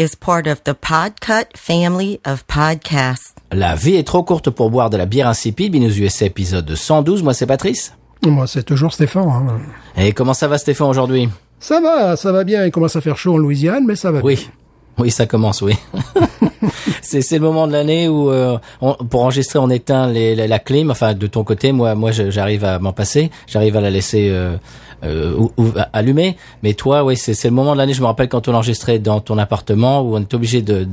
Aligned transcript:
is 0.00 0.16
part 0.16 0.46
of 0.46 0.62
the 0.64 0.72
Podcut 0.72 1.54
family 1.56 2.20
of 2.24 2.42
podcasts. 2.46 3.34
La 3.52 3.74
vie 3.74 3.96
est 3.96 4.06
trop 4.06 4.22
courte 4.22 4.48
pour 4.48 4.70
boire 4.70 4.88
de 4.88 4.96
la 4.96 5.04
bière 5.04 5.28
insipide. 5.28 5.72
Binous 5.72 5.98
USA 5.98 6.24
épisode 6.26 6.74
112. 6.74 7.22
Moi, 7.22 7.34
c'est 7.34 7.46
Patrice. 7.46 7.92
Moi, 8.24 8.46
c'est 8.46 8.62
toujours 8.62 8.94
Stéphane. 8.94 9.28
hein. 9.28 9.58
Et 9.96 10.12
comment 10.12 10.32
ça 10.34 10.48
va, 10.48 10.56
Stéphane, 10.56 10.86
aujourd'hui? 10.88 11.28
Ça 11.58 11.80
va, 11.82 12.16
ça 12.16 12.32
va 12.32 12.44
bien. 12.44 12.64
Il 12.64 12.70
commence 12.70 12.96
à 12.96 13.02
faire 13.02 13.18
chaud 13.18 13.34
en 13.34 13.36
Louisiane, 13.36 13.84
mais 13.86 13.96
ça 13.96 14.10
va 14.10 14.22
bien. 14.22 14.36
Oui. 14.98 15.10
Ça 15.10 15.26
commence, 15.26 15.62
oui. 15.62 15.74
c'est 17.02 17.32
le 17.32 17.40
moment 17.40 17.66
de 17.66 17.72
l'année 17.72 18.08
où 18.08 18.30
euh, 18.30 18.58
on- 18.80 18.94
pour 18.94 19.22
enregistrer 19.22 19.58
on 19.58 19.70
éteint 19.70 20.06
les, 20.08 20.34
la, 20.34 20.46
la 20.46 20.58
clim. 20.58 20.90
Enfin, 20.90 21.14
de 21.14 21.26
ton 21.26 21.44
côté, 21.44 21.72
moi, 21.72 21.94
moi, 21.94 22.10
j'arrive 22.12 22.64
à 22.64 22.78
m'en 22.78 22.92
passer. 22.92 23.30
J'arrive 23.46 23.76
à 23.76 23.80
la 23.80 23.90
laisser 23.90 24.28
euh, 24.30 24.56
euh, 25.04 25.34
ou- 25.36 25.50
ou- 25.56 25.72
allumée. 25.92 26.36
Mais 26.62 26.74
toi, 26.74 27.04
oui, 27.04 27.16
c'est 27.16 27.42
le 27.44 27.50
moment 27.54 27.72
de 27.72 27.78
l'année. 27.78 27.94
Je 27.94 28.00
me 28.02 28.06
rappelle 28.06 28.28
quand 28.28 28.46
on 28.48 28.54
enregistrait 28.54 28.98
dans 28.98 29.20
ton 29.20 29.38
appartement 29.38 30.02
où 30.02 30.16
on 30.16 30.20
est 30.20 30.34
obligé 30.34 30.62
de 30.62 30.86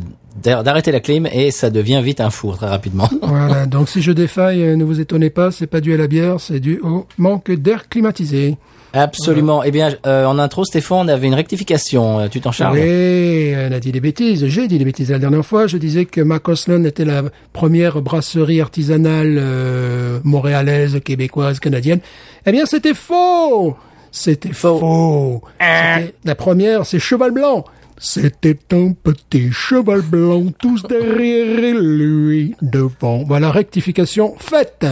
d'arrêter 0.44 0.92
la 0.92 1.00
clim 1.00 1.26
et 1.32 1.50
ça 1.50 1.72
devient 1.72 2.00
vite 2.04 2.22
un 2.22 2.30
four 2.30 2.58
très 2.58 2.68
rapidement. 2.68 3.10
Voilà, 3.24 3.66
donc 3.66 3.90
si 3.90 4.04
je 4.04 4.12
défaille, 4.12 4.62
euh, 4.62 4.76
ne 4.76 4.84
vous 4.84 5.00
étonnez 5.00 5.32
pas, 5.32 5.50
c'est 5.52 5.66
pas 5.66 5.82
dû 5.82 5.96
à 5.96 5.98
la 5.98 6.06
bière, 6.06 6.40
c'est 6.40 6.60
dû 6.60 6.80
au 6.84 7.08
manque 7.18 7.50
d'air 7.52 7.90
climatisé. 7.90 8.56
Absolument. 8.94 9.64
Eh 9.64 9.72
bien, 9.72 9.90
euh, 10.06 10.26
en 10.26 10.40
intro, 10.40 10.64
Stéphane, 10.66 10.98
on 11.06 11.08
avait 11.08 11.28
une 11.28 11.34
rectification. 11.34 12.20
Euh, 12.20 12.28
Tu 12.30 12.42
t'en 12.42 12.52
charges 12.52 12.78
Oui, 12.80 13.54
on 13.56 13.72
a 13.72 13.80
dit 13.80 13.92
des 13.92 14.00
bêtises. 14.00 14.46
J'ai 14.48 14.68
dit 14.68 14.78
des 14.78 14.86
bêtises 14.86 15.12
la 15.12 15.20
dernière 15.20 15.46
fois. 15.46 15.68
Je 15.68 15.78
disais 15.78 16.06
que 16.06 16.22
Macoslan 16.22 16.84
était 16.86 17.06
la 17.06 17.24
première 17.54 18.02
brasserie 18.02 18.62
artisanale 18.62 19.38
euh, 19.40 20.20
montréalaise, 20.24 21.00
québécoise, 21.04 21.60
canadienne. 21.60 22.00
Eh 22.46 22.52
bien, 22.52 22.66
c'était 22.66 22.94
faux. 22.94 23.76
C'était 24.12 24.54
faux. 24.54 25.42
C'était- 25.60 26.14
La 26.26 26.36
première, 26.36 26.86
c'est 26.86 27.00
Cheval 27.00 27.32
Blanc. 27.32 27.66
C'était 28.00 28.58
un 28.74 28.94
petit 28.94 29.52
cheval 29.52 30.02
blanc, 30.02 30.44
tous 30.60 30.84
derrière 30.84 31.74
lui, 31.82 32.54
devant. 32.62 33.24
Voilà, 33.24 33.50
rectification 33.50 34.36
faite. 34.38 34.86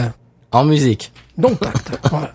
En 0.50 0.64
musique. 0.64 1.12
Donc, 1.38 1.60
tact. 1.60 1.98
voilà. 2.10 2.32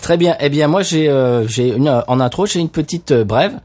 Très 0.00 0.16
bien. 0.16 0.36
Eh 0.40 0.48
bien, 0.48 0.68
moi, 0.68 0.82
j'ai, 0.82 1.08
euh, 1.08 1.46
j'ai 1.46 1.68
une, 1.68 1.88
euh, 1.88 2.00
en 2.08 2.20
intro, 2.20 2.46
j'ai 2.46 2.60
une 2.60 2.68
petite 2.68 3.12
euh, 3.12 3.24
brève. 3.24 3.58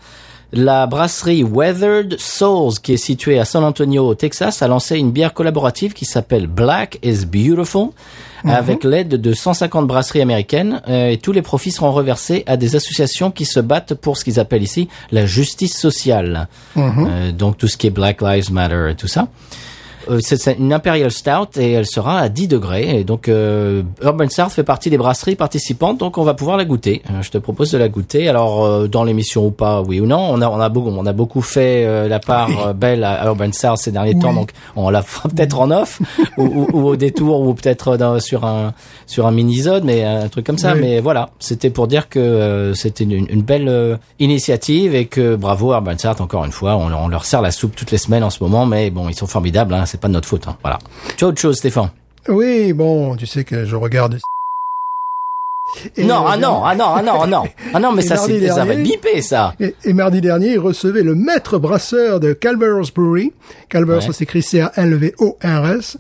La 0.56 0.86
brasserie 0.86 1.44
Weathered 1.44 2.20
Souls, 2.20 2.74
qui 2.82 2.94
est 2.94 2.98
située 2.98 3.40
à 3.40 3.46
San 3.46 3.64
Antonio, 3.64 4.08
au 4.08 4.14
Texas, 4.14 4.62
a 4.62 4.68
lancé 4.68 4.98
une 4.98 5.12
bière 5.12 5.34
collaborative 5.34 5.94
qui 5.94 6.06
s'appelle 6.06 6.46
Black 6.46 7.00
is 7.02 7.26
Beautiful, 7.26 7.90
avec 8.46 8.84
l'aide 8.84 9.10
de 9.10 9.34
150 9.34 9.88
brasseries 9.88 10.22
américaines, 10.22 10.82
euh, 10.88 11.10
et 11.10 11.18
tous 11.18 11.32
les 11.32 11.42
profits 11.42 11.72
seront 11.72 11.92
reversés 11.92 12.44
à 12.46 12.58
des 12.58 12.76
associations 12.76 13.32
qui 13.32 13.46
se 13.46 13.60
battent 13.60 13.94
pour 13.94 14.18
ce 14.18 14.24
qu'ils 14.24 14.40
appellent 14.40 14.64
ici 14.64 14.90
la 15.12 15.26
justice 15.26 15.78
sociale. 15.78 16.48
Euh, 16.78 17.32
donc 17.32 17.58
tout 17.58 17.68
ce 17.68 17.78
qui 17.78 17.88
est 17.88 17.92
Black 17.92 18.22
Lives 18.22 18.52
Matter 18.52 18.90
et 18.92 18.96
tout 18.96 19.08
ça. 19.08 19.28
Euh, 20.10 20.20
c'est 20.22 20.58
une 20.58 20.74
Imperial 20.74 21.12
Stout 21.12 21.58
et 21.60 21.72
elle 21.74 21.86
sera 21.86 22.20
à 22.20 22.30
10 22.30 22.48
degrés. 22.48 23.00
Et 23.00 23.04
donc 23.04 23.28
euh, 23.30 23.84
Urban 24.02 24.30
South 24.30 24.52
fait 24.52 24.64
partie 24.64 24.90
des 24.90 24.98
brasseries 24.98 25.36
participantes, 25.36 26.00
donc 26.00 26.18
on 26.18 26.24
va 26.24 26.34
pouvoir 26.34 26.58
la 26.58 26.66
goûter. 26.66 27.02
Euh, 27.10 27.22
je 27.22 27.30
te 27.32 27.38
propose 27.38 27.72
de 27.72 27.78
la 27.78 27.90
goûter. 27.90 28.28
Alors 28.30 28.66
euh, 28.66 28.88
dans 28.88 29.04
l'émission 29.04 29.46
ou 29.46 29.52
pas, 29.52 29.82
oui 29.82 30.00
ou 30.00 30.06
non, 30.06 30.20
on 30.32 30.42
a 30.42 30.50
on 30.50 30.60
a 30.60 30.70
beaucoup 30.70 30.90
on 30.90 31.06
a 31.06 31.14
beaucoup 31.14 31.42
fait 31.42 31.86
euh, 31.86 32.08
la 32.08 32.20
part 32.20 32.74
belle 32.74 33.04
à 33.04 33.26
Urban 33.28 33.52
South 33.54 33.78
ces 33.78 33.92
derniers 33.92 34.18
temps, 34.20 34.34
donc 34.34 34.52
on 34.76 34.90
la 34.90 35.02
fera 35.02 35.30
peut-être 35.30 35.60
en 35.60 35.72
off 35.72 36.02
ou, 36.38 36.44
ou- 36.44 36.68
ou 36.74 36.88
au 36.90 36.96
détour 36.96 37.42
ou 37.42 37.54
peut-être 37.54 37.98
dans- 37.98 38.20
sur 38.20 38.46
un 38.46 38.74
sur 39.06 39.28
un 39.28 39.32
mini-zone, 39.32 39.84
mais 39.86 40.04
un 40.04 40.28
truc 40.30 40.46
comme 40.46 40.58
ça. 40.58 40.74
Oui. 40.74 40.80
Mais 40.82 41.00
voilà, 41.00 41.30
c'était 41.40 41.70
pour 41.70 41.88
dire 41.88 42.10
que 42.10 42.20
euh, 42.20 42.74
c'était 42.74 43.04
une, 43.04 43.28
une 43.30 43.42
belle 43.42 44.00
initiative 44.20 44.96
et 44.96 45.06
que 45.06 45.36
bravo 45.36 45.74
Urban 45.74 45.98
South 45.98 46.22
encore 46.22 46.46
une 46.46 46.52
fois. 46.52 46.76
On, 46.76 46.92
on 46.94 47.08
leur 47.08 47.26
sert 47.26 47.42
la 47.42 47.52
soupe 47.52 47.76
toutes 47.76 47.92
les 47.92 47.98
semaines 47.98 48.24
en 48.24 48.30
ce 48.30 48.42
moment, 48.44 48.66
mais 48.66 48.90
bon, 48.90 49.10
ils 49.10 49.16
sont 49.16 49.28
formidables. 49.28 49.74
Hein, 49.74 49.86
c'est 49.94 50.02
pas 50.02 50.08
de 50.08 50.14
notre 50.14 50.28
faute. 50.28 50.48
Hein, 50.48 50.58
voilà. 50.64 50.80
Tu 51.18 51.24
as 51.24 51.28
autre 51.28 51.40
chose, 51.40 51.58
Stéphane? 51.58 51.92
Oui, 52.28 52.74
bon, 52.74 53.16
tu 53.16 53.28
sais 53.28 53.44
que 53.44 53.64
je 53.66 53.76
regarde. 53.76 54.18
Et, 55.96 56.04
Non, 56.04 56.26
ah 56.28 56.36
non, 56.36 56.64
ah 56.66 56.74
non, 56.76 56.86
ah 56.96 57.02
non, 57.04 57.22
ah 57.22 57.28
non, 57.28 57.44
ah 57.76 57.80
non, 57.80 57.92
mais 57.92 58.02
ça, 58.02 58.18
c'est, 58.18 58.48
ça 58.48 58.66
va 58.66 58.74
dernier- 58.74 58.82
être 58.82 58.84
bipé, 59.02 59.22
ça. 59.22 59.54
Et, 59.60 59.76
et 59.86 59.94
mardi 59.94 60.20
dernier, 60.20 60.54
il 60.54 60.60
recevait 60.60 61.04
le 61.04 61.14
maître 61.14 61.60
brasseur 61.60 62.20
de 62.20 62.34
Calvados 62.34 62.92
Brewery. 62.92 63.34
Calvados, 63.70 64.02
Ouais. 64.04 64.12
ça 64.12 64.18
s'écrit 64.18 64.42
C-A-L-V-O-R-S. 64.42 65.98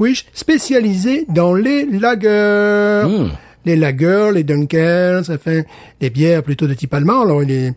Wish, 0.00 0.26
spécialisé 0.34 1.26
dans 1.28 1.54
les 1.54 1.84
lagers. 1.86 3.06
Hmm. 3.08 3.28
Les 3.64 3.76
lagers, 3.76 4.30
les 4.32 4.44
Dunkels, 4.44 5.24
enfin, 5.30 5.62
les 6.00 6.10
bières 6.10 6.42
plutôt 6.42 6.66
de 6.66 6.74
type 6.74 6.92
allemand. 6.94 7.22
Alors, 7.22 7.42
il 7.42 7.50
est, 7.50 7.72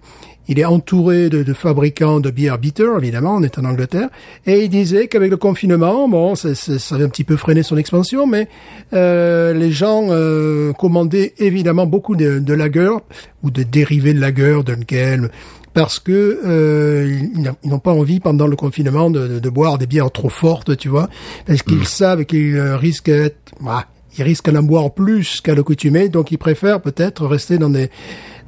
il 0.49 0.59
est 0.59 0.65
entouré 0.65 1.29
de, 1.29 1.43
de 1.43 1.53
fabricants 1.53 2.19
de 2.19 2.29
bières 2.31 2.57
bitter, 2.57 2.89
évidemment, 2.97 3.35
on 3.35 3.43
est 3.43 3.57
en 3.57 3.63
Angleterre. 3.63 4.09
Et 4.45 4.63
il 4.65 4.69
disait 4.69 5.07
qu'avec 5.07 5.29
le 5.31 5.37
confinement, 5.37 6.09
bon, 6.09 6.35
ça, 6.35 6.53
ça, 6.55 6.77
ça 6.79 6.95
avait 6.95 7.05
un 7.05 7.09
petit 7.09 7.23
peu 7.23 7.37
freiné 7.37 7.63
son 7.63 7.77
expansion, 7.77 8.27
mais 8.27 8.47
euh, 8.93 9.53
les 9.53 9.71
gens 9.71 10.07
euh, 10.09 10.73
commandaient 10.73 11.33
évidemment 11.37 11.85
beaucoup 11.85 12.15
de, 12.17 12.39
de 12.39 12.53
lagers 12.53 12.97
ou 13.43 13.51
de 13.51 13.63
dérivés 13.63 14.13
de 14.13 14.19
lagers, 14.19 14.59
Dunkel, 14.65 15.29
parce 15.73 15.99
que 15.99 16.39
euh, 16.45 17.19
ils 17.63 17.69
n'ont 17.69 17.79
pas 17.79 17.91
envie 17.93 18.19
pendant 18.19 18.47
le 18.47 18.55
confinement 18.55 19.11
de, 19.11 19.27
de- 19.27 19.39
de 19.39 19.49
boire 19.49 19.77
des 19.77 19.85
bières 19.85 20.11
trop 20.11 20.29
fortes, 20.29 20.75
tu 20.77 20.89
vois, 20.89 21.09
parce 21.45 21.61
qu'ils 21.61 21.85
savent 21.85 22.25
qu'ils 22.25 22.55
euh, 22.57 22.75
risquent 22.75 23.05
d'être- 23.11 23.53
bah, 23.61 23.85
ils 24.17 24.23
risquent 24.23 24.49
d'en 24.49 24.63
boire 24.63 24.91
plus 24.91 25.39
qu'à 25.41 25.53
l'accoutumée, 25.53 26.09
donc 26.09 26.31
ils 26.31 26.39
préfèrent 26.39 26.81
peut-être 26.81 27.27
rester 27.27 27.59
dans 27.59 27.69
des 27.69 27.89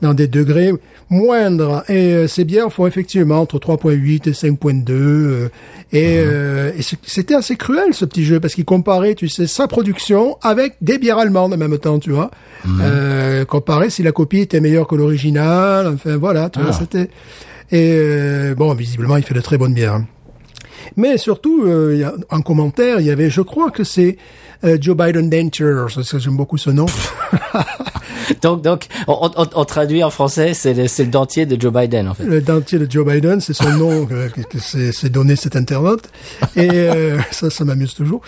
dans 0.02 0.14
des 0.14 0.28
degrés 0.28 0.72
moindres. 1.10 1.84
Et 1.90 2.14
euh, 2.14 2.28
ces 2.28 2.44
bières 2.46 2.72
font 2.72 2.88
effectivement 2.88 3.40
entre 3.42 3.60
3.8 3.60 4.28
et 4.30 4.34
5.2. 4.34 4.92
euh, 4.92 5.50
et 5.94 6.20
euh, 6.20 6.72
et 6.78 6.82
c'est- 6.82 6.98
c'était 7.04 7.36
assez 7.36 7.56
cruel 7.56 7.94
ce 7.94 8.06
petit 8.06 8.24
jeu 8.24 8.40
parce 8.40 8.54
qu'il 8.56 8.66
comparait, 8.66 9.16
tu 9.16 9.28
sais, 9.28 9.46
sa 9.48 9.68
production 9.68 10.38
avec 10.42 10.76
des 10.82 10.98
bières 10.98 11.18
allemandes 11.18 11.54
en 11.54 11.58
même 11.58 11.78
temps, 11.78 12.00
tu 12.00 12.12
vois. 12.12 12.32
Euh, 12.82 13.44
comparer 13.46 13.90
si 13.90 14.04
la 14.04 14.12
copie 14.12 14.40
était 14.40 14.60
meilleure 14.62 14.88
que 14.88 14.96
l'original. 14.96 15.88
Enfin 15.88 16.18
voilà, 16.18 16.50
tu 16.50 16.60
vois, 16.60 16.72
c'était. 16.74 17.10
Et 17.74 17.92
euh, 17.96 18.56
bon, 18.56 18.74
visiblement, 18.74 19.18
il 19.18 19.24
fait 19.24 19.34
de 19.34 19.42
très 19.42 19.58
bonnes 19.58 19.74
bières. 19.74 20.02
Mais 20.98 21.18
surtout, 21.18 21.64
euh, 21.66 21.96
y 22.00 22.04
a, 22.04 22.14
en 22.30 22.42
commentaire, 22.42 23.00
il 23.00 23.06
y 23.06 23.12
avait, 23.12 23.30
je 23.30 23.42
crois 23.42 23.72
que 23.72 23.84
c'est 23.84 24.18
euh, 24.64 24.78
Joe 24.80 24.96
Biden 24.96 25.30
ça, 26.04 26.20
j'aime 26.20 26.38
beaucoup 26.38 26.58
ce 26.58 26.70
nom. 26.70 26.86
Donc, 28.42 28.62
donc, 28.62 28.88
on, 29.08 29.30
on- 29.36 29.48
on 29.56 29.66
traduit 29.66 30.04
en 30.04 30.10
français, 30.10 30.54
c'est 30.54 30.74
le, 30.74 30.84
le 30.84 31.06
dentier 31.10 31.46
de 31.46 31.60
Joe 31.60 31.74
Biden, 31.74 32.08
en 32.08 32.14
fait. 32.14 32.24
le 32.24 32.40
dentier 32.42 32.80
de 32.80 32.90
Joe 32.90 33.06
Biden, 33.06 33.42
c'est 33.42 33.54
son 33.54 33.70
nom 33.72 34.06
que, 34.08 34.30
que- 34.30 34.42
que 34.42 34.60
c'est 34.60 35.10
donné 35.10 35.36
cet 35.36 35.56
internaute. 35.56 36.04
Et 36.56 36.70
euh, 36.72 37.20
ça, 37.32 37.50
ça 37.50 37.66
m'amuse 37.66 37.94
toujours. 37.94 38.22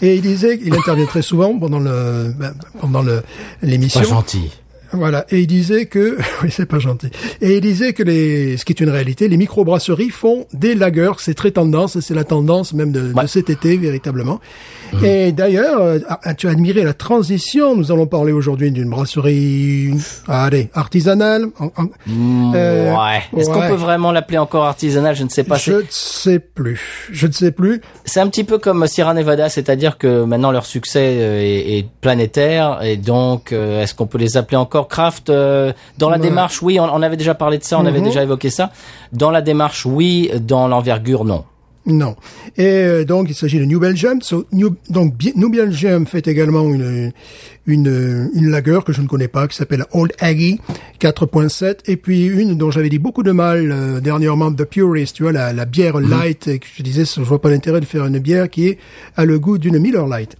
Et 0.00 0.14
il 0.16 0.22
disait 0.22 0.58
qu'il 0.58 0.72
intervient 0.74 1.06
très 1.06 1.22
souvent 1.22 1.56
pendant 1.58 1.78
le 1.80 2.32
ben, 2.38 2.54
pendant 2.80 3.02
le 3.02 3.22
l'émission. 3.62 4.00
Pas 4.00 4.06
gentil. 4.06 4.50
Voilà. 4.92 5.24
Et 5.30 5.40
il 5.40 5.46
disait 5.46 5.86
que, 5.86 6.16
oui, 6.42 6.50
c'est 6.50 6.66
pas 6.66 6.78
gentil. 6.78 7.08
Et 7.40 7.56
il 7.56 7.60
disait 7.60 7.92
que 7.92 8.02
les, 8.02 8.56
ce 8.56 8.64
qui 8.64 8.72
est 8.72 8.80
une 8.80 8.88
réalité, 8.90 9.28
les 9.28 9.36
microbrasseries 9.36 10.10
font 10.10 10.46
des 10.52 10.74
lagers. 10.74 11.12
C'est 11.18 11.34
très 11.34 11.50
tendance. 11.50 11.98
C'est 12.00 12.14
la 12.14 12.24
tendance 12.24 12.72
même 12.72 12.92
de, 12.92 13.12
Ouais. 13.12 13.22
de 13.22 13.28
cet 13.28 13.50
été, 13.50 13.76
véritablement. 13.76 14.40
Et 15.04 15.30
d'ailleurs, 15.32 15.80
euh, 15.80 15.98
ah, 16.08 16.34
tu 16.34 16.48
as 16.48 16.50
admiré 16.50 16.82
la 16.82 16.94
transition. 16.94 17.76
Nous 17.76 17.92
allons 17.92 18.06
parler 18.06 18.32
aujourd'hui 18.32 18.72
d'une 18.72 18.90
brasserie, 18.90 19.90
allez, 20.26 20.68
artisanale. 20.74 21.46
Mm, 22.06 22.52
Euh, 22.54 22.92
ouais. 22.94 23.40
Est-ce 23.40 23.50
qu'on 23.50 23.60
peut 23.68 23.74
vraiment 23.74 24.10
l'appeler 24.12 24.38
encore 24.38 24.64
artisanal 24.64 25.14
Je 25.14 25.22
ne 25.24 25.28
sais 25.28 25.44
pas. 25.44 25.56
je 25.56 25.72
ne 25.74 25.82
sais 25.88 26.38
plus. 26.40 27.08
Je 27.12 27.26
ne 27.28 27.32
sais 27.32 27.52
plus. 27.52 27.80
C'est 28.04 28.20
un 28.20 28.28
petit 28.28 28.44
peu 28.44 28.58
comme 28.58 28.86
Sierra 28.88 29.14
Nevada, 29.14 29.48
c'est-à-dire 29.48 29.96
que 29.98 30.24
maintenant 30.24 30.50
leur 30.50 30.66
succès 30.66 31.18
euh, 31.20 31.40
est, 31.40 31.78
est 31.78 31.86
planétaire 32.00 32.80
et 32.82 32.96
donc 32.96 33.52
est-ce 33.52 33.94
qu'on 33.94 34.06
peut 34.06 34.18
les 34.18 34.36
appeler 34.36 34.56
encore 34.56 34.79
euh, 35.30 35.72
Dans 35.98 36.08
la 36.10 36.16
Ouais. 36.16 36.22
démarche, 36.22 36.62
oui, 36.62 36.78
on, 36.80 36.84
on 36.84 37.02
avait 37.02 37.16
déjà 37.16 37.34
parlé 37.34 37.58
de 37.58 37.64
ça, 37.64 37.78
on 37.78 37.86
avait 37.86 38.00
déjà 38.00 38.22
évoqué 38.22 38.50
ça. 38.50 38.70
Dans 39.12 39.30
la 39.30 39.42
démarche, 39.42 39.86
oui. 39.86 40.30
Dans 40.40 40.68
l'envergure, 40.68 41.24
non. 41.24 41.44
Non. 41.86 42.14
Et 42.58 42.66
euh, 42.66 43.04
donc 43.06 43.28
il 43.30 43.34
s'agit 43.34 43.58
de 43.58 43.64
New 43.64 43.80
Belgium. 43.80 44.20
So, 44.20 44.44
New, 44.52 44.76
donc 44.90 45.14
New 45.34 45.50
Belgium 45.50 46.06
fait 46.06 46.28
également 46.28 46.60
une 46.62 47.10
une 47.66 48.30
une 48.34 48.50
lager 48.50 48.80
que 48.84 48.92
je 48.92 49.00
ne 49.00 49.06
connais 49.06 49.28
pas 49.28 49.48
qui 49.48 49.56
s'appelle 49.56 49.86
Old 49.92 50.12
Aggie 50.20 50.60
4.7 51.00 51.78
et 51.86 51.96
puis 51.96 52.26
une 52.26 52.56
dont 52.56 52.70
j'avais 52.70 52.90
dit 52.90 52.98
beaucoup 52.98 53.22
de 53.22 53.32
mal 53.32 53.72
euh, 53.72 54.00
dernièrement 54.00 54.52
The 54.52 54.64
Purist, 54.64 55.16
tu 55.16 55.22
vois 55.22 55.32
la, 55.32 55.52
la 55.54 55.64
bière 55.64 55.98
light 56.00 56.48
et 56.48 56.58
que 56.58 56.66
je 56.76 56.82
disais 56.82 57.04
je 57.06 57.20
vois 57.22 57.40
pas 57.40 57.48
l'intérêt 57.48 57.80
de 57.80 57.86
faire 57.86 58.04
une 58.04 58.18
bière 58.18 58.50
qui 58.50 58.68
est 58.68 58.78
a 59.16 59.24
le 59.24 59.38
goût 59.38 59.56
d'une 59.56 59.78
Miller 59.78 60.06
Light. 60.06 60.36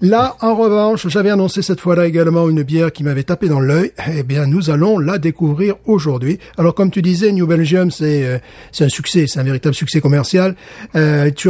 Là, 0.00 0.36
en 0.40 0.56
revanche, 0.56 1.06
j'avais 1.08 1.30
annoncé 1.30 1.62
cette 1.62 1.80
fois-là 1.80 2.06
également 2.06 2.48
une 2.48 2.64
bière 2.64 2.92
qui 2.92 3.04
m'avait 3.04 3.22
tapé 3.22 3.48
dans 3.48 3.60
l'œil. 3.60 3.92
Eh 4.12 4.24
bien, 4.24 4.46
nous 4.46 4.68
allons 4.68 4.98
la 4.98 5.18
découvrir 5.18 5.76
aujourd'hui. 5.86 6.40
Alors, 6.58 6.74
comme 6.74 6.90
tu 6.90 7.00
disais, 7.00 7.30
New 7.30 7.46
Belgium, 7.46 7.92
c'est 7.92 8.24
euh, 8.24 8.38
c'est 8.72 8.84
un 8.84 8.88
succès, 8.88 9.26
c'est 9.28 9.38
un 9.38 9.44
véritable 9.44 9.74
succès 9.74 10.00
commercial. 10.00 10.56
Euh, 10.96 11.30
tu, 11.30 11.48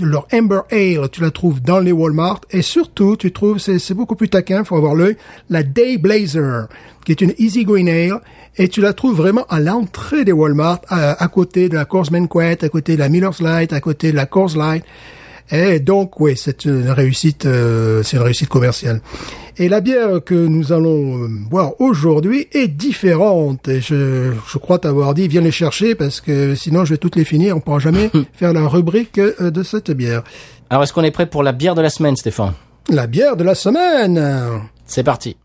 leur 0.00 0.26
Amber 0.32 0.60
Ale, 0.72 1.08
tu 1.10 1.20
la 1.20 1.30
trouves 1.30 1.62
dans 1.62 1.78
les 1.78 1.92
Walmart 1.92 2.40
et 2.50 2.62
surtout, 2.62 3.16
tu 3.16 3.30
trouves, 3.32 3.58
c'est 3.58 3.94
beaucoup 3.94 4.16
plus 4.16 4.28
taquin, 4.28 4.64
faut 4.64 4.76
avoir 4.76 4.96
l'œil, 4.96 5.16
la 5.48 5.62
Day 5.62 5.96
Blazer, 5.96 6.66
qui 7.04 7.12
est 7.12 7.20
une 7.20 7.32
Easy 7.38 7.64
Green 7.64 7.88
Ale. 7.88 8.20
Et 8.56 8.68
tu 8.68 8.80
la 8.80 8.92
trouves 8.92 9.16
vraiment 9.16 9.46
à 9.48 9.60
l'entrée 9.60 10.24
des 10.24 10.32
Walmart, 10.32 10.80
à, 10.88 11.22
à 11.22 11.28
côté 11.28 11.68
de 11.68 11.74
la 11.74 11.84
Coors 11.84 12.10
Banquet, 12.10 12.64
à 12.64 12.68
côté 12.68 12.94
de 12.94 12.98
la 12.98 13.08
Miller's 13.08 13.40
Light, 13.40 13.72
à 13.72 13.80
côté 13.80 14.10
de 14.10 14.16
la 14.16 14.26
Coors 14.26 14.56
Light. 14.56 14.84
Et 15.50 15.78
donc, 15.78 16.20
oui, 16.20 16.34
c'est 16.36 16.64
une 16.64 16.90
réussite, 16.90 17.46
euh, 17.46 18.02
c'est 18.02 18.16
une 18.16 18.22
réussite 18.22 18.48
commerciale. 18.48 19.00
Et 19.56 19.68
la 19.68 19.80
bière 19.80 20.24
que 20.24 20.34
nous 20.34 20.72
allons 20.72 21.24
euh, 21.24 21.28
boire 21.28 21.80
aujourd'hui 21.80 22.48
est 22.52 22.68
différente. 22.68 23.68
Et 23.68 23.80
je, 23.80 24.32
je 24.48 24.58
crois 24.58 24.78
t'avoir 24.78 25.14
dit, 25.14 25.28
viens 25.28 25.42
les 25.42 25.52
chercher 25.52 25.94
parce 25.94 26.20
que 26.20 26.54
sinon 26.54 26.84
je 26.84 26.94
vais 26.94 26.98
toutes 26.98 27.16
les 27.16 27.24
finir. 27.24 27.56
On 27.56 27.60
pourra 27.60 27.78
jamais 27.78 28.10
faire 28.32 28.52
la 28.52 28.66
rubrique 28.66 29.18
euh, 29.18 29.50
de 29.50 29.62
cette 29.62 29.90
bière. 29.90 30.22
Alors, 30.70 30.82
est-ce 30.82 30.92
qu'on 30.92 31.04
est 31.04 31.10
prêt 31.10 31.26
pour 31.26 31.42
la 31.42 31.52
bière 31.52 31.74
de 31.74 31.82
la 31.82 31.90
semaine, 31.90 32.16
Stéphane? 32.16 32.54
La 32.88 33.06
bière 33.06 33.36
de 33.36 33.44
la 33.44 33.54
semaine. 33.54 34.20
C'est 34.86 35.04
parti. 35.04 35.36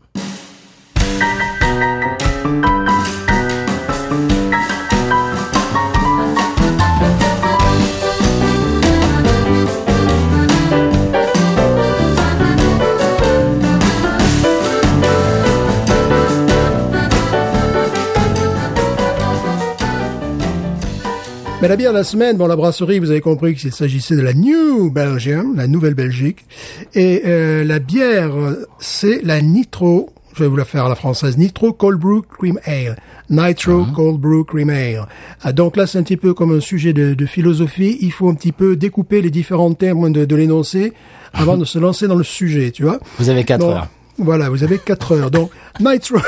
Mais 21.62 21.68
la 21.68 21.76
bière 21.76 21.92
de 21.92 21.98
la 21.98 22.04
semaine, 22.04 22.38
bon, 22.38 22.46
la 22.46 22.56
brasserie, 22.56 22.98
vous 23.00 23.10
avez 23.10 23.20
compris 23.20 23.54
qu'il 23.54 23.70
s'agissait 23.70 24.16
de 24.16 24.22
la 24.22 24.32
New 24.32 24.90
Belgium, 24.90 25.56
la 25.56 25.66
Nouvelle-Belgique. 25.66 26.46
Et 26.94 27.22
euh, 27.26 27.64
la 27.64 27.78
bière, 27.80 28.34
euh, 28.34 28.66
c'est 28.78 29.20
la 29.22 29.42
Nitro, 29.42 30.08
je 30.34 30.42
vais 30.44 30.48
vous 30.48 30.56
la 30.56 30.64
faire 30.64 30.86
à 30.86 30.88
la 30.88 30.94
française, 30.94 31.36
Nitro 31.36 31.74
Cold 31.74 32.00
Brew 32.00 32.22
Cream 32.22 32.58
Ale. 32.64 32.96
Nitro 33.28 33.84
Cold 33.94 34.18
Brew 34.20 34.44
Cream 34.44 34.70
Ale. 34.70 35.06
Ah, 35.42 35.52
donc 35.52 35.76
là, 35.76 35.86
c'est 35.86 35.98
un 35.98 36.02
petit 36.02 36.16
peu 36.16 36.32
comme 36.32 36.56
un 36.56 36.60
sujet 36.60 36.94
de, 36.94 37.12
de 37.12 37.26
philosophie. 37.26 37.98
Il 38.00 38.10
faut 38.10 38.30
un 38.30 38.34
petit 38.34 38.52
peu 38.52 38.74
découper 38.74 39.20
les 39.20 39.30
différents 39.30 39.74
termes 39.74 40.10
de, 40.12 40.24
de 40.24 40.36
l'énoncé 40.36 40.94
avant 41.34 41.58
de 41.58 41.66
se 41.66 41.78
lancer 41.78 42.08
dans 42.08 42.16
le 42.16 42.24
sujet, 42.24 42.70
tu 42.70 42.84
vois. 42.84 43.00
Vous 43.18 43.28
avez 43.28 43.44
4 43.44 43.60
Bon, 43.60 43.70
heures. 43.70 43.88
Voilà, 44.20 44.48
vous 44.50 44.62
avez 44.62 44.78
4 44.78 45.12
heures. 45.12 45.30
Donc, 45.30 45.50
Nitro, 45.80 46.18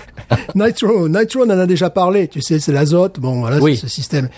Nitro, 0.54 1.08
Nitro, 1.08 1.40
on 1.44 1.50
en 1.50 1.58
a 1.58 1.66
déjà 1.66 1.90
parlé. 1.90 2.28
Tu 2.28 2.40
sais, 2.42 2.58
c'est 2.58 2.72
l'azote. 2.72 3.20
Bon, 3.20 3.40
voilà, 3.40 3.58
Oui. 3.58 3.76
c'est 3.76 3.82
ce 3.82 3.88
système 3.88 4.28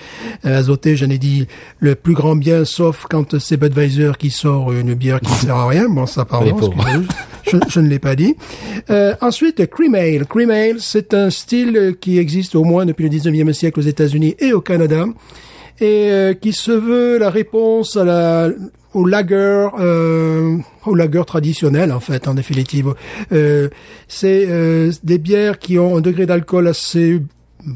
azoté. 0.44 0.96
J'en 0.96 1.08
ai 1.10 1.18
dit 1.18 1.46
le 1.80 1.94
plus 1.94 2.14
grand 2.14 2.36
bien, 2.36 2.64
sauf 2.64 3.06
quand 3.08 3.38
c'est 3.38 3.56
Budweiser 3.56 4.12
qui 4.18 4.30
sort 4.30 4.72
une 4.72 4.94
bière 4.94 5.20
qui 5.20 5.30
ne 5.32 5.36
sert 5.36 5.56
à 5.56 5.68
rien. 5.68 5.88
Bon, 5.88 6.06
ça, 6.06 6.24
pardon, 6.24 6.56
je 7.68 7.80
ne 7.80 7.88
l'ai 7.88 7.98
pas 7.98 8.14
dit. 8.14 8.36
Euh, 8.90 9.14
ensuite, 9.20 9.66
Cream 9.70 9.94
Ale. 9.94 10.26
Cream 10.26 10.50
Ale, 10.50 10.76
c'est 10.80 11.14
un 11.14 11.30
style 11.30 11.96
qui 12.00 12.18
existe 12.18 12.54
au 12.54 12.64
moins 12.64 12.84
depuis 12.84 13.08
le 13.08 13.10
19e 13.16 13.52
siècle 13.52 13.78
aux 13.80 13.82
États-Unis 13.82 14.36
et 14.38 14.52
au 14.52 14.60
Canada 14.60 15.06
et 15.80 16.10
euh, 16.10 16.34
qui 16.34 16.52
se 16.52 16.72
veut 16.72 17.18
la 17.18 17.30
réponse 17.30 17.96
à 17.96 18.04
la 18.04 18.50
au 18.94 19.04
lager 19.04 19.68
euh, 19.78 20.56
au 20.86 20.94
lager 20.94 21.22
traditionnel 21.26 21.92
en 21.92 22.00
fait 22.00 22.26
en 22.28 22.34
définitive. 22.34 22.94
Euh, 23.32 23.68
c'est 24.08 24.46
euh, 24.48 24.90
des 25.04 25.18
bières 25.18 25.58
qui 25.58 25.78
ont 25.78 25.96
un 25.98 26.00
degré 26.00 26.24
d'alcool 26.26 26.68
assez 26.68 27.20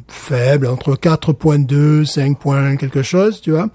faible 0.09 0.67
entre 0.69 0.95
4.2 0.95 2.05
5 2.05 2.39
points 2.39 2.77
quelque 2.77 3.03
chose 3.03 3.41
tu 3.41 3.51
vois. 3.51 3.69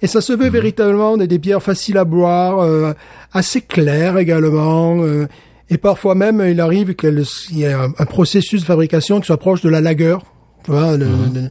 Et 0.00 0.08
ça 0.08 0.20
se 0.20 0.32
veut 0.32 0.48
véritablement 0.50 1.16
des, 1.16 1.28
des 1.28 1.38
bières 1.38 1.62
faciles 1.62 1.96
à 1.98 2.04
boire 2.04 2.58
euh, 2.60 2.92
assez 3.32 3.60
claires 3.60 4.18
également 4.18 5.02
euh, 5.04 5.26
et 5.70 5.78
parfois 5.78 6.14
même 6.16 6.42
il 6.50 6.60
arrive 6.60 6.94
qu'il 6.96 7.24
y 7.52 7.62
ait 7.62 7.72
un, 7.72 7.92
un 7.96 8.04
processus 8.06 8.62
de 8.62 8.66
fabrication 8.66 9.20
qui 9.20 9.28
s'approche 9.28 9.60
de 9.60 9.68
la 9.68 9.80
lager 9.80 10.16
tu 10.64 10.72
vois 10.72 10.96
le- 10.96 11.06
le- 11.06 11.50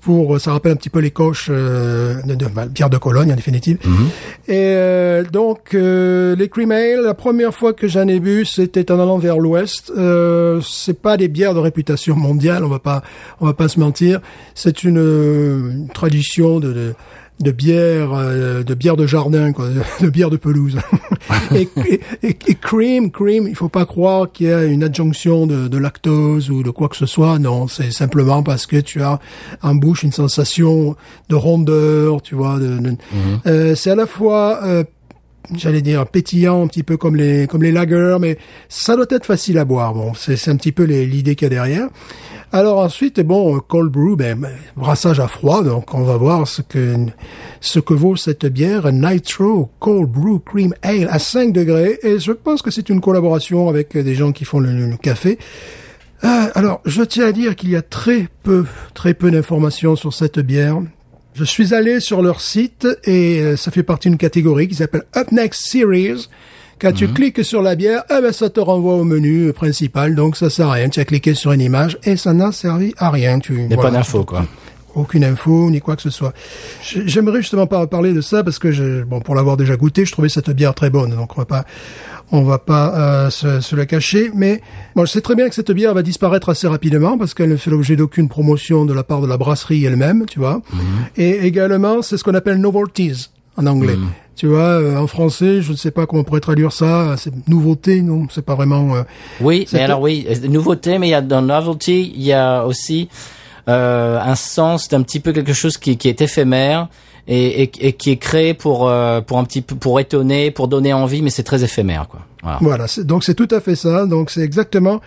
pour 0.00 0.40
ça 0.40 0.52
rappelle 0.52 0.72
un 0.72 0.76
petit 0.76 0.90
peu 0.90 1.00
les 1.00 1.10
coches 1.10 1.48
euh, 1.50 2.22
de, 2.22 2.34
de 2.34 2.46
bah, 2.46 2.66
bière 2.66 2.90
de 2.90 2.98
Cologne 2.98 3.32
en 3.32 3.36
définitive. 3.36 3.78
Et 4.48 4.54
euh, 4.56 5.22
donc 5.24 5.74
euh, 5.74 6.34
les 6.36 6.48
cream 6.48 6.72
ale, 6.72 7.02
la 7.02 7.14
première 7.14 7.54
fois 7.54 7.72
que 7.72 7.86
j'en 7.86 8.08
ai 8.08 8.20
bu, 8.20 8.44
c'était 8.44 8.90
en 8.90 8.98
allant 8.98 9.18
vers 9.18 9.38
l'ouest. 9.38 9.92
Euh, 9.96 10.60
c'est 10.62 10.98
pas 11.00 11.16
des 11.16 11.28
bières 11.28 11.54
de 11.54 11.60
réputation 11.60 12.16
mondiale, 12.16 12.64
on 12.64 12.68
va 12.68 12.78
pas 12.78 13.02
on 13.40 13.46
va 13.46 13.54
pas 13.54 13.68
se 13.68 13.78
mentir. 13.78 14.20
C'est 14.54 14.82
une, 14.84 14.98
euh, 14.98 15.70
une 15.72 15.88
tradition 15.88 16.60
de, 16.60 16.72
de 16.72 16.94
de 17.40 17.50
bière, 17.52 18.12
euh, 18.12 18.62
de 18.62 18.74
bière 18.74 18.96
de 18.96 19.06
jardin, 19.06 19.52
quoi, 19.52 19.66
de 20.00 20.08
bière 20.10 20.28
de 20.30 20.36
pelouse. 20.36 20.76
et, 21.54 21.68
et, 21.88 22.00
et- 22.22 22.36
et 22.46 22.54
cream, 22.54 23.10
cream, 23.10 23.46
il 23.48 23.54
faut 23.56 23.68
pas 23.70 23.86
croire 23.86 24.30
qu'il 24.30 24.46
y 24.48 24.52
a 24.52 24.64
une 24.64 24.82
adjonction 24.82 25.46
de, 25.46 25.66
de 25.68 25.78
lactose 25.78 26.50
ou 26.50 26.62
de 26.62 26.70
quoi 26.70 26.88
que 26.88 26.96
ce 26.96 27.06
soit. 27.06 27.38
Non, 27.38 27.66
c'est 27.66 27.90
simplement 27.92 28.42
parce 28.42 28.66
que 28.66 28.76
tu 28.76 29.02
as 29.02 29.18
en 29.62 29.74
bouche 29.74 30.02
une 30.02 30.12
sensation 30.12 30.96
de 31.30 31.34
rondeur, 31.34 32.20
tu 32.22 32.34
vois. 32.34 32.58
De, 32.58 32.78
de- 32.78 32.96
Euh, 33.46 33.74
c'est 33.74 33.90
à 33.90 33.94
la 33.94 34.06
fois 34.06 34.60
euh, 34.64 34.84
j'allais 35.56 35.82
dire 35.82 36.06
pétillant 36.06 36.64
un 36.64 36.66
petit 36.66 36.82
peu 36.82 36.96
comme 36.96 37.16
les 37.16 37.46
comme 37.46 37.62
les 37.62 37.72
lagers 37.72 38.16
mais 38.20 38.38
ça 38.68 38.96
doit 38.96 39.06
être 39.10 39.26
facile 39.26 39.58
à 39.58 39.64
boire. 39.64 39.94
Bon 39.94 40.12
c'est 40.14 40.48
un 40.48 40.56
petit 40.56 40.72
peu 40.72 40.84
l'idée 40.84 41.34
qu'il 41.34 41.46
y 41.46 41.50
a 41.50 41.50
derrière. 41.50 41.88
Alors 42.52 42.78
ensuite 42.78 43.20
bon 43.20 43.56
euh, 43.56 43.60
cold 43.60 43.92
brew 43.92 44.16
ben 44.16 44.48
brassage 44.76 45.20
à 45.20 45.28
froid 45.28 45.62
donc 45.62 45.94
on 45.94 46.02
va 46.02 46.16
voir 46.16 46.48
ce 46.48 46.62
que 46.62 46.96
ce 47.60 47.78
que 47.78 47.94
vaut 47.94 48.16
cette 48.16 48.46
bière. 48.46 48.92
Nitro 48.92 49.70
Cold 49.78 50.10
Brew 50.10 50.40
Cream 50.44 50.74
Ale 50.82 51.08
à 51.10 51.18
5 51.18 51.52
degrés. 51.52 51.98
Et 52.02 52.18
je 52.18 52.32
pense 52.32 52.62
que 52.62 52.70
c'est 52.70 52.88
une 52.88 53.00
collaboration 53.00 53.68
avec 53.68 53.96
des 53.96 54.14
gens 54.14 54.32
qui 54.32 54.44
font 54.44 54.58
le, 54.58 54.72
le 54.72 54.96
café. 54.96 55.38
Euh, 56.24 56.48
alors, 56.54 56.80
je 56.84 57.02
tiens 57.02 57.26
à 57.26 57.32
dire 57.32 57.56
qu'il 57.56 57.70
y 57.70 57.76
a 57.76 57.82
très 57.82 58.28
peu, 58.42 58.66
très 58.94 59.14
peu 59.14 59.30
d'informations 59.30 59.96
sur 59.96 60.12
cette 60.12 60.38
bière. 60.38 60.80
Je 61.34 61.44
suis 61.44 61.74
allé 61.74 62.00
sur 62.00 62.22
leur 62.22 62.40
site 62.40 62.86
et 63.04 63.40
euh, 63.40 63.56
ça 63.56 63.70
fait 63.70 63.82
partie 63.82 64.08
d'une 64.08 64.18
catégorie 64.18 64.68
qui 64.68 64.74
s'appelle 64.74 65.04
Up 65.16 65.30
Next 65.32 65.62
Series. 65.70 66.28
Quand 66.80 66.92
tu 66.92 67.08
cliques 67.08 67.44
sur 67.44 67.60
la 67.60 67.74
bière, 67.76 68.04
eh 68.10 68.22
ben, 68.22 68.32
ça 68.32 68.48
te 68.48 68.58
renvoie 68.58 68.94
au 68.94 69.04
menu 69.04 69.52
principal, 69.52 70.14
donc 70.14 70.36
ça 70.36 70.48
sert 70.48 70.68
à 70.68 70.72
rien. 70.72 70.88
Tu 70.88 70.98
as 70.98 71.04
cliqué 71.04 71.34
sur 71.34 71.52
une 71.52 71.60
image 71.60 71.98
et 72.04 72.16
ça 72.16 72.32
n'a 72.32 72.52
servi 72.52 72.94
à 72.96 73.10
rien. 73.10 73.38
Tu, 73.38 73.54
Il 73.54 73.68
n'y 73.68 73.74
a 73.74 73.76
pas 73.76 73.90
d'infos, 73.90 74.24
quoi. 74.24 74.46
Aucune 74.94 75.24
info 75.24 75.70
ni 75.70 75.80
quoi 75.80 75.96
que 75.96 76.02
ce 76.02 76.10
soit. 76.10 76.32
J'aimerais 76.82 77.40
justement 77.42 77.66
pas 77.66 77.86
parler 77.86 78.12
de 78.12 78.20
ça 78.20 78.42
parce 78.44 78.58
que 78.58 78.72
je, 78.72 79.02
bon, 79.02 79.20
pour 79.20 79.34
l'avoir 79.34 79.56
déjà 79.56 79.76
goûté, 79.76 80.04
je 80.04 80.12
trouvais 80.12 80.28
cette 80.28 80.50
bière 80.50 80.74
très 80.74 80.90
bonne, 80.90 81.10
donc 81.10 81.36
on 81.36 81.40
va 81.40 81.44
pas, 81.46 81.64
on 82.32 82.42
va 82.42 82.58
pas 82.58 82.94
euh, 83.26 83.30
se, 83.30 83.60
se 83.60 83.76
la 83.76 83.86
cacher. 83.86 84.30
Mais 84.34 84.60
bon, 84.96 85.04
je 85.04 85.10
sais 85.12 85.20
très 85.20 85.34
bien 85.34 85.48
que 85.48 85.54
cette 85.54 85.70
bière 85.72 85.94
va 85.94 86.02
disparaître 86.02 86.48
assez 86.48 86.66
rapidement 86.68 87.18
parce 87.18 87.34
qu'elle 87.34 87.50
ne 87.50 87.56
fait 87.56 87.70
l'objet 87.70 87.96
d'aucune 87.96 88.28
promotion 88.28 88.84
de 88.84 88.92
la 88.92 89.02
part 89.04 89.20
de 89.20 89.26
la 89.26 89.36
brasserie 89.36 89.84
elle-même, 89.84 90.26
tu 90.26 90.38
vois. 90.38 90.62
Et 91.16 91.46
également, 91.46 92.02
c'est 92.02 92.16
ce 92.16 92.24
qu'on 92.24 92.34
appelle 92.34 92.58
novelties 92.58 93.30
en 93.56 93.66
anglais. 93.66 93.96
Tu 94.36 94.46
vois, 94.46 94.80
euh, 94.80 94.96
en 94.96 95.06
français, 95.06 95.60
je 95.60 95.72
ne 95.72 95.76
sais 95.76 95.90
pas 95.90 96.06
comment 96.06 96.22
on 96.22 96.24
pourrait 96.24 96.40
traduire 96.40 96.72
ça. 96.72 97.14
C'est 97.18 97.32
nouveauté, 97.46 98.00
non 98.00 98.26
C'est 98.30 98.44
pas 98.44 98.54
vraiment. 98.54 98.94
euh, 98.96 99.02
Oui, 99.42 99.66
mais 99.74 99.80
alors 99.80 100.00
oui, 100.00 100.26
euh, 100.30 100.48
nouveauté, 100.48 100.98
mais 100.98 101.08
il 101.08 101.10
y 101.10 101.14
a 101.14 101.20
dans 101.20 101.42
novelty, 101.42 102.10
il 102.16 102.22
y 102.22 102.32
a 102.32 102.64
aussi 102.64 103.10
euh, 103.12 103.14
un 103.70 104.34
sens 104.34 104.88
d'un 104.88 105.02
petit 105.02 105.20
peu 105.20 105.32
quelque 105.32 105.52
chose 105.52 105.78
qui, 105.78 105.96
qui 105.96 106.08
est 106.08 106.20
éphémère 106.20 106.88
et, 107.28 107.62
et, 107.62 107.70
et 107.88 107.92
qui 107.92 108.10
est 108.10 108.16
créé 108.16 108.54
pour 108.54 108.88
euh, 108.88 109.20
pour 109.20 109.38
un 109.38 109.44
petit 109.44 109.62
peu 109.62 109.76
pour 109.76 110.00
étonner, 110.00 110.50
pour 110.50 110.68
donner 110.68 110.92
envie, 110.92 111.22
mais 111.22 111.30
c'est 111.30 111.42
très 111.42 111.62
éphémère, 111.64 112.08
quoi. 112.08 112.20
Voilà. 112.42 112.58
Voilà, 112.60 112.86
donc 113.04 113.24
c'est 113.24 113.34
tout 113.34 113.48
à 113.50 113.60
fait 113.60 113.76
ça. 113.76 114.06
Donc 114.06 114.30
c'est 114.30 114.42
exactement. 114.42 115.00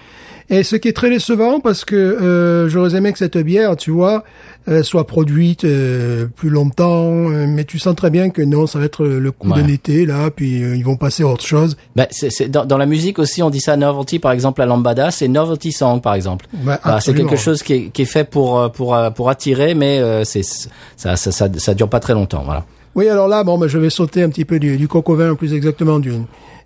Et 0.53 0.63
ce 0.63 0.75
qui 0.75 0.87
est 0.87 0.93
très 0.93 1.09
décevant 1.09 1.59
parce 1.59 1.83
que 1.85 1.95
euh, 1.95 2.69
j'aurais 2.69 2.95
aimé 2.95 3.11
que 3.11 3.17
cette 3.17 3.37
bière, 3.37 3.75
tu 3.75 3.91
vois, 3.91 4.23
euh, 4.67 4.83
soit 4.83 5.07
produite 5.07 5.65
euh, 5.65 6.27
plus 6.35 6.49
longtemps, 6.49 7.29
euh, 7.31 7.45
mais 7.47 7.63
tu 7.63 7.79
sens 7.79 7.95
très 7.95 8.09
bien 8.09 8.29
que 8.29 8.41
non, 8.41 8.67
ça 8.67 8.77
va 8.79 8.85
être 8.85 9.03
le 9.05 9.31
coup 9.31 9.49
Ouais. 9.49 9.61
d'un 9.61 9.67
été 9.67 10.05
là, 10.05 10.29
puis 10.29 10.63
euh, 10.63 10.75
ils 10.75 10.85
vont 10.85 10.95
passer 10.95 11.23
à 11.23 11.27
autre 11.27 11.45
chose. 11.45 11.75
Bah, 11.95 12.07
c'est, 12.11 12.49
dans, 12.49 12.65
dans 12.65 12.77
la 12.77 12.85
musique 12.85 13.17
aussi, 13.19 13.41
on 13.41 13.49
dit 13.49 13.59
ça 13.61 13.75
novelty, 13.77 14.19
par 14.19 14.31
exemple, 14.31 14.59
la 14.61 14.67
lambada, 14.67 15.09
c'est 15.11 15.27
novelty 15.27 15.71
song, 15.71 15.99
par 16.01 16.13
exemple. 16.13 16.45
Ouais, 16.65 16.75
Voilà, 16.83 16.99
c'est 17.01 17.13
quelque 17.13 17.35
chose 17.35 17.63
qui 17.63 17.73
est, 17.73 17.81
qui 17.89 18.03
est 18.03 18.05
fait 18.05 18.23
pour 18.29 18.59
euh, 18.59 18.69
pour 18.69 18.95
pour 19.15 19.29
attirer, 19.29 19.73
mais 19.73 19.99
euh, 19.99 20.23
c'est 20.23 20.43
ça, 20.43 21.15
ça 21.15 21.31
ça 21.31 21.49
ça 21.57 21.73
dure 21.73 21.89
pas 21.89 21.99
très 21.99 22.13
longtemps, 22.13 22.43
voilà. 22.45 22.63
Oui, 22.95 23.09
alors 23.09 23.27
là, 23.27 23.43
bon, 23.43 23.57
ben, 23.57 23.67
je 23.67 23.79
vais 23.79 23.89
sauter 23.89 24.21
un 24.21 24.29
petit 24.29 24.45
peu 24.45 24.59
du, 24.59 24.77
du 24.77 24.87
au 24.93 25.15
vin, 25.15 25.33
plus 25.33 25.53
exactement 25.55 25.97
du, 25.99 26.11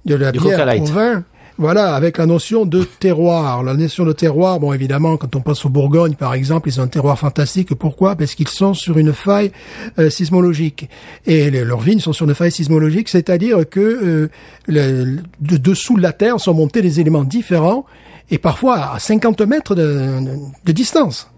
de 0.05 0.15
la 0.15 0.31
Du 0.33 0.39
bière 0.39 0.67
au 0.81 0.85
vin. 0.85 1.23
Voilà, 1.59 1.95
avec 1.95 2.19
la 2.19 2.27
notion 2.27 2.65
de 2.67 2.83
terroir. 2.83 3.63
La 3.63 3.73
notion 3.73 4.05
de 4.05 4.11
terroir, 4.13 4.59
bon, 4.59 4.73
évidemment, 4.73 5.17
quand 5.17 5.35
on 5.35 5.41
passe 5.41 5.65
au 5.65 5.69
Bourgogne, 5.69 6.13
par 6.13 6.35
exemple, 6.35 6.69
ils 6.69 6.79
ont 6.79 6.83
un 6.83 6.87
terroir 6.87 7.17
fantastique. 7.17 7.73
Pourquoi? 7.73 8.15
Parce 8.15 8.35
qu'ils 8.35 8.47
sont 8.47 8.75
sur 8.75 8.99
une 8.99 9.11
faille 9.11 9.51
euh, 9.97 10.11
sismologique. 10.11 10.87
Et 11.25 11.49
leurs 11.49 11.79
vignes 11.79 11.99
sont 11.99 12.13
sur 12.13 12.27
une 12.27 12.35
faille 12.35 12.51
sismologique, 12.51 13.09
c'est-à-dire 13.09 13.67
que 13.67 14.29
euh, 14.69 15.17
de 15.41 15.57
dessous 15.57 15.97
de 15.97 16.01
la 16.03 16.13
terre 16.13 16.39
sont 16.39 16.53
montés 16.53 16.83
des 16.83 16.99
éléments 16.99 17.23
différents, 17.23 17.85
et 18.29 18.37
parfois 18.37 18.93
à 18.93 18.99
50 18.99 19.41
mètres 19.41 19.73
de, 19.73 19.83
de- 19.83 20.37
de 20.63 20.71
distance. 20.71 21.31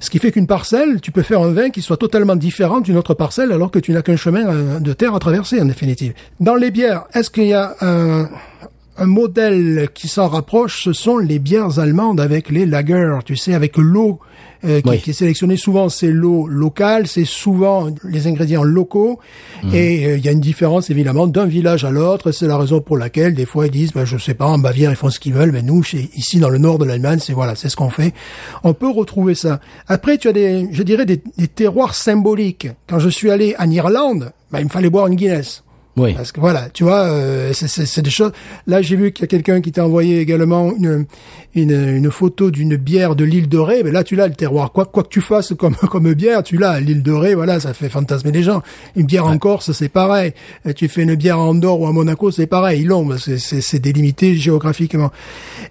Ce 0.00 0.10
qui 0.10 0.18
fait 0.18 0.32
qu'une 0.32 0.46
parcelle, 0.46 1.00
tu 1.00 1.10
peux 1.10 1.22
faire 1.22 1.40
un 1.40 1.52
vin 1.52 1.70
qui 1.70 1.80
soit 1.80 1.96
totalement 1.96 2.36
différent 2.36 2.80
d'une 2.80 2.98
autre 2.98 3.14
parcelle 3.14 3.52
alors 3.52 3.70
que 3.70 3.78
tu 3.78 3.92
n'as 3.92 4.02
qu'un 4.02 4.16
chemin 4.16 4.44
euh, 4.46 4.78
de 4.80 4.92
terre 4.92 5.14
à 5.14 5.18
traverser 5.20 5.58
en 5.60 5.64
définitive. 5.64 6.12
Dans 6.40 6.56
les 6.56 6.70
bières, 6.70 7.04
est-ce 7.14 7.30
qu'il 7.30 7.46
y 7.46 7.54
a 7.54 7.74
un, 7.80 8.28
un 8.96 9.06
modèle 9.06 9.88
qui 9.94 10.08
s'en 10.08 10.28
rapproche 10.28 10.84
Ce 10.84 10.92
sont 10.92 11.18
les 11.18 11.38
bières 11.38 11.78
allemandes 11.78 12.20
avec 12.20 12.50
les 12.50 12.66
lagers, 12.66 13.18
tu 13.24 13.36
sais, 13.36 13.54
avec 13.54 13.76
l'eau 13.76 14.20
euh, 14.64 14.80
qui, 14.80 14.88
Oui. 14.88 14.98
qui 15.00 15.10
est 15.10 15.14
sélectionnée 15.14 15.56
souvent, 15.58 15.88
c'est 15.90 16.10
l'eau 16.10 16.46
locale, 16.46 17.06
c'est 17.06 17.26
souvent 17.26 17.88
les 18.02 18.26
ingrédients 18.26 18.62
locaux, 18.62 19.18
et 19.74 20.06
euh, 20.06 20.16
il 20.16 20.24
y 20.24 20.28
a 20.28 20.32
une 20.32 20.40
différence 20.40 20.88
évidemment 20.88 21.26
d'un 21.26 21.44
village 21.44 21.84
à 21.84 21.90
l'autre. 21.90 22.32
C'est 22.32 22.46
la 22.46 22.56
raison 22.56 22.80
pour 22.80 22.96
laquelle 22.96 23.34
des 23.34 23.44
fois 23.44 23.66
ils 23.66 23.70
disent, 23.72 23.92
ben, 23.92 24.06
je 24.06 24.16
sais 24.16 24.32
pas, 24.32 24.46
en 24.46 24.56
Bavière 24.58 24.90
ils 24.90 24.96
font 24.96 25.10
ce 25.10 25.20
qu'ils 25.20 25.34
veulent, 25.34 25.52
mais 25.52 25.60
nous, 25.60 25.82
chez, 25.82 26.08
ici 26.16 26.38
dans 26.38 26.48
le 26.48 26.56
nord 26.58 26.78
de 26.78 26.86
l'Allemagne, 26.86 27.18
c'est 27.20 27.34
voilà, 27.34 27.56
c'est 27.56 27.68
ce 27.68 27.76
qu'on 27.76 27.90
fait. 27.90 28.14
On 28.62 28.72
peut 28.72 28.88
retrouver 28.90 29.34
ça. 29.34 29.60
Après, 29.86 30.16
tu 30.16 30.28
as 30.28 30.32
des, 30.32 30.66
je 30.72 30.82
dirais 30.82 31.04
des, 31.04 31.20
des 31.36 31.48
terroirs 31.48 31.94
symboliques. 31.94 32.68
Quand 32.88 32.98
je 33.00 33.10
suis 33.10 33.30
allé 33.30 33.54
en 33.58 33.70
Irlande, 33.70 34.32
ben, 34.50 34.60
il 34.60 34.64
me 34.64 34.70
fallait 34.70 34.88
boire 34.88 35.08
une 35.08 35.16
Guinness. 35.16 35.62
Oui. 35.96 36.12
Parce 36.14 36.32
que 36.32 36.40
voilà, 36.40 36.68
tu 36.70 36.82
vois, 36.82 37.04
euh, 37.04 37.52
c'est- 37.52 38.00
des 38.02 38.10
choses. 38.10 38.32
Là, 38.66 38.82
j'ai 38.82 38.96
vu 38.96 39.12
qu'il 39.12 39.22
y 39.22 39.26
a 39.26 39.28
quelqu'un 39.28 39.60
qui 39.60 39.70
t'a 39.70 39.84
envoyé 39.86 40.18
également 40.18 40.72
une, 40.74 41.06
une, 41.54 41.70
une 41.70 42.10
photo 42.10 42.50
d'une 42.50 42.76
bière 42.76 43.14
de 43.14 43.24
l'île 43.24 43.48
de 43.48 43.58
Ré. 43.58 43.82
Mais 43.84 43.92
là, 43.92 44.02
tu 44.02 44.16
l'as 44.16 44.26
le 44.26 44.34
terroir. 44.34 44.72
Quoi, 44.72 44.86
quoi 44.86 45.04
que 45.04 45.08
tu 45.08 45.20
fasses 45.20 45.52
comme 45.56 45.76
comme 45.90 46.12
bière, 46.14 46.42
tu 46.42 46.56
l'as. 46.58 46.80
L'île 46.80 47.02
de 47.04 47.12
Ré, 47.12 47.34
voilà, 47.36 47.60
ça 47.60 47.74
fait 47.74 47.88
fantasmer 47.88 48.32
les 48.32 48.42
gens. 48.42 48.60
Une 48.96 49.06
bière 49.06 49.26
en 49.26 49.38
Corse, 49.38 49.70
c'est 49.72 49.88
pareil. 49.88 50.32
Euh, 50.66 50.72
Tu 50.72 50.88
fais 50.88 51.02
une 51.04 51.14
bière 51.14 51.36
à 51.36 51.42
Andorre 51.42 51.80
ou 51.80 51.86
à 51.86 51.92
Monaco, 51.92 52.30
c'est 52.32 52.48
pareil. 52.48 52.80
Ils 52.82 52.88
l'ont, 52.88 53.04
mais 53.04 53.18
c'est- 53.18 53.38
c'est 53.38 53.60
c'est 53.60 53.78
délimité 53.78 54.34
géographiquement. 54.34 55.12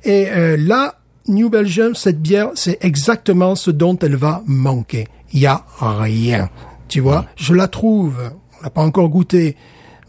Et 0.05 0.27
euh, 0.29 0.55
là, 0.57 0.95
New 1.27 1.49
Belgium, 1.49 1.95
cette 1.95 2.21
bière, 2.21 2.49
c'est 2.55 2.77
exactement 2.83 3.55
ce 3.55 3.71
dont 3.71 3.97
elle 4.01 4.15
va 4.15 4.41
manquer. 4.45 5.07
Il 5.33 5.39
y 5.41 5.47
a 5.47 5.65
rien. 5.79 6.49
Tu 6.87 7.01
vois, 7.01 7.25
je 7.35 7.53
la 7.53 7.67
trouve. 7.67 8.15
On 8.59 8.63
l'a 8.63 8.69
pas 8.69 8.81
encore 8.83 9.09
goûté. 9.09 9.55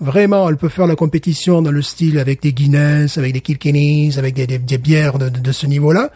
Vraiment, 0.01 0.49
elle 0.49 0.57
peut 0.57 0.69
faire 0.69 0.87
la 0.87 0.97
compétition 0.97 1.63
dans 1.63 1.71
le 1.71 1.83
style 1.83 2.19
avec 2.19 2.43
des 2.43 2.53
Guinness, 2.53 3.17
avec 3.19 3.33
des 3.33 3.41
Kilkennies, 3.41 4.19
avec 4.19 4.35
des, 4.35 4.79
bières 4.79 5.19
de, 5.19 5.29
de- 5.29 5.39
de 5.41 5.53
ce 5.53 5.67
niveau-là. 5.67 6.11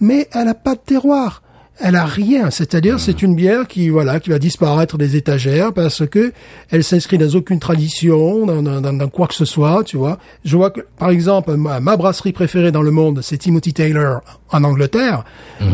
Mais 0.00 0.28
elle 0.32 0.48
a 0.48 0.54
pas 0.54 0.74
de 0.74 0.80
terroir. 0.84 1.42
Elle 1.84 1.96
a 1.96 2.04
rien. 2.04 2.50
C'est-à-dire, 2.50 3.00
c'est 3.00 3.22
une 3.22 3.34
bière 3.34 3.66
qui, 3.66 3.88
voilà, 3.88 4.20
qui 4.20 4.30
va 4.30 4.38
disparaître 4.38 4.96
des 4.98 5.16
étagères 5.16 5.72
parce 5.72 6.06
que 6.06 6.32
elle 6.70 6.84
s'inscrit 6.84 7.18
dans 7.18 7.28
aucune 7.34 7.58
tradition, 7.58 8.46
dans, 8.46 8.62
dans, 8.62 8.80
dans- 8.80 8.92
dans 8.92 9.08
quoi 9.08 9.26
que 9.26 9.34
ce 9.34 9.44
soit, 9.44 9.82
tu 9.84 9.96
vois. 9.96 10.18
Je 10.44 10.56
vois 10.56 10.70
que, 10.70 10.80
par 10.96 11.10
exemple, 11.10 11.56
ma, 11.56 11.80
ma 11.80 11.96
brasserie 11.96 12.32
préférée 12.32 12.70
dans 12.70 12.82
le 12.82 12.90
monde, 12.92 13.20
c'est 13.22 13.36
Timothy 13.38 13.72
Taylor 13.74 14.20
en 14.50 14.62
Angleterre. 14.64 15.24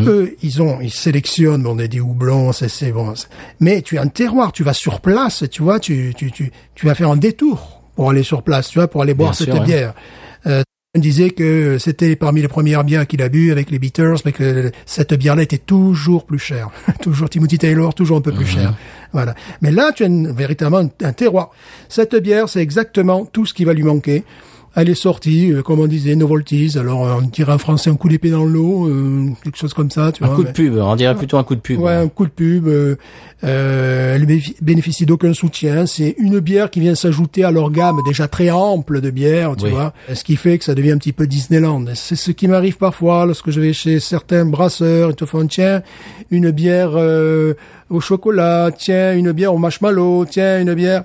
Eux, 0.07 0.35
ils 0.43 0.63
ont, 0.63 0.79
ils 0.81 0.91
sélectionnent, 0.93 1.63
bon, 1.63 1.75
des, 1.75 1.89
des 1.89 2.01
houblons, 2.01 2.53
c'est, 2.53 2.69
c'est 2.69 2.91
bon. 2.93 3.13
Mais 3.61 3.83
tu 3.83 3.99
as 3.99 4.03
un 4.03 4.07
terroir, 4.09 4.53
tu 4.53 4.63
vas 4.63 4.73
sur 4.73 5.01
place, 5.01 5.45
tu 5.51 5.63
vois, 5.63 5.79
tu, 5.79 6.15
tu, 6.17 6.33
tu, 6.33 6.51
tu 6.75 6.87
vas 6.87 6.95
faire 6.95 7.11
un 7.11 7.17
détour 7.17 7.83
pour 7.97 8.09
aller 8.11 8.23
sur 8.23 8.43
place, 8.43 8.69
tu 8.69 8.79
vois, 8.79 8.89
pour 8.89 9.03
aller 9.03 9.13
boire 9.15 9.33
Bien 9.33 9.37
cette 9.39 9.51
sûr, 9.51 9.61
ouais. 9.61 9.67
bière. 9.67 9.95
Euh, 10.47 10.63
on 10.63 10.68
disait 10.97 11.31
que 11.31 11.77
c'était 11.79 12.17
parmi 12.17 12.41
les 12.41 12.49
premières 12.49 12.83
bières 12.83 13.07
qu'il 13.07 13.21
a 13.23 13.29
bu 13.29 13.53
avec 13.53 13.71
les 13.71 13.79
Beaters, 13.79 14.19
mais 14.25 14.33
que 14.33 14.73
cette 14.87 15.13
bière-là 15.15 15.43
était 15.43 15.59
toujours 15.59 16.25
plus 16.25 16.39
chère. 16.39 16.71
toujours 17.03 17.29
Timothy 17.29 17.59
Taylor, 17.59 17.95
toujours 17.95 18.17
un 18.17 18.21
peu 18.23 18.33
plus 18.33 18.47
cher. 18.47 18.75
Voilà. 19.13 19.35
Mais 19.61 19.71
là, 19.71 19.93
tu 19.95 20.03
as 20.05 20.07
une- 20.07 20.33
véritablement 20.33 20.89
un 21.03 21.13
terroir. 21.13 21.51
Cette 21.91 22.17
bière, 22.17 22.49
c'est 22.49 22.61
exactement 22.63 23.27
tout 23.27 23.45
ce 23.45 23.53
qui 23.53 23.65
va 23.65 23.75
lui 23.75 23.83
manquer. 23.83 24.25
Elle 24.75 24.91
est 24.91 24.95
sortie, 24.95 25.51
euh, 25.53 25.63
comme 25.63 25.81
on 25.81 25.87
disait, 25.87 26.15
Novoltis. 26.15 26.77
Alors, 26.79 27.07
euh, 27.07 27.15
on 27.19 27.27
dirait 27.27 27.53
en 27.53 27.59
français 27.59 27.91
un 27.91 27.97
coup 27.97 28.09
d'épée 28.09 28.31
dans 28.31 28.45
l'eau, 28.45 28.87
euh, 28.89 29.27
quelque 29.43 29.57
chose 29.59 29.75
comme 29.75 29.91
ça, 29.91 30.13
tu 30.13 30.23
Un 30.23 30.27
vois. 30.29 30.37
coup 30.37 30.45
de 30.45 30.53
pub, 30.53 30.75
on 30.77 30.95
dirait 30.95 31.15
plutôt 31.17 31.37
un 31.39 31.43
coup 31.45 31.55
de 31.55 31.61
pub. 31.61 31.81
Ouais, 31.81 31.95
un 31.95 32.09
coup 32.09 32.25
de 32.27 32.31
pub. 32.31 32.69
Euh, 32.69 32.97
euh, 33.45 34.15
elle 34.17 34.25
bénéficie- 34.27 34.57
bénéficie 34.61 35.07
d'aucun 35.07 35.33
soutien. 35.33 35.87
C'est 35.87 36.15
une 36.19 36.41
bière 36.41 36.71
qui 36.71 36.81
vient 36.81 36.95
s'ajouter 36.95 37.45
à 37.45 37.51
leur 37.51 37.71
gamme 37.71 37.99
déjà 38.05 38.27
très 38.29 38.51
ample 38.51 39.01
de 39.01 39.11
bières, 39.11 39.55
tu 39.57 39.67
Oui. 39.67 39.71
vois. 39.71 39.93
Ce 40.13 40.25
qui 40.25 40.37
fait 40.37 40.59
que 40.59 40.65
ça 40.65 40.75
devient 40.75 40.93
un 40.93 40.99
petit 40.99 41.13
peu 41.13 41.27
Disneyland. 41.27 41.85
C'est 41.95 42.17
ce 42.17 42.31
qui 42.33 42.49
m'arrive 42.49 42.77
parfois 42.79 43.27
lorsque 43.27 43.51
je 43.51 43.61
vais 43.61 43.73
chez 43.73 44.01
certains 44.01 44.45
brasseurs. 44.45 45.11
Ils 45.11 45.17
te 45.17 45.25
font, 45.25 45.47
tiens, 45.47 45.83
une 46.31 46.51
bière 46.51 46.91
euh, 46.95 47.55
au 47.91 48.01
chocolat, 48.01 48.71
tiens, 48.77 49.15
une 49.15 49.33
bière 49.33 49.55
au 49.55 49.59
marshmallow, 49.59 50.27
tiens, 50.29 50.61
une 50.61 50.75
bière... 50.75 51.05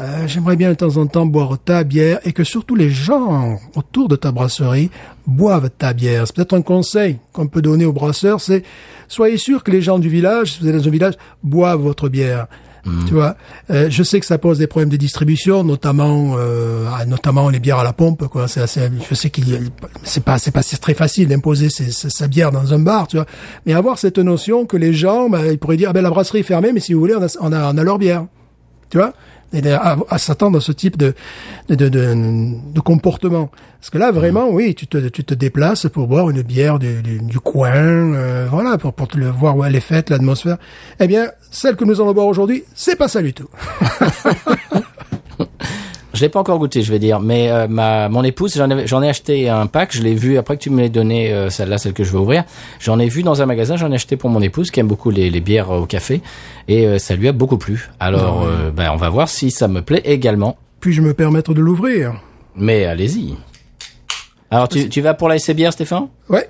Euh, 0.00 0.26
J'aimerais 0.26 0.56
bien 0.56 0.70
de 0.70 0.74
temps 0.74 0.96
en 0.96 1.06
temps 1.06 1.26
boire 1.26 1.56
ta 1.62 1.84
bière 1.84 2.18
et 2.24 2.32
que 2.32 2.42
surtout 2.44 2.74
les 2.74 2.90
gens 2.90 3.58
autour 3.76 4.08
de 4.08 4.16
ta 4.16 4.32
brasserie 4.32 4.90
boivent 5.26 5.70
ta 5.76 5.92
bière. 5.92 6.26
C'est 6.26 6.36
peut-être 6.36 6.54
un 6.54 6.62
conseil 6.62 7.18
qu'on 7.32 7.46
peut 7.48 7.62
donner 7.62 7.84
aux 7.84 7.92
brasseurs, 7.92 8.40
c'est 8.40 8.62
soyez 9.08 9.36
sûr 9.36 9.62
que 9.64 9.70
les 9.70 9.82
gens 9.82 9.98
du 9.98 10.08
village, 10.08 10.52
si 10.52 10.60
vous 10.60 10.68
êtes 10.68 10.76
dans 10.76 10.86
un 10.86 10.90
village, 10.90 11.14
boivent 11.42 11.80
votre 11.80 12.08
bière. 12.08 12.46
Tu 13.08 13.14
vois, 13.14 13.34
Euh, 13.70 13.88
je 13.90 14.02
sais 14.04 14.20
que 14.20 14.26
ça 14.26 14.38
pose 14.38 14.58
des 14.58 14.68
problèmes 14.68 14.90
de 14.90 14.96
distribution, 14.96 15.64
notamment, 15.64 16.36
euh, 16.38 16.86
notamment 17.08 17.48
les 17.48 17.58
bières 17.58 17.80
à 17.80 17.82
la 17.84 17.92
pompe. 17.92 18.28
Quoi, 18.28 18.46
c'est 18.46 18.60
assez. 18.60 18.88
Je 19.10 19.14
sais 19.16 19.28
qu'il, 19.28 19.72
c'est 20.04 20.22
pas, 20.22 20.38
c'est 20.38 20.52
pas 20.52 20.62
très 20.62 20.94
facile 20.94 21.26
d'imposer 21.26 21.68
ses- 21.68 21.90
ses- 21.90 22.10
sa 22.10 22.28
bière 22.28 22.52
dans 22.52 22.72
un 22.72 22.78
bar, 22.78 23.08
tu 23.08 23.16
vois. 23.16 23.26
Mais 23.66 23.72
avoir 23.74 23.98
cette 23.98 24.18
notion 24.20 24.66
que 24.66 24.76
les 24.76 24.92
gens, 24.94 25.28
bah, 25.28 25.40
ils 25.50 25.58
pourraient 25.58 25.76
dire, 25.76 25.88
ah 25.90 25.94
ben 25.94 26.02
la 26.02 26.10
brasserie 26.10 26.38
est 26.38 26.42
fermée, 26.44 26.70
mais 26.72 26.78
si 26.78 26.94
vous 26.94 27.00
voulez, 27.00 27.16
on 27.16 27.22
a, 27.24 27.26
on 27.40 27.52
a, 27.52 27.72
on 27.74 27.76
a 27.76 27.82
leur 27.82 27.98
bière 27.98 28.26
tu 28.88 28.98
vois? 28.98 29.14
À, 29.54 29.96
à 30.08 30.18
s'attendre 30.18 30.58
à 30.58 30.60
ce 30.60 30.72
type 30.72 30.96
de 30.96 31.14
de, 31.68 31.74
de, 31.74 31.88
de, 31.88 32.14
de 32.72 32.80
comportement. 32.80 33.50
Parce 33.80 33.90
que 33.90 33.98
là 33.98 34.10
vraiment 34.10 34.48
oui 34.48 34.74
tu 34.74 34.86
te 34.86 34.98
tu 35.08 35.24
te 35.24 35.34
déplaces 35.34 35.86
pour 35.92 36.06
boire 36.08 36.30
une 36.30 36.42
bière 36.42 36.78
du, 36.78 37.02
du, 37.02 37.18
du 37.20 37.40
coin 37.40 37.72
euh, 37.74 38.46
voilà 38.50 38.78
pour 38.78 38.92
pour 38.94 39.08
te 39.08 39.16
le 39.16 39.28
voir 39.28 39.56
où 39.56 39.64
elle 39.64 39.76
est 39.76 39.80
faite 39.80 40.10
l'atmosphère. 40.10 40.56
Eh 41.00 41.06
bien 41.06 41.30
celle 41.50 41.76
que 41.76 41.84
nous 41.84 42.00
allons 42.00 42.12
boire 42.12 42.26
aujourd'hui 42.26 42.64
c'est 42.74 42.96
pas 42.96 43.08
ça 43.08 43.22
du 43.22 43.32
tout 43.32 43.48
Je 46.16 46.22
l'ai 46.22 46.30
pas 46.30 46.40
encore 46.40 46.58
goûté, 46.58 46.80
je 46.80 46.90
vais 46.90 46.98
dire, 46.98 47.20
mais 47.20 47.50
euh, 47.50 47.68
ma 47.68 48.08
mon 48.08 48.24
épouse, 48.24 48.54
j'en 48.56 49.02
ai 49.02 49.08
acheté 49.08 49.50
un 49.50 49.66
pack, 49.66 49.94
je 49.94 50.00
l'ai 50.02 50.14
vu 50.14 50.38
après 50.38 50.56
que 50.56 50.62
tu 50.62 50.70
me 50.70 50.80
l'aies 50.80 50.88
donné 50.88 51.30
euh, 51.30 51.50
celle-là, 51.50 51.76
celle 51.76 51.92
que 51.92 52.04
je 52.04 52.10
vais 52.12 52.18
ouvrir. 52.18 52.44
J'en 52.80 52.98
ai 52.98 53.06
vu 53.06 53.22
dans 53.22 53.42
un 53.42 53.46
magasin, 53.46 53.76
j'en 53.76 53.92
ai 53.92 53.96
acheté 53.96 54.16
pour 54.16 54.30
mon 54.30 54.40
épouse 54.40 54.70
qui 54.70 54.80
aime 54.80 54.88
beaucoup 54.88 55.10
les, 55.10 55.28
les 55.28 55.40
bières 55.42 55.70
au 55.70 55.84
café 55.84 56.22
et 56.68 56.86
euh, 56.86 56.98
ça 56.98 57.16
lui 57.16 57.28
a 57.28 57.32
beaucoup 57.32 57.58
plu. 57.58 57.90
Alors 58.00 58.44
euh, 58.44 58.70
ben 58.70 58.90
on 58.92 58.96
va 58.96 59.10
voir 59.10 59.28
si 59.28 59.50
ça 59.50 59.68
me 59.68 59.82
plaît 59.82 60.00
également. 60.06 60.56
puis-je 60.80 61.02
me 61.02 61.12
permettre 61.12 61.52
de 61.52 61.60
l'ouvrir? 61.60 62.14
Mais 62.56 62.86
allez-y. 62.86 63.34
Alors 64.50 64.70
tu 64.70 64.88
tu 64.88 65.02
vas 65.02 65.12
pour 65.12 65.28
la 65.28 65.38
SC 65.38 65.52
bière 65.52 65.74
Stéphane? 65.74 66.08
Ouais 66.30 66.48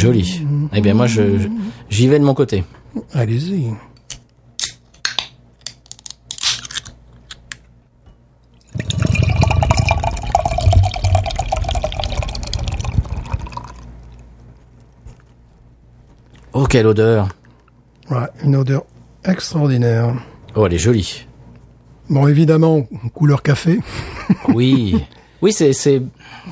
Jolie. 0.00 0.46
Eh 0.72 0.80
bien 0.80 0.94
moi 0.94 1.06
je- 1.06 1.48
j'y 1.90 2.06
vais 2.08 2.18
de 2.18 2.24
mon 2.24 2.34
côté. 2.34 2.64
allez-y 3.12 3.70
Oh 16.52 16.64
quelle 16.66 16.86
odeur. 16.86 17.28
ouais 18.10 18.26
une 18.44 18.56
odeur 18.56 18.84
extraordinaire 19.24 20.14
Oh 20.56 20.66
elle 20.66 20.74
est 20.74 20.78
jolie. 20.78 21.26
bon 22.08 22.26
évidemment 22.26 22.86
couleur 23.14 23.42
café 23.42 23.80
Oui. 24.48 24.96
Oui, 25.42 25.52
c'est 25.52 25.72
c'est 25.72 26.02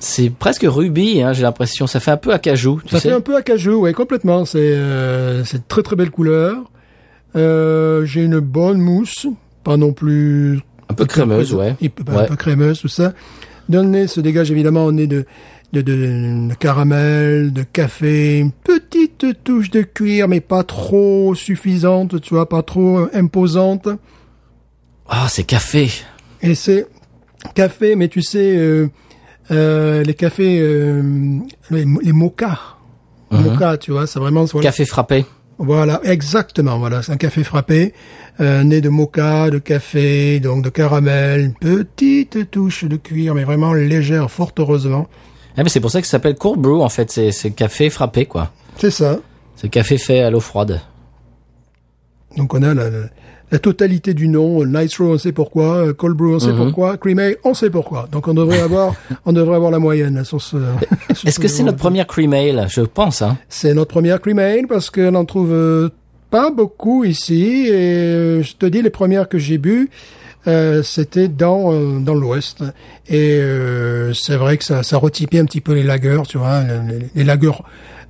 c'est 0.00 0.30
presque 0.30 0.62
rubis, 0.66 1.20
hein, 1.22 1.32
j'ai 1.32 1.42
l'impression. 1.42 1.86
Ça 1.86 2.00
fait 2.00 2.10
un 2.10 2.16
peu 2.16 2.32
acajou, 2.32 2.80
tu 2.84 2.94
Ça 2.94 3.00
sais. 3.00 3.08
fait 3.10 3.14
un 3.14 3.20
peu 3.20 3.36
acajou, 3.36 3.80
ouais, 3.80 3.92
complètement. 3.92 4.44
C'est 4.44 4.58
euh, 4.58 5.44
c'est 5.44 5.68
très 5.68 5.82
très 5.82 5.94
belle 5.96 6.10
couleur. 6.10 6.56
Euh, 7.36 8.04
J'ai 8.06 8.22
une 8.22 8.40
bonne 8.40 8.78
mousse, 8.78 9.26
pas 9.62 9.76
non 9.76 9.92
plus 9.92 10.60
Un 10.88 10.94
peu 10.94 11.04
crémeuse, 11.04 11.52
ouais. 11.52 11.76
un 11.82 11.88
peu, 11.88 12.12
Ouais. 12.12 12.22
un 12.22 12.24
peu 12.24 12.36
crémeuse, 12.36 12.80
tout 12.80 12.88
ça. 12.88 13.12
D'un 13.68 13.84
nez 13.84 14.06
se 14.06 14.20
dégage 14.20 14.50
évidemment 14.50 14.88
un 14.88 14.92
nez 14.92 15.06
de 15.06 15.26
de, 15.74 15.82
de, 15.82 16.48
de 16.48 16.54
caramel, 16.54 17.52
de 17.52 17.62
café, 17.62 18.38
une 18.38 18.52
petite 18.52 19.44
touche 19.44 19.68
de 19.70 19.82
cuir, 19.82 20.26
mais 20.26 20.40
pas 20.40 20.62
trop 20.64 21.34
suffisante, 21.34 22.22
tu 22.22 22.32
vois, 22.32 22.48
pas 22.48 22.62
trop 22.62 23.06
imposante. 23.12 23.86
Ah, 25.06 25.26
c'est 25.28 25.44
café. 25.44 25.90
Et 26.40 26.54
c'est 26.54 26.86
café, 27.54 27.96
mais 27.96 28.08
tu 28.08 28.22
sais, 28.22 28.56
euh, 28.56 28.88
euh, 29.50 30.02
les 30.02 30.14
cafés, 30.14 30.58
euh, 30.60 31.40
les, 31.70 31.84
les 32.02 32.12
mochas. 32.12 32.58
Mocha, 33.30 33.76
tu 33.76 33.92
vois, 33.92 34.06
c'est 34.06 34.18
vraiment... 34.18 34.44
voilà. 34.44 34.68
Café 34.68 34.84
frappé. 34.84 35.26
Voilà, 35.58 36.00
exactement. 36.04 36.78
Voilà, 36.78 37.02
c'est 37.02 37.12
un 37.12 37.16
café 37.16 37.42
frappé, 37.42 37.92
euh, 38.40 38.62
né 38.62 38.80
de 38.80 38.88
mocha, 38.88 39.50
de 39.50 39.58
café, 39.58 40.38
donc 40.40 40.62
de 40.62 40.70
caramel, 40.70 41.52
petite 41.60 42.50
touche 42.50 42.84
de 42.84 42.96
cuir, 42.96 43.34
mais 43.34 43.44
vraiment 43.44 43.72
légère, 43.74 44.30
fort 44.30 44.52
heureusement. 44.58 45.08
Ah, 45.56 45.64
mais 45.64 45.68
c'est 45.68 45.80
pour 45.80 45.90
ça 45.90 46.00
que 46.00 46.06
ça 46.06 46.12
s'appelle 46.12 46.36
cold 46.36 46.60
brew 46.60 46.80
en 46.82 46.88
fait. 46.88 47.10
C'est 47.10 47.32
c'est 47.32 47.50
café 47.50 47.90
frappé 47.90 48.26
quoi. 48.26 48.52
C'est 48.76 48.92
ça. 48.92 49.18
C'est 49.56 49.68
café 49.68 49.98
fait 49.98 50.20
à 50.20 50.30
l'eau 50.30 50.38
froide. 50.38 50.80
Donc 52.36 52.54
on 52.54 52.62
a 52.62 52.74
la, 52.74 52.88
la, 52.88 52.98
la 53.50 53.58
totalité 53.58 54.14
du 54.14 54.28
nom. 54.28 54.64
Nitro, 54.64 55.12
on 55.14 55.18
sait 55.18 55.32
pourquoi. 55.32 55.76
euh, 55.76 55.92
Cold 55.92 56.16
brew, 56.16 56.34
on 56.34 56.38
sait 56.38 56.52
pourquoi. 56.52 56.96
Cream 56.96 57.18
ale, 57.18 57.36
on 57.44 57.54
sait 57.54 57.70
pourquoi. 57.70 58.08
Donc 58.12 58.28
on 58.28 58.34
devrait 58.34 58.60
avoir, 58.60 58.94
on 59.26 59.32
devrait 59.32 59.56
avoir 59.56 59.70
la 59.70 59.78
moyenne 59.78 60.24
sur 60.24 60.40
ce. 60.42 60.56
Est-ce 61.10 61.30
ce 61.30 61.40
que 61.40 61.48
c'est 61.48 61.62
notre 61.62 61.78
première 61.78 62.06
cream 62.06 62.32
ale? 62.32 62.66
Je 62.68 62.82
pense. 62.82 63.22
Hein. 63.22 63.36
C'est 63.48 63.74
notre 63.74 63.90
première 63.90 64.20
cream 64.20 64.38
ale 64.38 64.66
parce 64.68 64.90
qu'on 64.90 65.14
en 65.14 65.24
trouve 65.24 65.52
euh, 65.52 65.88
pas 66.30 66.50
beaucoup 66.50 67.04
ici. 67.04 67.66
Et 67.68 67.72
euh, 67.72 68.42
je 68.42 68.54
te 68.54 68.66
dis, 68.66 68.82
les 68.82 68.90
premières 68.90 69.28
que 69.28 69.38
j'ai 69.38 69.58
bu, 69.58 69.88
euh, 70.46 70.82
c'était 70.82 71.28
dans 71.28 71.72
euh, 71.72 71.98
dans 72.00 72.14
l'Ouest. 72.14 72.62
Et 73.08 73.38
euh, 73.40 74.12
c'est 74.14 74.36
vrai 74.36 74.58
que 74.58 74.64
ça, 74.64 74.82
ça 74.82 74.98
retypait 74.98 75.38
un 75.38 75.44
petit 75.46 75.60
peu 75.60 75.72
les 75.72 75.82
lagers, 75.82 76.22
tu 76.28 76.38
vois, 76.38 76.62
les, 77.14 77.24
les, 77.24 77.30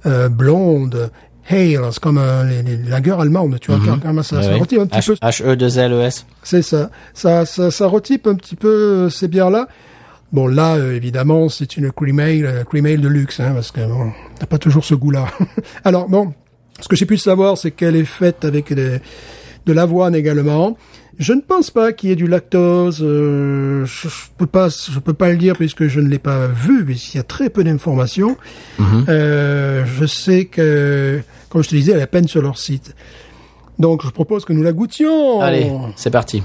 euh, 0.06 0.28
blondes. 0.28 1.10
Hale, 1.50 1.80
c'est 1.92 2.00
comme 2.00 2.18
euh, 2.18 2.44
les, 2.44 2.62
les 2.62 2.76
lagers 2.88 3.16
allemandes, 3.18 3.58
tu 3.60 3.70
vois, 3.70 3.80
quand- 3.84 3.98
quand 4.02 4.22
ça, 4.22 4.42
ça 4.42 4.48
Ouais, 4.48 4.54
ouais. 4.54 4.60
retype 4.60 4.80
un 4.80 4.86
petit 4.86 5.06
peu. 5.08 5.14
H 5.14 5.42
E 5.44 5.56
2 5.56 5.78
L 5.78 5.92
E 5.92 6.00
S. 6.02 6.26
C'est 6.42 6.62
ça. 6.62 6.90
Ça, 7.14 7.46
ça, 7.46 7.70
ça 7.70 7.86
retype 7.86 8.26
un 8.26 8.34
petit 8.34 8.56
peu 8.56 8.68
euh, 8.68 9.08
ces 9.10 9.28
bières-là. 9.28 9.66
Bon, 10.32 10.46
là, 10.46 10.74
euh, 10.76 10.94
évidemment, 10.94 11.48
c'est 11.48 11.76
une 11.78 11.90
cream 11.90 12.18
ale, 12.20 12.44
euh, 12.44 12.64
cream 12.64 12.84
ale 12.86 13.00
de 13.00 13.08
luxe, 13.08 13.40
hein, 13.40 13.52
parce 13.54 13.70
que 13.72 13.80
bon, 13.80 14.12
t'as 14.38 14.44
pas 14.46 14.58
toujours 14.58 14.84
ce 14.84 14.94
goût-là. 14.94 15.26
Alors, 15.84 16.08
bon, 16.08 16.34
ce 16.80 16.86
que 16.88 16.96
j'ai 16.96 17.06
pu 17.06 17.16
savoir, 17.16 17.56
c'est 17.56 17.70
qu'elle 17.70 17.96
est 17.96 18.04
faite 18.04 18.44
avec 18.44 18.72
des- 18.72 19.00
de 19.64 19.72
l'avoine 19.72 20.14
également. 20.14 20.76
Je 21.18 21.32
ne 21.32 21.40
pense 21.40 21.70
pas 21.72 21.92
qu'il 21.92 22.10
y 22.10 22.12
ait 22.12 22.16
du 22.16 22.28
lactose. 22.28 23.02
euh, 23.02 23.84
je, 23.84 24.08
je 24.08 24.26
peux 24.36 24.46
pas, 24.46 24.68
je 24.68 24.98
peux 25.00 25.14
pas 25.14 25.30
le 25.30 25.36
dire 25.36 25.56
puisque 25.56 25.88
je 25.88 25.98
ne 25.98 26.08
l'ai 26.08 26.20
pas 26.20 26.46
vu, 26.46 26.84
puisqu'il 26.84 27.16
y 27.16 27.20
a 27.20 27.24
très 27.24 27.50
peu 27.50 27.64
d'informations. 27.64 28.36
Euh, 29.08 29.84
je 29.84 30.06
sais 30.06 30.44
que, 30.44 31.20
comme 31.48 31.64
je 31.64 31.70
te 31.70 31.74
disais, 31.74 31.92
elle 31.92 31.98
est 31.98 32.02
à 32.02 32.06
peine 32.06 32.28
sur 32.28 32.40
leur 32.40 32.56
site. 32.56 32.94
Donc, 33.80 34.04
je 34.04 34.10
propose 34.10 34.44
que 34.44 34.52
nous 34.52 34.62
la 34.62 34.72
goûtions. 34.72 35.40
Allez, 35.40 35.72
c'est 35.96 36.10
parti. 36.10 36.42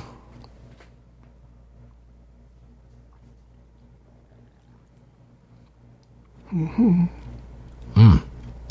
Hmm. 6.51 8.15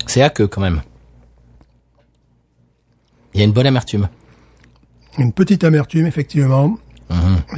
C'est 0.06 0.22
aqueux 0.22 0.46
quand 0.46 0.60
même. 0.60 0.82
Il 3.34 3.38
y 3.40 3.42
a 3.42 3.46
une 3.46 3.52
bonne 3.52 3.66
amertume. 3.66 4.08
Une 5.18 5.32
petite 5.32 5.64
amertume, 5.64 6.06
effectivement. 6.06 6.78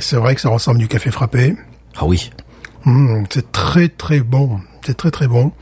C'est 0.00 0.16
vrai 0.16 0.34
que 0.34 0.40
ça 0.40 0.49
ressemble 0.49 0.78
du 0.78 0.88
café 0.88 1.11
frappé. 1.12 1.54
Ah 1.96 2.04
oui. 2.06 2.30
Mmh, 2.84 3.25
c'est 3.30 3.52
très 3.52 3.88
très 3.88 4.20
bon. 4.20 4.58
C'est 4.84 4.96
très 4.96 5.11
très 5.12 5.28
bon. 5.28 5.52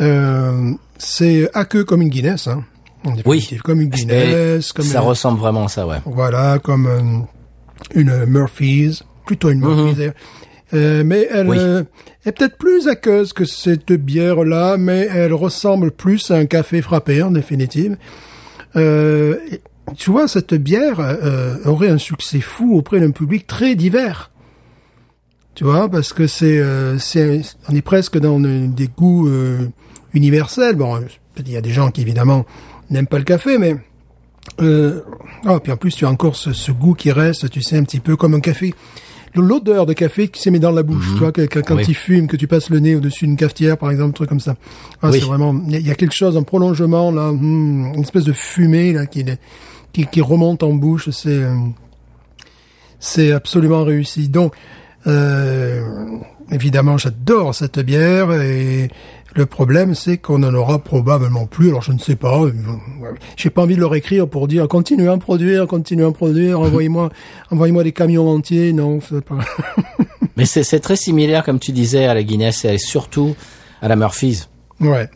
Euh, 0.00 0.72
c'est 0.98 1.48
aqueux 1.54 1.84
comme 1.84 2.02
une 2.02 2.08
Guinness. 2.08 2.48
Hein, 2.48 2.64
en 3.04 3.12
définitive. 3.12 3.62
Comme 3.62 3.80
une 3.80 3.88
Guinness. 3.88 4.72
Comme 4.72 4.84
ça 4.84 4.98
une- 5.00 5.04
ressemble 5.06 5.38
vraiment 5.38 5.66
à 5.66 5.68
ça, 5.68 5.86
ouais. 5.86 5.98
Voilà, 6.06 6.58
comme 6.58 6.86
euh, 6.86 7.00
une 7.94 8.24
Murphy's. 8.26 9.04
Plutôt 9.26 9.50
une 9.50 9.60
Murphy's. 9.60 9.96
d'ailleurs. 9.96 10.14
Euh, 10.74 11.02
mais 11.04 11.28
elle 11.30 11.48
Oui. 11.48 11.58
euh, 11.60 11.84
est 12.24 12.32
peut-être 12.32 12.56
plus 12.56 12.88
aqueuse 12.88 13.32
que 13.32 13.44
cette 13.44 13.92
bière-là, 13.92 14.76
mais 14.78 15.08
elle 15.14 15.34
ressemble 15.34 15.90
plus 15.92 16.30
à 16.30 16.36
un 16.36 16.46
café 16.46 16.80
frappé, 16.82 17.22
en 17.22 17.30
définitive. 17.30 17.96
Euh, 18.76 19.36
tu 19.96 20.10
vois, 20.10 20.28
cette 20.28 20.54
bière 20.54 21.00
euh, 21.00 21.56
aurait 21.64 21.88
un 21.90 21.98
succès 21.98 22.40
fou 22.40 22.76
auprès 22.76 23.00
d'un 23.00 23.10
public 23.10 23.46
très 23.46 23.74
divers. 23.74 24.30
Tu 25.54 25.64
vois, 25.64 25.88
parce 25.88 26.12
que 26.12 26.26
c'est, 26.26 26.58
euh, 26.58 26.98
c'est, 26.98 27.42
on 27.68 27.74
est 27.74 27.82
presque 27.82 28.18
dans 28.18 28.40
des 28.40 28.88
goûts 28.88 29.28
euh, 29.28 29.68
universels. 30.14 30.76
Bon, 30.76 30.98
il 31.38 31.50
y 31.50 31.56
a 31.56 31.60
des 31.60 31.70
gens 31.72 31.90
qui 31.90 32.00
évidemment 32.00 32.46
n'aiment 32.90 33.06
pas 33.06 33.18
le 33.18 33.24
café, 33.24 33.58
mais 33.58 33.76
euh, 34.60 35.00
oh, 35.46 35.58
puis 35.60 35.70
en 35.72 35.76
plus 35.76 35.94
tu 35.94 36.06
as 36.06 36.08
encore 36.10 36.36
ce, 36.36 36.52
ce 36.52 36.72
goût 36.72 36.94
qui 36.94 37.12
reste, 37.12 37.50
tu 37.50 37.60
sais, 37.62 37.76
un 37.76 37.84
petit 37.84 38.00
peu 38.00 38.16
comme 38.16 38.34
un 38.34 38.40
café. 38.40 38.74
L'odeur 39.34 39.86
de 39.86 39.94
café 39.94 40.28
qui 40.28 40.42
s'est 40.42 40.50
mis 40.50 40.60
dans 40.60 40.70
la 40.72 40.82
bouche, 40.82 41.06
tu 41.14 41.18
vois, 41.20 41.32
que- 41.32 41.46
que- 41.46 41.60
quand 41.60 41.76
Oui. 41.76 41.84
il 41.88 41.94
fume, 41.94 42.26
que 42.26 42.36
tu 42.36 42.46
passes 42.46 42.68
le 42.68 42.80
nez 42.80 42.94
au-dessus 42.96 43.24
d'une 43.26 43.36
cafetière, 43.38 43.78
par 43.78 43.90
exemple, 43.90 44.10
un 44.10 44.12
truc 44.12 44.28
comme 44.28 44.40
ça. 44.40 44.56
Ah, 45.00 45.08
Oui. 45.10 45.20
C'est 45.20 45.24
vraiment, 45.26 45.58
il 45.68 45.78
y 45.78 45.82
y 45.84 45.90
a 45.90 45.94
quelque 45.94 46.14
chose, 46.14 46.36
un 46.36 46.42
prolongement 46.42 47.10
là, 47.10 47.32
hmm, 47.32 47.92
une 47.94 48.00
espèce 48.02 48.24
de 48.24 48.34
fumée 48.34 48.92
là 48.92 49.06
qui, 49.06 49.24
qui, 49.92 50.06
qui 50.06 50.20
remonte 50.20 50.62
en 50.62 50.72
bouche. 50.72 51.10
C'est, 51.10 51.28
euh, 51.30 51.54
c'est 52.98 53.32
absolument 53.32 53.84
réussi. 53.84 54.28
Donc, 54.28 54.54
euh, 55.06 55.82
évidemment, 56.50 56.96
j'adore 56.98 57.54
cette 57.54 57.80
bière 57.80 58.32
et 58.32 58.90
le 59.34 59.46
problème, 59.46 59.94
c'est 59.94 60.18
qu'on 60.18 60.38
n'en 60.38 60.52
aura 60.54 60.78
probablement 60.78 61.46
plus. 61.46 61.70
Alors, 61.70 61.82
je 61.82 61.92
ne 61.92 61.98
sais 61.98 62.16
pas. 62.16 62.42
J'ai 63.36 63.50
pas 63.50 63.62
envie 63.62 63.76
de 63.76 63.80
leur 63.80 63.94
écrire 63.94 64.28
pour 64.28 64.46
dire 64.46 64.68
continuez 64.68 65.08
à 65.08 65.14
en 65.14 65.18
produire, 65.18 65.66
continuez 65.66 66.04
à 66.04 66.08
en 66.08 66.12
produire, 66.12 66.60
envoyez-moi, 66.60 67.10
envoyez-moi 67.50 67.82
des 67.82 67.92
camions 67.92 68.28
entiers. 68.28 68.72
Non, 68.72 69.00
c'est 69.00 69.24
pas. 69.24 69.38
Mais 70.36 70.44
c'est 70.44 70.62
c'est 70.62 70.80
très 70.80 70.96
similaire, 70.96 71.44
comme 71.44 71.58
tu 71.58 71.72
disais, 71.72 72.06
à 72.06 72.14
la 72.14 72.22
Guinness 72.22 72.64
et 72.64 72.78
surtout 72.78 73.34
à 73.80 73.88
la 73.88 73.96
Murphy's. 73.96 74.48
Ouais. 74.80 75.08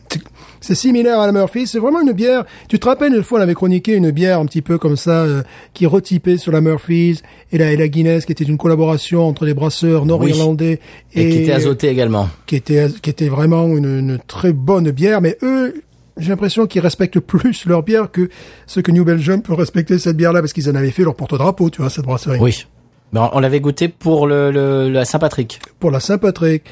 C'est- 0.67 0.75
similaire 0.75 1.19
à 1.19 1.25
la 1.25 1.31
Murphy. 1.31 1.65
C'est 1.67 1.79
vraiment 1.79 2.01
une 2.01 2.11
bière. 2.11 2.45
Tu 2.69 2.79
te 2.79 2.85
rappelles 2.87 3.13
une 3.15 3.23
fois 3.23 3.39
on 3.39 3.41
avait 3.41 3.53
chroniqué 3.53 3.93
une 3.93 4.11
bière 4.11 4.39
un 4.39 4.45
petit 4.45 4.61
peu 4.61 4.77
comme 4.77 4.95
ça 4.95 5.23
euh, 5.23 5.43
qui 5.73 5.85
retypait 5.85 6.37
sur 6.37 6.51
la 6.51 6.61
Murphy's 6.61 7.21
et 7.51 7.57
la, 7.57 7.71
et 7.71 7.77
la 7.77 7.87
Guinness 7.87 8.25
qui 8.25 8.31
était 8.31 8.43
une 8.45 8.57
collaboration 8.57 9.25
entre 9.27 9.45
les 9.45 9.53
brasseurs 9.53 10.05
nord-irlandais 10.05 10.79
Et, 11.15 11.29
qui 11.29 11.37
était 11.43 11.51
azotée 11.53 11.89
également. 11.89 12.29
qui 12.45 12.55
était 12.55 12.87
qui 13.01 13.09
était 13.09 13.29
vraiment 13.29 13.65
une, 13.67 13.85
une 13.99 14.19
très 14.27 14.53
bonne 14.53 14.91
bière. 14.91 15.21
Mais 15.21 15.37
eux, 15.41 15.81
j'ai 16.17 16.29
l'impression 16.29 16.65
qu'ils 16.67 16.81
respectent 16.81 17.19
plus 17.19 17.65
leur 17.65 17.83
bière 17.83 18.09
que 18.11 18.29
ce 18.65 18.79
que 18.79 18.91
New 18.91 19.05
Belgium 19.05 19.41
peut 19.41 19.53
respecter 19.53 19.97
cette 19.99 20.17
bière-là 20.17 20.41
parce 20.41 20.53
qu'ils 20.53 20.69
en 20.69 20.75
avaient 20.75 20.91
fait 20.91 21.03
leur 21.03 21.15
porte-drapeau, 21.15 21.69
tu 21.69 21.81
vois, 21.81 21.89
cette 21.91 22.05
brasserie. 22.05 22.39
Oui. 22.41 22.65
Mais 23.13 23.19
on, 23.19 23.37
on 23.37 23.39
l'avait 23.39 23.59
goûté 23.61 23.87
pour 23.87 24.27
le, 24.27 24.51
le 24.51 24.89
la 24.89 25.05
Saint-Patrick. 25.05 25.59
pour 25.79 25.91
la 25.91 25.99
Saint-Patrick. 25.99 26.63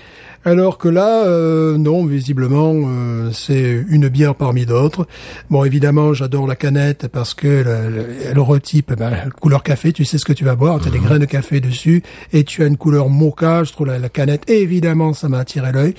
Alors 0.47 0.77
que 0.77 0.87
là, 0.87 1.25
euh, 1.25 1.75
non, 1.77 2.05
visiblement, 2.05 2.71
euh, 2.75 3.31
c'est 3.33 3.83
une 3.89 4.09
bière 4.09 4.35
parmi 4.35 4.67
d'autres. 4.67 5.07
Bon, 5.49 5.63
évidemment, 5.65 6.13
j'adore 6.13 6.45
la 6.45 6.55
canette 6.55 7.07
parce 7.07 7.33
que 7.33 7.47
le, 7.47 7.89
le- 7.89 8.05
elle 8.29 8.37
retype 8.39 8.93
ben, 8.93 9.11
couleur 9.41 9.63
café. 9.63 9.91
Tu 9.91 10.05
sais 10.05 10.19
ce 10.19 10.25
que 10.25 10.33
tu 10.33 10.45
vas 10.45 10.53
boire. 10.55 10.79
Tu 10.79 10.87
as 10.89 10.91
des 10.91 10.99
grains 10.99 11.17
de 11.17 11.25
café 11.25 11.61
dessus 11.61 12.03
et 12.31 12.43
tu 12.43 12.61
as 12.61 12.67
une 12.67 12.77
couleur 12.77 13.09
mocha. 13.09 13.63
Je 13.63 13.71
trouve 13.71 13.87
la, 13.87 13.97
la 13.97 14.09
canette, 14.09 14.47
évidemment, 14.47 15.13
ça 15.13 15.29
m'a 15.29 15.39
attiré 15.39 15.71
l'œil. 15.71 15.95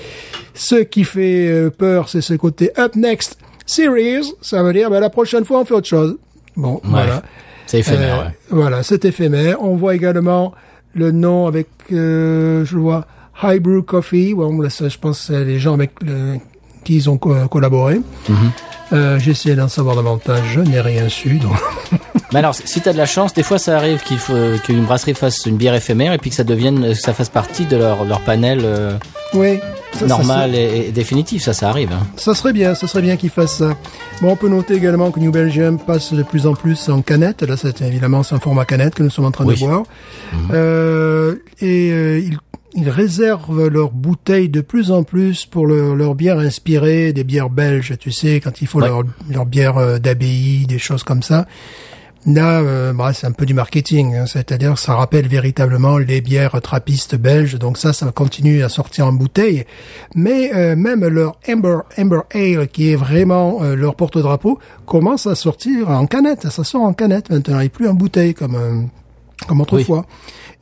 Ce 0.55 0.77
qui 0.77 1.03
fait 1.03 1.49
euh, 1.49 1.71
peur, 1.71 2.09
c'est 2.09 2.21
ce 2.21 2.35
côté 2.35 2.71
up 2.79 2.95
next 2.95 3.39
series. 3.67 4.33
Ça 4.43 4.63
veut 4.63 4.73
dire 4.73 4.91
ben, 4.91 5.01
la 5.01 5.11
prochaine 5.11 5.45
fois, 5.45 5.61
on 5.61 5.65
fait 5.65 5.75
autre 5.75 5.89
chose. 5.89 6.19
Bon, 6.57 6.81
voilà. 6.85 7.23
C'est 7.67 7.81
éphémère, 7.81 8.21
Euh, 8.21 8.25
ouais. 8.27 8.31
Voilà, 8.51 8.83
c'est 8.85 9.05
éphémère. 9.05 9.61
On 9.61 9.75
voit 9.75 9.97
également 9.97 10.55
le 10.95 11.11
nom 11.11 11.49
avec, 11.49 11.67
euh, 11.91 12.65
je 12.65 12.79
vois, 12.79 13.07
High 13.43 13.61
Brew 13.61 13.83
Coffee. 13.83 14.35
Bon, 14.35 14.61
là, 14.61 14.71
ça, 14.71 14.89
je 14.89 14.99
pense, 14.99 15.31
les 15.31 15.59
gens 15.59 15.75
avec 15.75 15.93
le- 16.03 16.37
qui 16.85 16.97
ils 16.97 17.11
ont 17.11 17.19
co- 17.19 17.49
collaboré. 17.49 18.01
Mhm. 18.29 18.37
Euh, 18.93 19.19
J'ai 19.19 19.33
essayé 19.33 19.57
d'en 19.57 19.67
savoir 19.69 19.97
davantage, 19.97 20.45
je 20.55 20.61
n'ai 20.61 20.81
rien 20.81 21.09
su. 21.09 21.39
Donc. 21.39 21.53
Mais 22.33 22.39
alors, 22.39 22.55
si 22.55 22.81
t'as 22.81 22.93
de 22.93 22.99
la 22.99 23.07
chance, 23.07 23.35
des 23.35 23.43
fois 23.43 23.59
ça 23.59 23.77
arrive 23.77 24.01
faut 24.19 24.33
qu'une 24.65 24.85
brasserie 24.85 25.15
fasse 25.15 25.45
une 25.47 25.57
bière 25.57 25.75
éphémère 25.75 26.13
et 26.13 26.19
puis 26.19 26.31
que 26.31 26.37
ça 26.37 26.45
devienne, 26.45 26.81
que 26.89 26.95
ça 26.95 27.13
fasse 27.13 27.29
partie 27.29 27.65
de 27.67 27.77
leur 27.77 28.05
leur 28.05 28.21
panel 28.21 28.61
euh, 28.65 28.97
oui, 29.35 29.59
ça, 29.97 30.09
ça, 30.09 30.17
normal 30.17 30.55
et, 30.55 30.87
et 30.89 30.93
définitif. 30.93 31.43
Ça, 31.43 31.53
ça 31.53 31.69
arrive. 31.71 31.93
Hein. 31.93 32.07
Ça 32.17 32.35
serait 32.35 32.53
bien, 32.53 32.75
ça 32.75 32.87
serait 32.87 33.03
bien 33.03 33.17
qu'ils 33.17 33.31
fassent 33.31 33.59
ça. 33.59 33.77
Bon, 34.23 34.31
on 34.33 34.37
peut 34.37 34.49
noter 34.49 34.75
également 34.75 35.11
que 35.11 35.21
New 35.21 35.31
Belgium 35.33 35.79
passe 35.79 36.13
de 36.13 36.23
plus 36.23 36.47
en 36.47 36.55
plus 36.55 36.89
en 36.89 37.03
canette. 37.03 37.43
Là, 37.43 37.57
c'est 37.57 37.81
évidemment 37.83 38.23
c'est 38.23 38.35
un 38.35 38.41
format 38.41 38.65
canette 38.65 38.95
que 38.95 39.03
nous 39.03 39.11
sommes 39.11 39.25
en 39.27 39.31
train 39.31 39.45
Oui. 39.45 39.55
de 39.55 39.61
boire. 39.61 39.83
Euh, 40.53 41.37
et 41.61 41.91
euh, 41.93 42.19
ils, 42.21 42.39
ils 42.75 42.91
réservent 42.91 43.69
leurs 43.69 43.91
bouteilles 43.91 44.49
de 44.49 44.61
plus 44.61 44.91
en 44.91 45.03
plus 45.03 45.47
pour 45.47 45.67
leur, 45.67 45.95
leur 45.97 46.15
bière 46.15 46.39
inspirée 46.39 47.13
des 47.13 47.25
bières 47.25 47.51
belges. 47.51 47.95
Tu 47.99 48.13
sais, 48.13 48.41
quand 48.41 48.61
il 48.61 48.67
faut 48.67 48.81
Ouais. 48.81 48.89
leur, 48.89 49.03
leur 49.31 49.47
bière 49.47 49.79
euh, 49.79 49.99
d'abbaye, 49.99 50.67
des 50.67 50.79
choses 50.79 51.03
comme 51.03 51.23
ça. 51.23 51.47
Là, 52.27 52.59
euh, 52.61 52.93
bah, 52.93 53.13
c'est 53.13 53.27
un 53.27 53.33
peu 53.33 53.47
du 53.47 53.55
marketing, 53.55 54.17
hein, 54.17 54.27
c'est-à-dire 54.27 54.77
ça 54.79 54.95
rappelle 54.97 55.29
véritablement 55.29 55.97
les 55.97 56.21
bières 56.21 56.61
trappistes 56.61 57.15
belges. 57.15 57.55
Donc 57.57 57.79
ça, 57.79 57.93
ça 57.93 58.11
continue 58.11 58.65
à 58.65 58.69
sortir 58.69 59.07
en 59.07 59.13
bouteille. 59.13 59.65
Mais 60.17 60.53
euh, 60.55 60.75
même 60.75 61.07
leur 61.07 61.39
Amber 61.49 61.79
Amber 61.97 62.21
Ale, 62.35 62.67
qui 62.67 62.91
est 62.91 62.97
vraiment 62.97 63.63
euh, 63.63 63.77
leur 63.77 63.95
porte-drapeau, 63.95 64.59
commence 64.87 65.29
à 65.29 65.37
sortir 65.37 65.89
en 65.91 66.07
canette. 66.07 66.49
Ça 66.51 66.65
sort 66.65 66.83
en 66.83 66.93
canette 66.95 67.31
maintenant, 67.31 67.61
et 67.61 67.69
plus 67.69 67.89
en 67.89 67.95
bouteille 67.95 68.35
comme 68.35 68.57
euh, 68.57 68.83
comme 69.47 69.61
autrefois. 69.61 70.05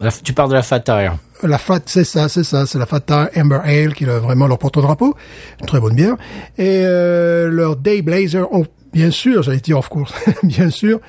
La- 0.01 0.11
tu 0.13 0.35
parles 0.35 0.51
de 0.51 0.55
la 0.55 0.63
Fat 0.63 0.81
Tire. 0.81 1.17
La 1.43 1.57
Fat, 1.59 1.81
c'est 1.87 2.05
ça, 2.05 2.29
c'est 2.29 2.45
ça, 2.45 2.67
c'est 2.67 2.79
la 2.79 2.87
Fat 2.87 3.01
Tire 3.01 3.29
Amber 3.37 3.61
Ale 3.65 3.95
qui 3.95 4.05
est 4.05 4.19
vraiment 4.19 4.47
leur 4.47 4.59
porte-drapeau. 4.59 5.15
Une 5.61 5.67
très 5.67 5.81
bonne 5.81 5.95
bière. 5.95 6.17
Et 6.59 6.83
euh, 6.85 7.49
leur 7.49 7.77
Day 7.77 8.03
Blazer, 8.03 8.47
bien 8.95 9.11
sûr, 9.11 9.43
j'allais 9.43 9.59
dire 9.59 9.79
of 9.79 9.89
course, 9.89 10.15
bien 10.43 10.71
sûr. 10.71 11.01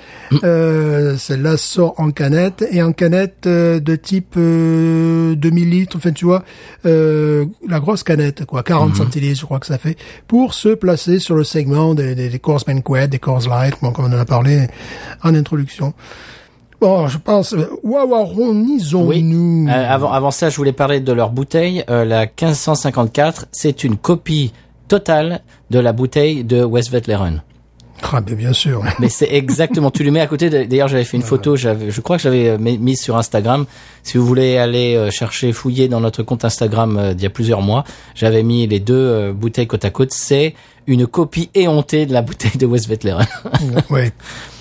Euh, 0.44 1.16
Celle-là 1.18 1.56
sort 1.56 1.94
en 1.98 2.12
canette 2.12 2.66
et 2.72 2.84
en 2.84 2.92
canette 2.92 3.48
euh, 3.48 3.80
de 3.80 3.96
type 3.96 4.36
euh, 4.38 5.36
2000 5.36 5.70
litres, 5.70 5.98
enfin 5.98 6.12
tu 6.12 6.26
vois, 6.26 6.44
euh, 6.86 7.46
la 7.68 7.80
grosse 7.80 8.04
canette, 8.04 8.46
quoi, 8.46 8.64
40 8.64 8.96
centilitres, 8.96 9.40
je 9.40 9.46
crois 9.46 9.60
que 9.60 9.68
ça 9.68 9.78
fait, 9.78 9.98
pour 10.28 10.54
se 10.54 10.70
placer 10.70 11.20
sur 11.20 11.36
le 11.36 11.44
segment 11.44 11.96
des, 11.96 12.16
des, 12.16 12.30
des 12.30 12.40
courses 12.40 12.66
banquet, 12.66 13.08
des 13.08 13.20
courses 13.20 13.48
light, 13.48 13.76
bon, 13.82 13.92
comme 13.92 14.06
on 14.06 14.14
en 14.16 14.20
a 14.20 14.26
parlé 14.26 14.68
en 15.24 15.34
introduction. 15.34 15.94
Bon, 16.82 17.08
je 17.08 17.18
pense, 17.18 17.54
euh, 17.54 17.70
wawaronisons-nous. 17.84 19.70
Euh, 19.70 19.72
avant, 19.72 20.12
avant 20.12 20.32
ça, 20.32 20.50
je 20.50 20.58
voulais 20.58 20.74
parler 20.74 21.00
de 21.00 21.12
leur 21.14 21.32
bouteille. 21.32 21.84
Euh, 21.90 22.04
la 22.04 22.26
1554, 22.26 23.48
c'est 23.52 23.84
une 23.84 23.96
copie 23.96 24.54
totale 24.88 25.42
de 25.72 25.80
la 25.80 25.94
bouteille 25.94 26.44
de 26.44 26.64
Westvleteren. 26.64 27.42
Ah, 28.14 28.22
mais 28.28 28.36
bien 28.36 28.54
sûr. 28.54 28.84
Mais 29.00 29.10
c'est 29.10 29.30
exactement, 29.34 29.92
tu 29.92 30.04
le 30.04 30.12
mets 30.12 30.20
à 30.22 30.28
côté. 30.28 30.50
D'ailleurs, 30.50 30.88
j'avais 30.88 31.04
fait 31.04 31.18
une 31.18 31.24
photo, 31.24 31.56
j'avais, 31.56 31.92
je 31.92 32.02
crois 32.02 32.18
que 32.18 32.24
j'avais 32.24 32.50
euh, 32.50 32.58
mis- 32.58 32.78
mise 32.78 33.02
sur 33.02 33.18
Instagram. 33.18 33.66
Si 34.04 34.18
vous 34.18 34.26
voulez 34.26 34.58
aller 34.58 34.96
euh, 34.96 35.10
chercher, 35.12 35.52
fouiller 35.52 35.88
dans 35.88 36.00
notre 36.00 36.22
compte 36.24 36.46
Instagram 36.46 36.98
euh, 36.98 37.14
d'il 37.14 37.24
y 37.24 37.26
a 37.26 37.30
plusieurs 37.32 37.62
mois, 37.62 37.84
j'avais 38.14 38.44
mis 38.44 38.68
les 38.68 38.80
deux 38.80 39.32
bouteilles 39.32 39.68
côte 39.68 39.86
à 39.86 39.90
côte. 39.90 40.12
C'est 40.12 40.54
une 40.88 41.08
copie 41.08 41.50
éhontée 41.56 42.06
de 42.06 42.14
la 42.14 42.22
bouteille 42.22 42.58
de 42.58 42.66
Westvleteren 42.68 43.26
ouais. 43.90 44.12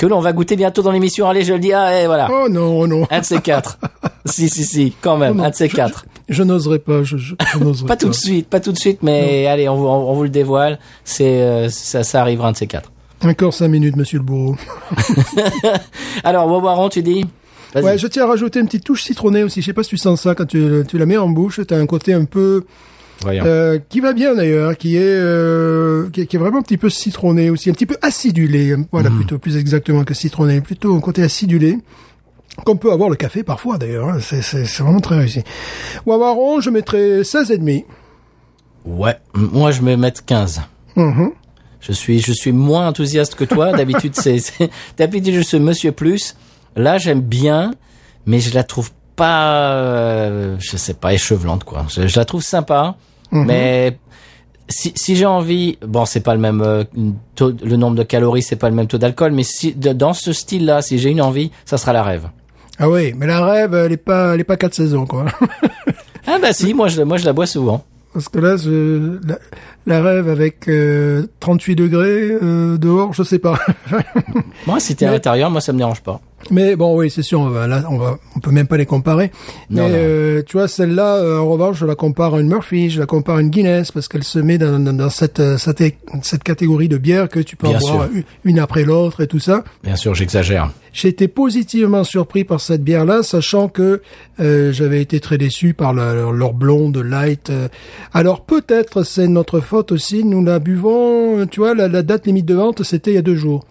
que 0.00 0.06
l'on 0.06 0.20
va 0.20 0.32
goûter 0.32 0.56
bientôt 0.56 0.80
dans 0.80 0.92
l'émission. 0.92 1.28
Allez, 1.28 1.44
je 1.44 1.52
le 1.52 1.58
dis, 1.58 1.74
ah, 1.74 2.00
et 2.00 2.06
voilà. 2.06 2.26
Oh 2.32 2.48
non, 2.48 2.80
oh 2.80 2.86
non. 2.86 3.06
Un 3.10 3.20
de 3.20 3.24
ces 3.26 3.38
quatre. 3.42 3.78
si, 4.24 4.48
si, 4.48 4.64
si, 4.64 4.94
quand 5.02 5.18
même, 5.18 5.38
Oh 5.38 5.44
un 5.44 5.50
de 5.50 5.54
ces 5.54 5.68
je- 5.68 5.76
quatre. 5.76 6.06
Je 6.26 6.42
n'oserais 6.42 6.78
pas, 6.78 7.02
je, 7.02 7.18
je, 7.18 7.34
je 7.52 7.58
n'oserais 7.58 7.86
Pas 7.88 7.96
tout 7.98 8.08
de 8.08 8.14
suite, 8.14 8.48
pas 8.48 8.60
tout 8.60 8.72
de 8.72 8.78
suite, 8.78 9.02
mais 9.02 9.46
allez, 9.46 9.68
on 9.68 9.76
vous, 9.76 9.86
on, 9.86 10.14
vous 10.14 10.22
le 10.22 10.30
dévoile. 10.30 10.78
C'est, 11.04 11.42
euh, 11.42 11.68
ça, 11.68 12.02
ça 12.02 12.22
arrivera 12.22 12.48
un 12.48 12.52
de 12.52 12.56
ces 12.56 12.66
quatre. 12.66 12.90
Encore 13.22 13.52
cinq 13.52 13.68
minutes, 13.68 13.96
monsieur 13.96 14.16
le 14.16 14.24
bourreau. 14.24 14.56
Alors, 16.24 16.46
Wawaron, 16.46 16.88
tu 16.88 17.02
dis? 17.02 17.26
Ouais, 17.74 17.98
je 17.98 18.06
tiens 18.06 18.24
à 18.24 18.28
rajouter 18.28 18.58
une 18.60 18.66
petite 18.66 18.84
touche 18.84 19.04
citronnée 19.04 19.42
aussi. 19.42 19.60
Je 19.60 19.66
sais 19.66 19.72
pas 19.74 19.82
si 19.82 19.90
tu 19.90 19.96
sens 19.98 20.22
ça 20.22 20.34
quand 20.34 20.46
tu, 20.46 20.82
tu 20.88 20.96
la 20.96 21.04
mets 21.04 21.18
en 21.18 21.28
bouche. 21.28 21.60
T'as 21.68 21.76
un 21.76 21.86
côté 21.86 22.14
un 22.14 22.24
peu. 22.24 22.64
Euh, 23.44 23.78
qui 23.88 24.00
va 24.00 24.12
bien 24.12 24.34
d'ailleurs, 24.34 24.76
qui 24.76 24.96
est 24.96 25.00
euh, 25.02 26.08
qui, 26.10 26.22
est- 26.22 26.26
qui 26.26 26.36
est 26.36 26.38
vraiment 26.38 26.58
un 26.58 26.62
petit 26.62 26.78
peu 26.78 26.88
citronné 26.90 27.50
aussi, 27.50 27.70
un 27.70 27.72
petit 27.72 27.86
peu 27.86 27.96
acidulé. 28.02 28.74
Voilà, 28.92 29.10
plutôt 29.10 29.38
plus 29.38 29.56
exactement 29.56 30.04
que 30.04 30.14
citronné, 30.14 30.60
plutôt 30.60 30.94
un 30.94 31.00
côté 31.00 31.22
acidulé. 31.22 31.78
Qu'on 32.64 32.76
peut 32.76 32.92
avoir 32.92 33.08
le 33.08 33.16
café 33.16 33.42
parfois 33.42 33.78
d'ailleurs, 33.78 34.08
hein. 34.08 34.18
c'est, 34.20 34.42
c'est, 34.42 34.64
c'est 34.66 34.82
vraiment 34.82 35.00
très 35.00 35.16
réussi. 35.18 35.42
Wawaron, 36.04 36.60
je 36.60 36.70
mettrais 36.70 37.22
16 37.24 37.50
et 37.52 37.58
demi. 37.58 37.84
Ouais, 38.84 39.16
m- 39.34 39.48
moi 39.52 39.70
je 39.70 39.82
vais 39.82 39.96
mettre 39.96 40.24
15. 40.24 40.60
Mhm. 40.96 41.30
Je 41.80 41.92
suis, 41.92 42.18
je 42.20 42.32
suis 42.32 42.52
moins 42.52 42.88
enthousiaste 42.88 43.34
que 43.36 43.44
toi. 43.44 43.72
D'habitude, 43.72 44.14
c'est, 44.14 44.38
c'est- 44.38 44.70
d'habitude 44.98 45.34
je 45.34 45.40
suis 45.40 45.58
Monsieur 45.60 45.92
Plus. 45.92 46.36
Là, 46.76 46.98
j'aime 46.98 47.20
bien, 47.20 47.72
mais 48.26 48.40
je 48.40 48.52
la 48.54 48.64
trouve 48.64 48.90
pas, 49.16 49.72
euh, 49.74 50.56
je 50.58 50.76
sais 50.76 50.94
pas, 50.94 51.14
échevelante 51.14 51.64
quoi. 51.64 51.86
Je, 51.88 52.06
je 52.06 52.18
la 52.18 52.24
trouve 52.24 52.42
sympa, 52.42 52.96
mais 53.32 53.98
si, 54.68 54.92
si 54.94 55.16
j'ai 55.16 55.26
envie, 55.26 55.78
bon, 55.86 56.04
c'est 56.04 56.20
pas 56.20 56.34
le 56.34 56.40
même 56.40 56.60
euh, 56.60 56.84
taux, 57.34 57.52
le 57.64 57.76
nombre 57.76 57.96
de 57.96 58.02
calories, 58.02 58.42
c'est 58.42 58.56
pas 58.56 58.68
le 58.70 58.74
même 58.76 58.86
taux 58.86 58.98
d'alcool, 58.98 59.32
mais 59.32 59.42
si 59.42 59.72
de- 59.74 59.92
dans 59.92 60.12
ce 60.14 60.32
style-là, 60.32 60.82
si 60.82 60.98
j'ai 60.98 61.10
une 61.10 61.22
envie, 61.22 61.50
ça 61.64 61.76
sera 61.78 61.92
la 61.92 62.02
rêve. 62.02 62.28
Ah 62.78 62.88
oui, 62.88 63.12
mais 63.16 63.26
la 63.26 63.44
rêve, 63.44 63.74
elle 63.74 63.92
est 63.92 63.96
pas, 63.96 64.34
elle 64.34 64.40
est 64.40 64.44
pas 64.44 64.56
quatre 64.56 64.74
saisons 64.74 65.06
quoi. 65.06 65.26
Ah 66.26 66.38
bah 66.40 66.52
si, 66.52 66.72
moi 66.74 66.88
je, 66.88 67.02
moi 67.02 67.16
je 67.16 67.24
la 67.24 67.32
bois 67.32 67.46
souvent. 67.46 67.84
Parce 68.12 68.28
que 68.28 68.38
là, 68.38 68.56
je, 68.56 69.18
la, 69.26 69.38
la 69.86 70.02
rêve 70.02 70.28
avec 70.28 70.68
euh, 70.68 71.26
38 71.40 71.74
degrés 71.76 72.30
euh, 72.42 72.76
dehors, 72.78 73.12
je 73.14 73.22
sais 73.22 73.38
pas. 73.38 73.58
Moi, 74.66 74.80
si 74.80 74.94
t'es 74.96 75.06
à 75.06 75.10
l'intérieur, 75.12 75.50
moi 75.50 75.60
ça 75.60 75.72
me 75.72 75.78
dérange 75.78 76.02
pas. 76.02 76.20
Mais 76.50 76.74
bon, 76.74 76.96
oui, 76.96 77.10
c'est 77.10 77.22
sûr. 77.22 77.38
on 77.40 77.50
va- 77.50 77.66
Là, 77.66 77.84
on 77.90 77.98
va, 77.98 78.16
on 78.34 78.40
peut 78.40 78.50
même 78.50 78.66
pas 78.66 78.78
les 78.78 78.86
comparer. 78.86 79.30
Non, 79.68 79.82
Mais 79.84 79.88
non. 79.90 79.94
euh, 79.94 80.42
tu 80.46 80.56
vois, 80.56 80.68
celle-là, 80.68 81.16
euh, 81.16 81.38
en 81.38 81.46
revanche, 81.48 81.78
je 81.78 81.84
la 81.86 81.94
compare 81.94 82.34
à 82.34 82.40
une 82.40 82.48
Murphy, 82.48 82.88
je 82.88 82.98
la 82.98 83.04
compare 83.06 83.36
à 83.36 83.40
une 83.42 83.50
Guinness 83.50 83.92
parce 83.92 84.08
qu'elle 84.08 84.24
se 84.24 84.38
met 84.38 84.56
dans, 84.56 84.78
dans, 84.78 84.94
dans 84.94 85.10
cette, 85.10 85.38
euh, 85.40 85.58
cette 85.58 85.82
cette 86.22 86.42
catégorie 86.42 86.88
de 86.88 86.96
bière 86.96 87.28
que 87.28 87.40
tu 87.40 87.56
peux 87.56 87.68
Bien 87.68 87.78
sûr. 87.80 88.08
une, 88.14 88.22
une 88.44 88.58
après 88.58 88.84
l'autre 88.84 89.22
et 89.22 89.26
tout 89.26 89.38
ça. 89.38 89.64
Bien 89.84 89.96
sûr, 89.96 90.14
j'exagère. 90.14 90.70
J'ai 90.92 91.08
été 91.08 91.28
positivement 91.28 92.02
surpris 92.04 92.42
par 92.44 92.60
cette 92.60 92.82
bière-là, 92.82 93.22
sachant 93.22 93.68
que 93.68 94.00
euh, 94.40 94.72
j'avais 94.72 95.00
été 95.02 95.20
très 95.20 95.36
déçu 95.38 95.72
par 95.74 95.92
le- 95.92 96.32
leur 96.36 96.52
blonde 96.54 96.96
light. 96.96 97.52
Alors 98.12 98.40
peut-être 98.44 99.02
c'est 99.04 99.28
notre 99.28 99.60
faute 99.70 99.92
aussi. 99.92 100.24
Nous 100.24 100.44
la 100.44 100.58
buvons, 100.58 101.38
euh, 101.38 101.46
tu 101.46 101.60
vois, 101.60 101.74
la, 101.74 101.86
la 101.88 102.02
date 102.02 102.26
limite 102.26 102.46
de 102.46 102.54
vente 102.54 102.82
c'était 102.82 103.12
il 103.12 103.14
y 103.14 103.18
a 103.18 103.22
deux 103.22 103.36
jours. 103.36 103.64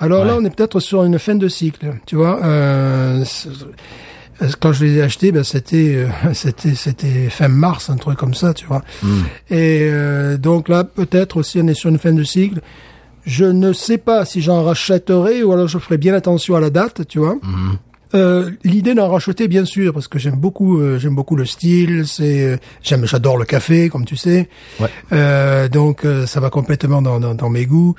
Alors 0.00 0.24
là, 0.24 0.36
on 0.36 0.44
est 0.44 0.50
peut-être 0.50 0.80
sur 0.80 1.04
une 1.04 1.20
fin 1.20 1.36
de 1.36 1.46
cycle, 1.46 1.94
tu 2.04 2.16
vois. 2.16 2.44
Euh, 2.44 3.24
euh, 4.42 4.48
quand 4.58 4.72
je 4.72 4.84
les 4.84 4.98
ai 4.98 5.02
achetés, 5.02 5.30
ben 5.30 5.44
c'était 5.44 5.94
euh, 5.94 6.08
c'était 6.34 6.74
c'était 6.74 7.30
fin 7.30 7.48
mars, 7.48 7.90
un 7.90 7.96
truc 7.96 8.18
comme 8.18 8.34
ça, 8.34 8.52
tu 8.54 8.66
vois. 8.66 8.82
Et 9.50 9.82
euh, 9.82 10.36
donc 10.36 10.68
là, 10.68 10.82
peut-être 10.82 11.36
aussi, 11.36 11.60
on 11.62 11.66
est 11.68 11.74
sur 11.74 11.90
une 11.90 11.98
fin 11.98 12.12
de 12.12 12.24
cycle. 12.24 12.60
Je 13.24 13.44
ne 13.44 13.72
sais 13.72 13.98
pas 13.98 14.24
si 14.24 14.42
j'en 14.42 14.64
rachèterai 14.64 15.44
ou 15.44 15.52
alors 15.52 15.68
je 15.68 15.78
ferai 15.78 15.96
bien 15.96 16.12
attention 16.12 16.56
à 16.56 16.60
la 16.60 16.70
date, 16.70 17.06
tu 17.06 17.20
vois. 17.20 17.36
Euh, 18.14 18.50
L'idée 18.64 18.94
d'en 18.94 19.08
racheter, 19.08 19.48
bien 19.48 19.64
sûr, 19.64 19.92
parce 19.92 20.08
que 20.08 20.18
j'aime 20.18 20.36
beaucoup, 20.36 20.78
euh, 20.80 20.98
j'aime 20.98 21.14
beaucoup 21.14 21.34
le 21.36 21.44
style. 21.46 22.04
C'est, 22.06 22.42
euh, 22.44 22.56
j'aime, 22.82 23.06
j'adore 23.06 23.36
le 23.36 23.44
café, 23.44 23.88
comme 23.88 24.04
tu 24.04 24.16
sais. 24.16 24.48
Ouais. 24.80 24.88
Euh, 25.12 25.68
donc 25.68 26.04
euh, 26.04 26.26
ça 26.26 26.38
va 26.40 26.50
complètement 26.50 27.02
dans, 27.02 27.18
dans, 27.18 27.34
dans 27.34 27.48
mes 27.50 27.66
goûts. 27.66 27.94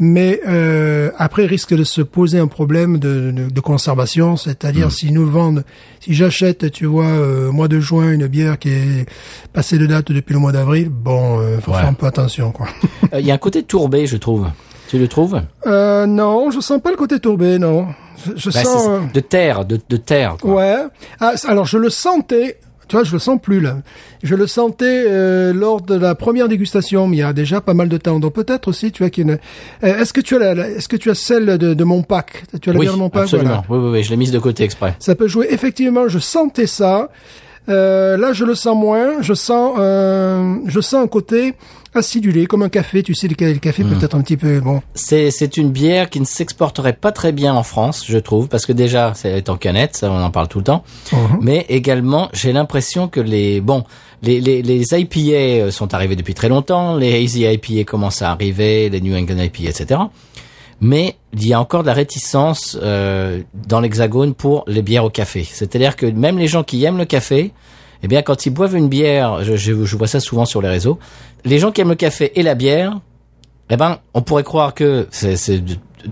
Mais 0.00 0.40
euh, 0.48 1.10
après, 1.18 1.46
risque 1.46 1.74
de 1.74 1.84
se 1.84 2.00
poser 2.00 2.38
un 2.38 2.48
problème 2.48 2.98
de, 2.98 3.30
de, 3.30 3.50
de 3.50 3.60
conservation, 3.60 4.36
c'est-à-dire 4.36 4.90
s'ils 4.90 5.12
nous 5.12 5.26
vendent, 5.30 5.64
si 6.00 6.14
j'achète, 6.14 6.72
tu 6.72 6.86
vois, 6.86 7.04
euh, 7.06 7.52
mois 7.52 7.68
de 7.68 7.78
juin 7.78 8.10
une 8.10 8.26
bière 8.26 8.58
qui 8.58 8.70
est 8.70 9.06
passée 9.52 9.78
de 9.78 9.86
date 9.86 10.10
depuis 10.10 10.32
le 10.32 10.40
mois 10.40 10.50
d'avril, 10.50 10.88
bon, 10.88 11.38
euh, 11.40 11.58
faut 11.60 11.70
Ouais. 11.72 11.78
faire 11.78 11.88
un 11.88 11.92
peu 11.92 12.06
attention, 12.06 12.50
quoi. 12.52 12.66
Il 13.16 13.24
y 13.24 13.30
a 13.30 13.34
un 13.34 13.38
côté 13.38 13.62
tourbé, 13.62 14.06
je 14.06 14.16
trouve. 14.16 14.48
Tu 14.92 14.98
le 14.98 15.08
trouves 15.08 15.40
Euh, 15.66 16.04
non, 16.04 16.50
je 16.50 16.60
sens 16.60 16.78
pas 16.78 16.90
le 16.90 16.98
côté 16.98 17.18
tourbé, 17.18 17.58
non. 17.58 17.86
Je, 18.26 18.32
je 18.36 18.50
Bah, 18.50 18.62
sens. 18.62 18.86
euh, 18.88 18.98
De 19.14 19.20
terre, 19.20 19.64
de, 19.64 19.80
de 19.88 19.96
terre. 19.96 20.36
Quoi. 20.38 20.54
Ouais. 20.54 20.76
Ah, 21.18 21.32
alors 21.48 21.64
je 21.64 21.78
le 21.78 21.88
sentais. 21.88 22.58
Tu 22.88 22.96
vois, 22.96 23.04
je 23.04 23.12
le 23.14 23.18
sens 23.18 23.40
plus 23.40 23.60
là. 23.60 23.76
Je 24.22 24.34
le 24.34 24.46
sentais 24.46 25.04
euh, 25.08 25.54
lors 25.54 25.80
de 25.80 25.94
la 25.94 26.14
première 26.14 26.46
dégustation, 26.46 27.06
mais 27.06 27.16
il 27.16 27.20
y 27.20 27.22
a 27.22 27.32
déjà 27.32 27.62
pas 27.62 27.72
mal 27.72 27.88
de 27.88 27.96
temps. 27.96 28.20
Donc 28.20 28.34
peut-être 28.34 28.68
aussi, 28.68 28.92
tu 28.92 29.02
vois, 29.02 29.08
qu'il 29.08 29.26
y 29.26 29.30
a 29.30 29.32
une. 29.32 29.38
Euh, 29.88 30.02
est-ce 30.02 30.12
que 30.12 30.20
tu 30.20 30.36
as, 30.36 30.40
la, 30.40 30.54
la- 30.54 30.68
est-ce 30.68 30.88
que 30.88 30.96
tu 30.96 31.10
as 31.10 31.14
celle 31.14 31.56
de, 31.56 31.72
de 31.72 31.84
mon 31.84 32.02
pack? 32.02 32.44
Tu 32.60 32.68
as 32.68 32.74
la 32.74 32.78
Oui, 32.78 32.84
bière 32.84 32.92
de 32.92 32.98
mon 32.98 33.08
pack? 33.08 33.22
Absolument. 33.22 33.62
Voilà. 33.66 33.82
Oui, 33.84 33.88
oui, 33.88 33.92
oui, 33.98 34.02
je 34.02 34.10
l'ai 34.10 34.18
mise 34.18 34.30
de 34.30 34.38
côté 34.38 34.62
exprès. 34.64 34.94
Ça 34.98 35.14
peut 35.14 35.26
jouer. 35.26 35.46
Effectivement, 35.48 36.06
je 36.06 36.18
sentais 36.18 36.66
ça. 36.66 37.08
Euh, 37.70 38.18
là, 38.18 38.34
je 38.34 38.44
le 38.44 38.54
sens 38.54 38.76
moins. 38.76 39.22
Je 39.22 39.32
sens, 39.32 39.74
euh, 39.78 40.56
je 40.66 40.80
sens 40.80 41.02
un 41.02 41.06
côté 41.08 41.54
acidulé, 41.94 42.46
comme 42.46 42.62
un 42.62 42.68
café. 42.68 43.02
Tu 43.02 43.14
sais, 43.14 43.28
le, 43.28 43.34
ca- 43.38 43.48
le 43.52 43.58
café 43.58 43.82
Hmm. 43.84 43.90
peut-être 43.98 44.14
un 44.14 44.20
petit 44.22 44.36
peu. 44.36 44.60
Bon. 44.60 44.82
C'est, 44.94 45.30
c'est 45.30 45.56
une 45.56 45.70
bière 45.70 46.08
qui 46.10 46.20
ne 46.20 46.24
s'exporterait 46.24 46.92
pas 46.94 47.12
très 47.12 47.32
bien 47.32 47.54
en 47.54 47.62
France, 47.62 48.04
je 48.06 48.18
trouve, 48.18 48.48
parce 48.48 48.66
que 48.66 48.72
déjà, 48.72 49.12
c'est 49.14 49.48
en 49.48 49.56
canette, 49.56 49.96
ça, 49.96 50.10
on 50.10 50.22
en 50.22 50.30
parle 50.30 50.48
tout 50.48 50.58
le 50.58 50.64
temps. 50.64 50.84
Mhm. 51.12 51.38
Mais 51.42 51.66
également, 51.68 52.28
j'ai 52.32 52.52
l'impression 52.52 53.08
que 53.08 53.20
les, 53.20 53.60
bon, 53.60 53.84
les, 54.22 54.40
les, 54.40 54.62
les 54.62 54.84
IPA 54.98 55.70
sont 55.70 55.94
arrivés 55.94 56.16
depuis 56.16 56.34
très 56.34 56.48
longtemps, 56.48 56.96
les 56.96 57.22
Hazy 57.22 57.44
IPA 57.44 57.84
commencent 57.84 58.22
à 58.22 58.30
arriver, 58.30 58.88
les 58.88 59.00
New 59.00 59.14
England 59.16 59.38
IPA, 59.42 59.68
etc. 59.70 60.00
Mais 60.80 61.14
il 61.34 61.46
y 61.46 61.52
a 61.52 61.60
encore 61.60 61.82
de 61.82 61.86
la 61.86 61.92
réticence 61.92 62.76
euh, 62.82 63.40
dans 63.68 63.80
l'Hexagone 63.80 64.34
pour 64.34 64.64
les 64.66 64.82
bières 64.82 65.04
au 65.04 65.10
café. 65.10 65.44
C'est-à-dire 65.48 65.94
que 65.94 66.06
même 66.06 66.38
les 66.38 66.48
gens 66.48 66.64
qui 66.64 66.82
aiment 66.84 66.98
le 66.98 67.04
café, 67.04 67.52
eh 68.02 68.08
bien, 68.08 68.22
quand 68.22 68.46
ils 68.46 68.50
boivent 68.50 68.76
une 68.76 68.88
bière, 68.88 69.44
je, 69.44 69.56
je, 69.56 69.84
je 69.84 69.96
vois 69.96 70.06
ça 70.06 70.20
souvent 70.20 70.44
sur 70.44 70.60
les 70.62 70.68
réseaux, 70.68 70.98
les 71.44 71.58
gens 71.58 71.72
qui 71.72 71.80
aiment 71.80 71.90
le 71.90 71.94
café 71.94 72.32
et 72.38 72.42
la 72.42 72.54
bière, 72.54 73.00
eh 73.70 73.76
ben, 73.76 73.98
on 74.14 74.22
pourrait 74.22 74.44
croire 74.44 74.74
que 74.74 75.06
c'est, 75.10 75.36
ce, 75.36 75.52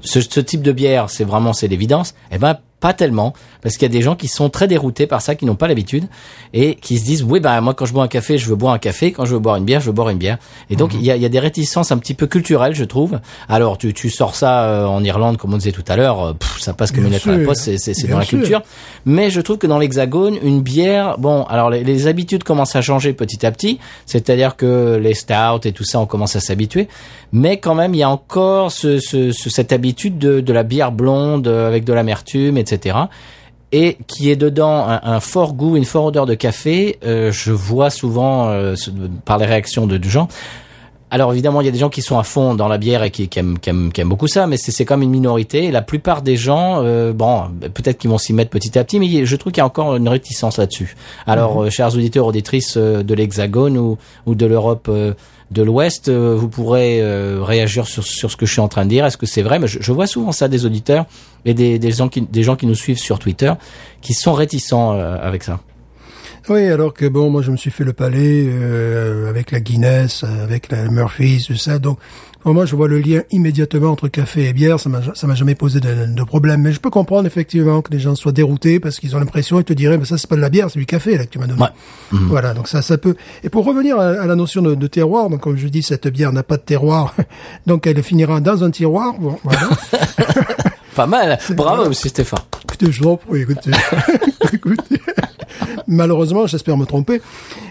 ce 0.02 0.40
type 0.40 0.62
de 0.62 0.72
bière, 0.72 1.10
c'est 1.10 1.24
vraiment 1.24 1.52
c'est 1.52 1.68
l'évidence. 1.68 2.14
Eh 2.30 2.38
ben, 2.38 2.58
pas 2.80 2.94
tellement, 2.94 3.34
parce 3.62 3.76
qu'il 3.76 3.82
y 3.82 3.90
a 3.90 3.92
des 3.92 4.02
gens 4.02 4.16
qui 4.16 4.28
sont 4.28 4.48
très 4.48 4.66
déroutés 4.66 5.06
par 5.06 5.22
ça, 5.22 5.34
qui 5.34 5.44
n'ont 5.44 5.54
pas 5.54 5.68
l'habitude 5.68 6.04
et 6.52 6.74
qui 6.76 6.98
se 6.98 7.04
disent 7.04 7.22
oui 7.22 7.40
bah 7.40 7.60
moi 7.60 7.74
quand 7.74 7.86
je 7.86 7.92
bois 7.92 8.04
un 8.04 8.08
café, 8.08 8.38
je 8.38 8.48
veux 8.48 8.56
boire 8.56 8.72
un 8.72 8.78
café, 8.78 9.12
quand 9.12 9.24
je 9.26 9.34
veux 9.34 9.38
boire 9.38 9.56
une 9.56 9.64
bière, 9.64 9.80
je 9.80 9.86
veux 9.86 9.92
boire 9.92 10.08
une 10.08 10.18
bière. 10.18 10.38
Et 10.70 10.76
donc 10.76 10.94
il 10.94 11.02
y, 11.02 11.10
a, 11.10 11.16
y 11.16 11.24
a 11.24 11.28
des 11.28 11.38
réticences 11.38 11.92
un 11.92 11.98
petit 11.98 12.14
peu 12.14 12.26
culturelles, 12.26 12.74
je 12.74 12.84
trouve. 12.84 13.20
Alors 13.48 13.78
tu, 13.78 13.92
tu 13.92 14.10
sors 14.10 14.34
ça 14.34 14.64
euh, 14.64 14.86
en 14.86 15.04
Irlande, 15.04 15.36
comme 15.36 15.52
on 15.54 15.58
disait 15.58 15.72
tout 15.72 15.84
à 15.88 15.96
l'heure, 15.96 16.24
euh, 16.24 16.32
ça 16.58 16.72
passe 16.72 16.90
comme 16.92 17.04
une 17.04 17.12
lettre 17.12 17.28
à 17.28 17.36
la 17.36 17.44
poste, 17.44 17.76
c'est, 17.76 18.08
dans 18.08 18.18
la 18.18 18.24
sûr. 18.24 18.38
culture. 18.38 18.62
Mais 19.04 19.30
je 19.30 19.40
trouve 19.40 19.58
que 19.58 19.66
dans 19.66 19.78
l'Hexagone, 19.78 20.36
une 20.42 20.62
bière, 20.62 21.18
bon, 21.18 21.44
alors 21.44 21.70
les, 21.70 21.84
les 21.84 22.06
habitudes 22.06 22.44
commencent 22.44 22.76
à 22.76 22.82
changer 22.82 23.12
petit 23.12 23.44
à 23.44 23.52
petit, 23.52 23.78
c'est-à-dire 24.06 24.56
que 24.56 24.98
les 25.00 25.14
stouts 25.14 25.60
et 25.64 25.72
tout 25.72 25.84
ça, 25.84 26.00
on 26.00 26.06
commence 26.06 26.36
à 26.36 26.40
s'habituer, 26.40 26.88
mais 27.32 27.58
quand 27.58 27.74
même, 27.74 27.94
il 27.94 27.98
y 27.98 28.02
a 28.02 28.10
encore 28.10 28.72
ce, 28.72 28.98
ce, 28.98 29.32
ce- 29.32 29.50
cette 29.50 29.72
habitude 29.72 30.18
de, 30.18 30.40
de 30.40 30.52
la 30.52 30.62
bière 30.62 30.92
blonde 30.92 31.46
euh, 31.48 31.68
avec 31.68 31.84
de 31.84 31.92
l'amertume, 31.92 32.56
etc. 32.58 32.98
et 33.72 33.96
qui 34.08 34.30
est 34.30 34.36
dedans 34.36 34.86
un, 34.88 35.00
un 35.02 35.20
fort 35.20 35.52
goût, 35.54 35.76
une 35.76 35.84
forte 35.84 36.08
odeur 36.08 36.26
de 36.26 36.34
café, 36.34 36.98
euh, 37.04 37.30
je 37.30 37.52
vois 37.52 37.90
souvent 37.90 38.48
euh, 38.48 38.74
par 39.24 39.38
les 39.38 39.46
réactions 39.46 39.86
de, 39.86 39.96
de 39.96 40.08
gens. 40.08 40.26
Alors 41.12 41.32
évidemment, 41.32 41.60
il 41.60 41.64
y 41.64 41.68
a 41.68 41.72
des 41.72 41.78
gens 41.78 41.88
qui 41.88 42.02
sont 42.02 42.20
à 42.20 42.22
fond 42.22 42.54
dans 42.54 42.68
la 42.68 42.78
bière 42.78 43.02
et 43.02 43.10
qui, 43.10 43.28
qui, 43.28 43.40
aiment, 43.40 43.58
qui, 43.58 43.68
aiment, 43.70 43.90
qui 43.90 44.00
aiment 44.00 44.08
beaucoup 44.08 44.28
ça, 44.28 44.46
mais 44.46 44.56
c'est 44.56 44.84
comme 44.84 45.02
une 45.02 45.10
minorité. 45.10 45.64
Et 45.64 45.70
la 45.72 45.82
plupart 45.82 46.22
des 46.22 46.36
gens, 46.36 46.82
euh, 46.84 47.12
bon, 47.12 47.46
peut-être 47.74 47.98
qu'ils 47.98 48.10
vont 48.10 48.18
s'y 48.18 48.32
mettre 48.32 48.50
petit 48.50 48.78
à 48.78 48.84
petit, 48.84 49.00
mais 49.00 49.26
je 49.26 49.36
trouve 49.36 49.52
qu'il 49.52 49.60
y 49.60 49.62
a 49.62 49.66
encore 49.66 49.96
une 49.96 50.08
réticence 50.08 50.58
là-dessus. 50.58 50.94
Alors, 51.26 51.64
euh, 51.64 51.70
chers 51.70 51.92
auditeurs, 51.94 52.26
auditrices 52.26 52.74
euh, 52.76 53.02
de 53.02 53.12
l'Hexagone 53.14 53.76
ou, 53.76 53.98
ou 54.26 54.36
de 54.36 54.46
l'Europe 54.46 54.86
euh, 54.88 55.14
de 55.50 55.62
l'Ouest, 55.62 56.08
euh, 56.08 56.34
vous 56.36 56.48
pourrez 56.48 57.00
euh, 57.02 57.42
réagir 57.42 57.86
sur, 57.86 58.04
sur 58.04 58.30
ce 58.30 58.36
que 58.36 58.46
je 58.46 58.52
suis 58.52 58.60
en 58.60 58.68
train 58.68 58.84
de 58.84 58.90
dire. 58.90 59.04
Est-ce 59.04 59.16
que 59.16 59.26
c'est 59.26 59.42
vrai? 59.42 59.58
Mais 59.58 59.66
je, 59.66 59.78
je 59.80 59.92
vois 59.92 60.06
souvent 60.06 60.32
ça 60.32 60.48
des 60.48 60.64
auditeurs 60.64 61.06
et 61.44 61.54
des, 61.54 61.78
des, 61.78 61.90
gens 61.90 62.08
qui, 62.08 62.20
des 62.22 62.42
gens 62.42 62.56
qui 62.56 62.66
nous 62.66 62.74
suivent 62.74 62.98
sur 62.98 63.18
Twitter 63.18 63.52
qui 64.00 64.14
sont 64.14 64.32
réticents 64.32 64.94
euh, 64.94 65.16
avec 65.20 65.42
ça. 65.42 65.60
Oui, 66.48 66.66
alors 66.66 66.94
que 66.94 67.06
bon, 67.06 67.30
moi 67.30 67.42
je 67.42 67.50
me 67.50 67.56
suis 67.56 67.70
fait 67.70 67.84
le 67.84 67.92
palais 67.92 68.46
euh, 68.48 69.28
avec 69.28 69.50
la 69.50 69.60
Guinness, 69.60 70.24
avec 70.24 70.70
la 70.70 70.88
Murphy's, 70.88 71.46
tout 71.46 71.56
ça. 71.56 71.78
Donc 71.78 71.98
pour 72.42 72.54
moi, 72.54 72.64
je 72.66 72.74
vois 72.74 72.88
le 72.88 72.98
lien 72.98 73.22
immédiatement 73.30 73.90
entre 73.90 74.08
café 74.08 74.48
et 74.48 74.52
bière. 74.52 74.80
Ça 74.80 74.88
m'a 74.88 75.00
ça 75.14 75.26
m'a 75.26 75.34
jamais 75.34 75.54
posé 75.54 75.80
de, 75.80 76.06
de 76.06 76.22
problème. 76.24 76.62
Mais 76.62 76.72
je 76.72 76.80
peux 76.80 76.90
comprendre 76.90 77.26
effectivement 77.26 77.82
que 77.82 77.92
les 77.92 77.98
gens 77.98 78.14
soient 78.14 78.32
déroutés 78.32 78.80
parce 78.80 78.98
qu'ils 78.98 79.14
ont 79.14 79.18
l'impression, 79.18 79.60
ils 79.60 79.64
te 79.64 79.72
diraient, 79.72 79.98
mais 79.98 80.04
ça 80.04 80.18
c'est 80.18 80.28
pas 80.28 80.36
de 80.36 80.40
la 80.40 80.48
bière, 80.48 80.70
c'est 80.70 80.78
du 80.78 80.86
café 80.86 81.16
là 81.18 81.26
que 81.26 81.30
tu 81.30 81.38
m'as 81.38 81.46
donné. 81.46 81.60
Ouais. 81.60 81.68
Voilà, 82.12 82.54
donc 82.54 82.68
ça, 82.68 82.82
ça 82.82 82.98
peut. 82.98 83.14
Et 83.44 83.48
pour 83.48 83.64
revenir 83.64 83.98
à, 83.98 84.08
à 84.08 84.26
la 84.26 84.34
notion 84.36 84.62
de, 84.62 84.74
de 84.74 84.86
terroir, 84.86 85.28
donc 85.30 85.40
comme 85.40 85.56
je 85.56 85.68
dis, 85.68 85.82
cette 85.82 86.08
bière 86.08 86.32
n'a 86.32 86.42
pas 86.42 86.56
de 86.56 86.62
terroir, 86.62 87.14
donc 87.66 87.86
elle 87.86 88.02
finira 88.02 88.40
dans 88.40 88.64
un 88.64 88.70
tiroir. 88.70 89.14
Bon, 89.18 89.38
voilà. 89.44 89.68
Pas 90.94 91.06
mal. 91.06 91.38
Bravo, 91.50 91.88
monsieur 91.88 92.08
Stéphane. 92.08 92.40
Écoutez, 92.64 92.90
je 92.90 93.02
vous 93.02 93.10
en 93.10 93.16
prie, 93.16 93.42
écoutez. 93.42 93.70
écoutez. 94.52 95.00
Malheureusement, 95.86 96.46
j'espère 96.46 96.76
me 96.76 96.86
tromper. 96.86 97.20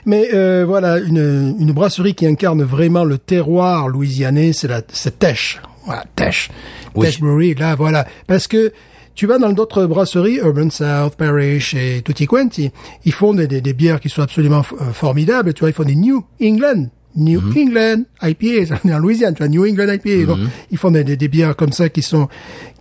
Mais 0.05 0.29
euh, 0.33 0.65
voilà, 0.67 0.97
une, 0.99 1.55
une 1.59 1.71
brasserie 1.71 2.15
qui 2.15 2.25
incarne 2.25 2.63
vraiment 2.63 3.03
le 3.03 3.17
terroir 3.17 3.87
louisianais, 3.87 4.53
c'est 4.53 4.67
la 4.67 4.81
c'est 4.91 5.19
Tesh. 5.19 5.61
Voilà, 5.85 6.03
Tesh. 6.15 6.49
Oui. 6.95 7.07
Tesh 7.07 7.19
Brewery, 7.19 7.55
là, 7.55 7.75
voilà. 7.75 8.05
Parce 8.27 8.47
que 8.47 8.71
tu 9.15 9.27
vas 9.27 9.37
dans 9.37 9.51
d'autres 9.51 9.85
brasseries, 9.85 10.37
Urban 10.37 10.69
South, 10.69 11.15
Parish 11.15 11.73
et 11.73 12.01
Tutti 12.03 12.25
Quanti, 12.25 12.71
ils 13.03 13.11
font 13.11 13.33
des, 13.33 13.47
des, 13.47 13.59
des 13.59 13.73
bières 13.73 13.99
qui 13.99 14.07
sont 14.09 14.21
absolument 14.21 14.63
euh, 14.79 14.93
formidables. 14.93 15.53
Tu 15.53 15.61
vois, 15.61 15.69
ils 15.69 15.73
font 15.73 15.83
des 15.83 15.95
New 15.95 16.23
England. 16.41 16.87
New 17.19 17.41
England 17.55 18.03
IPA, 18.21 18.75
on 18.83 18.89
est 18.89 18.93
en 18.93 18.99
Louisiane, 18.99 19.33
tu 19.33 19.39
vois, 19.43 19.49
New 19.49 19.65
England 19.65 19.93
IPA. 19.93 20.25
Donc, 20.25 20.39
ils 20.71 20.77
font 20.77 20.91
des, 20.91 21.03
des, 21.03 21.17
des 21.17 21.27
bières 21.27 21.55
comme 21.55 21.71
ça 21.71 21.89
qui 21.89 22.01
sont 22.01 22.27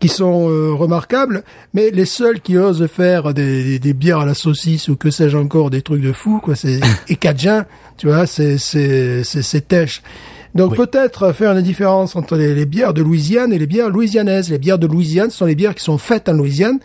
qui 0.00 0.08
sont 0.08 0.48
euh, 0.48 0.72
remarquables, 0.72 1.42
mais 1.74 1.90
les 1.90 2.04
seuls 2.04 2.40
qui 2.40 2.56
osent 2.56 2.86
faire 2.86 3.34
des, 3.34 3.78
des, 3.80 3.92
bières 3.92 4.20
à 4.20 4.26
la 4.26 4.34
saucisse 4.34 4.88
ou 4.88 4.96
que 4.96 5.10
sais-je 5.10 5.36
encore, 5.36 5.70
des 5.70 5.82
trucs 5.82 6.02
de 6.02 6.12
fou, 6.12 6.40
quoi, 6.40 6.54
c'est 6.54 6.80
Cajun, 7.20 7.66
tu 7.96 8.06
vois, 8.06 8.26
c'est 8.26 8.58
c'est 8.58 9.24
c'est 9.24 9.42
c'est 9.42 9.66
Tesh. 9.66 10.02
Donc 10.54 10.76
peut-être 10.76 11.32
faire 11.32 11.52
une 11.52 11.62
différence 11.62 12.16
entre 12.16 12.36
les, 12.36 12.54
les 12.54 12.66
bières 12.66 12.94
de 12.94 13.02
Louisiane 13.02 13.52
et 13.52 13.58
les 13.58 13.66
bières 13.66 13.90
louisianaises. 13.90 14.50
Les 14.50 14.58
bières 14.58 14.78
de 14.78 14.86
Louisiane 14.86 15.30
ce 15.30 15.38
sont 15.38 15.46
les 15.46 15.54
bières 15.54 15.74
qui 15.74 15.84
sont 15.84 15.98
faites 15.98 16.28
en 16.28 16.32
Louisiane, 16.32 16.78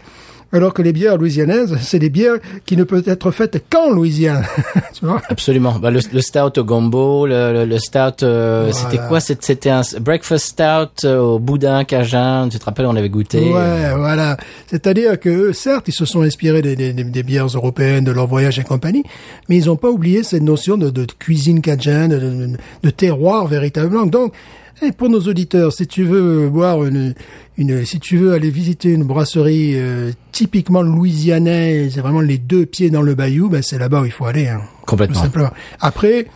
alors 0.53 0.73
que 0.73 0.81
les 0.81 0.93
bières 0.93 1.17
louisianaises, 1.17 1.75
c'est 1.81 1.99
des 1.99 2.09
bières 2.09 2.37
qui 2.65 2.77
ne 2.77 2.83
peuvent 2.83 3.03
être 3.07 3.31
faites 3.31 3.63
qu'en 3.69 3.91
Louisiane. 3.91 4.45
tu 4.93 5.05
vois 5.05 5.21
Absolument. 5.29 5.79
Bah, 5.79 5.91
le, 5.91 5.99
le 6.13 6.21
stout 6.21 6.59
au 6.59 6.63
gombo, 6.63 7.25
le, 7.27 7.51
le, 7.53 7.65
le 7.65 7.77
stout, 7.79 8.23
euh, 8.23 8.69
Voilà. 8.71 8.73
c'était 8.91 9.03
quoi? 9.07 9.19
C'était 9.19 9.69
un 9.69 9.81
breakfast 9.99 10.45
stout 10.45 11.05
euh, 11.05 11.17
au 11.19 11.39
boudin 11.39 11.83
cajun. 11.83 12.47
Tu 12.49 12.59
te 12.59 12.65
rappelles, 12.65 12.85
on 12.85 12.95
avait 12.95 13.09
goûté. 13.09 13.39
Ouais, 13.51 13.93
voilà. 13.97 14.37
C'est-à-dire 14.67 15.19
que 15.19 15.29
eux, 15.29 15.53
certes, 15.53 15.87
ils 15.87 15.93
se 15.93 16.05
sont 16.05 16.21
inspirés 16.21 16.61
des, 16.61 16.75
des, 16.75 16.93
des- 16.93 17.23
bières 17.23 17.47
européennes, 17.47 18.03
de 18.03 18.11
leur 18.11 18.27
voyage 18.27 18.59
et 18.59 18.63
compagnie, 18.63 19.03
mais 19.49 19.57
ils 19.57 19.65
n'ont 19.67 19.75
pas 19.77 19.89
oublié 19.89 20.23
cette 20.23 20.43
notion 20.43 20.77
de, 20.77 20.89
de 20.89 21.07
cuisine 21.17 21.61
cajun, 21.61 22.07
de, 22.09 22.19
de, 22.19 22.49
de 22.83 22.89
terroir 22.89 23.47
véritablement. 23.47 24.05
Donc, 24.05 24.33
eh, 24.81 24.91
pour 24.91 25.07
nos 25.09 25.21
auditeurs, 25.21 25.71
si 25.71 25.87
tu 25.87 26.03
veux 26.03 26.49
boire 26.49 26.83
une, 26.83 27.13
une, 27.57 27.85
si 27.85 27.99
tu 27.99 28.17
veux 28.17 28.33
aller 28.33 28.49
visiter 28.49 28.89
une 28.91 29.03
brasserie 29.03 29.73
euh, 29.75 30.11
typiquement 30.31 30.81
louisianaise, 30.81 31.93
c'est 31.95 32.01
vraiment 32.01 32.21
les 32.21 32.37
deux 32.37 32.65
pieds 32.65 32.89
dans 32.89 33.01
le 33.01 33.15
bayou, 33.15 33.49
ben 33.49 33.61
c'est 33.61 33.77
là-bas 33.77 34.01
où 34.01 34.05
il 34.05 34.11
faut 34.11 34.25
aller. 34.25 34.47
Hein, 34.47 34.61
tout 34.79 34.85
Complètement. 34.87 35.21
simplement. 35.21 35.49
Après, 35.79 36.27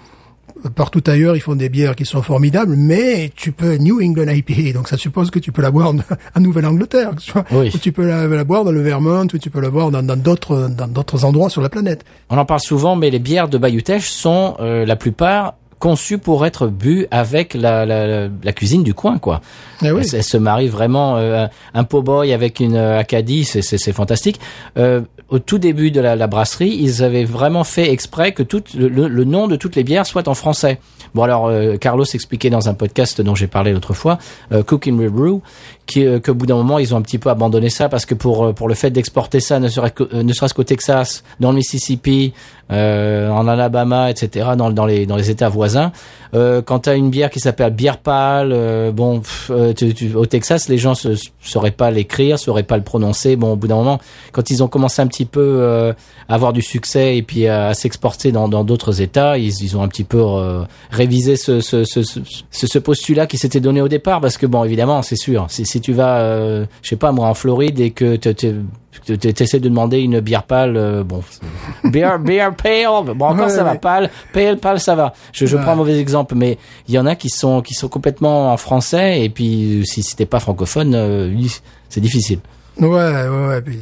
partout 0.76 1.04
ailleurs, 1.08 1.36
ils 1.36 1.40
font 1.42 1.56
des 1.56 1.70
bières 1.70 1.96
qui 1.96 2.06
sont 2.06 2.22
formidables, 2.22 2.76
mais 2.76 3.32
tu 3.36 3.52
peux 3.52 3.76
New 3.78 4.02
England 4.02 4.32
IPA, 4.32 4.74
donc 4.74 4.88
ça 4.88 4.98
suppose 4.98 5.32
que 5.32 5.40
tu 5.40 5.52
peux 5.52 5.62
la 5.62 5.72
boire 5.72 5.90
en, 5.90 5.98
en 6.36 6.40
Nouvelle-Angleterre, 6.40 7.12
tu 7.16 7.32
vois. 7.32 7.46
Oui. 7.52 7.72
ou 7.74 7.78
tu 7.78 7.92
peux 7.92 8.08
la, 8.08 8.28
la 8.28 8.44
boire 8.44 8.64
dans 8.64 8.72
le 8.72 8.82
Vermont, 8.82 9.28
ou 9.34 9.38
tu 9.38 9.50
peux 9.50 9.62
la 9.62 9.70
boire 9.70 9.92
dans 9.92 10.04
d'autres 10.18 10.70
dans 10.70 10.88
d'autres 10.88 11.26
endroits 11.26 11.50
sur 11.50 11.62
la 11.62 11.70
planète. 11.70 12.06
On 12.30 12.38
en 12.38 12.46
parle 12.46 12.60
souvent, 12.62 12.96
mais 12.96 13.10
les 13.10 13.20
bières 13.20 13.50
de 13.50 13.58
Bayou-Teche 13.58 14.10
sont 14.10 14.56
euh, 14.60 14.86
la 14.86 14.96
plupart 14.96 15.56
conçues 15.80 16.18
pour 16.18 16.46
être 16.46 16.68
bues 16.68 17.08
avec 17.12 17.54
la, 17.54 17.86
la, 17.86 18.08
la, 18.08 18.28
la 18.44 18.54
cuisine 18.54 18.84
du 18.84 18.94
coin, 18.94 19.18
quoi. 19.20 19.42
Eh 19.84 19.92
oui. 19.92 20.02
Elle, 20.04 20.16
elle 20.16 20.24
se 20.24 20.38
marie 20.38 20.68
vraiment 20.68 21.18
euh, 21.18 21.48
un 21.74 21.84
po-boy 21.84 22.34
avec 22.34 22.60
une 22.60 22.76
euh, 22.76 23.00
Acadie, 23.00 23.46
c'est 23.46 23.92
fantastique. 23.94 24.40
Euh, 24.78 25.02
au 25.30 25.40
tout 25.40 25.58
début 25.58 25.92
de 25.92 26.00
la, 26.00 26.16
la 26.16 26.28
brasserie, 26.28 26.78
ils 26.80 27.04
avaient 27.04 27.26
vraiment 27.26 27.66
fait 27.66 27.92
exprès 27.92 28.32
que 28.32 28.44
tout 28.44 28.64
le, 28.78 28.88
le- 28.88 29.26
nom 29.26 29.48
de 29.48 29.58
toutes 29.58 29.76
les 29.76 29.84
bières 29.84 30.06
soit 30.06 30.28
en 30.30 30.34
français. 30.34 30.80
Bon 31.14 31.24
alors, 31.24 31.52
Carlos 31.80 32.06
expliquait 32.14 32.50
dans 32.50 32.70
un 32.70 32.74
podcast 32.74 33.22
dont 33.22 33.36
j'ai 33.36 33.48
parlé 33.48 33.74
l'autre 33.74 33.94
fois, 33.94 34.20
euh, 34.52 34.64
Cook 34.64 34.88
and 34.88 34.94
Brew, 35.10 35.42
euh, 35.98 36.20
qu'au 36.20 36.34
bout 36.34 36.46
d'un 36.46 36.56
moment 36.56 36.80
ils 36.80 36.94
ont 36.94 36.98
un 36.98 37.02
petit 37.02 37.18
peu 37.18 37.30
abandonné 37.30 37.70
ça 37.70 37.88
parce 37.90 38.06
que 38.06 38.14
pour 38.16 38.46
euh, 38.46 38.54
pour 38.54 38.68
le 38.68 38.76
fait 38.76 38.90
d'exporter 38.92 39.40
ça, 39.40 39.60
ne 39.60 39.68
serait-ce 39.68 40.04
euh, 40.14 40.24
ne 40.24 40.34
serait-ce 40.34 40.54
qu'au 40.54 40.64
Texas, 40.64 41.24
dans 41.40 41.52
le 41.52 41.58
Mississippi, 41.58 42.34
euh, 42.72 43.30
en 43.30 43.48
Alabama, 43.48 44.12
etc., 44.12 44.50
dans, 44.58 44.70
dans 44.72 44.86
les 44.86 45.06
dans 45.06 45.16
les 45.16 45.30
États 45.30 45.48
voisins, 45.50 45.92
euh, 46.34 46.62
quand 46.62 46.80
tu 46.80 46.90
as 46.90 46.96
une 46.96 47.10
bière 47.10 47.30
qui 47.30 47.40
s'appelle 47.40 47.74
bière 47.74 47.98
pâle, 48.00 48.52
euh, 48.54 48.92
bon, 48.92 49.22
pff, 49.22 49.52
tu- 49.78 49.94
tu- 49.94 50.14
au 50.16 50.26
Texas, 50.26 50.68
les 50.68 50.78
gens 50.78 50.94
ne 51.06 51.16
sauraient 51.42 51.72
pas 51.72 51.90
l'écrire, 51.92 52.38
sauraient 52.38 52.64
pas 52.64 52.76
le 52.78 52.84
prononcer. 52.84 53.36
Bon, 53.38 53.54
au 53.54 53.56
bout 53.56 53.68
d'un 53.68 53.76
moment, 53.76 54.00
quand 54.34 54.50
ils 54.50 54.62
ont 54.64 54.68
commencé 54.68 55.02
un 55.02 55.08
petit 55.08 55.26
peu 55.26 55.94
à 56.28 56.34
avoir 56.34 56.52
du 56.52 56.62
succès 56.62 57.16
et 57.18 57.22
puis 57.24 57.48
à, 57.48 57.74
s'exporter 57.74 58.32
dans 58.34 58.50
dans 58.50 58.64
d'autres 58.66 59.02
États, 59.02 59.38
ils, 59.38 59.54
ils 59.64 59.78
ont 59.78 59.82
un 59.82 59.88
petit 59.88 60.04
peu 60.04 60.22
révisé 60.92 61.38
ce 61.38 61.62
ce, 61.62 61.84
ce, 61.86 62.02
ce, 62.52 62.80
postulat 62.80 63.28
qui 63.28 63.38
s'était 63.38 63.60
donné 63.60 63.82
au 63.82 63.88
départ, 63.88 64.20
parce 64.22 64.38
que 64.38 64.46
bon, 64.46 64.64
évidemment, 64.64 65.02
c'est 65.02 65.16
sûr, 65.16 65.46
si 65.78 65.82
tu 65.82 65.94
vas, 65.94 66.18
euh, 66.20 66.66
je 66.82 66.90
sais 66.90 66.96
pas 66.96 67.12
moi, 67.12 67.28
en 67.28 67.34
Floride 67.34 67.80
et 67.80 67.92
que 67.92 68.16
tu 68.16 68.28
essaies 69.42 69.60
de 69.60 69.70
demander 69.70 70.00
une 70.00 70.20
bière 70.20 70.44
pâle, 70.44 70.76
euh, 70.76 71.04
bon, 71.04 71.22
beer, 71.84 72.18
beer 72.20 72.50
pale, 72.56 73.14
bon 73.16 73.26
encore 73.26 73.46
Ouais, 73.46 73.50
ça 73.50 73.64
va, 73.64 73.76
pâle, 73.76 74.10
pale, 74.34 74.58
pâle, 74.58 74.80
ça 74.80 74.96
va. 74.96 75.14
Je, 75.34 75.46
je 75.46 75.56
Ouais. 75.56 75.62
prends 75.62 75.74
un 75.74 75.76
mauvais 75.76 76.00
exemple, 76.00 76.36
mais 76.36 76.58
il 76.88 76.94
y 76.96 77.00
en 77.00 77.06
a 77.06 77.16
qui 77.16 77.30
sont 77.30 77.62
qui 77.62 77.74
sont 77.74 77.88
complètement 77.90 78.52
en 78.54 78.58
français 78.58 79.24
et 79.24 79.30
puis 79.30 79.84
si 79.86 80.02
c'était 80.04 80.26
pas 80.26 80.40
francophone, 80.40 80.94
euh, 80.96 81.34
c'est 81.90 82.02
difficile. 82.02 82.40
Ouais, 82.80 82.88
ouais, 82.88 83.48
ouais. 83.48 83.62
Puis, 83.62 83.80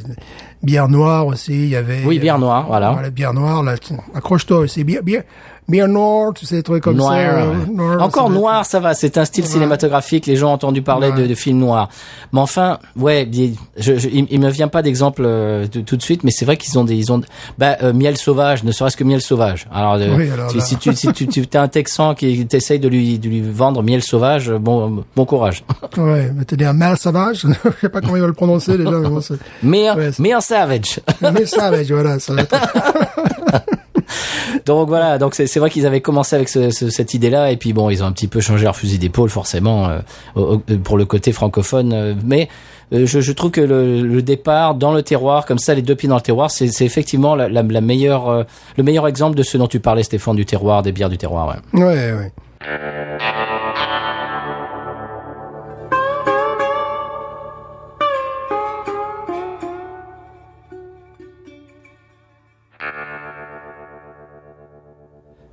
bière 0.62 0.88
noire 0.88 1.26
aussi, 1.26 1.52
il 1.52 1.68
y 1.68 1.76
avait. 1.76 2.02
Oui, 2.06 2.18
bière 2.18 2.38
noire, 2.38 2.66
voilà. 2.66 2.92
Voilà, 2.92 3.10
bière 3.10 3.34
noire, 3.34 3.62
là, 3.62 3.74
accroche-toi 4.14 4.58
aussi. 4.60 4.84
Bière, 4.84 5.02
bière, 5.02 5.22
bière 5.68 5.88
noire, 5.88 6.32
tu 6.34 6.46
sais, 6.46 6.56
des 6.56 6.62
trucs 6.62 6.82
comme 6.82 6.96
noir. 6.96 7.12
ça. 7.12 7.18
euh, 7.18 7.50
ouais. 7.50 7.66
noir, 7.74 8.02
Encore 8.02 8.30
noir, 8.30 8.64
ça 8.66 8.80
va. 8.80 8.94
C'est 8.94 9.18
un 9.18 9.24
style 9.24 9.44
Ouais. 9.44 9.50
cinématographique. 9.50 10.26
Les 10.26 10.36
gens 10.36 10.50
ont 10.50 10.54
entendu 10.54 10.82
parler 10.82 11.10
de, 11.12 11.22
Ouais. 11.22 11.28
de 11.28 11.34
films 11.34 11.58
noirs. 11.58 11.88
Mais 12.32 12.40
enfin, 12.40 12.78
ouais, 12.96 13.28
il- 13.32 13.56
je, 13.76 13.96
je, 13.98 14.08
il, 14.08 14.26
il 14.30 14.40
me 14.40 14.48
vient 14.50 14.68
pas 14.68 14.82
d'exemple 14.82 15.22
euh, 15.24 15.66
tout, 15.66 15.82
tout 15.82 15.96
de 15.96 16.02
suite, 16.02 16.24
mais 16.24 16.30
c'est 16.30 16.44
vrai 16.44 16.56
qu'ils 16.56 16.78
ont 16.78 16.84
des, 16.84 16.94
ils 16.94 17.12
ont, 17.12 17.20
bah, 17.58 17.76
euh, 17.82 17.92
miel 17.92 18.16
sauvage, 18.16 18.64
ne 18.64 18.72
serait-ce 18.72 18.96
que 18.96 19.04
miel 19.04 19.20
sauvage. 19.20 19.66
Alors, 19.72 19.94
euh, 19.94 20.16
Oui, 20.16 20.30
alors 20.30 20.50
si, 20.60 20.76
tu, 20.76 20.94
si 20.94 21.12
tu, 21.12 21.26
tu 21.26 21.40
es 21.42 21.56
un 21.56 21.68
Texan 21.68 22.14
qui 22.14 22.46
t'essaye 22.46 22.78
de 22.78 22.88
lui, 22.88 23.18
de 23.18 23.28
lui 23.28 23.40
vendre 23.42 23.82
miel 23.82 24.02
sauvage, 24.02 24.50
bon, 24.52 25.04
bon 25.14 25.24
courage. 25.24 25.64
Ouais, 25.96 26.30
mais 26.34 26.44
dit 26.56 26.64
un 26.64 26.72
mal 26.72 26.96
sauvage? 26.98 27.46
Je 27.64 27.80
sais 27.80 27.88
pas 27.88 28.00
comment 28.00 28.16
il 28.16 28.20
va 28.20 28.26
le 28.26 28.32
prononcer 28.32 28.76
déjà, 28.76 28.90
mais 28.90 29.08
bon. 29.08 29.20
Mais, 29.62 29.86
mais 30.18 30.32
savage. 30.40 31.00
Mais 31.22 31.46
savage, 31.46 31.90
voilà, 31.90 32.18
ça 32.18 32.34
va 32.34 32.42
être. 32.42 32.56
Donc 34.66 34.88
voilà, 34.88 35.18
donc 35.18 35.34
c'est 35.34 35.58
vrai 35.58 35.70
qu'ils 35.70 35.86
avaient 35.86 36.00
commencé 36.00 36.36
avec 36.36 36.48
ce- 36.48 36.70
ce- 36.70 36.88
cette 36.90 37.14
idée-là 37.14 37.50
et 37.50 37.56
puis 37.56 37.72
bon, 37.72 37.90
ils 37.90 38.02
ont 38.02 38.06
un 38.06 38.12
petit 38.12 38.28
peu 38.28 38.40
changé 38.40 38.64
leur 38.64 38.76
fusil 38.76 38.98
d'épaule 38.98 39.28
forcément 39.30 39.88
euh, 40.36 40.56
pour 40.84 40.96
le 40.96 41.04
côté 41.04 41.32
francophone, 41.32 41.92
euh, 41.92 42.14
mais 42.24 42.48
euh, 42.92 43.04
je, 43.06 43.20
je 43.20 43.32
trouve 43.32 43.50
que 43.50 43.60
le, 43.60 44.00
le 44.02 44.22
départ 44.22 44.74
dans 44.76 44.92
le 44.92 45.02
terroir, 45.02 45.44
comme 45.44 45.58
ça, 45.58 45.74
les 45.74 45.82
deux 45.82 45.96
pieds 45.96 46.08
dans 46.08 46.14
le 46.14 46.20
terroir, 46.20 46.50
c'est 46.50 46.82
effectivement 46.82 47.34
la, 47.34 47.48
la 47.48 47.80
meilleure, 47.80 48.28
euh, 48.28 48.44
le 48.76 48.82
meilleur 48.84 49.08
exemple 49.08 49.36
de 49.36 49.42
ce 49.42 49.58
dont 49.58 49.66
tu 49.66 49.80
parlais, 49.80 50.04
Stéphane, 50.04 50.36
du 50.36 50.46
terroir, 50.46 50.82
des 50.82 50.92
bières 50.92 51.08
du 51.10 51.18
terroir. 51.18 51.56
Ouais. 51.72 51.80
Ouais, 51.84 52.12
ouais. 52.12 52.32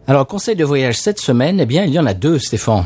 Alors, 0.08 0.28
conseil 0.28 0.56
de 0.56 0.66
voyage 0.66 0.98
cette 0.98 1.20
semaine, 1.20 1.60
eh 1.60 1.66
bien, 1.66 1.86
il 1.86 1.94
y 1.94 2.00
en 2.00 2.06
a 2.06 2.14
deux, 2.14 2.38
Stéphane. 2.40 2.86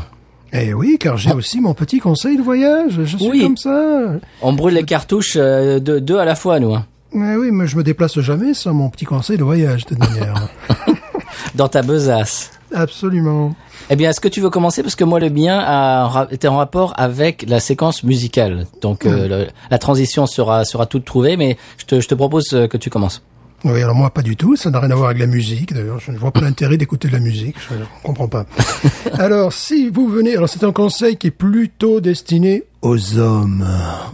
Eh 0.52 0.72
oui, 0.72 0.96
car 0.98 1.16
j'ai 1.16 1.32
aussi 1.32 1.60
mon 1.60 1.74
petit 1.74 1.98
conseil 1.98 2.36
de 2.38 2.42
voyage. 2.42 3.00
Je 3.04 3.16
suis 3.16 3.28
Oui. 3.28 3.42
comme 3.42 3.56
ça. 3.56 4.12
On 4.40 4.52
brûle 4.52 4.74
les 4.74 4.84
cartouches 4.84 5.34
euh, 5.36 5.78
deux, 5.80 6.00
deux 6.00 6.18
à 6.18 6.24
la 6.24 6.34
fois, 6.34 6.58
nous. 6.60 6.74
Hein. 6.74 6.86
Mais 7.12 7.36
oui, 7.36 7.50
mais 7.50 7.66
je 7.66 7.76
me 7.76 7.82
déplace 7.82 8.18
jamais 8.20 8.54
sans 8.54 8.72
mon 8.72 8.88
petit 8.88 9.04
conseil 9.04 9.36
de 9.36 9.44
voyage, 9.44 9.84
de 9.86 9.96
manière. 9.96 10.48
Dans 11.54 11.68
ta 11.68 11.82
besace. 11.82 12.52
Absolument. 12.72 13.54
Eh 13.90 13.96
bien, 13.96 14.10
est-ce 14.10 14.20
que 14.20 14.28
tu 14.28 14.40
veux 14.40 14.50
commencer? 14.50 14.82
Parce 14.82 14.94
que 14.94 15.04
moi, 15.04 15.18
le 15.18 15.28
mien 15.30 15.58
a, 15.62 16.28
était 16.30 16.48
en 16.48 16.56
rapport 16.58 16.92
avec 16.96 17.44
la 17.48 17.60
séquence 17.60 18.04
musicale. 18.04 18.66
Donc, 18.80 19.06
euh, 19.06 19.26
le- 19.28 19.46
la 19.70 19.78
transition 19.78 20.26
sera, 20.26 20.64
sera 20.64 20.86
toute 20.86 21.04
trouvée, 21.04 21.36
mais 21.36 21.56
je 21.78 21.84
te, 21.86 22.00
je 22.00 22.08
te 22.08 22.14
propose 22.14 22.52
euh, 22.54 22.66
que 22.68 22.76
tu 22.76 22.90
commences. 22.90 23.22
Oui, 23.64 23.82
alors 23.82 23.94
moi 23.94 24.10
pas 24.10 24.22
du 24.22 24.36
tout, 24.36 24.54
ça 24.54 24.70
n'a 24.70 24.78
rien 24.78 24.90
à 24.90 24.94
voir 24.94 25.08
avec 25.08 25.20
la 25.20 25.26
musique. 25.26 25.72
D'ailleurs, 25.72 25.98
je 25.98 26.12
ne 26.12 26.18
vois 26.18 26.30
pas 26.30 26.40
l'intérêt 26.40 26.76
d'écouter 26.76 27.08
de 27.08 27.12
la 27.12 27.18
musique, 27.18 27.56
je 27.68 27.74
ne 27.74 27.84
comprends 28.04 28.28
pas. 28.28 28.46
alors, 29.18 29.52
si 29.52 29.88
vous 29.88 30.08
venez, 30.08 30.36
alors 30.36 30.48
c'est 30.48 30.64
un 30.64 30.72
conseil 30.72 31.16
qui 31.16 31.28
est 31.28 31.32
plutôt 31.32 32.00
destiné 32.00 32.64
aux 32.82 33.18
hommes, 33.18 33.66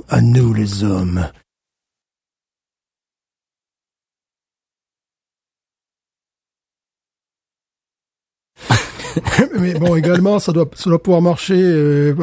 à 0.09 0.21
nous 0.21 0.55
les 0.55 0.83
hommes. 0.83 1.27
Mais 9.61 9.75
bon, 9.75 9.97
également, 9.97 10.39
ça 10.39 10.53
doit, 10.53 10.67
ça 10.75 10.91
doit 10.91 11.03
pouvoir 11.03 11.23
marcher 11.23 11.55
euh, 11.57 12.15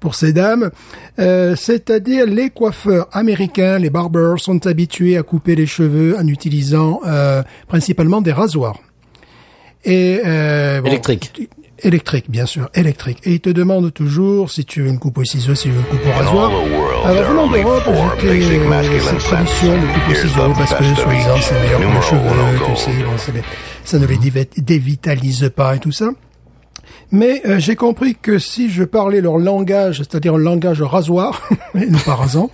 pour- 0.00 0.14
ces 0.14 0.32
dames. 0.32 0.70
Euh, 1.18 1.54
C'est-à-dire, 1.56 2.26
les 2.26 2.50
coiffeurs 2.50 3.08
américains, 3.12 3.78
les 3.78 3.90
barbers, 3.90 4.38
sont 4.38 4.66
habitués 4.66 5.16
à 5.16 5.22
couper 5.22 5.54
les 5.54 5.66
cheveux 5.66 6.16
en 6.18 6.26
utilisant 6.26 7.00
euh, 7.06 7.42
principalement 7.68 8.20
des 8.20 8.32
rasoirs. 8.32 8.78
Et 9.84 10.20
euh, 10.26 10.80
bon, 10.80 10.88
Électrique. 10.88 11.48
Électrique, 11.80 12.24
bien 12.28 12.44
sûr, 12.44 12.68
électrique. 12.74 13.18
Et 13.22 13.34
ils 13.34 13.40
te 13.40 13.50
demandent 13.50 13.94
toujours 13.94 14.50
si 14.50 14.64
tu 14.64 14.82
veux 14.82 14.88
une 14.88 14.98
coupe 14.98 15.16
au 15.18 15.24
ciseau, 15.24 15.54
si 15.54 15.68
tu 15.68 15.70
veux 15.70 15.78
une 15.78 15.86
coupe 15.86 16.00
au 16.08 16.10
rasoir. 16.10 16.50
Alors, 17.04 17.30
venant 17.30 17.46
d'Europe, 17.46 17.82
j'étais 18.20 18.58
euh, 18.58 19.00
cette 19.00 19.18
tradition 19.18 19.74
de 19.74 19.86
coupe 19.86 20.10
au 20.10 20.14
ciseau 20.14 20.52
parce 20.58 20.74
que, 20.74 20.82
soi-disant, 20.82 21.36
c'est 21.40 21.54
meilleur 21.60 21.80
pour 21.80 21.92
les 21.94 22.02
cheveux, 22.02 22.66
tu 22.66 22.76
sais, 22.76 22.90
bon, 23.04 23.32
les- 23.32 23.42
ça 23.84 23.98
ne 23.98 24.06
les 24.06 24.18
dévitalise 24.58 25.50
pas 25.54 25.76
et 25.76 25.78
tout 25.78 25.92
ça. 25.92 26.10
Mais 27.10 27.42
euh, 27.46 27.58
j'ai 27.58 27.76
compris 27.76 28.16
que 28.20 28.38
si 28.38 28.70
je 28.70 28.84
parlais 28.84 29.20
leur 29.20 29.38
langage, 29.38 29.98
c'est-à-dire 29.98 30.34
un 30.34 30.38
langage 30.38 30.82
rasoir, 30.82 31.48
et 31.74 31.86
non 31.86 31.98
pas 31.98 32.14
rasant, 32.14 32.50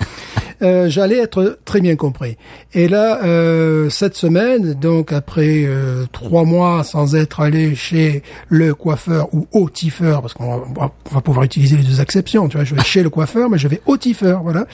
euh, 0.64 0.88
j'allais 0.88 1.18
être 1.18 1.58
très 1.64 1.80
bien 1.80 1.94
compris. 1.94 2.36
Et 2.72 2.88
là, 2.88 3.22
euh, 3.24 3.90
cette 3.90 4.16
semaine, 4.16 4.74
donc 4.74 5.12
après 5.12 5.64
euh, 5.64 6.06
trois 6.12 6.44
mois 6.44 6.82
sans 6.84 7.14
être 7.14 7.40
allé 7.40 7.74
chez 7.74 8.22
le 8.48 8.74
coiffeur 8.74 9.28
ou 9.34 9.46
au 9.52 9.68
tiffeur, 9.68 10.22
parce 10.22 10.34
qu'on 10.34 10.62
va, 10.74 11.20
pouvoir 11.20 11.44
utiliser 11.44 11.76
les 11.76 11.82
deux 11.82 12.00
acceptions, 12.00 12.48
tu 12.48 12.56
vois, 12.56 12.64
je 12.64 12.74
vais 12.74 12.82
chez 12.82 13.02
le 13.02 13.10
coiffeur, 13.10 13.50
mais 13.50 13.58
je 13.58 13.68
vais 13.68 13.80
au 13.86 13.96
tiffeur, 13.96 14.42
voilà, 14.42 14.66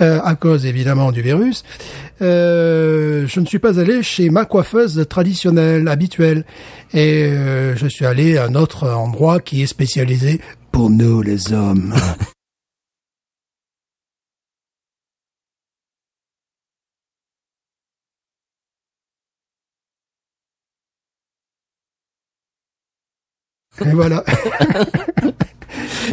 euh, 0.00 0.20
à 0.22 0.34
cause 0.34 0.66
évidemment 0.66 1.12
du 1.12 1.22
virus. 1.22 1.64
Euh, 2.20 3.26
je 3.26 3.40
ne 3.40 3.46
suis 3.46 3.58
pas 3.58 3.80
allé 3.80 4.02
chez 4.02 4.30
ma 4.30 4.44
coiffeuse 4.44 5.06
traditionnelle, 5.08 5.88
habituelle, 5.88 6.44
et 6.94 7.24
euh, 7.24 7.74
je 7.74 7.86
suis 7.86 8.06
allé 8.06 8.36
à 8.36 8.44
un 8.44 8.54
autre 8.54 8.88
endroit 8.88 9.40
qui 9.40 9.62
est 9.62 9.66
spécialisé 9.66 10.40
pour 10.70 10.90
nous 10.90 11.22
les 11.22 11.52
hommes. 11.52 11.94
Et 23.86 23.92
voilà. 23.92 24.22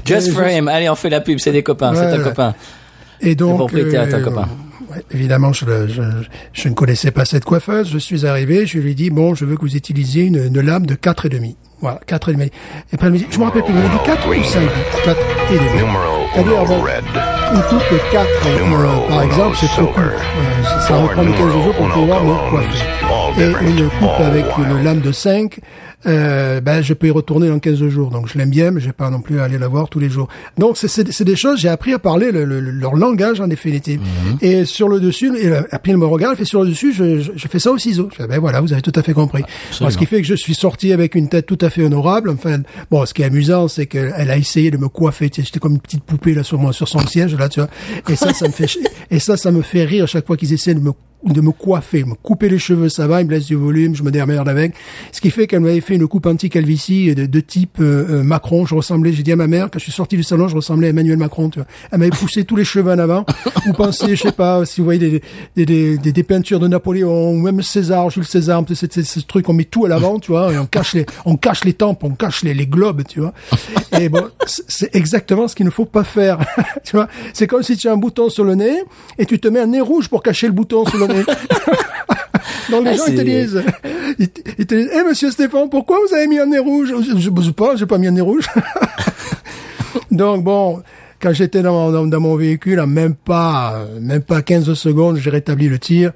Just 0.06 0.30
him. 0.30 0.68
Allez, 0.68 0.90
on 0.90 0.96
fait 0.96 1.10
la 1.10 1.22
pub. 1.22 1.40
C'est 1.40 1.52
des 1.52 1.64
copains. 1.64 1.94
C'est 1.96 2.06
un 2.14 2.24
copain. 2.24 2.54
Et 3.22 3.36
donc, 3.36 3.58
propriétaire 3.58 4.04
est 4.08 4.14
un 4.14 4.22
copain. 4.22 4.48
ouais, 4.92 5.04
évidemment, 5.12 5.52
je, 5.52 5.66
le- 5.66 5.88
je, 5.88 6.02
je 6.54 6.70
ne 6.70 6.74
connaissais 6.74 7.12
pas 7.12 7.26
cette 7.26 7.44
coiffeuse. 7.44 7.90
Je 7.92 7.98
suis 7.98 8.26
arrivé, 8.26 8.66
je 8.66 8.78
lui 8.80 8.92
ai 8.92 8.96
dit, 8.96 9.10
bon, 9.10 9.36
je 9.36 9.44
veux 9.46 9.56
que 9.58 9.62
vous 9.62 9.76
utilisiez 9.76 10.24
une, 10.24 10.38
une 10.46 10.62
lame 10.62 10.86
de 10.86 10.96
quatre 10.96 11.26
et 11.26 11.30
demi. 11.30 11.58
Voilà, 11.82 12.00
quatre 12.08 12.30
et 12.30 12.34
demi. 12.34 12.46
Et 12.46 12.98
puis 12.98 13.08
elle 13.08 13.12
me 13.12 13.18
dit, 13.18 13.28
je 13.30 13.38
me 13.40 13.44
rappelle 13.46 13.64
plus, 13.64 13.74
elle 13.74 13.84
m'a 13.84 13.90
dit 13.90 14.04
4 14.06 14.28
ou 14.28 14.44
5 14.44 14.62
4 15.06 15.18
et 15.52 15.54
demi. 15.54 15.70
C'est-à-dire, 16.34 16.66
bon, 16.66 16.84
une 17.54 17.62
coupe 17.64 17.92
de 17.92 18.12
4, 18.12 18.28
euh, 18.48 19.08
par 19.10 19.22
exemple, 19.24 19.58
c'est 19.60 19.68
trop 19.68 19.86
court. 19.88 20.04
Euh, 20.04 20.64
ça- 20.88 20.94
prendre 21.14 21.36
15 21.36 21.52
jours 21.52 21.74
pour 21.76 21.90
pouvoir 21.90 22.24
me 22.24 22.50
coiffer. 22.50 22.84
Et 23.42 23.66
une 23.70 23.90
coupe 23.90 24.20
avec 24.26 24.46
une 24.58 24.84
lame 24.84 25.00
de 25.00 25.12
5, 25.14 25.60
euh, 26.06 26.62
ben, 26.62 26.82
je 26.82 26.94
peux 26.94 27.08
y 27.08 27.12
retourner 27.12 27.50
dans 27.50 27.60
15 27.60 27.88
jours. 27.90 28.10
Donc, 28.10 28.28
je 28.32 28.38
l'aime 28.38 28.50
bien, 28.50 28.72
mais 28.72 28.80
j'ai 28.82 28.92
pas 28.94 29.10
non 29.10 29.22
plus 29.22 29.40
à 29.40 29.44
aller 29.44 29.58
la 29.58 29.68
voir 29.68 29.90
tous 29.90 30.00
les 30.00 30.10
jours. 30.10 30.28
Donc, 30.58 30.78
c'est- 30.78 31.24
des 31.24 31.36
choses, 31.36 31.60
j'ai 31.60 31.68
appris 31.70 31.94
à 31.94 32.00
parler 32.00 32.32
le- 32.32 32.46
le- 32.46 32.60
leur 32.62 32.96
langage, 32.96 33.42
en 33.42 33.48
définitive. 33.48 34.00
Et 34.42 34.66
sur 34.66 34.88
le 34.88 35.00
dessus, 35.00 35.32
et 35.38 35.52
après, 35.72 35.92
elle 35.92 35.98
me 35.98 36.06
regarde, 36.06 36.38
fait 36.38 36.46
sur 36.46 36.64
le 36.64 36.70
dessus, 36.70 36.94
je, 36.94 37.20
je, 37.20 37.32
je 37.36 37.48
fais 37.48 37.60
ça 37.60 37.72
au 37.72 37.78
ciseau. 37.78 38.10
Je 38.12 38.16
fais, 38.18 38.28
ben 38.28 38.40
voilà, 38.40 38.62
vous 38.62 38.72
avez 38.74 38.82
tout 38.82 38.94
à 38.96 39.04
fait 39.04 39.14
compris. 39.14 39.44
Alors, 39.82 39.92
ce 39.92 39.98
qui 39.98 40.06
fait 40.06 40.22
que 40.22 40.28
je 40.28 40.36
suis 40.36 40.56
sorti 40.56 40.94
avec 40.94 41.16
une 41.16 41.28
tête 41.30 41.46
tout 41.46 41.58
à 41.62 41.70
fait 41.70 41.84
honorable. 41.84 42.30
Enfin, 42.30 42.60
bon, 42.90 43.06
ce 43.06 43.14
qui 43.14 43.22
est 43.22 43.26
amusant, 43.26 43.68
c'est 43.68 43.86
qu'elle 43.86 44.14
elle 44.18 44.32
a 44.32 44.38
essayé 44.38 44.72
de 44.72 44.78
me 44.78 44.88
coiffer. 44.88 45.30
J'étais 45.34 45.60
comme 45.60 45.74
une 45.74 45.80
petite 45.82 46.04
poupée, 46.04 46.34
là, 46.34 46.44
sur 46.44 46.58
moi, 46.60 46.72
sur 46.74 46.88
son 46.88 47.00
siège, 47.06 47.36
là, 47.36 47.50
tu 47.50 47.60
vois. 47.60 47.70
Et 48.10 48.16
ça, 48.16 48.34
ça 48.34 48.48
me 48.48 48.54
fait, 48.54 48.70
et 49.12 49.20
ça, 49.20 49.36
ça 49.38 49.52
me 49.52 49.62
fait 49.62 49.84
rire 49.84 50.06
à 50.06 50.08
chaque 50.08 50.26
fois 50.26 50.38
qu'ils 50.38 50.54
essaient 50.54 50.74
de 50.76 50.80
me 50.80 50.92
de 51.26 51.42
me 51.42 51.52
coiffer, 51.52 52.06
me 52.06 52.14
couper 52.14 52.48
les 52.48 52.58
cheveux, 52.60 52.88
ça 52.88 53.06
va, 53.06 53.20
il 53.20 53.28
me 53.28 53.32
laisse 53.32 53.46
du 53.48 53.56
volume, 53.56 53.94
je 53.94 54.04
me 54.04 54.10
démerde 54.10 54.48
avec. 54.48 54.72
Ce 55.12 55.20
qui 55.20 55.32
fait 55.32 55.48
qu'elle 55.48 55.60
m'avait 55.60 55.82
fait 55.90 55.96
une 55.96 56.08
coupe 56.08 56.26
anti-calvitie 56.28 57.16
de, 57.16 57.26
de 57.26 57.40
type 57.40 57.78
euh, 57.80 58.20
euh, 58.20 58.24
Macron. 58.24 58.66
Je 58.66 58.76
ressemblais, 58.76 59.12
j'ai 59.12 59.24
dit 59.24 59.32
à 59.32 59.36
ma 59.36 59.48
mère, 59.48 59.70
quand 59.72 59.80
je 59.80 59.84
suis 59.84 59.92
sorti 59.92 60.16
du 60.18 60.24
salon, 60.24 60.48
je 60.48 60.56
ressemblais 60.56 60.88
à 60.88 60.90
Emmanuel 60.92 61.18
Macron. 61.18 61.50
Tu 61.50 61.60
vois. 61.60 61.68
Elle 61.92 62.00
m'avait 62.00 62.12
poussé 62.12 62.44
tous 62.44 62.56
les 62.56 62.64
cheveux 62.64 62.92
en 62.92 63.00
avant. 63.00 63.26
Vous 63.66 63.74
pensez, 63.74 64.16
je 64.16 64.22
sais 64.24 64.32
pas, 64.32 64.66
si 64.66 64.82
vous 64.82 64.86
voyez 64.86 65.00
des, 65.00 65.66
des, 65.66 65.98
des, 65.98 66.12
des, 66.12 66.24
peintures 66.24 66.60
de 66.60 66.68
Napoléon, 66.68 67.32
ou 67.32 67.38
même 67.42 67.62
César, 67.64 68.10
Jules 68.12 68.26
César, 68.26 68.64
c'est 68.68 68.76
c'est- 68.76 68.94
c'est 69.04 69.20
ce 69.20 69.26
truc, 69.26 69.50
on 69.50 69.54
met 69.54 69.64
tout 69.66 69.86
à 69.86 69.90
l'avant, 69.90 70.20
tu 70.20 70.32
vois, 70.32 70.54
et 70.54 70.58
on 70.60 70.66
cache 70.68 70.94
les, 70.94 71.06
on 71.26 71.36
cache 71.38 71.64
les 71.64 71.74
tempes, 71.74 72.04
on 72.04 72.12
cache 72.12 72.44
les, 72.44 72.54
les 72.54 72.68
globes, 72.68 73.04
tu 73.08 73.20
vois. 73.20 73.34
Et 74.00 74.10
bon, 74.10 74.28
c'est- 74.46 74.64
c'est 74.68 74.96
exactement 74.96 75.48
ce 75.48 75.56
qu'il 75.56 75.66
ne 75.66 75.72
faut 75.72 75.86
pas 75.86 76.04
faire. 76.04 76.38
tu 76.84 76.96
vois, 76.96 77.08
c'est 77.34 77.48
comme 77.48 77.64
si 77.64 77.76
tu 77.78 77.88
as 77.88 77.94
un 77.94 77.98
bouton 77.98 78.30
sur 78.30 78.44
le 78.44 78.54
nez 78.56 78.84
et 79.18 79.26
tu 79.26 79.40
te 79.40 79.48
mets 79.48 79.60
un 79.62 79.68
nez 79.68 79.82
rouge 79.82 80.08
pour 80.08 80.22
cacher 80.24 80.48
le 80.48 80.54
bouton 80.54 80.86
sur 80.86 80.98
le 81.00 81.08
nez. 81.08 81.24
Donc 82.70 82.86
les 82.86 82.92
Ah, 82.92 82.94
gens 82.96 83.04
ils 83.08 83.16
te 83.16 83.22
disent, 83.22 83.64
ils, 84.20 84.30
te- 84.30 84.42
ils 84.58 84.66
te 84.66 84.76
disent, 84.76 84.90
eh 84.94 85.04
monsieur 85.04 85.32
Stéphane, 85.32 85.70
pourquoi 85.70 85.98
vous 86.08 86.14
avez 86.16 86.28
mis 86.28 86.40
un 86.40 86.46
nez 86.46 86.60
rouge? 86.60 86.94
Je 87.02 87.18
je 87.20 87.46
sais 87.48 87.52
pas, 87.54 87.76
j'ai 87.76 87.86
pas 87.86 87.98
mis 87.98 88.08
un 88.08 88.12
nez 88.12 88.22
rouge. 88.22 88.46
Donc 90.12 90.44
bon, 90.44 90.82
quand 91.20 91.34
j'étais 91.34 91.62
dans, 91.62 91.92
dans, 91.92 92.06
dans 92.06 92.20
mon 92.20 92.36
véhicule, 92.36 92.80
en 92.80 92.88
même 92.88 93.16
pas, 93.16 93.86
même 94.00 94.22
pas 94.22 94.42
15 94.42 94.74
secondes, 94.74 95.18
j'ai 95.18 95.30
rétabli 95.30 95.68
le 95.68 95.80
tir 95.80 96.12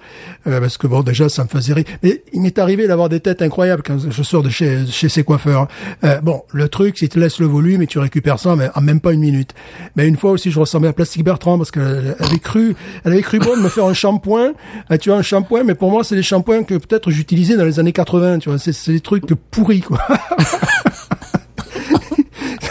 euh, 0.47 0.59
parce 0.59 0.77
que 0.77 0.87
bon, 0.87 1.01
déjà 1.01 1.29
ça 1.29 1.43
me 1.43 1.49
faisait 1.49 1.73
rire. 1.73 1.85
Mais 2.01 2.23
il 2.33 2.41
m'est 2.41 2.57
arrivé 2.57 2.87
d'avoir 2.87 3.09
des 3.09 3.19
têtes 3.19 3.41
incroyables 3.41 3.83
quand 3.83 3.97
je 4.09 4.23
sors 4.23 4.43
de 4.43 4.49
chez 4.49 4.85
chez 4.87 5.09
ces 5.09 5.23
coiffeurs. 5.23 5.67
Euh, 6.03 6.21
bon, 6.21 6.43
le 6.53 6.69
truc, 6.69 6.97
c'est 6.97 7.07
que 7.07 7.13
tu 7.13 7.19
laisses 7.19 7.39
le 7.39 7.47
volume 7.47 7.81
et 7.81 7.87
tu 7.87 7.99
récupères 7.99 8.39
ça, 8.39 8.55
mais 8.55 8.69
en 8.75 8.81
même 8.81 8.99
pas 8.99 9.13
une 9.13 9.21
minute. 9.21 9.53
Mais 9.95 10.07
une 10.07 10.17
fois 10.17 10.31
aussi, 10.31 10.51
je 10.51 10.59
ressemblais 10.59 10.89
à 10.89 10.93
Plastique 10.93 11.23
Bertrand 11.23 11.57
parce 11.57 11.71
qu'elle 11.71 12.15
avait 12.19 12.39
cru, 12.39 12.75
elle 13.03 13.13
avait 13.13 13.21
cru 13.21 13.39
bon 13.39 13.57
de 13.57 13.61
me 13.61 13.69
faire 13.69 13.85
un 13.85 13.93
shampoing. 13.93 14.53
Euh, 14.91 14.97
tu 14.97 15.09
vois, 15.09 15.19
un 15.19 15.23
shampoing, 15.23 15.63
mais 15.63 15.75
pour 15.75 15.91
moi, 15.91 16.03
c'est 16.03 16.15
des 16.15 16.23
shampoings 16.23 16.63
que 16.63 16.75
peut-être 16.75 17.11
j'utilisais 17.11 17.57
dans 17.57 17.65
les 17.65 17.79
années 17.79 17.93
80. 17.93 18.39
Tu 18.39 18.49
vois, 18.49 18.57
c'est 18.57 18.91
des 18.91 19.01
trucs 19.01 19.25
pourris 19.51 19.81
quoi. 19.81 19.99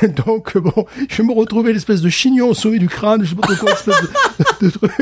Donc 0.26 0.56
bon, 0.58 0.86
je 1.08 1.22
me 1.22 1.32
retrouvais 1.32 1.72
l'espèce 1.72 2.00
de 2.00 2.08
chignon 2.08 2.48
au 2.50 2.54
sommet 2.54 2.78
du 2.78 2.88
crâne, 2.88 3.22
je 3.24 3.30
sais 3.30 3.34
pas 3.34 3.42
trop 3.46 3.56
quoi, 3.66 3.72
espèce 3.72 3.94
de, 4.60 4.66
de 4.66 4.70
truc. 4.70 4.92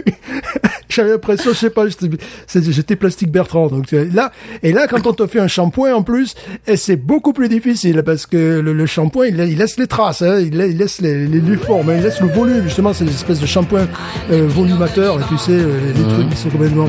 J'avais 0.88 1.10
l'impression, 1.10 1.52
je 1.52 1.56
sais 1.56 1.70
pas, 1.70 1.84
j'étais- 1.88 2.96
plastique 2.96 3.30
Bertrand. 3.30 3.68
Donc 3.68 3.92
là, 3.92 4.32
et 4.62 4.72
là, 4.72 4.88
quand 4.88 5.06
on 5.06 5.12
te 5.12 5.26
fait 5.26 5.38
un 5.38 5.46
shampoing 5.46 5.94
en 5.94 6.02
plus, 6.02 6.34
c'est 6.76 6.96
beaucoup 6.96 7.32
plus 7.32 7.48
difficile 7.48 8.02
parce 8.04 8.26
que 8.26 8.58
le, 8.60 8.72
le 8.72 8.86
shampoing, 8.86 9.26
il, 9.26 9.38
il 9.40 9.56
laisse 9.58 9.78
les 9.78 9.86
traces, 9.86 10.22
hein, 10.22 10.40
il, 10.40 10.56
la- 10.56 10.66
il 10.66 10.76
laisse 10.76 11.00
les, 11.00 11.26
les, 11.28 11.40
les 11.40 11.56
formes, 11.56 11.88
hein, 11.90 11.94
il 11.96 12.02
laisse 12.02 12.20
le 12.20 12.26
volume. 12.26 12.64
Justement, 12.64 12.92
c'est 12.92 13.04
une 13.04 13.10
espèce 13.10 13.38
de 13.40 13.46
shampoing 13.46 13.86
euh, 14.32 14.46
volumateur, 14.48 15.18
tu 15.28 15.38
sais, 15.38 15.52
euh, 15.52 15.78
les, 15.96 16.02
trucs 16.02 16.28
qui 16.30 16.36
sont 16.36 16.50
complètement. 16.50 16.86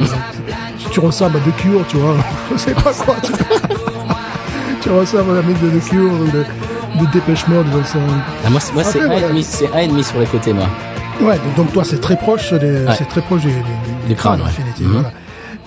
Tu 0.91 0.99
ressembles 0.99 1.37
à 1.37 1.39
The 1.39 1.55
Cure, 1.57 1.85
tu 1.87 1.97
vois. 1.97 2.17
Je 2.51 2.57
sais 2.57 2.73
pas 2.73 2.91
quoi. 2.93 3.15
Tu, 3.23 3.31
tu 4.81 4.89
ressembles 4.89 5.31
à 5.31 5.35
la 5.35 5.41
mec 5.43 5.61
de 5.61 5.69
The 5.79 5.89
Cure 5.89 6.11
ou 6.11 6.25
de, 6.25 6.43
de 6.99 7.11
Dépêche 7.13 7.47
Mode, 7.47 7.65
de 7.71 7.83
ça. 7.83 7.97
Ah, 8.45 8.49
moi, 8.49 8.59
c'est- 8.59 8.73
moi, 8.73 8.83
c'est 8.83 8.99
un 9.01 9.03
et 9.05 9.07
voilà. 9.07 9.27
demi, 9.29 9.43
c'est 9.43 9.71
un 9.73 9.79
et 9.79 9.87
demi 9.87 10.03
sur 10.03 10.19
les 10.19 10.25
côtés, 10.25 10.53
moi. 10.53 10.67
Ouais, 11.21 11.35
donc, 11.37 11.55
donc 11.55 11.73
toi, 11.73 11.83
c'est 11.83 11.99
très 12.01 12.15
proche 12.17 12.51
des, 12.53 12.85
Ouais. 12.85 12.95
c'est 12.97 13.07
très 13.07 13.21
proche 13.21 13.41
du, 13.41 13.49
du, 13.49 13.55
Du 14.09 14.15
crâne, 14.15 14.41
en 14.41 14.45
ouais. 14.45 14.51
Mhm. 14.79 14.91
voilà. 14.91 15.11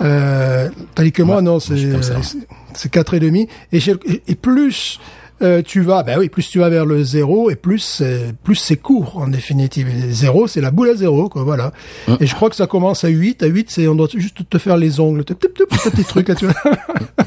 Euh, 0.03 0.69
tandis 0.95 1.13
que 1.13 1.23
moi, 1.23 1.41
non, 1.41 1.59
je 1.61 1.75
suis 1.75 1.93
c'est, 2.03 2.23
c'est- 2.23 2.39
c'est 2.75 2.91
quatre 2.91 3.15
et 3.15 3.21
demi. 3.21 3.49
Et, 3.73 3.79
et- 4.27 4.35
plus, 4.35 4.99
euh, 5.43 5.63
tu 5.63 5.81
vas, 5.83 6.03
ben 6.03 6.19
oui, 6.19 6.29
plus 6.29 6.49
tu 6.51 6.59
vas 6.59 6.69
vers 6.69 6.85
le 6.85 7.05
zéro 7.05 7.51
et 7.51 7.55
plus, 7.55 7.79
c'est- 7.79 8.35
plus 8.43 8.57
c'est 8.57 8.77
court, 8.77 9.19
en 9.19 9.29
définitive. 9.29 9.89
Et 9.89 10.11
Zéro, 10.13 10.49
c'est 10.49 10.61
la 10.61 10.73
boule 10.73 10.89
à 10.91 10.95
zéro, 10.97 11.29
quoi, 11.29 11.45
voilà. 11.45 11.71
Mmh. 12.09 12.15
Et 12.21 12.27
je 12.27 12.35
crois 12.35 12.51
que 12.51 12.57
ça 12.57 12.67
commence 12.67 13.05
à 13.05 13.09
8. 13.09 13.43
À 13.45 13.47
8, 13.47 13.71
c'est, 13.71 13.87
on 13.87 13.95
doit 13.95 14.09
juste 14.15 14.49
te 14.51 14.59
faire 14.59 14.77
les 14.77 14.99
ongles. 14.99 15.25
Tes 15.25 16.05
trucs, 16.05 16.29
là, 16.29 16.35
tu 16.35 16.47
vois. 16.47 16.55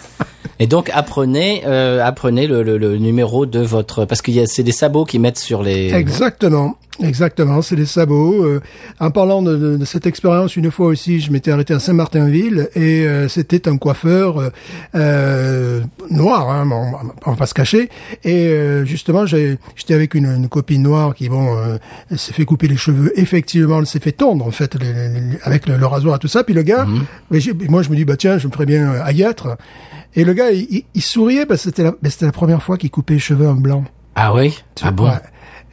Et 0.60 0.68
donc 0.68 0.89
apprenez, 0.93 1.64
euh, 1.66 2.03
apprenez 2.03 2.47
le, 2.47 2.64
le, 2.64 2.78
le 2.78 2.97
numéro 2.97 3.45
de 3.45 3.60
votre, 3.60 4.05
parce 4.05 4.22
qu'il 4.22 4.34
y 4.34 4.39
a 4.39 4.45
c'est 4.47 4.64
des 4.64 4.72
sabots 4.72 5.05
qui 5.05 5.20
mettent 5.20 5.38
sur 5.38 5.62
les. 5.64 5.93
Exactement. 5.93 6.78
Exactement, 6.99 7.62
c'est 7.62 7.76
des 7.76 7.86
sabots. 7.86 8.43
Euh, 8.43 8.60
en 8.99 9.12
parlant 9.12 9.43
de, 9.43 9.55
de- 9.55 9.78
de 9.78 9.86
cette 9.86 10.08
expérience, 10.08 10.55
une 10.55 10.72
fois 10.72 10.88
aussi, 10.88 11.20
je 11.20 11.32
m'étais 11.32 11.51
arrêté 11.51 11.76
à 11.76 11.80
Saint-Martinville 11.80 12.70
et 12.76 13.05
euh, 13.05 13.28
c'était 13.28 13.68
un 13.68 13.78
coiffeur 13.78 14.39
euh, 14.39 14.49
euh, 14.95 15.82
noir, 16.10 16.49
hein, 16.49 16.68
on, 16.72 17.08
on 17.26 17.32
va 17.32 17.38
pas 17.38 17.45
se 17.45 17.53
cacher. 17.53 17.89
Et 18.24 18.47
euh, 18.47 18.84
justement, 18.86 19.28
j'étais 19.28 19.93
avec 19.93 20.16
une, 20.16 20.26
une 20.26 20.49
copine 20.49 20.82
noire 20.82 21.14
qui, 21.14 21.30
bon, 21.30 21.55
euh, 21.55 21.78
s'est 22.16 22.34
fait 22.34 22.45
couper 22.45 22.68
les 22.68 22.78
cheveux. 22.78 23.12
Effectivement, 23.16 23.80
elle 23.80 23.86
s'est 23.86 23.99
fait 23.99 24.12
tondre 24.14 24.45
en 24.47 24.51
fait 24.51 24.74
les- 24.76 24.91
les- 24.93 25.10
les- 25.10 25.38
avec 25.43 25.68
le, 25.68 25.78
le 25.78 25.86
rasoir 25.86 26.16
et 26.16 26.20
tout 26.20 26.28
ça. 26.28 26.43
Puis 26.43 26.55
le 26.55 26.64
gars, 26.64 26.88
mais 27.30 27.39
j'ai- 27.39 27.53
moi 27.53 27.84
je 27.84 27.89
me 27.89 27.95
dis 27.95 28.05
bah 28.05 28.18
tiens, 28.18 28.39
je 28.39 28.47
me 28.47 28.51
ferais 28.51 28.66
bien 28.66 28.93
être. 29.20 29.55
Et 30.18 30.26
le 30.26 30.34
gars, 30.34 30.51
il, 30.51 30.68
il- 30.70 30.84
il 30.95 31.01
souriait 31.01 31.45
parce 31.45 31.61
que 31.61 31.70
c'était 31.70 31.84
la, 31.84 31.93
c'était 32.09 32.26
la 32.26 32.32
première 32.34 32.61
fois 32.61 32.78
qu'il 32.78 32.89
coupait 32.91 33.13
les 33.13 33.20
cheveux 33.20 33.47
en 33.47 33.55
blanc. 33.55 33.86
Ah 34.15 34.34
oui 34.34 34.61
Ah 34.82 34.91
bon? 34.91 35.09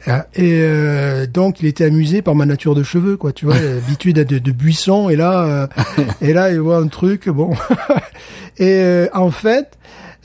Ah, 0.07 0.27
Et 0.35 0.59
euh, 0.61 1.25
donc 1.25 1.61
il 1.61 1.65
était 1.65 1.83
amusé 1.85 2.21
par 2.21 2.35
ma 2.35 2.45
nature 2.45 2.75
de 2.75 2.83
cheveux, 2.83 3.17
quoi. 3.17 3.31
Tu 3.33 3.45
vois, 3.45 3.55
l'habitude 3.59 4.17
de, 4.17 4.37
de 4.37 4.51
buisson. 4.51 5.09
Et 5.09 5.15
là, 5.15 5.43
euh, 5.45 5.67
et 6.21 6.31
là, 6.31 6.51
il 6.51 6.59
voit 6.59 6.77
un 6.77 6.87
truc. 6.87 7.27
Bon. 7.27 7.51
et 8.57 8.79
euh, 8.81 9.07
en 9.13 9.31
fait, 9.31 9.77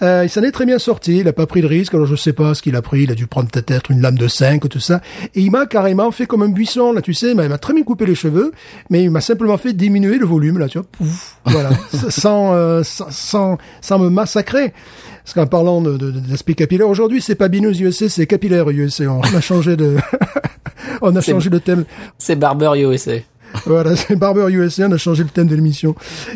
euh, 0.03 0.25
il 0.25 0.31
s'en 0.31 0.43
est 0.43 0.51
très 0.51 0.67
bien 0.67 0.79
sorti. 0.79 1.19
Il 1.19 1.29
a 1.29 1.33
pas 1.33 1.47
pris 1.47 1.61
de 1.61 1.67
risque. 1.67 1.95
Alors 1.95 2.07
je 2.07 2.17
sais 2.17 2.33
pas 2.33 2.55
ce 2.55 2.63
qu'il 2.63 2.77
a 2.77 2.83
pris. 2.83 3.03
Il 3.03 3.11
a 3.11 3.15
dû 3.15 3.27
prendre 3.27 3.49
peut-être 3.49 3.91
une 3.91 4.01
lame 4.01 4.19
de 4.19 4.29
5 4.29 4.69
tout 4.69 4.81
ça. 4.81 5.01
Et 5.35 5.41
il 5.41 5.51
m'a 5.51 5.67
carrément 5.67 6.11
fait 6.11 6.27
comme 6.27 6.43
un 6.43 6.49
buisson. 6.49 6.93
Là, 6.93 7.03
tu 7.03 7.15
sais, 7.15 7.31
il 7.31 7.37
m'a 7.37 7.59
très 7.59 7.75
bien 7.75 7.83
coupé 7.83 8.07
les 8.07 8.15
cheveux, 8.15 8.53
mais 8.89 9.03
il 9.03 9.11
m'a 9.11 9.21
simplement 9.21 9.59
fait 9.59 9.73
diminuer 9.73 10.19
le 10.19 10.27
volume. 10.27 10.59
Là, 10.59 10.69
tu 10.69 10.79
vois, 10.79 10.87
pouf, 10.91 11.37
voilà, 11.45 11.71
sans, 12.09 12.55
euh, 12.55 12.83
sans, 12.83 13.11
sans 13.11 13.59
sans 13.81 13.99
me 13.99 14.11
massacrer. 14.11 14.73
Parce 15.25 15.35
qu'en 15.35 15.47
parlant 15.47 15.81
de, 15.81 15.97
de, 15.97 16.11
d'aspect 16.11 16.55
capillaire, 16.55 16.89
aujourd'hui, 16.89 17.21
c'est 17.21 17.35
pas 17.35 17.49
Binous 17.49 17.81
USA, 17.81 18.09
c'est 18.09 18.27
capillaire 18.27 18.69
USA. 18.71 19.05
On 19.13 19.21
a 19.21 19.41
changé 19.41 19.77
de, 19.77 19.97
on 21.03 21.15
a 21.15 21.21
changé 21.21 21.51
de 21.51 21.59
thème. 21.59 21.85
C'est 22.19 22.37
Barber 22.37 22.73
USA. 22.77 23.17
Voilà, 23.67 23.97
c'est 23.97 24.17
Barber 24.17 24.51
USA, 24.53 24.87
on 24.89 24.93
a 24.93 24.99
changé 24.99 25.23
le 25.23 25.29
thème 25.29 25.47
de 25.47 25.55
l'émission. 25.55 25.95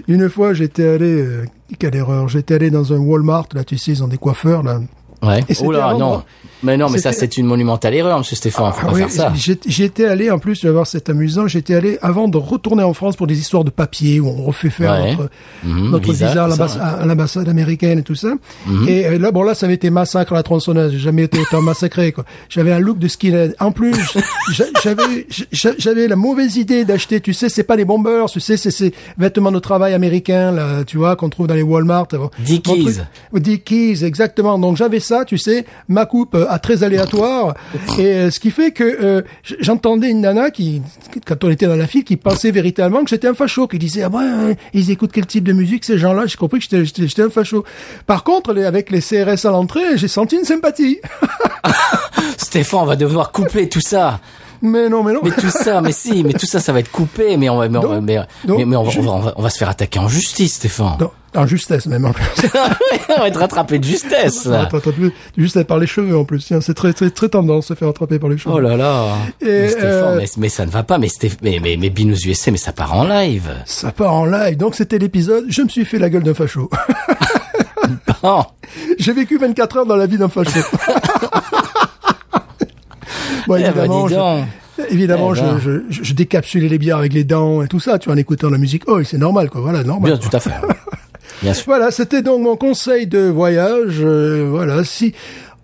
Une 0.08 0.28
fois, 0.28 0.54
j'étais 0.54 0.86
allé, 0.86 1.20
euh, 1.20 1.44
quelle 1.78 1.94
erreur, 1.94 2.28
j'étais 2.28 2.54
allé 2.54 2.70
dans 2.70 2.92
un 2.92 2.98
Walmart, 2.98 3.48
là, 3.54 3.64
tu 3.64 3.78
sais, 3.78 3.92
ils 3.92 4.04
ont 4.04 4.08
des 4.08 4.18
coiffeurs, 4.18 4.62
là. 4.62 4.80
Ouais. 5.24 5.44
Et 5.48 5.54
avant 5.76 5.98
non. 5.98 6.22
Mais 6.62 6.78
non, 6.78 6.88
mais 6.88 6.96
ça, 6.98 7.12
c'était- 7.12 7.26
c'est 7.34 7.36
une 7.40 7.46
monumentale 7.46 7.92
erreur, 7.94 8.16
monsieur 8.18 8.36
Stéphane. 8.36 8.72
Faut 8.72 8.78
Ah 8.82 8.86
pas 8.86 8.92
oui, 8.94 9.00
faire 9.00 9.10
ça. 9.10 9.32
j'ai- 9.34 9.58
J'étais 9.66 10.06
allé, 10.06 10.30
en 10.30 10.38
plus, 10.38 10.58
tu 10.60 10.66
vas 10.66 10.72
voir, 10.72 10.86
c'est 10.86 11.10
amusant, 11.10 11.46
j'étais 11.46 11.74
allé, 11.74 11.98
avant 12.00 12.26
de 12.26 12.38
retourner 12.38 12.82
en 12.82 12.94
France 12.94 13.16
pour 13.16 13.26
des 13.26 13.38
histoires 13.38 13.64
de 13.64 13.70
papier, 13.70 14.18
où 14.18 14.28
on 14.28 14.44
refait 14.44 14.70
faire 14.70 14.92
Ouais. 14.92 15.10
notre, 15.14 15.28
Mhm, 15.62 15.90
notre 15.90 16.10
visa, 16.10 16.28
visa, 16.46 16.64
à 16.82 17.04
l'ambassade 17.04 17.48
américaine 17.50 17.98
et 17.98 18.02
tout 18.02 18.14
ça. 18.14 18.28
Mhm. 18.66 18.88
Et 18.88 19.04
euh, 19.06 19.18
là, 19.18 19.30
bon, 19.30 19.42
là, 19.42 19.54
ça 19.54 19.66
avait 19.66 19.74
été 19.74 19.90
massacre 19.90 20.32
à 20.32 20.36
la 20.36 20.42
tronçonneuse. 20.42 20.92
J'ai 20.92 20.98
jamais 21.00 21.24
été 21.24 21.38
autant 21.38 21.60
massacré, 21.60 22.12
quoi. 22.12 22.24
J'avais 22.48 22.72
un 22.72 22.78
look 22.78 22.98
de 22.98 23.08
skinhead. 23.08 23.54
En 23.60 23.70
plus, 23.70 23.92
j'a- 24.54 24.64
j'avais, 24.82 25.26
j'a- 25.52 25.74
j'avais 25.76 26.08
la 26.08 26.16
mauvaise 26.16 26.56
idée 26.56 26.86
d'acheter, 26.86 27.20
tu 27.20 27.34
sais, 27.34 27.50
c'est 27.50 27.64
pas 27.64 27.76
les 27.76 27.84
bombers, 27.84 28.30
tu 28.30 28.40
sais, 28.40 28.56
c'est 28.56 28.70
ces 28.70 28.94
vêtements 29.18 29.52
de 29.52 29.58
travail 29.58 29.92
américains, 29.92 30.50
là, 30.50 30.82
tu 30.86 30.96
vois, 30.96 31.14
qu'on 31.16 31.28
trouve 31.28 31.46
dans 31.46 31.54
les 31.54 31.62
Walmart. 31.62 32.08
Dickies. 32.38 33.00
Dickies, 33.34 34.02
exactement. 34.04 34.58
Donc 34.58 34.76
j'avais 34.78 35.00
ça, 35.00 35.13
tu 35.24 35.38
sais, 35.38 35.66
ma 35.88 36.06
coupe 36.06 36.34
euh, 36.34 36.46
à 36.48 36.58
très 36.58 36.82
aléatoire, 36.82 37.54
et 37.98 38.06
euh, 38.06 38.30
ce 38.30 38.40
qui 38.40 38.50
fait 38.50 38.72
que 38.72 38.82
euh, 38.82 39.22
j'entendais 39.60 40.10
une 40.10 40.22
nana 40.22 40.50
qui, 40.50 40.82
quand 41.26 41.44
on 41.44 41.50
était 41.50 41.66
dans 41.66 41.76
la 41.76 41.86
file, 41.86 42.02
qui 42.04 42.16
pensait 42.16 42.50
véritablement 42.50 43.04
que 43.04 43.10
j'étais 43.10 43.28
un 43.28 43.34
facho, 43.34 43.68
qui 43.68 43.78
disait 43.78 44.02
ah 44.02 44.08
ouais, 44.08 44.22
euh, 44.24 44.54
ils 44.72 44.90
écoutent 44.90 45.12
quel 45.12 45.26
type 45.26 45.44
de 45.44 45.52
musique 45.52 45.84
ces 45.84 45.98
gens-là. 45.98 46.24
J'ai 46.26 46.36
compris 46.36 46.58
que 46.60 46.84
j'étais- 46.84 47.22
un 47.22 47.30
facho. 47.30 47.64
Par 48.06 48.24
contre, 48.24 48.52
les- 48.52 48.64
avec 48.64 48.90
les 48.90 49.00
CRS 49.00 49.44
à 49.46 49.50
l'entrée, 49.50 49.96
j'ai 49.96 50.08
senti 50.08 50.36
une 50.36 50.44
sympathie. 50.44 50.98
Stéphane, 52.38 52.80
on 52.80 52.86
va 52.86 52.96
devoir 52.96 53.32
couper 53.32 53.68
tout 53.68 53.80
ça. 53.80 54.20
mais 54.62 54.88
non, 54.88 55.02
mais 55.02 55.12
non. 55.12 55.20
Mais 55.22 55.30
tout 55.30 55.50
ça, 55.50 55.80
mais 55.80 55.92
si, 55.92 56.24
mais 56.24 56.32
tout 56.32 56.46
ça, 56.46 56.58
ça 56.60 56.72
va 56.72 56.80
être 56.80 56.90
coupé. 56.90 57.36
Mais 57.36 57.48
on 57.48 57.58
va, 57.58 57.68
mais 57.68 57.78
on 57.78 57.82
va, 57.82 57.94
Donc- 57.96 58.04
mais, 58.04 58.16
donc, 58.44 58.58
mais- 58.58 58.64
mais 58.64 58.76
on, 58.76 58.82
va, 58.84 58.90
je- 58.90 59.00
on, 59.00 59.02
va, 59.02 59.10
on 59.12 59.18
va- 59.20 59.32
on 59.36 59.42
va 59.42 59.50
se 59.50 59.58
faire 59.58 59.68
attaquer 59.68 59.98
en 59.98 60.08
justice, 60.08 60.54
Stéphane. 60.54 60.96
Non, 61.00 61.10
en 61.36 61.46
justesse 61.46 61.86
même 61.86 62.04
en 62.04 62.12
plus. 62.12 62.24
on 63.16 63.20
va 63.20 63.28
être 63.28 63.40
rattrapé 63.40 63.78
de 63.78 63.84
justesse. 63.84 64.44
là. 64.46 64.62
Attends, 64.62 64.78
attends, 64.78 64.90
juste 65.36 65.62
par 65.64 65.78
les 65.78 65.86
cheveux 65.86 66.16
en 66.16 66.24
plus. 66.24 66.52
C'est 66.60 66.74
très 66.74 66.92
très 66.92 67.10
très 67.10 67.28
tendance 67.28 67.64
de 67.68 67.74
se 67.74 67.78
faire 67.78 67.88
attraper 67.88 68.18
par 68.18 68.28
les 68.30 68.38
cheveux. 68.38 68.54
Oh 68.54 68.60
là 68.60 68.76
là. 68.76 69.16
Et, 69.40 69.46
mais, 69.46 69.68
Stéphane, 69.68 69.90
euh, 69.90 70.16
mais, 70.18 70.26
mais 70.38 70.48
ça 70.48 70.66
ne 70.66 70.70
va 70.70 70.82
pas. 70.82 70.98
Mais, 70.98 71.08
mais, 71.42 71.60
mais, 71.62 71.76
mais 71.78 71.90
Binous 71.90 72.26
USA, 72.26 72.50
mais 72.50 72.56
ça 72.56 72.72
part 72.72 72.94
en 72.94 73.04
live. 73.04 73.50
Ça 73.66 73.92
part 73.92 74.12
en 74.14 74.24
live. 74.26 74.56
Donc 74.56 74.74
c'était 74.74 74.98
l'épisode. 74.98 75.44
Je 75.48 75.62
me 75.62 75.68
suis 75.68 75.84
fait 75.84 75.98
la 75.98 76.10
gueule 76.10 76.22
d'un 76.22 76.34
facho. 76.34 76.70
Oh. 78.26 78.42
J'ai 78.98 79.12
vécu 79.12 79.36
24 79.36 79.76
heures 79.76 79.86
dans 79.86 79.96
la 79.96 80.06
vie 80.06 80.16
d'un 80.16 80.30
facho. 80.30 80.58
bon, 83.46 83.56
Eh 83.56 83.70
ben, 83.70 83.84
évidemment, 83.84 84.46
évidemment 84.88 85.34
Eh 85.34 85.40
ben. 85.40 85.58
je, 85.62 85.82
je, 85.90 86.02
je 86.02 86.14
décapsulais 86.14 86.68
les 86.68 86.78
bières 86.78 86.96
avec 86.96 87.12
les 87.12 87.24
dents 87.24 87.62
et 87.62 87.68
tout 87.68 87.80
ça, 87.80 87.98
tu 87.98 88.06
vois, 88.06 88.14
en 88.14 88.18
écoutant 88.18 88.48
la 88.48 88.56
musique. 88.56 88.84
Oh, 88.86 89.02
c'est 89.04 89.18
normal, 89.18 89.50
quoi. 89.50 89.60
Voilà, 89.60 89.84
normal. 89.84 90.12
Bien, 90.12 90.18
tout 90.18 90.34
à 90.34 90.40
fait. 90.40 90.52
Bien 91.42 91.54
sûr. 91.54 91.64
Voilà, 91.66 91.90
c'était 91.90 92.22
donc 92.22 92.42
mon 92.42 92.56
conseil 92.56 93.06
de 93.06 93.28
voyage. 93.28 94.00
Euh, 94.00 94.46
voilà, 94.50 94.84
si 94.84 95.14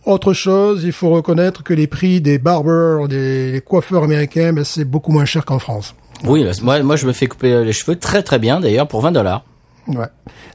autre 0.04 0.32
chose, 0.32 0.84
il 0.84 0.92
faut 0.92 1.10
reconnaître 1.10 1.62
que 1.62 1.74
les 1.74 1.86
prix 1.86 2.20
des 2.20 2.38
barbers, 2.38 3.08
des, 3.08 3.62
coiffeurs 3.64 4.04
américains, 4.04 4.52
ben, 4.52 4.64
c'est 4.64 4.84
beaucoup 4.84 5.12
moins 5.12 5.24
cher 5.24 5.44
qu'en 5.44 5.58
France. 5.58 5.94
Oui, 6.24 6.44
moi, 6.62 6.82
moi, 6.82 6.96
je 6.96 7.06
me 7.06 7.12
fais 7.12 7.26
couper 7.26 7.64
les 7.64 7.72
cheveux 7.72 7.96
très 7.96 8.22
très 8.22 8.38
bien, 8.38 8.60
d'ailleurs, 8.60 8.88
pour 8.88 9.00
20 9.00 9.12
dollars. 9.12 9.44
Ouais. 9.88 10.06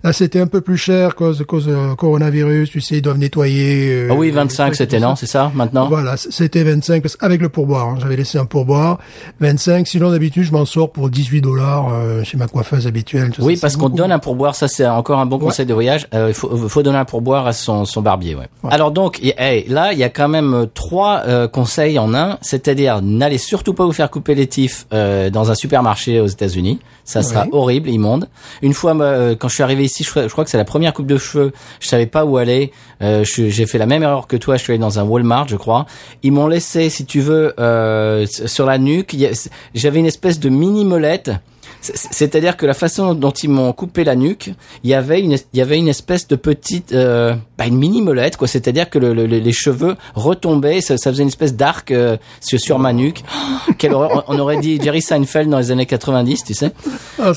Là, 0.04 0.14
c'était 0.14 0.40
un 0.40 0.48
peu 0.48 0.62
plus 0.62 0.78
cher 0.78 1.16
cause 1.16 1.44
cause 1.48 1.66
euh, 1.68 1.96
coronavirus. 1.96 2.70
Tu 2.70 2.80
sais, 2.80 2.98
ils 2.98 3.02
doivent 3.02 3.18
nettoyer. 3.18 3.90
euh, 3.92 4.08
Ah 4.12 4.16
oui, 4.16 4.28
les 4.28 4.32
25, 4.34 4.66
trucs, 4.66 4.76
c'était 4.76 5.00
non, 5.00 5.16
c'est 5.16 5.26
ça, 5.26 5.52
maintenant? 5.54 5.88
Voilà, 5.90 6.16
c'était 6.18 6.64
25 6.64 7.02
parce 7.02 7.18
avec 7.20 7.42
le 7.42 7.50
pourboire. 7.50 7.88
hein. 7.90 7.96
J'avais 8.00 8.16
laissé 8.16 8.38
un 8.38 8.46
pourboire 8.46 9.00
25. 9.40 9.88
Sinon 9.88 10.12
d'habitude, 10.12 10.44
je 10.44 10.52
m'en 10.52 10.66
sors 10.66 10.92
pour 10.92 11.10
18 11.10 11.42
dollars 11.42 11.90
euh, 11.92 12.24
chez 12.24 12.38
ma 12.38 12.48
coiffeuse 12.48 12.88
habituelle. 12.88 13.32
tout 13.32 13.42
Oui, 13.44 13.58
ça, 13.58 13.62
parce 13.62 13.78
qu'on 13.78 13.90
donne 13.90 14.12
un 14.12 14.20
pourboire, 14.20 14.56
ça 14.56 14.68
c'est 14.68 14.86
encore 14.88 15.20
un 15.20 15.26
bon 15.26 15.40
conseil 15.40 15.66
de 15.66 15.74
voyage. 15.74 16.08
Euh, 16.14 16.28
Il 16.30 16.34
faut, 16.34 16.56
faut 16.56 16.84
donner 16.84 16.98
un 17.00 17.06
pourboire 17.06 17.48
à 17.48 17.54
son, 17.54 17.86
son 17.86 18.02
barbier. 18.02 18.36
Ouais. 18.36 18.48
Alors 18.70 18.92
donc, 18.92 19.20
y- 19.22 19.34
hey, 19.38 19.66
là, 19.68 19.92
il 19.94 20.00
y 20.00 20.04
a 20.04 20.10
quand 20.10 20.28
même 20.30 20.54
euh, 20.54 20.66
trois 20.74 21.24
euh, 21.28 21.48
conseils 21.48 21.98
en 22.00 22.14
un, 22.14 22.38
c'est-à-dire 22.42 23.02
n'allez 23.02 23.38
surtout 23.40 23.74
pas 23.74 23.86
vous 23.86 23.92
faire 23.92 24.10
couper 24.12 24.36
les 24.36 24.48
tifs 24.48 24.86
euh, 24.94 25.30
dans 25.30 25.52
un 25.52 25.56
supermarché 25.56 26.20
aux 26.22 26.28
États-Unis. 26.28 26.80
Ça 27.06 27.22
sera 27.24 27.43
Oui. 27.43 27.49
horrible, 27.53 27.89
immonde. 27.89 28.28
Une 28.64 28.74
fois, 28.74 28.99
euh, 28.99 29.36
quand 29.38 29.47
je 29.47 29.53
suis 29.53 29.64
arrivé 29.64 29.84
ici, 29.86 30.03
je, 30.03 30.10
crois- 30.10 30.24
je 30.28 30.32
crois 30.32 30.43
que 30.43 30.49
c'est 30.49 30.58
la 30.58 30.66
première 30.66 30.91
coupe 30.93 31.06
de 31.06 31.18
cheveux. 31.18 31.53
Je 31.80 31.88
savais 31.88 32.08
pas 32.08 32.26
où 32.26 32.38
aller. 32.38 32.72
Euh, 33.03 33.24
J'ai 33.24 33.66
fait 33.68 33.78
la 33.78 33.86
même 33.86 34.01
erreur 34.03 34.26
que 34.28 34.36
toi. 34.36 34.58
Je 34.58 34.64
suis 34.64 34.74
allé 34.74 34.80
dans 34.80 34.97
un 34.99 35.03
Walmart, 35.03 35.47
je 35.47 35.56
crois. 35.56 35.86
Ils 36.24 36.32
m'ont 36.32 36.47
laissé, 36.47 36.89
si 36.89 37.06
tu 37.06 37.22
veux, 37.22 37.53
euh, 37.60 38.26
sur 38.28 38.66
la 38.66 38.78
nuque. 38.80 39.16
J'avais 39.76 39.99
une 39.99 40.08
espèce 40.08 40.39
de 40.39 40.49
mini 40.49 40.84
molette. 40.84 41.32
C'est- 41.94 42.08
C'est-à-dire 42.12 42.58
que 42.58 42.66
la 42.66 42.74
façon 42.74 43.14
dont 43.14 43.32
ils 43.32 43.50
m'ont 43.50 43.72
coupé 43.74 44.04
la 44.04 44.16
nuque, 44.16 44.52
il 44.84 44.90
y 44.90 44.94
avait 44.94 45.20
une, 45.22 45.34
il 45.34 45.60
y 45.60 45.62
avait 45.62 45.78
une 45.78 45.88
espèce 45.88 46.28
de 46.28 46.36
petite, 46.36 46.94
euh, 46.94 47.36
bah 47.58 47.66
une 47.68 47.78
mini 47.78 48.02
molette, 48.02 48.38
quoi. 48.38 48.48
C'est-à-dire 48.48 48.90
que 48.90 48.98
le- 49.00 49.14
le- 49.14 49.26
les 49.26 49.52
cheveux 49.54 49.96
retombaient, 50.16 50.82
ça, 50.82 50.98
ça 50.98 51.12
faisait 51.12 51.24
une 51.24 51.30
espèce 51.30 51.56
d'arc 51.56 51.92
euh, 51.92 52.18
sur, 52.42 52.60
sur 52.60 52.80
ma 52.80 52.94
nuque. 52.94 53.24
Oh, 53.70 53.72
quelle 53.78 53.94
horreur. 53.94 54.24
On 54.28 54.40
aurait 54.40 54.58
dit 54.58 54.80
Jerry 54.82 55.02
Seinfeld 55.02 55.50
dans 55.50 55.60
les 55.60 55.72
années 55.72 55.86
90, 55.86 56.44
tu 56.44 56.54
sais. 56.54 56.72
Ah. 57.22 57.32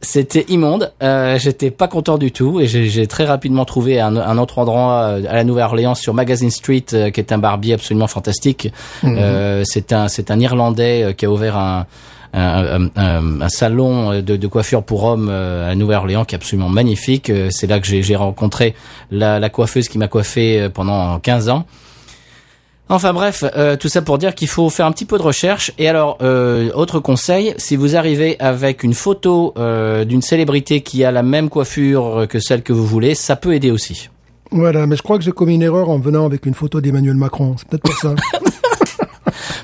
C'était 0.00 0.44
immonde. 0.48 0.92
Euh, 1.02 1.38
J'étais 1.38 1.70
pas 1.70 1.88
content 1.88 2.16
du 2.18 2.32
tout 2.32 2.60
et 2.60 2.66
j'ai 2.66 3.06
très 3.06 3.24
rapidement 3.24 3.64
trouvé 3.64 4.00
un, 4.00 4.16
un 4.16 4.38
autre 4.38 4.58
endroit 4.58 5.02
euh, 5.02 5.22
à 5.28 5.34
la 5.34 5.44
Nouvelle-Orléans 5.44 5.94
sur 5.94 6.14
Magazine 6.14 6.50
Street, 6.50 6.84
euh, 6.92 7.10
qui 7.10 7.20
est 7.20 7.32
un 7.32 7.38
barbier 7.38 7.74
absolument 7.74 8.06
fantastique. 8.06 8.72
Euh, 9.04 9.62
c'est 9.64 9.92
un 9.92 10.08
c'est 10.08 10.30
un 10.30 10.40
Irlandais 10.40 11.02
euh, 11.02 11.12
qui 11.12 11.26
a 11.26 11.30
ouvert 11.30 11.56
un 11.56 11.86
un, 12.34 12.88
un- 12.96 13.40
un 13.40 13.48
salon 13.48 14.20
de, 14.20 14.36
de 14.36 14.46
coiffure 14.46 14.82
pour 14.82 15.04
hommes 15.04 15.28
euh, 15.30 15.70
à 15.70 15.74
Nouvelle-Orléans 15.74 16.24
qui 16.24 16.34
est 16.34 16.38
absolument 16.38 16.68
magnifique. 16.68 17.30
Euh, 17.30 17.48
C'est 17.50 17.66
là 17.66 17.80
que 17.80 17.86
j'ai 17.86 18.16
rencontré 18.16 18.74
la, 19.10 19.38
la 19.38 19.48
coiffeuse 19.50 19.88
qui 19.88 19.98
m'a 19.98 20.08
coiffé 20.08 20.60
euh, 20.62 20.68
pendant 20.68 21.18
15 21.20 21.48
ans. 21.48 21.64
Enfin 22.90 23.14
bref, 23.14 23.44
euh, 23.56 23.76
tout 23.76 23.88
ça 23.88 24.02
pour 24.02 24.18
dire 24.18 24.34
qu'il 24.34 24.46
faut 24.48 24.68
faire 24.68 24.84
un 24.84 24.92
petit 24.92 25.06
peu 25.06 25.16
de 25.16 25.22
recherche. 25.22 25.72
Et 25.78 25.88
alors, 25.88 26.18
euh, 26.20 26.70
autre 26.74 27.00
conseil, 27.00 27.54
si 27.56 27.76
vous 27.76 27.96
arrivez 27.96 28.38
avec 28.40 28.82
une 28.84 28.92
photo 28.92 29.54
euh, 29.56 30.04
d'une 30.04 30.20
célébrité 30.20 30.82
qui 30.82 31.02
a 31.02 31.10
la 31.10 31.22
même 31.22 31.48
coiffure 31.48 32.26
que 32.28 32.38
celle 32.40 32.62
que 32.62 32.74
vous 32.74 32.84
voulez, 32.86 33.14
ça 33.14 33.36
peut 33.36 33.54
aider 33.54 33.70
aussi. 33.70 34.10
Voilà, 34.50 34.86
mais 34.86 34.96
je 34.96 35.02
crois 35.02 35.16
que 35.16 35.24
j'ai 35.24 35.32
commis 35.32 35.54
une 35.54 35.62
erreur 35.62 35.88
en 35.88 35.98
venant 35.98 36.26
avec 36.26 36.44
une 36.44 36.52
photo 36.54 36.80
d'Emmanuel 36.82 37.16
Macron. 37.16 37.54
C'est 37.58 37.66
peut-être 37.68 37.82
pour 37.84 37.96
ça. 37.96 38.14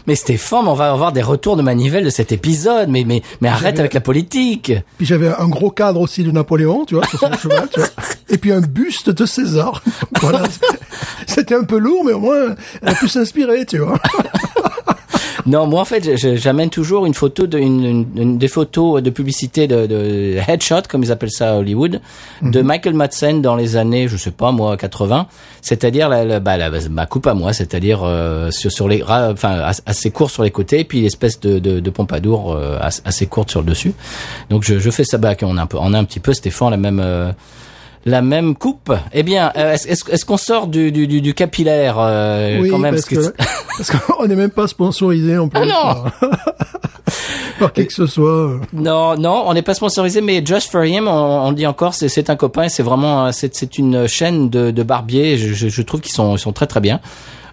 Mais 0.06 0.14
Stéphane, 0.14 0.66
on 0.66 0.74
va 0.74 0.90
avoir 0.90 1.12
des 1.12 1.22
retours 1.22 1.56
de 1.56 1.62
manivelle 1.62 2.04
de 2.04 2.10
cet 2.10 2.32
épisode. 2.32 2.88
Mais 2.88 3.04
mais 3.04 3.22
mais 3.40 3.48
arrête 3.48 3.78
avec 3.78 3.94
la 3.94 4.00
politique. 4.00 4.72
Puis 4.96 5.06
j'avais 5.06 5.28
un 5.28 5.48
gros 5.48 5.70
cadre 5.70 6.00
aussi 6.00 6.24
de 6.24 6.30
Napoléon, 6.30 6.84
tu 6.84 6.94
vois, 6.94 7.06
sur 7.06 7.18
son 7.18 7.32
cheval, 7.42 7.68
tu 7.72 7.80
vois. 7.80 7.88
Et 8.28 8.38
puis 8.38 8.52
un 8.52 8.60
buste 8.60 9.10
de 9.10 9.26
César. 9.26 9.82
Voilà. 10.20 10.42
C'était 11.26 11.54
un 11.54 11.64
peu 11.64 11.78
lourd, 11.78 12.04
mais 12.04 12.12
au 12.12 12.18
moins, 12.20 12.54
elle 12.82 12.88
a 12.88 12.94
pu 12.94 13.08
s'inspirer, 13.08 13.64
tu 13.64 13.78
vois. 13.78 13.98
Non, 15.46 15.66
moi 15.66 15.80
en 15.80 15.84
fait, 15.84 16.16
j'amène 16.36 16.70
toujours 16.70 17.06
une 17.06 17.14
photo 17.14 17.46
de 17.46 17.58
une, 17.58 17.84
une- 17.84 18.06
une- 18.16 18.38
des 18.38 18.48
photos 18.48 19.02
de 19.02 19.10
publicité 19.10 19.66
de, 19.66 19.86
de 19.86 20.36
headshot, 20.46 20.82
comme 20.88 21.02
ils 21.02 21.10
appellent 21.12 21.30
ça 21.30 21.52
à 21.52 21.56
Hollywood, 21.56 22.00
de 22.42 22.62
Michael 22.62 22.94
Madsen 22.94 23.40
dans 23.42 23.56
les 23.56 23.76
années, 23.76 24.08
je 24.08 24.16
sais 24.16 24.30
pas 24.30 24.52
moi, 24.52 24.76
80. 24.76 25.26
C'est-à-dire 25.62 26.08
la, 26.08 26.24
la- 26.24 26.40
bah, 26.40 26.56
la- 26.56 26.70
ma 26.88 27.06
coupe 27.06 27.26
à 27.26 27.34
moi, 27.34 27.52
c'est-à-dire 27.52 28.00
euh, 28.04 28.50
sur, 28.50 28.70
sur 28.70 28.88
les, 28.88 29.02
enfin 29.02 29.60
as- 29.60 29.82
assez 29.86 30.10
court 30.10 30.30
sur 30.30 30.42
les 30.42 30.50
côtés, 30.50 30.80
et 30.80 30.84
puis 30.84 31.00
l'espèce 31.02 31.40
de, 31.40 31.58
de, 31.58 31.80
de 31.80 31.90
pompadour 31.90 32.52
euh, 32.52 32.78
as- 32.80 33.02
assez 33.04 33.26
courte 33.26 33.50
sur 33.50 33.60
le 33.60 33.66
dessus. 33.66 33.92
Donc 34.50 34.64
je, 34.64 34.78
je 34.78 34.90
fais 34.90 35.04
ça. 35.04 35.18
Bah, 35.18 35.34
on 35.42 35.56
a 35.56 35.62
un 35.62 35.66
peu, 35.66 35.78
on 35.80 35.92
a 35.94 35.98
un 35.98 36.04
petit 36.04 36.20
peu 36.20 36.32
Stéphane 36.32 36.70
la 36.70 36.76
même. 36.76 37.00
euh, 37.02 37.32
la 38.04 38.22
même 38.22 38.54
coupe. 38.54 38.92
Eh 39.12 39.22
bien, 39.22 39.52
euh, 39.56 39.72
est-ce 39.72 40.24
qu'on 40.24 40.36
sort 40.36 40.66
du, 40.66 40.90
du, 40.92 41.06
du, 41.06 41.20
du 41.20 41.34
capillaire 41.34 41.96
euh, 41.98 42.60
oui, 42.60 42.70
quand 42.70 42.78
même 42.78 42.94
parce 42.94 43.90
qu'on 44.06 44.26
n'est 44.26 44.36
même 44.36 44.50
pas 44.50 44.66
sponsorisé 44.66 45.36
en 45.38 45.48
plus. 45.48 45.60
Ah 45.62 45.66
non 45.66 46.28
par, 47.58 47.72
qui 47.72 47.86
que 47.86 47.92
ce 47.92 48.06
soit. 48.06 48.60
Non, 48.72 49.16
non, 49.16 49.44
on 49.46 49.54
n'est 49.54 49.62
pas 49.62 49.74
sponsorisé, 49.74 50.20
mais 50.20 50.44
Just 50.44 50.70
for 50.70 50.84
Him, 50.84 51.08
on, 51.08 51.46
on 51.46 51.50
le 51.50 51.56
dit 51.56 51.66
encore, 51.66 51.94
c'est 51.94 52.30
un 52.30 52.36
copain, 52.36 52.68
c'est 52.68 52.82
vraiment, 52.82 53.26
euh, 53.26 53.30
c'est 53.32 53.54
c'est 53.54 53.78
une 53.78 54.06
chaîne 54.06 54.48
de, 54.48 54.70
de 54.70 54.82
barbiers. 54.82 55.36
Je, 55.36 55.52
je, 55.52 55.68
je 55.68 55.82
trouve 55.82 56.00
qu'ils 56.00 56.14
sont, 56.14 56.36
ils 56.36 56.38
sont 56.38 56.52
très 56.52 56.66
très 56.66 56.80
bien. 56.80 57.00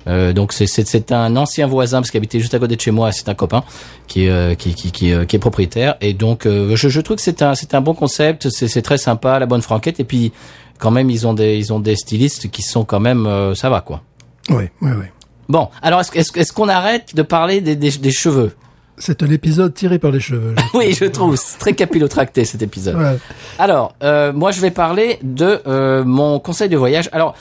Euh, 0.07 0.33
donc 0.33 0.53
c'est 0.53 0.67
c'est 0.67 0.87
c'est 0.87 1.11
un 1.11 1.35
ancien 1.35 1.67
voisin 1.67 1.99
parce 1.99 2.11
qu'il 2.11 2.17
habitait 2.17 2.39
juste 2.39 2.53
à 2.53 2.59
côté 2.59 2.75
de 2.75 2.81
chez 2.81 2.91
moi. 2.91 3.11
C'est 3.11 3.29
un 3.29 3.33
copain 3.35 3.63
qui 4.07 4.25
est 4.25 4.29
euh, 4.29 4.55
qui 4.55 4.73
qui 4.73 4.91
qui, 4.91 5.11
euh, 5.13 5.25
qui 5.25 5.35
est 5.35 5.39
propriétaire 5.39 5.95
et 6.01 6.13
donc 6.13 6.45
euh, 6.45 6.75
je, 6.75 6.87
je 6.89 7.01
trouve 7.01 7.17
que 7.17 7.21
c'est 7.23 7.41
un 7.41 7.55
c'est 7.55 7.73
un 7.75 7.81
bon 7.81 7.93
concept. 7.93 8.49
C'est 8.49 8.67
c'est 8.67 8.81
très 8.81 8.97
sympa, 8.97 9.37
la 9.39 9.45
bonne 9.45 9.61
franquette 9.61 9.99
et 9.99 10.03
puis 10.05 10.31
quand 10.79 10.91
même 10.91 11.09
ils 11.09 11.27
ont 11.27 11.33
des 11.33 11.57
ils 11.57 11.73
ont 11.73 11.79
des 11.79 11.95
stylistes 11.95 12.49
qui 12.51 12.61
sont 12.61 12.85
quand 12.85 12.99
même 12.99 13.27
ça 13.55 13.69
va 13.69 13.81
quoi. 13.81 14.01
Oui, 14.49 14.63
oui, 14.81 14.91
oui. 14.97 15.05
Bon, 15.49 15.69
alors 15.81 16.01
est-ce 16.01 16.17
est-ce 16.17 16.37
est-ce 16.39 16.53
qu'on 16.53 16.69
arrête 16.69 17.15
de 17.15 17.21
parler 17.21 17.61
des 17.61 17.75
des, 17.75 17.91
des 17.91 18.11
cheveux? 18.11 18.53
C'est 18.99 19.21
un 19.21 19.29
épisode 19.29 19.73
tiré 19.75 19.99
par 19.99 20.09
les 20.11 20.19
cheveux. 20.19 20.55
je- 20.57 20.63
Oui, 20.77 20.91
je 20.93 21.05
trouve 21.05 21.35
c'est 21.35 21.59
très 21.59 21.73
capillotracté 21.73 22.45
cet 22.45 22.61
épisode. 22.63 22.95
Ouais. 22.95 23.17
Alors, 23.59 23.93
euh, 24.03 24.33
moi, 24.33 24.49
je 24.51 24.59
vais 24.59 24.71
parler 24.71 25.19
de 25.21 25.61
euh, 25.67 26.03
mon 26.03 26.39
conseil 26.39 26.67
de 26.67 26.77
voyage. 26.77 27.07
Alors, 27.11 27.35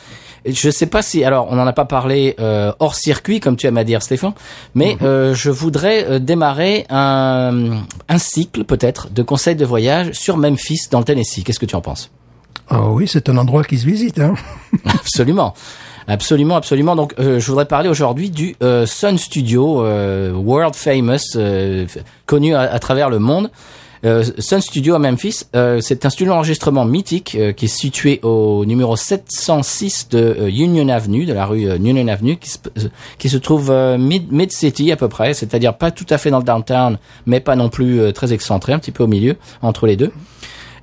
je 0.53 0.71
sais 0.71 0.87
pas 0.87 1.03
si, 1.03 1.25
alors, 1.25 1.49
on 1.51 1.57
n'en 1.57 1.67
a 1.67 1.73
pas 1.73 1.85
parlé 1.85 2.35
euh, 2.41 2.73
hors 2.79 2.95
circuit, 2.95 3.41
comme 3.41 3.57
tu 3.57 3.67
aimes 3.67 3.77
à 3.77 3.85
dire, 3.85 4.03
Stéphane, 4.03 4.33
mais 4.75 4.97
euh, 5.03 5.35
je 5.35 5.51
voudrais 5.51 6.05
euh, 6.09 6.19
démarrer 6.19 6.87
un, 6.91 7.83
un 8.09 8.19
cycle, 8.19 8.65
peut-être, 8.65 9.11
de 9.13 9.23
conseils 9.23 9.57
de 9.57 9.65
voyage 9.65 10.13
sur 10.13 10.37
Memphis, 10.37 10.89
dans 10.91 10.99
le 10.99 11.05
Tennessee. 11.05 11.43
Qu'est-ce 11.45 11.59
que 11.59 11.67
tu 11.67 11.77
en 11.77 11.81
penses? 11.81 12.11
Ah 12.69 12.89
oui, 12.89 13.07
c'est 13.07 13.29
un 13.29 13.37
endroit 13.37 13.65
qui 13.65 13.79
se 13.79 13.87
visite. 13.87 14.19
Hein. 14.19 14.35
Absolument. 14.85 15.55
Absolument, 16.09 16.55
absolument. 16.55 16.95
Donc, 16.95 17.15
euh, 17.19 17.41
je 17.41 17.47
voudrais 17.49 17.67
parler 17.67 17.89
aujourd'hui 17.89 18.31
du 18.31 18.55
euh, 18.63 18.87
Sun 18.87 19.19
Studio, 19.19 19.85
euh, 19.85 20.33
world 20.33 20.77
famous, 20.77 21.35
euh, 21.35 21.87
connu 22.27 22.55
à, 22.55 22.61
à 22.61 22.79
travers 22.79 23.11
le 23.11 23.19
monde. 23.19 23.51
Euh, 24.05 24.25
Sun 24.39 24.61
Studio 24.61 24.95
à 24.95 24.99
Memphis, 24.99 25.45
euh, 25.55 25.81
c'est 25.81 26.05
un 26.05 26.11
studio 26.11 26.33
d'enregistrement 26.33 26.85
mythique 26.85 27.37
euh, 27.39 27.53
qui 27.53 27.65
est 27.65 27.69
situé 27.69 28.21
au 28.23 28.65
numéro 28.65 28.97
706 28.97 30.09
de 30.11 30.49
Union 30.49 30.89
Avenue, 30.89 31.27
de 31.27 31.33
la 31.33 31.47
rue 31.47 31.75
Union 31.77 32.07
Avenue, 32.09 32.37
qui 32.37 33.29
se, 33.29 33.37
trouve 33.39 33.73
mid, 33.99 34.53
city 34.53 34.93
à 34.93 34.97
peu 34.97 35.09
près, 35.09 35.35
c'est-à-dire 35.35 35.77
pas 35.77 35.91
tout 35.91 36.07
à 36.11 36.19
fait 36.19 36.31
dans 36.31 36.39
le 36.39 36.45
downtown, 36.45 36.99
mais 37.27 37.41
pas 37.41 37.57
non 37.57 37.69
plus 37.69 38.13
très 38.13 38.33
excentré, 38.33 38.73
un 38.73 38.79
petit 38.79 38.93
peu 38.93 39.05
au 39.05 39.09
milieu 39.09 39.37
entre 39.63 39.87
les 39.87 39.97
deux. 39.97 40.13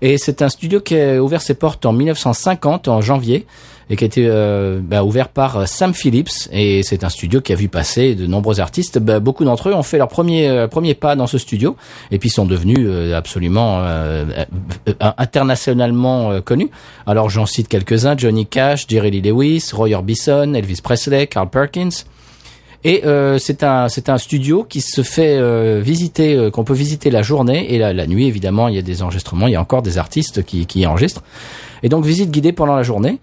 Et 0.01 0.17
c'est 0.17 0.41
un 0.41 0.49
studio 0.49 0.81
qui 0.81 0.99
a 0.99 1.23
ouvert 1.23 1.41
ses 1.41 1.53
portes 1.53 1.85
en 1.85 1.93
1950, 1.93 2.89
en 2.89 2.99
janvier, 3.01 3.45
et 3.89 3.95
qui 3.95 4.03
a 4.03 4.07
été 4.07 4.25
euh, 4.27 4.79
bah, 4.81 5.03
ouvert 5.03 5.29
par 5.29 5.57
euh, 5.57 5.65
Sam 5.65 5.93
Phillips. 5.93 6.49
Et 6.51 6.83
c'est 6.83 7.03
un 7.03 7.09
studio 7.09 7.41
qui 7.41 7.53
a 7.53 7.55
vu 7.55 7.69
passer 7.69 8.15
de 8.15 8.25
nombreux 8.27 8.59
artistes. 8.59 8.99
Bah, 8.99 9.19
beaucoup 9.19 9.43
d'entre 9.43 9.69
eux 9.69 9.73
ont 9.73 9.83
fait 9.83 9.97
leur 9.97 10.07
premier 10.07 10.47
euh, 10.47 10.67
premier 10.67 10.93
pas 10.93 11.15
dans 11.15 11.27
ce 11.27 11.37
studio, 11.37 11.75
et 12.11 12.19
puis 12.19 12.29
sont 12.29 12.45
devenus 12.45 12.79
euh, 12.81 13.17
absolument 13.17 13.79
euh, 13.79 14.45
internationalement 15.17 16.41
connus. 16.41 16.69
Alors 17.05 17.29
j'en 17.29 17.45
cite 17.45 17.67
quelques-uns 17.67 18.15
Johnny 18.17 18.45
Cash, 18.45 18.85
Jerry 18.87 19.11
Lee 19.11 19.21
Lewis, 19.21 19.69
Roy 19.73 19.93
Orbison, 19.93 20.53
Elvis 20.53 20.81
Presley, 20.81 21.27
Carl 21.27 21.49
Perkins. 21.49 22.05
Et 22.85 23.05
euh, 23.05 23.37
c'est 23.37 23.63
un 23.63 23.87
c'est 23.87 24.09
un 24.09 24.17
studio 24.17 24.65
qui 24.67 24.81
se 24.81 25.03
fait 25.03 25.37
euh, 25.37 25.79
visiter, 25.81 26.35
euh, 26.35 26.51
qu'on 26.51 26.65
peut 26.65 26.73
visiter 26.73 27.11
la 27.11 27.21
journée 27.21 27.73
et 27.73 27.77
la, 27.77 27.93
la 27.93 28.07
nuit 28.07 28.27
évidemment. 28.27 28.67
Il 28.67 28.75
y 28.75 28.77
a 28.77 28.81
des 28.81 29.01
enregistrements, 29.01 29.47
il 29.47 29.53
y 29.53 29.55
a 29.55 29.61
encore 29.61 29.81
des 29.81 29.97
artistes 29.97 30.43
qui 30.43 30.65
qui 30.65 30.85
enregistrent. 30.85 31.23
Et 31.81 31.89
donc 31.89 32.03
visite 32.03 32.29
guidée 32.29 32.51
pendant 32.51 32.75
la 32.75 32.83
journée. 32.83 33.19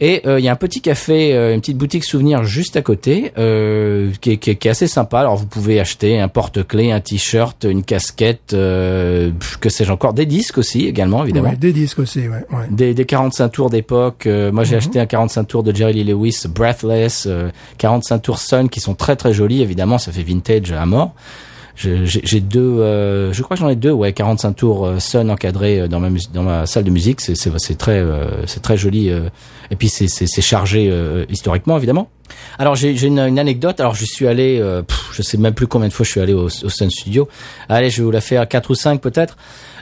Et 0.00 0.22
euh, 0.26 0.40
il 0.40 0.44
y 0.44 0.48
a 0.48 0.52
un 0.52 0.56
petit 0.56 0.80
café, 0.80 1.34
euh, 1.34 1.54
une 1.54 1.60
petite 1.60 1.78
boutique 1.78 2.04
souvenir 2.04 2.42
juste 2.42 2.76
à 2.76 2.82
côté, 2.82 3.32
euh, 3.38 4.10
qui, 4.20 4.32
est, 4.32 4.36
qui, 4.38 4.50
est, 4.50 4.56
qui 4.56 4.66
est 4.66 4.70
assez 4.70 4.88
sympa. 4.88 5.20
Alors 5.20 5.36
vous 5.36 5.46
pouvez 5.46 5.78
acheter 5.78 6.18
un 6.18 6.26
porte-clés, 6.26 6.90
un 6.90 7.00
t-shirt, 7.00 7.64
une 7.64 7.84
casquette, 7.84 8.54
euh, 8.54 9.30
que 9.60 9.68
sais-je 9.68 9.92
encore, 9.92 10.12
des 10.12 10.26
disques 10.26 10.58
aussi 10.58 10.86
également 10.86 11.22
évidemment. 11.22 11.50
Ouais, 11.50 11.56
des 11.56 11.72
disques 11.72 12.00
aussi, 12.00 12.20
ouais. 12.20 12.44
ouais. 12.50 12.66
Des, 12.70 12.92
des 12.92 13.04
45 13.04 13.48
tours 13.50 13.70
d'époque. 13.70 14.26
Euh, 14.26 14.50
moi, 14.50 14.64
j'ai 14.64 14.76
acheté 14.76 14.98
un 14.98 15.06
45 15.06 15.44
tours 15.44 15.62
de 15.62 15.74
Jerry 15.74 15.92
Lee 15.92 16.04
Lewis, 16.04 16.42
Breathless, 16.48 17.26
euh, 17.28 17.50
45 17.78 18.18
tours 18.18 18.38
Sun, 18.38 18.68
qui 18.68 18.80
sont 18.80 18.94
très 18.94 19.14
très 19.14 19.32
jolis. 19.32 19.62
Évidemment, 19.62 19.98
ça 19.98 20.10
fait 20.10 20.24
vintage 20.24 20.72
à 20.72 20.86
mort. 20.86 21.14
J'ai 21.76 22.40
deux, 22.40 22.60
euh, 22.60 23.32
je 23.32 23.42
crois 23.42 23.56
que 23.56 23.60
j'en 23.62 23.68
ai 23.68 23.74
deux, 23.76 23.90
ouais, 23.90 24.12
45 24.12 24.52
tours 24.54 24.86
euh, 24.86 24.98
Sun 25.00 25.28
encadrés 25.30 25.80
euh, 25.80 25.88
dans 25.88 25.98
ma 25.98 26.08
dans 26.32 26.42
ma 26.44 26.66
salle 26.66 26.84
de 26.84 26.90
musique. 26.90 27.20
C'est 27.20 27.34
c'est 27.34 27.76
très 27.76 27.98
euh, 27.98 28.46
c'est 28.46 28.62
très 28.62 28.76
joli. 28.76 29.10
euh, 29.10 29.28
et 29.70 29.76
puis 29.76 29.88
c'est 29.88 30.06
c'est 30.08 30.42
chargé 30.42 30.92
historiquement 31.30 31.76
évidemment. 31.78 32.10
Alors 32.58 32.74
j'ai 32.76 32.90
une, 33.06 33.18
une 33.18 33.38
anecdote. 33.38 33.80
Alors 33.80 33.94
je 33.94 34.04
suis 34.04 34.26
allé, 34.28 34.58
pff, 34.86 35.08
je 35.12 35.22
sais 35.22 35.38
même 35.38 35.54
plus 35.54 35.66
combien 35.66 35.88
de 35.88 35.92
fois 35.92 36.04
je 36.04 36.10
suis 36.10 36.20
allé 36.20 36.34
au, 36.34 36.44
au 36.44 36.68
Sun 36.68 36.90
Studio. 36.90 37.28
Allez, 37.68 37.88
je 37.90 37.98
vais 37.98 38.04
vous 38.04 38.10
la 38.10 38.20
faire 38.20 38.46
quatre 38.46 38.70
ou 38.70 38.74
cinq 38.74 39.00
peut-être. 39.00 39.36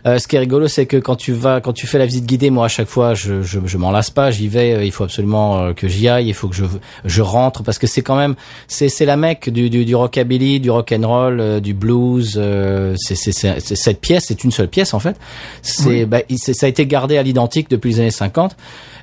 Euh, 0.04 0.18
ce 0.18 0.26
qui 0.26 0.34
est 0.34 0.40
rigolo, 0.40 0.66
c'est 0.66 0.86
que 0.86 0.96
quand 0.96 1.14
tu 1.14 1.32
vas, 1.32 1.60
quand 1.60 1.72
tu 1.72 1.86
fais 1.86 1.96
la 1.98 2.06
visite 2.06 2.26
guidée, 2.26 2.50
moi 2.50 2.64
à 2.64 2.68
chaque 2.68 2.88
fois, 2.88 3.14
je 3.14 3.42
je, 3.42 3.60
je 3.64 3.78
m'en 3.78 3.90
lasse 3.92 4.10
pas, 4.10 4.30
j'y 4.32 4.48
vais. 4.48 4.74
euh, 4.74 4.84
il 4.84 4.90
faut 4.92 5.04
absolument 5.04 5.72
que 5.74 5.86
j'y 5.88 6.08
aille. 6.08 6.28
Il 6.28 6.34
faut 6.34 6.48
que 6.48 6.56
je 6.56 6.64
je 7.04 7.22
rentre 7.22 7.62
parce 7.64 7.78
que 7.78 7.86
c'est 7.86 8.02
quand 8.02 8.16
même 8.16 8.34
c'est 8.68 8.88
c'est 8.88 9.04
la 9.04 9.16
mecque 9.16 9.50
du 9.50 9.68
du, 9.70 9.84
du 9.84 9.94
rockabilly, 9.96 10.58
du 10.60 10.70
rock 10.70 10.92
and 10.96 11.06
roll, 11.06 11.60
du 11.60 11.74
blues. 11.82 12.34
euh, 12.36 12.94
c'est 12.98 13.14
c'est 13.16 13.32
c'est 13.32 13.60
c'est- 13.60 13.74
cette 13.76 14.00
pièce, 14.00 14.24
c'est 14.28 14.44
une 14.44 14.50
seule 14.52 14.68
pièce 14.68 14.94
en 14.94 15.00
fait. 15.00 15.16
C'est 15.62 16.06
bah, 16.06 16.20
ça 16.36 16.66
a 16.66 16.68
été 16.68 16.86
gardé 16.86 17.16
à 17.18 17.22
l'identique 17.22 17.68
depuis 17.70 17.90
les 17.92 18.00
années 18.00 18.10
50. 18.10 18.56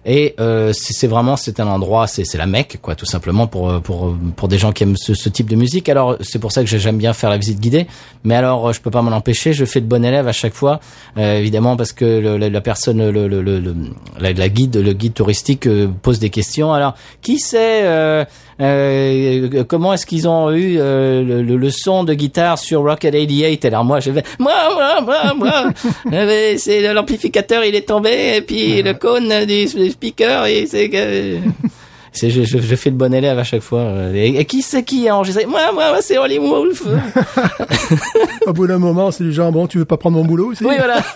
Et 0.06 0.36
euh, 0.39 0.72
c'est 0.74 1.08
vraiment 1.08 1.36
c'est 1.36 1.60
un 1.60 1.68
endroit, 1.68 2.08
c'est 2.08 2.24
c'est 2.26 2.38
la 2.38 2.45
Mecque 2.45 2.78
quoi, 2.82 2.95
tout 2.95 3.06
simplement 3.06 3.47
pour 3.47 3.70
euh, 3.70 3.80
pour 3.80 4.16
pour 4.36 4.47
des 4.47 4.58
gens 4.58 4.72
qui 4.72 4.84
aiment 4.84 4.95
ce, 4.97 5.14
ce 5.14 5.30
type 5.30 5.50
de 5.50 5.56
musique. 5.56 5.89
Alors 5.89 6.16
c'est 6.22 6.39
pour 6.39 6.52
ça 6.52 6.64
que 6.64 6.68
j'aime 6.70 6.97
bien 6.97 7.14
faire 7.14 7.30
la 7.30 7.38
visite 7.38 7.60
guidée. 7.60 7.86
Mais 8.24 8.36
alors 8.36 8.68
euh, 8.70 8.74
je 8.74 8.82
peux 8.82 8.91
pas 8.91 9.02
m'en 9.02 9.12
empêcher, 9.16 9.54
je 9.54 9.66
fais 9.66 9.82
de 9.82 9.86
bon 9.88 10.04
élève 10.06 10.28
à 10.28 10.32
chaque 10.34 10.54
fois, 10.54 10.80
euh, 11.18 11.38
évidemment 11.39 11.76
parce 11.76 11.91
que 11.93 12.06
le- 12.06 12.38
la, 12.38 12.50
la 12.50 12.62
personne, 12.62 13.10
le, 13.10 13.28
le, 13.28 13.41
le, 13.41 13.60
le- 13.60 13.76
la, 14.20 14.34
la 14.34 14.50
guide, 14.50 14.76
le 14.78 14.93
guide 14.93 15.14
touristique 15.14 15.68
euh, 15.68 15.88
pose 16.02 16.20
des 16.20 16.30
questions. 16.30 16.74
Alors 16.74 16.95
qui 17.22 17.39
sait 17.39 17.82
euh, 17.84 18.24
euh, 18.62 19.64
comment 19.68 19.93
est-ce 19.93 20.06
qu'ils 20.06 20.28
ont 20.28 20.52
eu 20.52 20.78
euh, 20.80 21.43
le, 21.43 21.70
son 21.72 22.04
de 22.04 22.14
guitare 22.14 22.58
sur 22.58 22.82
Rocket 22.82 23.14
88 23.14 23.66
Alors 23.66 23.86
moi 23.86 24.00
je 24.00 24.12
vais 24.12 24.24
moi 24.39 24.54
moi 24.74 25.02
moi 25.02 25.34
moi 25.36 25.64
Euh, 26.14 26.56
c'est 26.58 26.93
l'amplificateur 26.93 27.64
il 27.64 27.76
est 27.76 27.88
tombé 27.88 28.34
et 28.38 28.41
puis 28.41 28.82
le 28.82 28.93
cône 28.93 29.45
du 29.45 29.89
du 29.90 29.94
speaker 29.94 30.46
et 30.46 30.66
c'est 30.66 30.90
que 30.90 31.38
c'est 32.12 32.30
je, 32.30 32.44
je, 32.44 32.60
je 32.60 32.76
fais 32.76 32.90
le 32.90 32.96
bon 32.96 33.14
élève 33.14 33.38
à 33.38 33.44
chaque 33.44 33.62
fois. 33.62 33.92
Et, 34.14 34.40
et 34.40 34.46
qui 34.46 34.62
c'est 34.62 34.84
qui 34.84 35.08
a 35.10 35.16
enregistré? 35.16 35.46
Moi 35.46 35.60
moi, 35.74 35.90
moi 35.90 36.02
c'est 36.02 36.18
Holly 36.18 36.38
Wolf. 36.38 36.84
Au 38.48 38.54
bout 38.54 38.68
d'un 38.68 38.80
moment, 38.80 39.12
c'est 39.12 39.24
du 39.24 39.34
genre, 39.34 39.52
bon, 39.52 39.68
tu 39.68 39.78
veux 39.78 39.86
pas 39.86 39.98
prendre 39.98 40.18
mon 40.18 40.26
boulot 40.26 40.52
aussi? 40.52 40.64
Oui 40.64 40.76
voilà. 40.78 41.02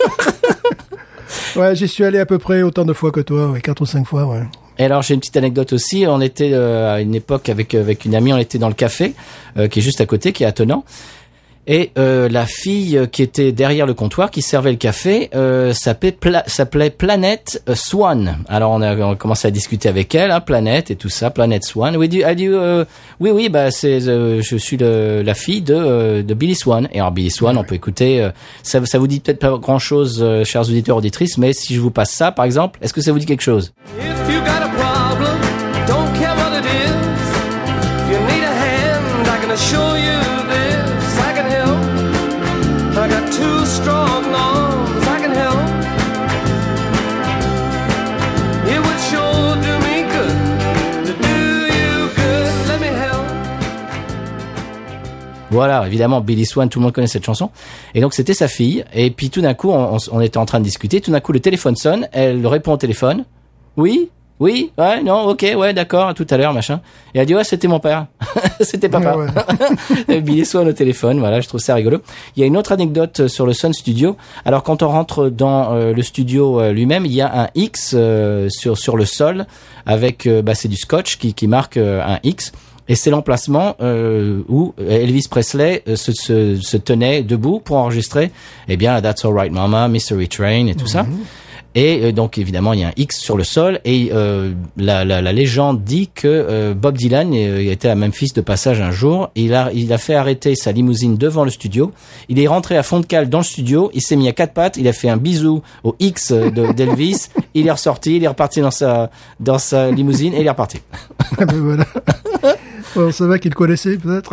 Ouais, 1.56 1.74
j'y 1.76 1.86
suis 1.86 2.04
allé 2.04 2.18
à 2.18 2.26
peu 2.26 2.38
près 2.38 2.62
autant 2.62 2.84
de 2.84 2.92
fois 2.92 3.12
que 3.12 3.20
toi, 3.20 3.48
ouais, 3.48 3.60
quatre 3.60 3.82
ou 3.82 3.86
cinq 3.86 4.04
fois, 4.06 4.26
ouais. 4.26 4.42
Et 4.78 4.84
alors 4.84 5.02
j'ai 5.02 5.14
une 5.14 5.20
petite 5.20 5.36
anecdote 5.36 5.72
aussi. 5.72 6.04
On 6.08 6.20
était 6.20 6.50
euh, 6.52 6.94
à 6.94 7.00
une 7.00 7.14
époque 7.14 7.48
avec 7.48 7.74
avec 7.74 8.04
une 8.04 8.14
amie, 8.14 8.32
on 8.32 8.38
était 8.38 8.58
dans 8.58 8.68
le 8.68 8.74
café 8.74 9.14
euh, 9.56 9.68
qui 9.68 9.78
est 9.78 9.82
juste 9.82 10.00
à 10.00 10.06
côté, 10.06 10.32
qui 10.32 10.42
est 10.42 10.46
attenant. 10.46 10.84
Et 11.66 11.92
euh, 11.96 12.28
la 12.28 12.44
fille 12.46 13.00
qui 13.10 13.22
était 13.22 13.52
derrière 13.52 13.86
le 13.86 13.94
comptoir, 13.94 14.30
qui 14.30 14.42
servait 14.42 14.70
le 14.72 14.76
café, 14.76 15.30
euh, 15.34 15.72
s'appelait 15.72 16.12
Pla- 16.12 16.44
Planète 16.98 17.62
euh, 17.68 17.74
Swan. 17.74 18.38
Alors 18.48 18.72
on 18.72 18.82
a, 18.82 18.94
on 18.96 19.12
a 19.12 19.16
commencé 19.16 19.48
à 19.48 19.50
discuter 19.50 19.88
avec 19.88 20.14
elle, 20.14 20.30
hein, 20.30 20.40
Planète 20.40 20.90
et 20.90 20.96
tout 20.96 21.08
ça, 21.08 21.30
Planète 21.30 21.64
Swan. 21.64 21.96
Oui, 21.96 22.08
du, 22.08 22.22
a 22.22 22.34
dit, 22.34 22.48
euh, 22.48 22.84
oui, 23.20 23.30
oui, 23.30 23.48
bah 23.48 23.70
c'est, 23.70 24.06
euh, 24.08 24.42
je 24.42 24.56
suis 24.56 24.76
le, 24.76 25.22
la 25.22 25.34
fille 25.34 25.62
de, 25.62 25.74
euh, 25.74 26.22
de 26.22 26.34
Billy 26.34 26.54
Swan. 26.54 26.88
Et 26.92 26.98
alors 27.00 27.12
Billy 27.12 27.30
Swan, 27.30 27.56
on 27.56 27.64
peut 27.64 27.74
écouter. 27.74 28.28
ça, 28.62 28.84
ça 28.84 28.98
vous 28.98 29.06
dit 29.06 29.20
peut-être 29.20 29.38
pas 29.40 29.56
grand 29.56 29.78
chose, 29.78 30.24
chers 30.44 30.62
auditeurs 30.62 30.98
auditrices, 30.98 31.38
mais 31.38 31.52
si 31.52 31.74
je 31.74 31.80
vous 31.80 31.90
passe 31.90 32.10
ça, 32.10 32.30
par 32.32 32.44
exemple, 32.44 32.78
est-ce 32.82 32.92
que 32.92 33.00
ça 33.00 33.12
vous 33.12 33.18
dit 33.18 33.26
quelque 33.26 33.42
chose? 33.42 33.72
Voilà, 55.54 55.86
évidemment, 55.86 56.20
Billy 56.20 56.46
Swan, 56.46 56.68
tout 56.68 56.80
le 56.80 56.82
monde 56.82 56.92
connaît 56.92 57.06
cette 57.06 57.24
chanson. 57.24 57.50
Et 57.94 58.00
donc 58.00 58.12
c'était 58.12 58.34
sa 58.34 58.48
fille. 58.48 58.84
Et 58.92 59.10
puis 59.12 59.30
tout 59.30 59.40
d'un 59.40 59.54
coup, 59.54 59.70
on, 59.70 60.20
était 60.20 60.38
en 60.38 60.46
train 60.46 60.58
de 60.58 60.64
discuter. 60.64 61.00
Tout 61.00 61.12
d'un 61.12 61.20
coup, 61.20 61.30
le 61.30 61.38
téléphone 61.38 61.76
sonne. 61.76 62.08
Elle 62.10 62.44
répond 62.44 62.72
au 62.72 62.76
téléphone. 62.76 63.24
Oui, 63.76 64.10
oui, 64.40 64.72
ouais, 64.76 65.00
non, 65.04 65.28
ok, 65.28 65.46
ouais, 65.56 65.72
d'accord, 65.72 66.08
à 66.08 66.14
tout 66.14 66.26
à 66.28 66.36
l'heure, 66.36 66.52
machin. 66.52 66.80
Et 67.14 67.20
elle 67.20 67.26
dit 67.26 67.36
ouais, 67.36 67.44
c'était 67.44 67.68
mon 67.68 67.78
père, 67.78 68.06
c'était 68.60 68.88
papa. 68.88 69.16
Ouais, 69.16 70.20
Billy 70.20 70.44
Swan 70.44 70.66
au 70.66 70.72
téléphone, 70.72 71.20
voilà, 71.20 71.40
je 71.40 71.46
trouve 71.46 71.60
ça 71.60 71.76
rigolo. 71.76 72.00
Il 72.34 72.40
y 72.40 72.42
a 72.42 72.46
une 72.46 72.56
autre 72.56 72.72
anecdote 72.72 73.20
euh, 73.20 73.28
sur 73.28 73.46
le 73.46 73.52
Sun 73.52 73.72
Studio. 73.72 74.16
Alors 74.44 74.64
quand 74.64 74.82
on 74.82 74.88
rentre 74.88 75.28
dans 75.28 75.72
euh, 75.72 75.92
le 75.92 76.02
studio 76.02 76.60
euh, 76.60 76.72
lui-même, 76.72 77.06
il 77.06 77.14
y 77.14 77.20
a 77.20 77.44
un 77.44 77.48
X 77.54 77.94
euh, 77.96 78.48
sur 78.50 78.76
sur 78.76 78.96
le 78.96 79.04
sol 79.04 79.46
avec, 79.86 80.28
bah, 80.28 80.56
c'est 80.56 80.68
du 80.68 80.76
scotch 80.76 81.16
qui 81.18 81.32
qui 81.32 81.46
marque 81.46 81.76
un 81.76 82.18
X. 82.24 82.52
Et 82.88 82.94
c'est 82.94 83.10
l'emplacement 83.10 83.76
euh, 83.80 84.42
où 84.48 84.74
Elvis 84.78 85.26
Presley 85.30 85.82
euh, 85.88 85.96
se, 85.96 86.12
se, 86.12 86.56
se 86.60 86.76
tenait 86.76 87.22
debout 87.22 87.60
pour 87.60 87.76
enregistrer, 87.78 88.30
eh 88.68 88.76
bien, 88.76 89.00
That's 89.00 89.24
Alright 89.24 89.52
Mama, 89.52 89.88
Mystery 89.88 90.28
Train 90.28 90.66
et 90.66 90.74
tout 90.74 90.86
ça. 90.86 91.06
Et 91.76 92.04
euh, 92.04 92.12
donc 92.12 92.38
évidemment 92.38 92.72
il 92.72 92.78
y 92.80 92.84
a 92.84 92.88
un 92.90 92.92
X 92.96 93.18
sur 93.18 93.36
le 93.36 93.42
sol 93.42 93.80
et 93.84 94.10
euh, 94.12 94.52
la, 94.76 95.04
la, 95.04 95.20
la 95.20 95.32
légende 95.32 95.82
dit 95.82 96.08
que 96.14 96.28
euh, 96.28 96.72
Bob 96.72 96.96
Dylan 96.96 97.32
euh, 97.34 97.58
était 97.68 97.88
à 97.88 97.96
Memphis 97.96 98.30
de 98.32 98.40
passage 98.42 98.80
un 98.80 98.92
jour. 98.92 99.30
Il 99.34 99.54
a 99.54 99.70
il 99.74 99.92
a 99.92 99.98
fait 99.98 100.14
arrêter 100.14 100.54
sa 100.54 100.70
limousine 100.70 101.16
devant 101.16 101.42
le 101.42 101.50
studio. 101.50 101.90
Il 102.28 102.38
est 102.38 102.46
rentré 102.46 102.76
à 102.76 102.84
fond 102.84 103.00
de 103.00 103.06
cale 103.06 103.28
dans 103.28 103.38
le 103.38 103.44
studio. 103.44 103.90
Il 103.92 104.02
s'est 104.02 104.14
mis 104.14 104.28
à 104.28 104.32
quatre 104.32 104.52
pattes. 104.52 104.76
Il 104.76 104.86
a 104.86 104.92
fait 104.92 105.08
un 105.08 105.16
bisou 105.16 105.62
au 105.82 105.96
X 105.98 106.30
de- 106.30 106.72
d'Elvis. 106.76 107.26
il 107.54 107.66
est 107.66 107.72
ressorti. 107.72 108.18
Il 108.18 108.22
est 108.24 108.28
reparti 108.28 108.60
dans 108.60 108.70
sa 108.70 109.10
dans 109.40 109.58
sa 109.58 109.90
limousine 109.90 110.32
et 110.34 110.42
il 110.42 110.46
est 110.46 110.50
reparti. 110.50 110.78
Ah 111.38 111.44
ben 111.46 111.56
voilà. 111.60 111.84
Bon, 112.94 113.10
ça 113.12 113.26
va 113.26 113.38
qu'il 113.38 113.54
connaissait 113.54 113.96
peut-être. 113.96 114.32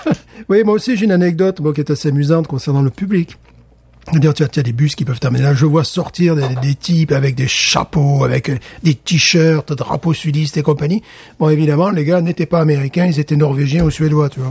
oui, 0.48 0.62
moi 0.64 0.74
aussi 0.74 0.96
j'ai 0.96 1.04
une 1.04 1.12
anecdote 1.12 1.60
bon, 1.60 1.72
qui 1.72 1.80
est 1.80 1.90
assez 1.90 2.08
amusante 2.08 2.46
concernant 2.46 2.82
le 2.82 2.90
public. 2.90 3.36
C'est-à-dire, 4.10 4.32
tu 4.34 4.42
as, 4.42 4.48
tu 4.48 4.58
as 4.58 4.62
des 4.62 4.72
bus 4.72 4.96
qui 4.96 5.04
peuvent 5.04 5.20
terminer. 5.20 5.44
Là, 5.44 5.54
je 5.54 5.66
vois 5.66 5.84
sortir 5.84 6.34
des, 6.34 6.42
des 6.62 6.74
types 6.74 7.12
avec 7.12 7.34
des 7.36 7.46
chapeaux, 7.46 8.24
avec 8.24 8.48
euh, 8.48 8.56
des 8.82 8.94
t-shirts, 8.94 9.72
drapeaux 9.74 10.14
sudistes 10.14 10.56
et 10.56 10.62
compagnie. 10.62 11.02
Bon, 11.38 11.48
évidemment, 11.50 11.90
les 11.90 12.04
gars 12.04 12.20
n'étaient 12.22 12.46
pas 12.46 12.60
américains, 12.60 13.04
ils 13.06 13.20
étaient 13.20 13.36
norvégiens 13.36 13.84
ou 13.84 13.90
suédois, 13.90 14.28
tu 14.30 14.40
vois. 14.40 14.50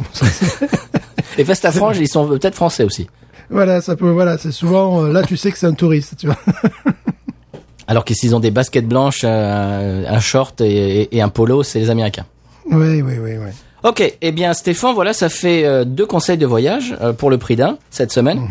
Et 1.38 1.44
Festa 1.46 1.72
Frange, 1.72 1.98
ils 1.98 2.08
sont 2.08 2.28
peut-être 2.28 2.56
français 2.56 2.84
aussi. 2.86 3.10
voilà, 3.50 3.82
ça 3.82 3.96
peut, 3.98 4.12
voilà, 4.12 4.38
c'est 4.38 4.52
souvent, 4.52 5.04
euh, 5.04 5.12
là, 5.12 5.24
tu 5.24 5.36
sais 5.36 5.52
que 5.52 5.58
c'est 5.58 5.68
un 5.68 5.74
touriste, 5.74 6.16
tu 6.18 6.28
vois. 6.28 6.38
Alors 7.88 8.06
que 8.06 8.14
s'ils 8.14 8.36
ont 8.36 8.40
des 8.40 8.52
baskets 8.52 8.88
blanches, 8.88 9.22
euh, 9.24 10.04
un 10.08 10.20
short 10.20 10.62
et, 10.62 11.02
et- 11.02 11.18
et 11.18 11.22
un 11.24 11.30
polo, 11.30 11.64
c'est 11.64 11.80
les 11.80 11.90
Américains. 11.90 12.28
Oui, 12.66 13.02
oui, 13.02 13.14
oui, 13.22 13.32
oui. 13.38 13.52
Ok, 13.82 14.04
eh 14.22 14.32
bien 14.34 14.52
Stéphane, 14.54 14.94
voilà, 14.94 15.14
ça 15.14 15.30
fait 15.30 15.64
euh, 15.64 15.86
deux 15.86 16.06
conseils 16.06 16.38
de 16.38 16.46
voyage 16.46 16.98
euh, 17.00 17.14
pour 17.14 17.30
le 17.30 17.38
prix 17.38 17.56
d'un 17.56 17.78
cette 17.92 18.12
semaine. 18.12 18.42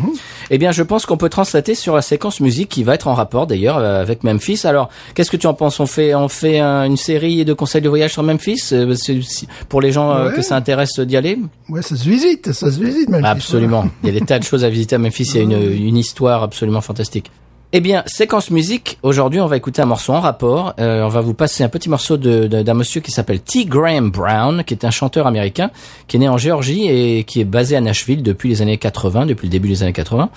Eh 0.49 0.57
bien, 0.57 0.73
je 0.73 0.83
pense 0.83 1.05
qu'on 1.05 1.19
peut 1.19 1.29
translater 1.29 1.75
sur 1.75 1.95
la 1.95 2.01
séquence 2.01 2.41
musique 2.41 2.71
qui 2.71 2.83
va 2.83 2.95
être 2.95 3.09
en 3.09 3.13
rapport 3.15 3.47
d'ailleurs 3.47 3.77
euh, 3.77 4.01
avec 4.01 4.25
Memphis. 4.25 4.63
Alors, 4.65 4.89
qu'est-ce 5.15 5.31
que 5.31 5.37
tu 5.37 5.47
en 5.47 5.53
penses? 5.53 5.81
On 5.81 5.87
fait, 5.87 6.15
on 6.15 6.29
fait 6.29 6.61
un- 6.61 6.85
une 6.85 6.97
série 6.97 7.45
de 7.45 7.53
conseils 7.53 7.83
de 7.83 7.91
voyage 7.91 8.15
sur 8.15 8.23
Memphis? 8.23 8.73
Pour 9.69 9.83
les 9.83 9.93
gens 9.93 10.25
Ouais. 10.29 10.33
que 10.35 10.41
ça 10.41 10.57
intéresse 10.57 10.99
d'y 10.99 11.19
aller? 11.19 11.39
Ouais, 11.69 11.83
ça 11.83 11.95
se 11.95 12.09
visite, 12.09 12.53
ça 12.53 12.73
se 12.73 12.81
visite, 12.83 13.11
même. 13.11 13.23
Absolument. 13.27 13.87
Il 14.03 14.07
y 14.13 14.17
a 14.17 14.19
des 14.19 14.25
tas 14.25 14.39
de 14.39 14.45
choses 14.45 14.65
à 14.65 14.71
visiter 14.71 14.97
à 14.97 14.99
Memphis. 14.99 15.29
Il 15.35 15.37
y 15.37 15.41
a 15.41 15.43
une, 15.43 15.53
une 15.89 15.97
histoire 15.99 16.43
absolument 16.43 16.81
fantastique. 16.81 17.31
Eh 17.75 17.81
bien, 17.81 18.03
séquence 18.07 18.51
musique. 18.51 18.99
Aujourd'hui, 19.03 19.43
on 19.43 19.47
va 19.47 19.59
écouter 19.59 19.83
un 19.83 19.87
morceau 19.87 20.15
en 20.15 20.21
rapport. 20.21 20.73
Euh, 20.81 21.03
on 21.03 21.09
va 21.09 21.21
vous 21.21 21.35
passer 21.35 21.63
un 21.63 21.69
petit 21.69 21.91
morceau 21.91 22.17
de- 22.17 22.47
de- 22.47 22.63
d'un 22.63 22.73
monsieur 22.73 23.03
qui 23.03 23.11
s'appelle 23.11 23.41
T. 23.41 23.67
Graham 23.67 24.11
Brown, 24.11 24.65
qui 24.65 24.73
est 24.73 24.87
un 24.87 24.91
chanteur 24.91 25.27
américain, 25.27 25.71
qui 26.07 26.17
est 26.17 26.21
né 26.21 26.31
en 26.31 26.39
Géorgie 26.39 26.89
et 26.89 27.25
qui 27.25 27.43
est 27.43 27.45
basé 27.45 27.77
à 27.77 27.83
Nashville 27.83 28.23
depuis 28.23 28.49
les 28.49 28.63
années 28.63 28.79
80, 28.79 29.27
depuis 29.27 29.49
le 29.49 29.51
début 29.51 29.69
des 29.69 29.83
années 29.83 29.93
80, 29.93 30.31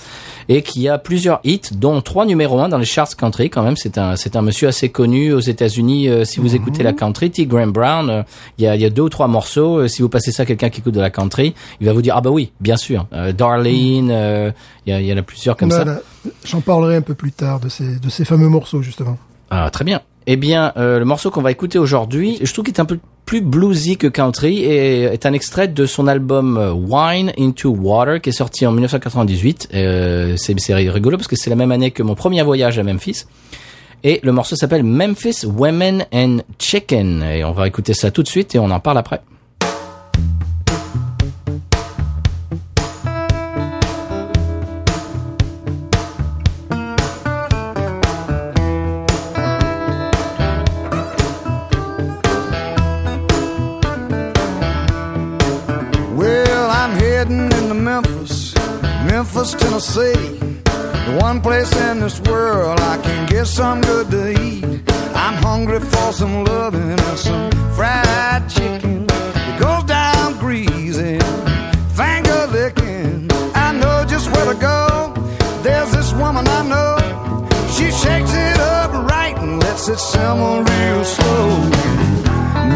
et 0.50 0.62
qui 0.62 0.90
a 0.90 0.98
plusieurs 0.98 1.40
hits, 1.46 1.62
dont 1.74 2.02
trois 2.02 2.26
numéros 2.26 2.60
un 2.60 2.68
dans 2.68 2.78
les 2.78 2.84
charts 2.84 3.16
country. 3.16 3.50
Quand 3.50 3.64
même, 3.64 3.78
c'est 3.78 3.98
un, 3.98 4.18
c'est 4.18 4.36
un 4.36 4.42
monsieur 4.42 4.68
assez 4.68 4.90
connu 4.90 5.32
aux 5.32 5.40
États-Unis. 5.40 6.10
Euh, 6.10 6.26
si 6.26 6.42
vous 6.42 6.54
écoutez 6.54 6.84
la 6.84 6.92
country, 6.92 7.32
T. 7.32 7.46
Graham 7.46 7.72
Brown, 7.72 8.10
euh, 8.10 8.24
il 8.58 8.66
y, 8.66 8.68
a, 8.68 8.76
il 8.76 8.82
y 8.82 8.86
a 8.86 8.90
deux 8.90 9.04
ou 9.04 9.10
trois 9.10 9.30
morceaux. 9.30 9.78
Euh, 9.80 9.88
si 9.88 10.02
vous 10.02 10.10
passez 10.10 10.34
ça 10.34 10.44
à 10.44 10.46
quelqu'un 10.46 10.70
qui 10.70 10.82
écoute 10.82 10.96
de 10.96 11.00
la 11.00 11.10
country, 11.10 11.54
il 11.80 11.88
va 11.88 11.94
vous 11.94 12.02
dire 12.02 12.14
ah 12.18 12.20
bah 12.20 12.30
oui, 12.30 12.52
bien 12.60 12.76
sûr. 12.76 13.08
Euh, 13.14 13.32
Darlene, 13.32 14.10
euh, 14.12 14.52
il 14.86 14.92
y, 14.92 14.94
a, 14.94 15.00
il 15.00 15.08
y 15.08 15.14
en 15.14 15.18
a 15.18 15.22
plusieurs 15.22 15.56
comme 15.56 15.70
ça. 15.72 15.86
J'en 16.45 16.61
parlerai 16.61 16.95
un 16.95 17.01
peu 17.01 17.15
plus 17.15 17.32
tard 17.32 17.59
de 17.59 17.69
ces, 17.69 17.99
de 17.99 18.09
ces 18.09 18.26
fameux 18.26 18.49
morceaux, 18.49 18.82
justement. 18.82 19.17
Ah, 19.49 19.69
très 19.72 19.84
bien. 19.84 20.01
Eh 20.28 20.36
bien, 20.36 20.72
euh, 20.78 20.99
le 20.99 21.05
morceau 21.05 21.32
qu'on 21.32 21.41
va 21.41 21.51
écouter 21.51 21.80
aujourd'hui, 21.80 22.38
je 22.41 22.53
trouve 22.53 22.65
qu'il 22.65 22.74
est 22.74 22.80
un 22.80 22.86
peu 22.86 22.99
plus 23.26 23.41
bluesy 23.41 23.97
que 23.97 24.07
country 24.07 24.59
et 24.59 25.03
est 25.03 25.26
un 25.26 25.34
extrait 25.34 25.67
de 25.67 25.86
son 25.86 26.07
album 26.07 26.57
euh, 26.57 26.72
Wine 26.72 27.32
into 27.39 27.69
Water 27.69 28.22
qui 28.22 28.30
est 28.30 28.34
sorti 28.34 28.65
en 28.67 28.72
1998. 28.72 29.69
Euh, 29.74 30.36
c'est 30.38 30.74
rigolo 30.74 31.17
parce 31.17 31.28
que 31.28 31.36
c'est 31.36 31.49
la 31.49 31.55
même 31.55 31.72
année 31.72 31.91
que 31.91 32.03
mon 32.03 32.15
premier 32.15 32.43
voyage 32.43 32.78
à 32.78 32.84
Memphis. 32.84 33.26
Et 34.03 34.19
le 34.24 34.32
morceau 34.32 34.55
s'appelle 34.55 34.84
Memphis 34.84 35.45
Women 35.45 36.05
and 36.13 36.39
Chicken. 36.59 37.24
Et 37.24 37.43
on 37.43 37.51
va 37.51 37.67
écouter 37.67 37.93
ça 37.93 38.11
tout 38.11 38.24
de 38.24 38.28
suite 38.28 38.55
et 38.55 38.59
on 38.59 38.69
en 38.69 38.80
parle 38.80 38.97
après. 38.97 39.22
Tennessee. 59.82 60.38
The 60.64 61.18
one 61.20 61.42
place 61.42 61.76
in 61.76 62.02
this 62.02 62.20
world 62.22 62.80
I 62.82 62.98
can 63.02 63.26
get 63.26 63.48
some 63.48 63.82
good 63.82 64.12
to 64.12 64.30
eat. 64.40 64.64
I'm 65.16 65.42
hungry 65.42 65.80
for 65.80 66.14
some 66.14 66.44
loving 66.44 66.92
and 66.92 67.18
some 67.18 67.50
fried 67.76 68.48
chicken. 68.48 69.08
It 69.10 69.60
goes 69.60 69.84
down 69.86 70.38
greasy, 70.38 71.18
finger 71.98 72.46
licking. 72.52 73.28
I 73.56 73.72
know 73.74 74.06
just 74.08 74.30
where 74.32 74.54
to 74.54 74.60
go. 74.60 75.14
There's 75.64 75.92
this 75.92 76.14
woman 76.14 76.48
I 76.48 76.62
know. 76.62 77.50
She 77.76 77.90
shakes 77.90 78.34
it 78.36 78.60
up 78.60 78.92
right 79.10 79.36
and 79.36 79.60
lets 79.64 79.88
it 79.88 79.98
simmer 79.98 80.64
real 80.64 81.04
slow. 81.04 81.48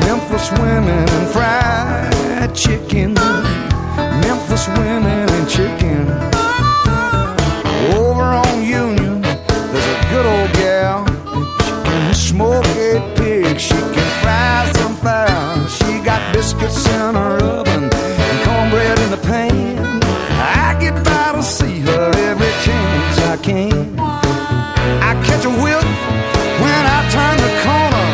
Memphis 0.06 0.52
women 0.54 1.08
and 1.08 1.28
fried 1.30 2.56
chicken. 2.56 3.14
Memphis 3.14 4.68
women 4.70 5.30
and 5.30 5.48
chicken. 5.48 6.35
Biscuits 16.66 16.88
in 16.88 17.16
her 17.16 17.38
oven 17.44 17.84
and 17.84 18.38
cornbread 18.46 19.00
in 19.00 19.12
the 19.12 19.18
pan. 19.18 20.02
I 20.64 20.78
get 20.80 20.96
by 21.04 21.34
to 21.34 21.44
see 21.44 21.80
her 21.80 22.12
every 22.30 22.54
chance 22.66 23.18
I 23.34 23.38
can. 23.38 24.00
I 24.00 25.14
catch 25.26 25.46
a 25.46 25.54
whiff 25.64 25.90
when 26.64 26.84
I 26.98 27.00
turn 27.16 27.38
the 27.46 27.54
corner. 27.66 28.08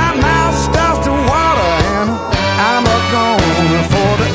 My 0.00 0.12
mouth 0.26 0.56
starts 0.68 1.06
to 1.06 1.12
water 1.30 1.70
and 1.98 2.10
I'm 2.68 2.84
a 2.86 2.98
goner 3.14 3.82
for 3.92 4.12
the 4.22 4.28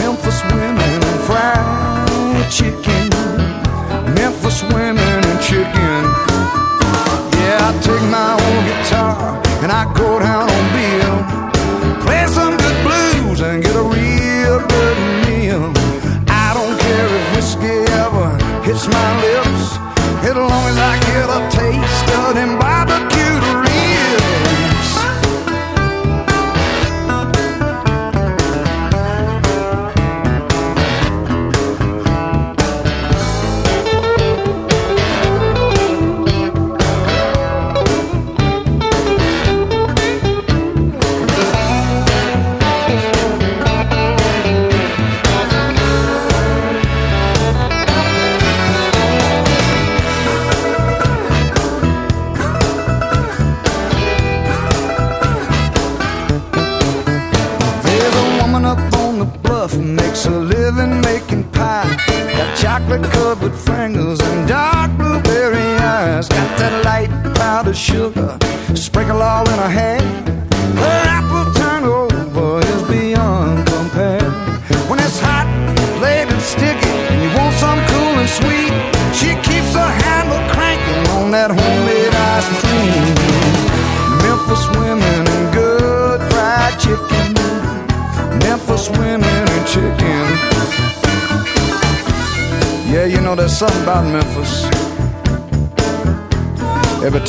Memphis 0.00 0.42
women 0.44 0.98
and 1.10 1.20
fried 1.28 2.50
chicken. 2.50 3.08
Memphis 4.14 4.62
women 4.74 5.20
and 5.30 5.40
chicken. 5.40 6.02
Yeah, 7.38 7.68
I 7.68 7.72
take 7.82 8.06
my 8.18 8.32
old 8.46 8.62
guitar 8.68 9.42
and 9.62 9.70
I 9.72 9.84
go 9.94 10.18
down 10.18 10.49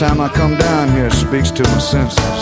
time 0.01 0.19
I 0.19 0.29
come 0.29 0.57
down 0.57 0.89
here, 0.93 1.11
speaks 1.11 1.51
to 1.51 1.61
my 1.61 1.77
senses. 1.77 2.41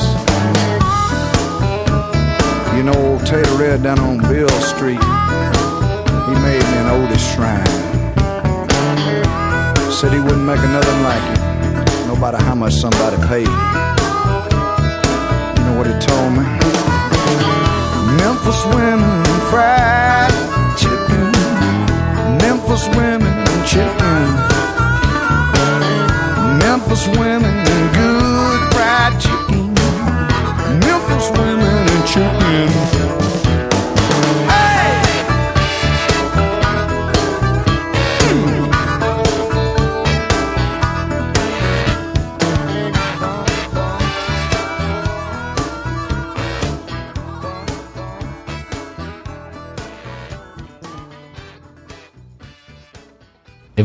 You 2.74 2.84
know 2.84 2.96
old 2.96 3.26
Tater 3.26 3.54
Red 3.56 3.84
down 3.84 4.00
on 4.00 4.20
Bill 4.32 4.48
Street. 4.62 5.04
He 6.28 6.36
made 6.40 6.64
me 6.64 6.78
an 6.80 6.88
oldest 6.88 7.36
shrine. 7.36 7.66
Said 9.92 10.14
he 10.14 10.22
wouldn't 10.22 10.46
make 10.46 10.60
another 10.60 10.96
like 11.04 11.26
it, 11.36 12.08
no 12.08 12.16
matter 12.16 12.38
how 12.38 12.56
much 12.56 12.76
somebody 12.76 13.18
paid. 13.28 13.52
You 15.58 15.64
know 15.66 15.76
what 15.76 15.88
he 15.88 15.96
told 16.00 16.32
me? 16.40 16.46
Memphis 18.24 18.64
women 18.68 19.26
fried 19.52 20.32
chicken. 20.80 21.32
Memphis 22.40 22.88
women 22.96 23.68
chicken. 23.68 24.59
Memphis 26.70 27.08
women 27.18 27.46
and 27.46 27.96
good 27.96 28.74
fried 28.74 29.20
chicken. 29.20 29.74
Memphis 30.80 31.32
women 31.32 31.66
and 31.66 32.08
chicken. 32.08 33.09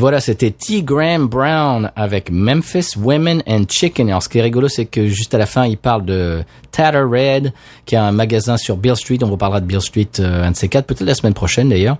Voilà, 0.04 0.20
c'était 0.20 0.50
T. 0.50 0.82
Graham 0.82 1.28
Brown 1.28 1.90
avec 1.96 2.30
Memphis 2.30 2.88
Women 2.94 3.42
and 3.46 3.62
Chicken. 3.70 4.10
Alors, 4.10 4.22
ce 4.22 4.28
qui 4.28 4.36
est 4.36 4.42
rigolo, 4.42 4.68
c'est 4.68 4.84
que 4.84 5.06
juste 5.06 5.32
à 5.32 5.38
la 5.38 5.46
fin, 5.46 5.64
il 5.64 5.78
parle 5.78 6.04
de 6.04 6.44
Tatter 6.74 7.02
Red, 7.02 7.52
qui 7.86 7.94
a 7.94 8.04
un 8.04 8.10
magasin 8.10 8.56
sur 8.56 8.76
Bill 8.76 8.96
Street. 8.96 9.18
On 9.22 9.28
vous 9.28 9.36
parlera 9.36 9.60
de 9.60 9.66
Bill 9.66 9.80
Street 9.80 10.08
euh, 10.18 10.44
un 10.44 10.50
de 10.50 10.56
ces 10.56 10.68
quatre, 10.68 10.86
peut-être 10.86 11.06
la 11.06 11.14
semaine 11.14 11.32
prochaine 11.32 11.68
d'ailleurs. 11.68 11.98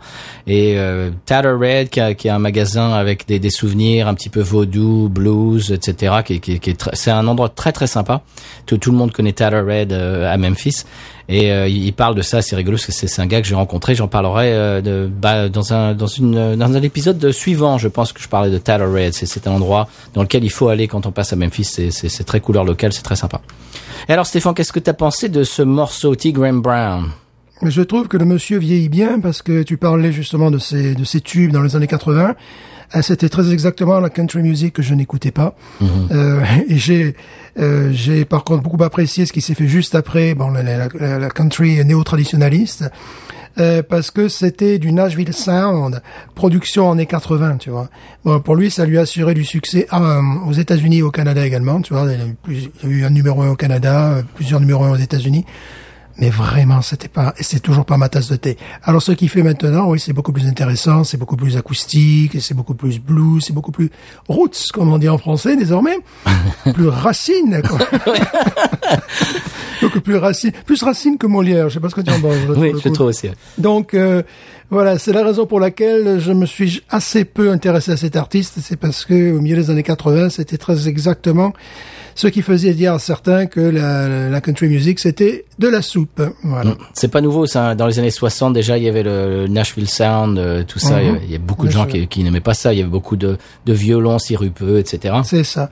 Et 0.49 0.75
euh, 0.77 1.11
Red, 1.31 1.91
qui 1.91 2.01
a, 2.01 2.15
qui 2.15 2.29
a 2.29 2.35
un 2.35 2.41
magasin 2.41 2.93
avec 2.93 3.27
des, 3.29 3.39
des 3.39 3.51
souvenirs 3.51 4.09
un 4.09 4.15
petit 4.15 4.31
peu 4.31 4.41
vaudou, 4.41 5.09
blues, 5.09 5.71
etc. 5.71 6.17
Qui, 6.25 6.41
qui, 6.41 6.59
qui 6.59 6.71
est 6.71 6.91
c'est 6.93 7.13
un 7.13 7.27
endroit 7.29 7.51
très 7.51 7.71
très 7.71 7.87
sympa. 7.87 8.23
Tout, 8.67 8.79
tout 8.79 8.91
le 8.91 8.97
monde 8.97 9.13
connaît 9.13 9.33
Tatter 9.33 9.61
Red 9.61 9.93
euh, 9.93 10.33
à 10.33 10.37
Memphis. 10.37 10.85
Et 11.29 11.53
euh, 11.53 11.69
il 11.69 11.93
parle 11.93 12.15
de 12.15 12.23
ça, 12.23 12.43
c'est 12.43 12.55
rigolo 12.55 12.77
parce 12.77 12.87
que 12.87 12.93
c'est 12.93 13.23
un 13.23 13.27
gars 13.27 13.41
que 13.41 13.47
j'ai 13.47 13.55
rencontré. 13.55 13.95
J'en 13.95 14.09
parlerai 14.09 14.53
euh, 14.53 14.81
de, 14.81 15.09
bah, 15.09 15.49
dans 15.49 15.73
un 15.73 15.95
dans 15.95 16.07
une 16.07 16.57
dans 16.57 16.77
un 16.77 16.83
épisode 16.83 17.31
suivant. 17.31 17.79
Je 17.79 17.89
pense 17.89 18.13
que 18.13 18.21
je 18.21 18.29
parlais 18.29 18.51
de 18.51 18.59
Tatter 18.59 18.85
Red. 18.85 19.15
C'est 19.15 19.47
un 19.47 19.53
endroit 19.53 19.89
dans 20.15 20.23
lequel 20.23 20.45
il 20.45 20.51
faut 20.51 20.69
aller 20.69 20.89
quand 20.89 21.07
on 21.07 21.13
passe 21.13 21.33
à 21.33 21.37
Memphis. 21.37 21.65
C'est 21.65 22.25
très 22.25 22.41
couleur 22.41 22.65
locale, 22.65 22.93
c'est 22.93 23.03
très 23.03 23.17
sympa. 23.17 23.41
Et 24.09 24.13
alors 24.13 24.27
Stéphane, 24.27 24.55
qu'est-ce 24.65 24.73
que 24.73 24.81
t'as 24.81 24.95
pensé 24.95 25.29
de 25.29 25.45
ce 25.45 25.61
morceau 25.61 26.15
T. 26.15 26.33
Graham 26.33 26.63
Brown? 26.63 27.11
Mais 27.61 27.71
je 27.71 27.83
trouve 27.83 28.09
que 28.09 28.17
le 28.17 28.25
monsieur 28.25 28.57
vieillit 28.57 28.89
bien 28.89 29.21
parce 29.21 29.43
que 29.43 29.63
tu 29.63 29.77
parlais 29.77 30.11
justement 30.11 30.51
de 30.51 30.57
ces, 30.57 30.95
de 30.95 31.05
ces 31.05 31.21
tubes 31.21 31.53
dans 31.53 31.61
les 31.61 31.77
années 31.77 31.87
80. 31.87 32.35
Ah, 32.91 33.03
C'était 33.03 33.29
très 33.29 33.53
exactement 33.53 34.01
la 34.01 34.09
country 34.09 34.41
music 34.43 34.73
que 34.73 34.81
je 34.83 34.95
n'écoutais 34.95 35.33
pas. 35.33 35.55
Euh, 35.83 36.41
et 36.69 36.79
j'ai, 36.79 37.15
euh, 37.59 37.91
j'ai 37.93 38.25
par 38.25 38.43
contre 38.43 38.63
beaucoup 38.63 38.83
apprécié 38.83 39.27
ce 39.27 39.35
qui 39.35 39.43
s'est 39.43 39.53
fait 39.55 39.69
juste 39.69 39.95
après, 39.95 40.35
bon, 40.35 40.51
la- 40.51 40.89
la 41.19 41.29
country 41.29 41.85
néo-traditionnaliste. 41.85 42.85
Euh, 43.59 43.83
parce 43.83 44.11
que 44.11 44.29
c'était 44.29 44.79
du 44.79 44.93
Nashville 44.93 45.33
Sound, 45.33 46.03
production 46.35 46.89
en 46.89 46.93
années 46.93 47.07
80, 47.07 47.59
tu 47.59 47.71
vois. 47.71 47.89
Bon, 48.25 48.41
pour 48.41 48.57
lui, 48.57 48.71
ça 48.71 48.85
lui 48.85 48.99
a 48.99 49.03
assuré 49.03 49.35
du 49.35 49.45
succès 49.45 49.87
euh, 49.93 50.21
aux 50.47 50.53
États-Unis 50.53 50.99
et 50.99 51.03
au 51.03 51.11
Canada 51.11 51.47
également, 51.47 51.81
tu 51.81 51.95
vois. 51.95 52.07
Il 52.49 52.59
y 52.59 52.65
a 52.65 52.89
eu, 52.89 53.05
un 53.05 53.11
numéro 53.11 53.43
un 53.43 53.51
au 53.51 53.57
Canada, 53.57 54.13
euh, 54.13 54.23
plusieurs 54.35 54.61
numéros 54.61 54.85
un 54.85 54.91
aux 54.91 54.97
États-Unis. 54.97 55.45
Mais 56.19 56.31
vraiment, 56.31 56.81
c'était 56.81 57.09
pas, 57.09 57.35
et 57.39 57.43
c'est 57.43 57.61
toujours 57.61 57.85
pas 57.85 57.97
ma 57.97 58.09
tasse 58.09 58.29
de 58.29 58.37
thé. 58.37 58.57
Alors, 58.83 59.03
ce 59.03 59.13
qu'il 59.13 59.29
fait 59.29 59.43
maintenant, 59.43 59.89
oui, 59.89 59.99
c'est 59.99 60.13
beaucoup 60.13 60.33
plus 60.33 60.47
intéressant, 60.47 61.03
c'est 61.03 61.17
beaucoup 61.17 61.37
plus 61.37 61.57
acoustique, 61.57 62.41
c'est 62.41 62.55
beaucoup 62.55 62.75
plus 62.75 63.01
blues, 63.01 63.45
c'est 63.45 63.53
beaucoup 63.53 63.73
plus 63.73 63.91
roots, 64.29 64.71
comme 64.73 64.93
on 64.93 64.99
dit 64.99 65.09
en 65.09 65.19
français 65.19 65.57
désormais. 65.57 65.99
plus 66.75 66.89
racine, 66.89 67.63
quoi. 67.69 67.79
beaucoup 69.83 70.01
plus 70.01 70.17
racine, 70.17 70.53
plus 70.65 70.83
racine 70.83 71.19
que 71.19 71.27
Molière. 71.27 71.69
Je 71.69 71.75
sais 71.75 71.81
pas 71.81 71.89
ce 71.89 71.95
que 71.95 72.01
tu 72.01 72.13
en 72.13 72.21
penses. 72.21 72.37
Oui, 72.57 72.73
je 72.83 72.89
trouve 72.91 73.09
aussi. 73.09 73.29
Donc 73.59 73.95
euh, 73.95 74.23
voilà, 74.71 74.99
c'est 74.99 75.13
la 75.13 75.25
raison 75.25 75.47
pour 75.47 75.61
laquelle 75.61 76.21
je 76.21 76.33
me 76.33 76.47
suis 76.47 76.83
assez 76.91 77.25
peu 77.25 77.51
intéressé 77.51 77.93
à 77.93 77.97
cet 77.97 78.17
artiste. 78.17 78.59
C'est 78.63 78.77
parce 78.77 79.05
que 79.05 79.33
au 79.33 79.41
milieu 79.41 79.57
des 79.57 79.71
années 79.71 79.83
80, 79.83 80.31
c'était 80.31 80.59
très 80.59 80.89
exactement 80.89 81.53
ce 82.15 82.27
qui 82.29 82.43
faisait 82.43 82.75
dire 82.75 82.95
à 82.95 82.99
certains 82.99 83.47
que 83.47 83.61
la, 83.61 84.29
la 84.29 84.41
country 84.41 84.69
music 84.69 85.01
c'était 85.01 85.45
de 85.59 85.69
la 85.69 85.83
soupe. 85.83 86.23
Voilà. 86.43 86.77
C'est 86.93 87.09
pas 87.09 87.21
nouveau, 87.21 87.47
ça. 87.47 87.75
Dans 87.75 87.87
les 87.87 87.99
années 87.99 88.11
60, 88.11 88.53
déjà, 88.53 88.79
il 88.79 88.85
y 88.85 88.89
avait 88.89 89.03
le, 89.03 89.43
le 89.43 89.49
Nashville 89.49 89.89
Sound, 89.89 90.39
euh, 90.39 90.63
tout 90.65 90.79
ça. 90.79 91.03
Il 91.03 91.07
y 91.07 91.11
avait- 91.11 91.21
il 91.25 91.31
y 91.33 91.35
a 91.35 91.39
beaucoup 91.39 91.67
de 91.67 91.71
Bien 91.73 91.79
gens 91.85 91.91
sûr. 91.91 92.01
qui, 92.01 92.09
qui 92.09 92.23
n'aimaient 92.25 92.41
pas 92.41 92.55
ça. 92.55 92.73
Il 92.73 92.79
y 92.79 92.83
avait 92.83 92.91
beaucoup 92.91 93.17
de, 93.17 93.37
de 93.67 93.73
violons 93.73 94.19
sirupeux, 94.19 94.79
etc. 94.79 95.15
C'est 95.25 95.45
ça. 95.45 95.71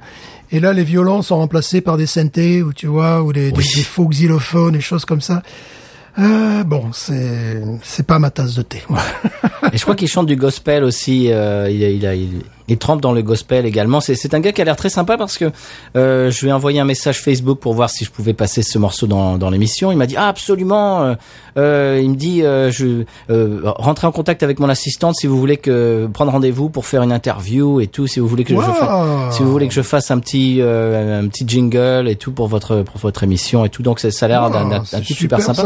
Et 0.50 0.60
là, 0.60 0.72
les 0.72 0.84
violons 0.84 1.22
sont 1.22 1.36
remplacés 1.36 1.80
par 1.80 1.96
des 1.96 2.06
synthés, 2.06 2.62
ou 2.62 2.72
tu 2.72 2.86
vois, 2.86 3.22
ou 3.22 3.32
des, 3.32 3.52
des, 3.52 3.62
des 3.62 3.82
faux 3.82 4.06
xylophones, 4.08 4.72
des 4.74 4.80
choses 4.80 5.04
comme 5.04 5.20
ça. 5.22 5.42
Euh, 6.18 6.62
bon, 6.64 6.90
c'est 6.92 7.62
c'est 7.82 8.06
pas 8.06 8.18
ma 8.18 8.30
tasse 8.30 8.54
de 8.54 8.60
thé. 8.62 8.82
Et 9.72 9.78
je 9.78 9.82
crois 9.82 9.94
qu'il 9.94 10.08
chante 10.08 10.26
du 10.26 10.36
gospel 10.36 10.84
aussi. 10.84 11.28
euh, 11.32 11.70
il, 11.70 11.82
a- 11.82 11.88
il, 11.88 12.04
a- 12.06 12.14
il, 12.14 12.42
il 12.68 12.78
trempe 12.78 13.00
dans 13.00 13.12
le 13.12 13.22
gospel 13.22 13.66
également. 13.66 14.00
C'est, 14.00 14.34
un 14.34 14.40
gars 14.40 14.52
qui 14.52 14.60
a 14.60 14.64
l'air 14.64 14.76
très 14.76 14.88
sympa 14.88 15.16
parce 15.16 15.36
que 15.38 15.50
euh, 15.96 16.30
je 16.30 16.40
lui 16.42 16.48
ai 16.48 16.52
envoyé 16.52 16.80
un 16.80 16.84
message 16.84 17.20
Facebook 17.20 17.58
pour 17.58 17.74
voir 17.74 17.90
si 17.90 18.04
je 18.04 18.10
pouvais 18.10 18.32
passer 18.34 18.62
ce 18.62 18.78
morceau 18.78 19.06
dans, 19.06 19.36
dans 19.38 19.50
l'émission. 19.50 19.90
Il 19.92 19.98
m'a 19.98 20.06
dit 20.06 20.16
ah 20.16 20.28
absolument. 20.28 21.02
euh, 21.02 21.14
euh, 21.58 22.00
il 22.02 22.10
me 22.10 22.16
dit 22.16 22.42
euh, 22.42 22.70
je 22.70 23.04
euh, 23.30 23.60
rentrez 23.64 24.06
en 24.06 24.12
contact 24.12 24.42
avec 24.42 24.58
mon 24.58 24.68
assistante 24.68 25.16
si 25.16 25.26
vous 25.26 25.38
voulez 25.38 25.56
que 25.58 26.08
prendre 26.12 26.32
rendez-vous 26.32 26.68
pour 26.70 26.86
faire 26.86 27.02
une 27.02 27.12
interview 27.12 27.80
et 27.80 27.86
tout. 27.88 28.06
Si 28.06 28.20
vous 28.20 28.26
voulez 28.28 28.44
que 28.44 28.50
je 28.54 28.56
Wow. 28.56 28.62
fasse 28.62 29.36
si 29.36 29.42
vous 29.42 29.50
voulez 29.50 29.68
que 29.68 29.74
je 29.74 29.82
fasse 29.82 30.10
un 30.10 30.18
petit 30.18 30.58
euh, 30.60 31.20
un 31.22 31.28
petit 31.28 31.44
jingle 31.46 32.08
et 32.08 32.16
tout 32.16 32.32
pour 32.32 32.46
votre 32.48 32.82
pour 32.82 32.98
votre 32.98 33.22
émission 33.24 33.64
et 33.64 33.68
tout. 33.68 33.82
Donc 33.82 33.98
ça, 34.00 34.08
a 34.24 34.28
l'air 34.28 34.50
d'un, 34.50 34.68
d'un- 34.68 34.82
Ah, 34.92 34.96
d'un 34.96 35.00
type 35.00 35.16
super, 35.16 35.40
sympa. 35.40 35.62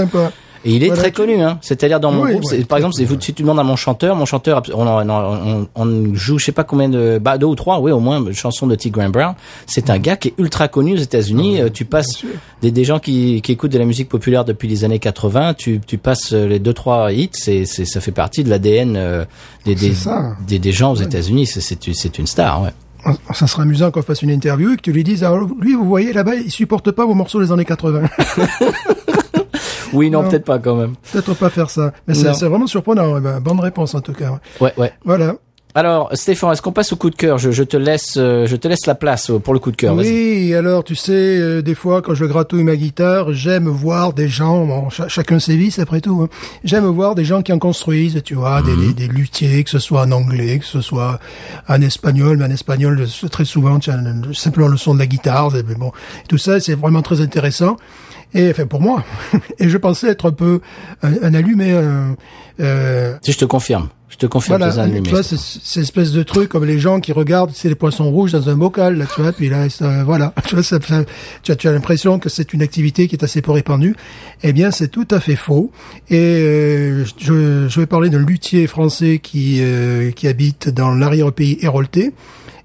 Et 0.67 0.73
il 0.75 0.83
est 0.83 0.89
Voilà, 0.89 1.01
très 1.03 1.13
connu, 1.13 1.41
hein. 1.41 1.59
C'est-à-dire 1.63 2.01
dans 2.01 2.11
mon 2.11 2.25
Oui, 2.25 2.33
groupe, 2.33 2.45
ouais, 2.51 2.65
par 2.65 2.79
exemple, 2.79 2.95
si, 2.95 3.05
connu, 3.05 3.17
vous, 3.17 3.21
si 3.23 3.33
tu 3.33 3.43
demandes 3.43 3.61
à 3.61 3.63
mon 3.63 3.77
chanteur, 3.77 4.17
mon 4.17 4.27
chanteur, 4.27 4.63
on, 4.75 4.87
on, 4.87 5.09
on, 5.09 5.69
on 5.77 6.15
joue, 6.15 6.39
je 6.39 6.45
sais 6.47 6.53
pas 6.53 6.65
combien 6.65 6.89
de, 6.89 7.19
bah 7.23 7.39
deux 7.39 7.47
ou 7.47 7.55
trois, 7.55 7.79
oui 7.81 7.93
au 7.93 8.01
moins, 8.01 8.23
chansons 8.33 8.67
de 8.67 8.75
T. 8.75 8.91
Graham 8.91 9.13
Brown. 9.13 9.35
C'est 9.67 9.89
un 9.91 9.99
gars 9.99 10.17
qui 10.17 10.29
est 10.29 10.35
ultra 10.39 10.67
connu 10.69 10.95
aux 10.95 10.99
États-Unis. 10.99 11.61
Euh, 11.61 11.69
tu 11.73 11.85
passes 11.85 12.25
des, 12.63 12.73
des 12.73 12.85
gens 12.85 12.99
qui, 12.99 13.41
qui 13.43 13.53
écoutent 13.53 13.71
de 13.73 13.79
la 13.79 13.85
musique 13.85 14.09
populaire 14.09 14.45
depuis 14.45 14.67
les 14.69 14.85
années 14.85 14.99
80. 14.99 15.55
Tu, 15.55 15.81
tu 15.87 15.99
passes 15.99 16.33
euh, 16.33 16.47
les 16.49 16.59
deux 16.59 16.73
trois 16.75 17.13
hits, 17.13 17.31
c'est, 17.33 17.65
c'est, 17.65 17.85
ça 17.85 18.01
fait 18.01 18.11
partie 18.13 18.43
de 18.43 18.51
l'ADN 18.51 18.97
euh, 18.97 19.25
des, 19.65 19.77
des, 19.77 19.91
C'est 19.91 19.95
ça. 19.95 20.35
des, 20.49 20.59
des 20.59 20.73
gens 20.73 20.91
aux 20.93 20.97
États-Unis. 20.97 21.47
C'est, 21.47 21.61
c'est, 21.61 21.79
c'est 21.95 22.19
une 22.19 22.27
star, 22.27 22.63
ouais. 22.63 22.71
Ça 23.33 23.47
serait 23.47 23.63
amusant 23.63 23.93
qu'on 23.93 24.03
fasse 24.03 24.23
une 24.23 24.31
interview 24.31 24.73
et 24.73 24.77
que 24.77 24.83
tu 24.83 24.91
lui 24.91 25.05
dises, 25.05 25.23
alors, 25.23 25.47
lui, 25.61 25.75
vous 25.75 25.85
voyez, 25.85 26.13
là-bas, 26.13 26.35
il 26.35 26.51
supporte 26.51 26.91
pas 26.91 27.07
vos 27.07 27.15
morceaux 27.15 27.41
des 27.41 27.53
années 27.53 27.65
80. 27.65 28.03
Oui, 29.97 30.11
non, 30.11 30.23
Non. 30.23 30.29
peut-être 30.29 30.45
pas 30.45 30.59
quand 30.59 30.77
même. 30.77 30.95
Peut-être 31.13 31.35
pas 31.35 31.51
faire 31.51 31.71
ça. 31.71 31.93
Mais 32.07 32.15
c'est 32.15 32.47
vraiment 32.47 32.67
surprenant. 32.67 33.17
Eh 33.19 33.21
ben, 33.21 33.41
bonne 33.41 33.61
réponse, 33.61 33.95
en 33.95 34.01
tout 34.01 34.13
cas. 34.13 34.39
ouais. 34.61 34.73
Ouais. 34.77 34.93
Voilà. 35.05 35.35
Alors, 35.75 36.09
Stéphane, 36.15 36.53
est-ce 36.53 36.63
qu'on 36.63 36.73
passe 36.73 36.95
au 36.95 36.97
coup 36.97 37.11
de 37.11 37.17
cœur? 37.17 37.37
Je, 37.37 37.51
je 37.51 37.63
te 37.63 37.77
laisse, 37.77 38.15
euh, 38.17 38.47
je 38.47 38.57
te 38.57 38.67
laisse 38.67 38.87
la 38.87 38.95
place 38.95 39.29
euh, 39.29 39.39
pour 39.39 39.53
le 39.53 39.61
coup 39.61 39.71
de 39.71 39.77
cœur. 39.77 39.95
Oui, 39.95 40.55
alors 40.55 40.83
tu 40.85 40.95
sais, 40.95 41.13
euh, 41.13 41.61
des 41.61 41.75
fois 41.75 42.01
quand 42.01 42.15
je 42.15 42.25
gratouille 42.25 42.63
ma 42.65 42.77
guitare, 42.77 43.35
j'aime 43.35 43.69
voir 43.69 44.15
des 44.15 44.27
gens, 44.27 44.65
bon, 44.65 44.89
cha- 44.89 45.09
chacun 45.09 45.39
ses 45.39 45.55
vices 45.55 45.79
après 45.79 46.01
tout, 46.01 46.23
hein. 46.23 46.29
j'aime 46.65 46.87
voir 46.87 47.15
des 47.15 47.27
gens 47.27 47.43
qui 47.43 47.53
en 47.53 47.59
construisent, 47.59 48.23
tu 48.25 48.35
vois, 48.37 48.63
des, 48.63 48.73
Mhm. 48.73 48.87
des, 48.95 49.07
des 49.07 49.09
luthiers, 49.13 49.65
que 49.65 49.69
ce 49.71 49.79
soit 49.79 50.01
en 50.01 50.13
anglais, 50.13 50.61
que 50.61 50.65
ce 50.65 50.81
soit 50.81 51.19
en 51.69 51.83
espagnol, 51.83 52.39
mais 52.39 52.47
en 52.47 52.51
espagnol, 52.51 53.07
très 53.31 53.45
souvent, 53.45 53.79
le- 53.87 54.33
simplement 54.33 54.69
le 54.69 54.79
son 54.79 54.95
de 54.95 54.99
la 55.01 55.07
guitare, 55.07 55.51
bon, 55.79 55.93
tout 56.27 56.39
ça, 56.39 56.59
c'est 56.59 56.75
vraiment 56.75 57.03
très 57.03 57.21
intéressant. 57.21 57.77
Et 58.35 58.51
enfin 58.51 58.67
pour 58.67 58.81
moi, 58.81 59.05
et 59.59 59.69
je 59.69 59.77
pensais 59.79 60.09
être 60.09 60.27
un 60.29 60.33
peu 60.33 60.61
un, 61.03 61.13
un 61.23 61.35
allumé. 61.35 61.73
un- 61.73 62.17
euh, 62.61 63.15
Si 63.23 63.33
je 63.33 63.39
te 63.39 63.45
confirme, 63.45 63.89
je 64.09 64.17
te 64.17 64.27
confirme 64.27 64.59
voilà, 64.59 64.71
que 64.73 64.75
c'est 64.91 64.99
un 64.99 65.03
tu 65.03 65.11
vois, 65.11 65.23
c'est 65.23 65.39
c'est 65.39 65.81
espèce 65.81 66.13
de 66.13 66.23
truc 66.23 66.49
comme 66.49 66.65
les 66.65 66.79
gens 66.79 67.01
qui 67.01 67.13
regardent, 67.13 67.51
c'est 67.55 67.69
les 67.69 67.75
poissons 67.75 68.11
rouges 68.11 68.33
dans 68.33 68.49
un 68.49 68.55
bocal, 68.57 68.97
là, 68.99 69.05
tu 69.15 69.21
vois, 69.23 69.33
puis 69.33 69.49
là, 69.49 69.69
ça, 69.71 70.05
voilà, 70.05 70.33
tu 70.47 70.55
vois, 70.55 70.63
ça, 70.65 70.79
ça- 70.81 71.05
tu 71.43 71.53
as, 71.53 71.57
tu 71.57 71.69
as 71.69 71.73
l'impression 71.73 72.19
que 72.19 72.29
c'est 72.29 72.53
une 72.53 72.63
activité 72.63 73.09
qui 73.09 73.17
est 73.17 73.25
assez 73.25 73.43
peu 73.43 73.53
répandue. 73.53 73.95
Eh 74.43 74.53
bien, 74.53 74.71
c'est 74.71 74.89
tout 74.89 75.07
à 75.11 75.21
fait 75.21 75.37
faux. 75.37 75.71
Et 76.11 76.17
euh, 76.19 77.05
je, 77.19 77.67
je 77.69 77.81
vais 77.81 77.87
parler 77.87 78.11
d'un 78.11 78.25
luthier 78.25 78.67
français 78.67 79.19
qui 79.23 79.59
euh, 79.61 80.11
qui 80.11 80.29
habite 80.29 80.69
dans 80.69 80.93
l'arrière-pays 80.95 81.59
héroltais. 81.63 82.13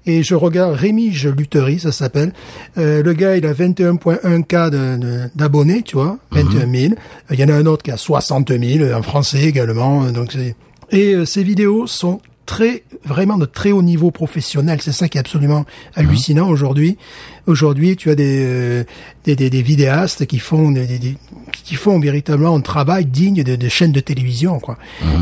Et 0.06 0.22
je 0.22 0.34
regarde 0.34 0.74
Rémige 0.74 1.28
Lutherie, 1.28 1.78
ça 1.78 1.92
s'appelle. 1.92 2.32
Euh, 2.76 3.02
le 3.02 3.12
gars, 3.12 3.36
il 3.36 3.46
a 3.46 3.52
21.1 3.52 4.42
k 4.42 4.70
de- 4.70 4.96
de- 4.96 5.20
d'abonnés, 5.36 5.82
tu 5.82 5.96
vois, 5.96 6.18
21 6.32 6.68
000. 6.70 6.94
Il 7.30 7.38
y 7.38 7.44
en 7.44 7.48
a 7.48 7.54
un 7.54 7.66
autre 7.66 7.82
qui 7.84 7.90
a 7.92 7.96
60 7.96 8.48
000, 8.58 8.92
un 8.92 9.02
français 9.02 9.42
également. 9.44 10.04
Donc 10.10 10.32
c'est 10.32 10.56
et 10.90 11.14
euh, 11.14 11.24
ces 11.24 11.42
vidéos 11.44 11.86
sont 11.86 12.20
très 12.44 12.82
vraiment 13.04 13.38
de 13.38 13.46
très 13.46 13.70
haut 13.72 13.82
niveau 13.82 14.10
professionnel. 14.10 14.80
C'est 14.82 14.92
ça 14.92 15.08
qui 15.08 15.16
est 15.16 15.20
absolument 15.20 15.64
hallucinant 15.94 16.48
aujourd'hui. 16.48 16.98
Aujourd'hui, 17.46 17.96
tu 17.96 18.10
as 18.10 18.14
des, 18.14 18.44
euh, 18.46 18.84
des, 19.24 19.34
des 19.36 19.50
des 19.50 19.62
vidéastes 19.62 20.26
qui 20.26 20.38
font 20.38 20.70
des, 20.70 20.86
des- 20.86 21.16
qui 21.64 21.74
font 21.74 21.98
véritablement 22.00 22.56
un 22.56 22.60
travail 22.60 23.04
digne 23.04 23.42
de, 23.42 23.56
de 23.56 23.68
chaînes 23.68 23.92
de 23.92 24.00
télévision, 24.00 24.58
quoi. 24.58 24.76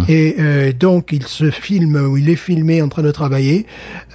Et 0.09 0.37
euh, 0.39 0.73
donc 0.73 1.09
il 1.12 1.27
se 1.27 1.51
filme 1.51 1.97
ou 1.97 2.16
il 2.16 2.29
est 2.29 2.37
filmé 2.37 2.81
en 2.83 2.89
train 2.89 3.03
de 3.03 3.11
travailler. 3.11 3.66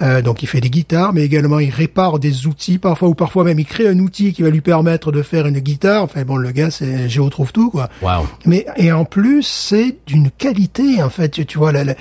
Euh, 0.02 0.22
donc 0.22 0.42
il 0.42 0.46
fait 0.46 0.60
des 0.60 0.70
guitares, 0.70 1.12
mais 1.12 1.22
également 1.22 1.58
il 1.58 1.70
répare 1.70 2.18
des 2.18 2.46
outils 2.46 2.78
parfois 2.78 3.08
ou 3.08 3.14
parfois 3.14 3.44
même 3.44 3.58
il 3.58 3.66
crée 3.66 3.86
un 3.88 3.98
outil 3.98 4.32
qui 4.32 4.42
va 4.42 4.50
lui 4.50 4.60
permettre 4.60 5.12
de 5.12 5.22
faire 5.22 5.46
une 5.46 5.58
guitare. 5.60 6.02
Enfin 6.04 6.22
bon, 6.24 6.36
le 6.36 6.50
gars 6.52 6.70
c'est 6.70 7.08
Géo 7.08 7.28
trouve 7.28 7.52
tout, 7.52 7.70
quoi. 7.70 7.88
Waouh. 8.02 8.26
Mais 8.44 8.66
et 8.76 8.92
en 8.92 9.04
plus 9.04 9.42
c'est 9.42 9.96
d'une 10.06 10.30
qualité 10.30 11.02
en 11.02 11.10
fait. 11.10 11.28
Tu, 11.30 11.46
tu 11.46 11.58
vois 11.58 11.72
la, 11.72 11.84
la- 11.84 11.94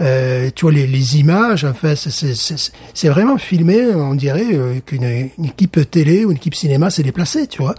euh, 0.00 0.50
tu 0.54 0.64
vois 0.64 0.72
les, 0.72 0.86
les 0.86 1.18
images. 1.18 1.64
En 1.64 1.74
fait, 1.74 1.96
c'est- 1.96 2.72
c'est 2.94 3.08
vraiment 3.08 3.38
filmé. 3.38 3.86
On 3.94 4.14
dirait 4.14 4.46
euh, 4.52 4.80
qu'une 4.84 5.04
une 5.38 5.51
équipe 5.52 5.90
télé 5.90 6.24
ou 6.24 6.30
une 6.30 6.36
équipe 6.36 6.54
cinéma 6.54 6.90
s'est 6.90 7.02
déplacée. 7.02 7.46
Tu 7.46 7.62
vois. 7.62 7.74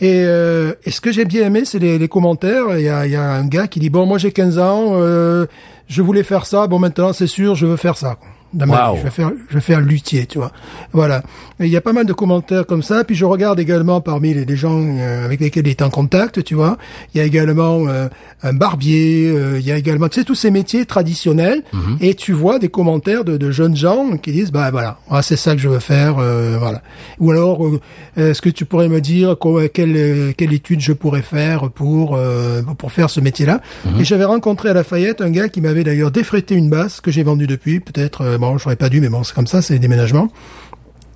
Et, 0.00 0.24
euh, 0.24 0.74
et 0.84 0.90
ce 0.90 1.00
que 1.00 1.12
j'ai 1.12 1.24
bien 1.24 1.46
aimé, 1.46 1.64
c'est 1.64 1.78
les, 1.78 1.98
les 1.98 2.08
commentaires. 2.08 2.76
Il 2.76 2.84
y 2.84 2.88
a, 2.88 3.06
y 3.06 3.16
a 3.16 3.22
un 3.22 3.46
gars 3.46 3.66
qui 3.66 3.80
dit 3.80 3.90
bon, 3.90 4.06
moi 4.06 4.18
j'ai 4.18 4.32
15 4.32 4.58
ans, 4.58 4.90
euh, 4.94 5.46
je 5.88 6.02
voulais 6.02 6.22
faire 6.22 6.46
ça. 6.46 6.66
Bon, 6.66 6.78
maintenant 6.78 7.12
c'est 7.12 7.26
sûr, 7.26 7.54
je 7.54 7.66
veux 7.66 7.76
faire 7.76 7.96
ça. 7.96 8.18
Dans 8.54 8.66
ma 8.66 8.88
Wow. 8.88 8.94
vie, 8.94 9.00
Je 9.00 9.04
vais 9.04 9.10
faire, 9.10 9.32
je 9.48 9.54
vais 9.54 9.60
faire 9.60 9.80
luthier, 9.80 10.26
tu 10.26 10.38
vois. 10.38 10.52
Voilà. 10.92 11.22
Et 11.60 11.66
il 11.66 11.70
y 11.70 11.76
a 11.76 11.80
pas 11.80 11.92
mal 11.92 12.06
de 12.06 12.12
commentaires 12.12 12.66
comme 12.66 12.82
ça. 12.82 13.04
Puis 13.04 13.14
je 13.16 13.24
regarde 13.24 13.58
également 13.60 14.00
parmi 14.00 14.32
les, 14.34 14.44
les 14.44 14.56
gens 14.56 14.80
euh, 14.82 15.24
avec 15.24 15.40
lesquels 15.40 15.66
il 15.66 15.70
est 15.70 15.82
en 15.82 15.90
contact, 15.90 16.42
tu 16.44 16.54
vois. 16.54 16.78
Il 17.14 17.18
y 17.18 17.20
a 17.20 17.24
également 17.24 17.86
euh, 17.88 18.08
un 18.42 18.52
barbier. 18.52 19.28
euh, 19.34 19.58
il 19.60 19.66
y 19.66 19.72
a 19.72 19.76
également, 19.76 20.08
tu 20.08 20.20
sais, 20.20 20.24
tous 20.24 20.34
ces 20.34 20.50
métiers 20.50 20.84
traditionnels. 20.86 21.62
Et 22.00 22.14
tu 22.14 22.32
vois 22.32 22.58
des 22.58 22.68
commentaires 22.68 23.24
de, 23.24 23.36
de 23.36 23.50
jeunes 23.50 23.76
gens 23.76 24.16
qui 24.16 24.32
disent, 24.32 24.52
bah 24.52 24.70
voilà, 24.70 24.98
ah, 25.10 25.22
c'est 25.22 25.36
ça 25.36 25.54
que 25.54 25.60
je 25.60 25.68
veux 25.68 25.78
faire, 25.80 26.16
euh, 26.18 26.56
voilà. 26.58 26.82
Ou 27.18 27.30
alors, 27.30 27.66
euh, 27.66 27.80
est-ce 28.16 28.40
que 28.40 28.48
tu 28.50 28.64
pourrais 28.64 28.88
me 28.88 29.00
dire 29.00 29.36
quoi, 29.38 29.68
quelle, 29.68 30.34
quelle 30.36 30.52
étude 30.52 30.80
je 30.80 30.92
pourrais 30.92 31.22
faire 31.22 31.70
pour 31.70 32.14
euh, 32.16 32.62
pour 32.78 32.92
faire 32.92 33.10
ce 33.10 33.20
métier-là? 33.20 33.60
Et 33.98 34.04
j'avais 34.04 34.24
rencontré 34.24 34.68
à 34.70 34.72
Lafayette 34.74 35.20
un 35.20 35.30
gars 35.30 35.48
qui 35.48 35.60
m'avait 35.60 35.84
d'ailleurs 35.84 36.10
défrayté 36.10 36.54
une 36.54 36.70
basse 36.70 37.00
que 37.00 37.10
j'ai 37.10 37.22
vendue 37.22 37.46
depuis. 37.46 37.80
Peut-être, 37.80 38.24
bon, 38.44 38.58
j'aurais 38.58 38.76
pas 38.76 38.88
dû, 38.88 39.00
mais 39.00 39.08
bon, 39.08 39.22
c'est 39.24 39.34
comme 39.34 39.46
ça, 39.46 39.62
c'est 39.62 39.74
les 39.74 39.80
déménagements. 39.80 40.28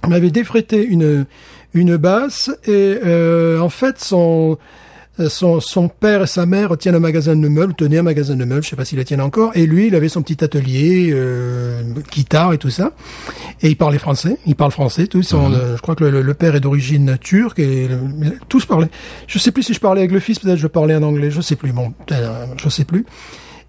Il 0.04 0.10
m'avait 0.10 0.30
défrayté 0.30 0.84
une 0.84 1.26
une 1.74 1.96
basse 1.96 2.50
et 2.66 2.98
euh, 3.04 3.60
en 3.60 3.68
fait 3.68 3.98
son 4.00 4.56
son, 5.28 5.58
son 5.58 5.88
père 5.88 6.22
et 6.22 6.26
sa 6.28 6.46
mère 6.46 6.78
tiennent 6.78 6.94
un 6.94 7.00
magasin 7.00 7.34
de 7.34 7.48
meubles, 7.48 7.74
tenaient 7.74 7.98
un 7.98 8.04
magasin 8.04 8.36
de 8.36 8.44
meubles, 8.44 8.62
je 8.62 8.68
sais 8.68 8.76
pas 8.76 8.84
s'ils 8.84 8.98
le 8.98 9.04
tiennent 9.04 9.20
encore, 9.20 9.50
et 9.56 9.66
lui, 9.66 9.88
il 9.88 9.96
avait 9.96 10.08
son 10.08 10.22
petit 10.22 10.44
atelier, 10.44 11.10
euh, 11.12 11.82
guitare 12.12 12.52
et 12.52 12.58
tout 12.58 12.70
ça, 12.70 12.92
et 13.60 13.68
il 13.68 13.76
parlait 13.76 13.98
français, 13.98 14.38
il 14.46 14.54
parle 14.54 14.70
français, 14.70 15.08
tous, 15.08 15.24
son, 15.24 15.52
euh, 15.52 15.76
je 15.76 15.82
crois 15.82 15.96
que 15.96 16.04
le, 16.04 16.22
le 16.22 16.34
père 16.34 16.54
est 16.54 16.60
d'origine 16.60 17.18
turque, 17.20 17.58
et 17.58 17.88
le- 17.88 17.98
tous 18.48 18.64
parlaient. 18.64 18.90
Je 19.26 19.40
sais 19.40 19.50
plus 19.50 19.64
si 19.64 19.74
je 19.74 19.80
parlais 19.80 20.02
avec 20.02 20.12
le 20.12 20.20
fils, 20.20 20.38
peut-être 20.38 20.56
je 20.56 20.68
parlais 20.68 20.94
en 20.94 21.02
anglais, 21.02 21.32
je 21.32 21.40
sais 21.40 21.56
plus, 21.56 21.72
bon, 21.72 21.92
euh, 22.12 22.46
je 22.62 22.68
sais 22.68 22.84
plus. 22.84 23.04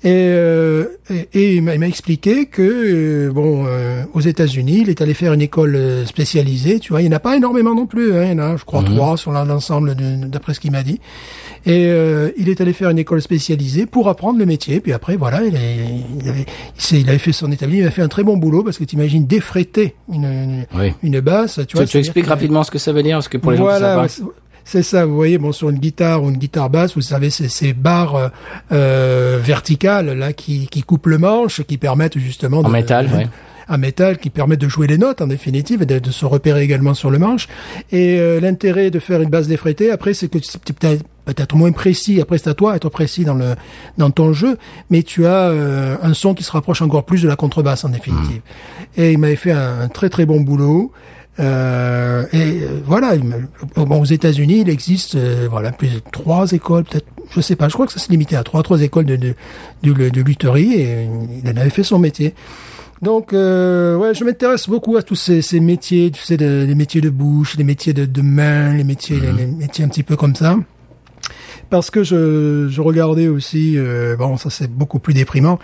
Et, 0.01 0.07
euh, 0.13 0.85
et, 1.09 1.27
et 1.33 1.55
il 1.57 1.61
m'a 1.63 1.75
expliqué 1.75 2.45
que 2.45 2.61
euh, 2.61 3.31
bon, 3.33 3.65
euh, 3.67 4.03
aux 4.13 4.21
États-Unis, 4.21 4.79
il 4.83 4.89
est 4.89 5.01
allé 5.01 5.13
faire 5.13 5.33
une 5.33 5.41
école 5.41 5.75
euh, 5.75 6.05
spécialisée. 6.05 6.79
Tu 6.79 6.93
vois, 6.93 7.01
il 7.01 7.09
n'y 7.09 7.13
en 7.13 7.17
a 7.17 7.19
pas 7.19 7.35
énormément 7.35 7.75
non 7.75 7.85
plus. 7.85 8.13
Hein, 8.13 8.23
il 8.23 8.29
y 8.29 8.33
en 8.33 8.39
a, 8.39 8.55
je 8.55 8.63
crois, 8.63 8.81
trois 8.81 9.17
sur 9.17 9.31
l'ensemble, 9.33 9.95
d'après 10.29 10.53
ce 10.53 10.61
qu'il 10.61 10.71
m'a 10.71 10.83
dit. 10.83 11.01
Et 11.65 11.87
euh, 11.87 12.31
il 12.37 12.47
est 12.47 12.61
allé 12.61 12.71
faire 12.71 12.89
une 12.89 12.99
école 12.99 13.21
spécialisée 13.21 13.85
pour 13.85 14.07
apprendre 14.07 14.39
le 14.39 14.45
métier. 14.45 14.79
Puis 14.79 14.93
après, 14.93 15.17
voilà, 15.17 15.43
il, 15.43 15.53
est- 15.55 15.59
il 16.21 16.29
avait, 16.29 16.45
il, 16.93 17.09
avait 17.09 17.17
fait 17.17 17.33
son 17.33 17.51
établi. 17.51 17.79
Il 17.79 17.85
a 17.85 17.91
fait 17.91 18.01
un 18.01 18.07
très 18.07 18.23
bon 18.23 18.37
boulot 18.37 18.63
parce 18.63 18.77
que 18.77 18.85
tu 18.85 18.95
imagines 18.95 19.25
défréter 19.27 19.95
une, 20.09 20.23
une, 20.23 20.65
Oui. 20.77 20.93
une 21.03 21.19
basse. 21.19 21.59
Tu, 21.67 21.75
vois, 21.75 21.85
tu 21.85 21.97
expliques 21.97 22.23
que- 22.23 22.29
rapidement 22.29 22.63
ce 22.63 22.71
que 22.71 22.77
ça 22.79 22.93
veut 22.93 23.03
dire, 23.03 23.17
parce 23.17 23.27
que 23.27 23.37
pour 23.37 23.51
les 23.51 23.57
gens 23.57 23.67
qui 23.67 23.79
savent 23.79 24.09
c'est- 24.65 24.83
ça. 24.83 25.05
Vous 25.05 25.15
voyez, 25.15 25.37
bon, 25.37 25.51
sur 25.51 25.69
une 25.69 25.79
guitare 25.79 26.23
ou 26.23 26.29
une 26.29 26.37
guitare 26.37 26.69
basse, 26.69 26.95
vous 26.95 27.01
savez, 27.01 27.29
c'est 27.29 27.49
ces 27.49 27.73
barres 27.73 28.15
euh, 28.15 28.27
euh, 28.71 29.39
verticales 29.41 30.17
là 30.17 30.33
qui, 30.33 30.67
qui 30.67 30.83
coupent 30.83 31.07
le 31.07 31.17
manche, 31.17 31.61
qui 31.63 31.77
permettent 31.77 32.17
justement 32.17 32.59
En 32.59 32.63
de, 32.63 32.69
métal, 32.69 33.09
de- 33.09 33.15
ouais. 33.15 33.27
en 33.67 33.77
métal, 33.77 34.17
qui 34.17 34.29
permettent 34.29 34.61
de 34.61 34.69
jouer 34.69 34.87
les 34.87 34.97
notes 34.97 35.21
en 35.21 35.27
définitive 35.27 35.81
et 35.81 35.85
de, 35.85 35.99
de 35.99 36.11
se 36.11 36.25
repérer 36.25 36.63
également 36.63 36.93
sur 36.93 37.09
le 37.11 37.19
manche. 37.19 37.47
Et 37.91 38.19
euh, 38.19 38.39
l'intérêt 38.39 38.89
de 38.91 38.99
faire 38.99 39.21
une 39.21 39.29
basse 39.29 39.47
défraîtée, 39.47 39.91
après, 39.91 40.13
c'est 40.13 40.27
que 40.27 40.39
c'est 40.41 40.61
peut-être 40.73 41.03
peut-être 41.25 41.55
moins 41.55 41.71
précis. 41.71 42.19
Après, 42.21 42.39
c'est 42.39 42.49
à 42.49 42.55
toi 42.55 42.73
d'être 42.73 42.89
précis 42.89 43.23
dans 43.23 43.35
le 43.35 43.55
dans 43.99 44.09
ton 44.09 44.33
jeu, 44.33 44.57
mais 44.89 45.03
tu 45.03 45.27
as 45.27 45.49
euh, 45.49 45.95
un 46.01 46.15
son 46.15 46.33
qui 46.33 46.43
se 46.43 46.51
rapproche 46.51 46.81
encore 46.81 47.03
plus 47.05 47.21
de 47.21 47.27
la 47.27 47.35
contrebasse 47.35 47.85
en 47.85 47.89
définitive. 47.89 48.41
Et 48.97 49.11
il 49.11 49.19
m'avait 49.19 49.35
fait 49.35 49.51
un, 49.51 49.81
un 49.81 49.87
très 49.89 50.09
très 50.09 50.25
bon 50.25 50.41
boulot. 50.41 50.91
Euh, 51.39 52.25
et 52.33 52.61
euh, 52.63 52.81
voilà, 52.85 53.13
bon, 53.75 54.01
aux 54.01 54.05
États-Unis, 54.05 54.61
il 54.61 54.69
existe 54.69 55.15
euh, 55.15 55.47
voilà 55.49 55.71
plus 55.71 55.87
de 55.87 56.01
trois 56.11 56.51
écoles, 56.51 56.83
peut-être, 56.83 57.05
je 57.31 57.39
sais 57.41 57.55
pas, 57.55 57.69
je 57.69 57.73
crois 57.73 57.85
que 57.85 57.93
ça 57.93 57.99
se 57.99 58.11
limitait 58.11 58.35
à 58.35 58.43
trois, 58.43 58.61
trois 58.61 58.81
écoles 58.81 59.05
de 59.05 59.15
de, 59.15 59.33
de, 59.83 60.09
de 60.09 60.21
lutherie 60.21 60.73
et 60.73 61.07
il 61.43 61.49
en 61.49 61.55
avait 61.57 61.69
fait 61.69 61.83
son 61.83 61.97
métier. 61.99 62.33
Donc, 63.01 63.31
euh, 63.31 63.95
ouais, 63.95 64.13
je 64.13 64.25
m'intéresse 64.25 64.67
beaucoup 64.67 64.97
à 64.97 65.01
tous 65.03 65.15
ces, 65.15 65.41
ces 65.41 65.61
métiers, 65.61 66.11
tu 66.11 66.21
sais, 66.21 66.35
de- 66.35 66.65
les 66.67 66.75
métiers 66.75 66.99
de 66.99 67.09
bouche, 67.09 67.55
les 67.57 67.63
métiers 67.63 67.93
de, 67.93 68.03
de 68.05 68.21
main, 68.21 68.73
les 68.73 68.83
métiers, 68.83 69.17
les, 69.21 69.31
les 69.31 69.45
métiers 69.45 69.85
un 69.85 69.87
petit 69.87 70.03
peu 70.03 70.17
comme 70.17 70.35
ça 70.35 70.57
parce 71.69 71.91
que 71.91 72.03
je, 72.03 72.81
regardais 72.81 73.27
aussi, 73.27 73.75
euh, 73.77 74.15
bon, 74.15 74.37
ça 74.37 74.49
c'est 74.49 74.71
beaucoup 74.71 74.99
plus 74.99 75.13
déprimant, 75.13 75.59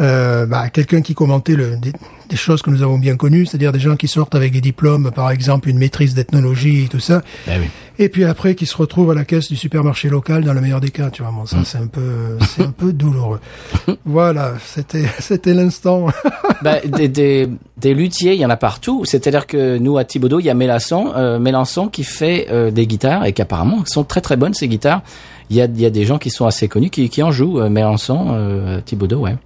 euh, 0.00 0.46
bah, 0.46 0.68
quelqu'un 0.68 1.02
qui 1.02 1.14
commentait 1.14 1.56
le, 1.56 1.76
des, 1.76 2.36
choses 2.36 2.62
que 2.62 2.70
nous 2.70 2.82
avons 2.82 2.98
bien 2.98 3.16
connues, 3.16 3.46
c'est-à-dire 3.46 3.72
des 3.72 3.80
gens 3.80 3.96
qui 3.96 4.08
sortent 4.08 4.34
avec 4.34 4.52
des 4.52 4.60
diplômes, 4.60 5.10
par 5.14 5.30
exemple 5.30 5.68
une 5.68 5.78
maîtrise 5.78 6.14
d'ethnologie 6.14 6.84
et 6.84 6.88
tout 6.88 7.00
ça, 7.00 7.22
oui. 7.48 7.68
Et 7.98 8.08
puis 8.08 8.24
après 8.24 8.54
qui 8.54 8.66
se 8.66 8.76
retrouvent 8.76 9.10
à 9.10 9.14
la 9.14 9.24
caisse 9.24 9.48
du 9.48 9.56
supermarché 9.56 10.08
local 10.08 10.44
dans 10.44 10.52
le 10.52 10.60
meilleur 10.60 10.80
des 10.80 10.90
cas, 10.90 11.10
tu 11.10 11.22
vois, 11.22 11.32
bon, 11.32 11.46
ça 11.46 11.58
c'est 11.64 11.78
un 11.78 11.86
peu, 11.86 12.36
c'est 12.48 12.62
un 12.62 12.70
peu 12.70 12.92
douloureux. 12.92 13.40
voilà, 14.04 14.54
c'était, 14.64 15.06
c'était 15.18 15.54
l'instant. 15.54 16.06
Bah, 16.62 16.76
des, 16.86 17.08
des, 17.08 17.48
des 17.76 17.92
luthiers, 17.92 18.32
il 18.32 18.40
y 18.40 18.46
en 18.46 18.50
a 18.50 18.56
partout. 18.56 19.04
C'est-à-dire 19.04 19.46
que 19.46 19.76
nous, 19.76 19.98
à 19.98 20.04
Thibaudot, 20.04 20.40
il 20.40 20.46
y 20.46 20.50
a 20.50 20.54
Mélançon, 20.54 21.12
euh, 21.14 21.88
qui 21.92 22.02
fait 22.02 22.46
euh, 22.50 22.70
des 22.70 22.86
guitares 22.86 23.26
et 23.26 23.32
qu'apparemment 23.34 23.84
sont 23.84 24.04
très 24.04 24.22
très 24.22 24.36
bonnes 24.36 24.54
ces 24.54 24.66
guitares. 24.66 25.02
Il 25.50 25.56
y 25.56 25.60
a, 25.60 25.66
il 25.66 25.80
y 25.80 25.84
a 25.84 25.90
des 25.90 26.04
gens 26.04 26.16
qui 26.18 26.30
sont 26.30 26.46
assez 26.46 26.66
connus 26.66 26.88
qui, 26.88 27.10
qui 27.10 27.22
en 27.22 27.30
jouent. 27.30 27.60
Euh, 27.60 27.68
Mélençon, 27.68 28.28
euh, 28.30 28.80
Thibaudot, 28.80 29.18
ouais. 29.20 29.36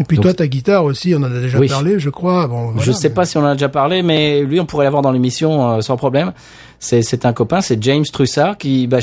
Et 0.00 0.04
puis 0.04 0.16
Donc- 0.16 0.24
toi, 0.24 0.34
ta 0.34 0.46
guitare 0.48 0.84
aussi, 0.84 1.14
on 1.14 1.18
en 1.18 1.24
a 1.24 1.40
déjà 1.40 1.58
Oui. 1.58 1.68
parlé, 1.68 1.98
je 2.00 2.10
crois. 2.10 2.46
Bon, 2.48 2.70
je 2.70 2.74
voilà, 2.76 2.92
sais 2.92 3.08
mais- 3.08 3.14
pas 3.14 3.24
si 3.24 3.36
on 3.36 3.42
en 3.42 3.46
a 3.46 3.52
déjà 3.54 3.68
parlé, 3.68 4.02
mais 4.02 4.42
lui, 4.42 4.58
on 4.60 4.66
pourrait 4.66 4.84
l'avoir 4.84 5.02
dans 5.02 5.12
l'émission 5.12 5.70
euh, 5.76 5.80
sans 5.80 5.96
problème. 5.96 6.32
C'est, 6.80 7.26
un 7.26 7.32
copain, 7.32 7.60
c'est 7.60 7.82
James 7.82 8.04
Trussard 8.04 8.56
qui, 8.56 8.86
bah, 8.86 8.98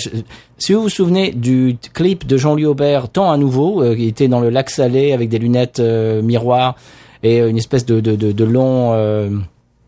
si 0.57 0.73
vous 0.73 0.83
vous 0.83 0.89
souvenez 0.89 1.31
du 1.31 1.77
clip 1.93 2.25
de 2.25 2.37
Jean-Louis 2.37 2.65
Aubert, 2.65 3.09
Temps 3.09 3.29
à 3.29 3.37
nouveau, 3.37 3.83
euh, 3.83 3.95
était 3.97 4.29
dans 4.29 4.39
le 4.39 4.49
lac 4.49 4.69
Salé 4.69 5.11
avec 5.11 5.27
des 5.27 5.39
lunettes 5.39 5.79
euh, 5.79 6.21
miroirs 6.21 6.75
et 7.21 7.41
euh, 7.41 7.49
une 7.49 7.57
espèce 7.57 7.85
de, 7.85 7.99
de, 7.99 8.15
de, 8.15 8.31
de 8.31 8.43
long, 8.45 8.93
euh, 8.93 9.29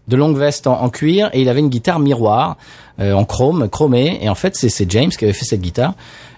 de 0.07 0.15
longue 0.15 0.38
veste 0.38 0.67
en, 0.67 0.89
cuir, 0.89 1.29
et 1.33 1.41
il 1.41 1.49
avait 1.49 1.59
une 1.59 1.69
guitare 1.69 1.99
miroir 1.99 2.57
euh, 2.99 3.13
en 3.13 3.25
chrome, 3.25 3.67
chromée, 3.69 4.19
et 4.21 4.29
en 4.29 4.35
fait, 4.35 4.55
c'est, 4.55 4.89
James 4.89 5.09
qui 5.09 5.25
avait 5.25 5.33
fait 5.33 5.45
cette 5.45 5.61
guitare. 5.61 5.93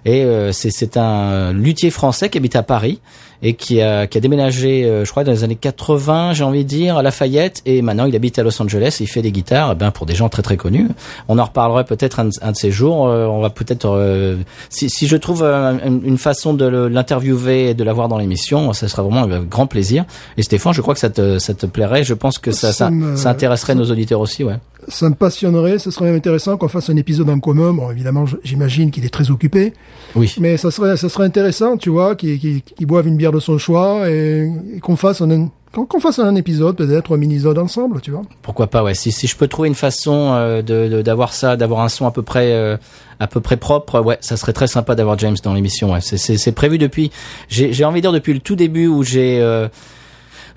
Et 0.06 0.24
euh, 0.24 0.52
c'est, 0.52 0.72
c'est 0.72 0.98
un 0.98 1.54
luthier 1.54 1.90
français 1.90 2.30
qui 2.30 2.38
habite 2.38 2.56
à 2.56 2.64
Paris 2.64 3.00
et 3.42 3.54
qui 3.54 3.82
a, 3.82 4.06
qui 4.08 4.18
a 4.18 4.22
déménagé, 4.22 4.84
euh, 4.86 5.06
je 5.06 5.12
crois, 5.12 5.24
dans 5.24 5.32
les 5.32 5.44
années 5.44 5.56
80, 5.56 6.34
j'ai 6.34 6.44
envie 6.44 6.64
de 6.64 6.70
dire, 6.70 6.98
à 6.98 7.02
Lafayette, 7.04 7.62
et 7.66 7.82
maintenant 7.82 8.06
il 8.06 8.16
habite 8.16 8.38
à 8.40 8.44
Los 8.44 8.62
Angeles. 8.62 8.98
Et 9.00 9.04
il 9.04 9.08
fait 9.08 9.22
des 9.22 9.32
guitares, 9.32 9.72
eh 9.74 9.76
ben 9.76 9.92
pour 9.92 10.06
des 10.06 10.16
gens 10.16 10.30
très 10.30 10.42
très 10.42 10.58
connus. 10.58 10.88
On 11.28 11.38
en 11.40 11.46
reparlera 11.46 11.84
peut-être 11.84 12.20
un, 12.20 12.26
de- 12.26 12.32
un 12.42 12.52
de 12.52 12.58
ces 12.58 12.72
jours. 12.72 13.08
euh, 13.08 13.26
on 13.28 13.40
va 13.42 13.50
peut-être, 13.50 13.86
euh, 13.88 14.38
si, 14.70 14.90
si 14.90 15.08
je 15.08 15.16
trouve 15.18 15.44
une 15.44 16.18
façon 16.18 16.54
de 16.54 16.66
l'interviewer 16.66 17.70
et 17.70 17.74
de 17.74 17.84
l'avoir 17.84 18.08
dans 18.10 18.18
l'émission, 18.18 18.74
ça 18.74 18.88
sera 18.88 19.04
vraiment 19.04 19.24
un 19.24 19.40
grand 19.42 19.68
plaisir. 19.68 20.06
Et 20.38 20.44
Stéphane, 20.44 20.74
je 20.74 20.82
crois 20.82 20.94
que 20.94 21.00
ça 21.00 21.10
te, 21.10 21.40
ça 21.40 21.54
te 21.54 21.66
plairait. 21.66 22.04
Je 22.04 22.14
pense 22.14 22.38
que 22.40 22.52
ça, 22.52 22.68
Ça 22.68 22.74
ça, 22.74 22.90
me- 22.92 23.16
ça 23.16 23.30
intéresserait 23.30 23.76
nos 23.76 23.90
auditeurs 23.90 24.20
aussi, 24.20 24.44
ouais. 24.44 24.56
ça 24.88 25.08
me 25.10 25.16
passionnerait. 25.16 25.80
Ce 25.80 25.92
serait 25.92 26.06
même 26.06 26.16
intéressant 26.16 26.58
qu'on 26.58 26.68
fasse 26.68 26.90
un 26.90 26.96
épisode 26.98 27.30
en 27.30 27.40
commun. 27.40 27.74
Bon, 27.74 27.90
évidemment, 27.92 28.26
j'imagine 28.44 28.92
qu'il 28.92 29.06
est 29.06 29.10
très 29.14 29.30
occupé, 29.32 29.74
Oui. 30.16 30.34
mais 30.40 30.58
ça 30.58 30.72
serait, 30.72 30.98
ça 30.98 31.10
serait 31.10 31.26
intéressant, 31.26 31.78
tu 31.78 31.90
vois, 31.90 32.16
qu'il 32.16 32.40
qu'il- 32.40 32.62
qu'il 32.62 32.88
boive 32.88 33.08
une 33.08 33.16
bière 33.18 33.29
de 33.32 33.40
son 33.40 33.58
choix 33.58 34.10
et, 34.10 34.50
qu'on 34.82 34.96
fasse 34.96 35.22
un, 35.22 35.50
qu'on 35.72 36.00
fasse 36.00 36.20
un 36.20 36.36
épisode, 36.36 36.76
peut-être 36.76 37.16
un 37.16 37.18
mini-sode 37.18 37.58
ensemble, 37.58 38.02
tu 38.02 38.12
vois. 38.12 38.24
Pourquoi 38.42 38.68
pas, 38.68 38.84
ouais. 38.84 38.94
Si, 38.94 39.12
si 39.12 39.28
je 39.28 39.36
peux 39.36 39.48
trouver 39.48 39.68
une 39.68 39.76
façon 39.76 40.32
euh, 40.34 40.62
d'avoir 41.04 41.34
ça, 41.34 41.56
d'avoir 41.56 41.82
un 41.82 41.90
son 41.90 42.08
à 42.08 42.12
peu 42.12 42.24
près 42.24 42.52
euh, 42.54 42.78
à 43.20 43.28
peu 43.28 43.40
près 43.40 43.58
propre, 43.58 44.00
ouais, 44.00 44.18
ça 44.22 44.38
serait 44.38 44.54
très 44.54 44.68
sympa 44.68 44.96
d'avoir 44.96 45.18
James 45.20 45.38
dans 45.44 45.54
l'émission. 45.54 45.94
Ouais. 45.94 46.02
C'est- 46.02 46.52
prévu 46.52 46.78
depuis. 46.78 47.12
J'ai 47.48 47.86
envie 47.86 48.02
de 48.02 48.04
dire 48.04 48.12
depuis 48.12 48.34
le 48.34 48.40
tout 48.40 48.56
début 48.56 48.88
où 48.88 49.04
j'ai 49.04 49.40
euh, 49.40 49.68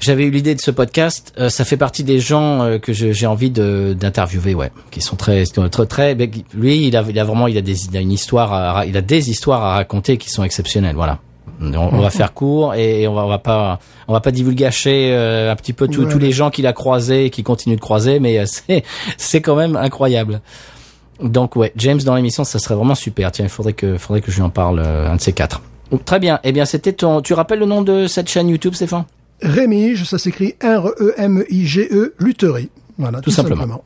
j'avais 0.01 0.25
eu 0.25 0.31
l'idée 0.31 0.55
de 0.55 0.61
ce 0.61 0.71
podcast. 0.71 1.33
ça 1.49 1.65
fait 1.65 1.77
partie 1.77 2.03
des 2.03 2.19
gens 2.19 2.79
que 2.81 2.93
j'ai 2.93 3.27
envie 3.27 3.51
d'interviewer, 3.51 4.55
ouais, 4.55 4.73
qui 4.91 5.01
sont 5.01 5.17
très 5.17 5.45
très 5.45 5.87
très. 5.87 6.15
Lui, 6.55 6.87
il 6.87 6.97
a 6.97 7.03
vraiment 7.03 7.47
il 7.47 7.59
a 7.59 7.61
des 7.61 7.85
il 7.85 7.97
a 7.97 8.01
une 8.01 8.11
histoire, 8.11 8.85
il 8.85 8.97
a 8.97 9.03
des 9.03 9.31
histoires 9.31 9.63
à 9.63 9.75
raconter 9.75 10.17
qui 10.17 10.31
sont 10.31 10.43
exceptionnelles, 10.43 10.97
voilà. 10.97 11.21
On, 11.61 11.75
on 11.75 12.01
va 12.01 12.11
faire 12.11 12.35
court 12.35 12.75
et 12.75 13.07
on 13.07 13.15
va, 13.15 13.25
on 13.25 13.29
va 13.29 13.39
pas 13.39 13.79
on 14.09 14.13
va 14.13 14.21
pas 14.21 14.31
divulgacher 14.33 15.13
euh, 15.13 15.53
un 15.53 15.57
petit 15.57 15.73
peu 15.73 15.87
tous 15.89 16.05
Ouais, 16.05 16.13
tous 16.13 16.19
les 16.19 16.33
gens 16.33 16.51
qu'il 16.51 16.67
a 16.67 16.73
croisés 16.73 17.27
et 17.27 17.31
qui 17.31 17.43
continuent 17.43 17.77
de 17.77 17.81
croiser, 17.81 18.19
mais 18.21 18.39
euh, 18.39 18.45
c'est 18.47 18.83
c'est 19.17 19.41
quand 19.41 19.57
même 19.57 19.77
incroyable. 19.77 20.41
Donc 21.23 21.55
ouais, 21.57 21.73
James 21.77 22.01
dans 22.01 22.15
l'émission, 22.17 22.43
ça 22.45 22.59
serait 22.59 22.75
vraiment 22.75 22.95
super. 22.97 23.31
Tiens, 23.31 23.45
il 23.45 23.51
faudrait 23.51 23.75
que 23.75 23.97
faudrait 23.99 24.21
que 24.23 24.31
je 24.33 24.37
lui 24.37 24.43
en 24.43 24.51
parle 24.51 24.81
euh, 24.85 25.09
un 25.11 25.17
de 25.17 25.21
ces 25.21 25.33
quatre. 25.33 25.63
Très 26.05 26.19
bien. 26.19 26.41
Eh 26.43 26.53
bien, 26.53 26.65
c'était 26.65 26.93
ton. 26.95 27.21
Tu 27.21 27.35
rappelles 27.35 27.59
le 27.59 27.67
nom 27.67 27.83
de 27.83 28.07
cette 28.07 28.29
chaîne 28.29 28.49
YouTube, 28.49 28.75
Stéphane? 28.75 29.05
Rémige, 29.43 30.05
ça 30.05 30.19
s'écrit 30.19 30.55
R-E-M-I-G-E, 30.63 32.15
Lutherie. 32.19 32.71
Voilà, 32.99 33.19
Tout 33.19 33.25
tout, 33.25 33.31
simplement. 33.37 33.61
simplement. 33.63 33.83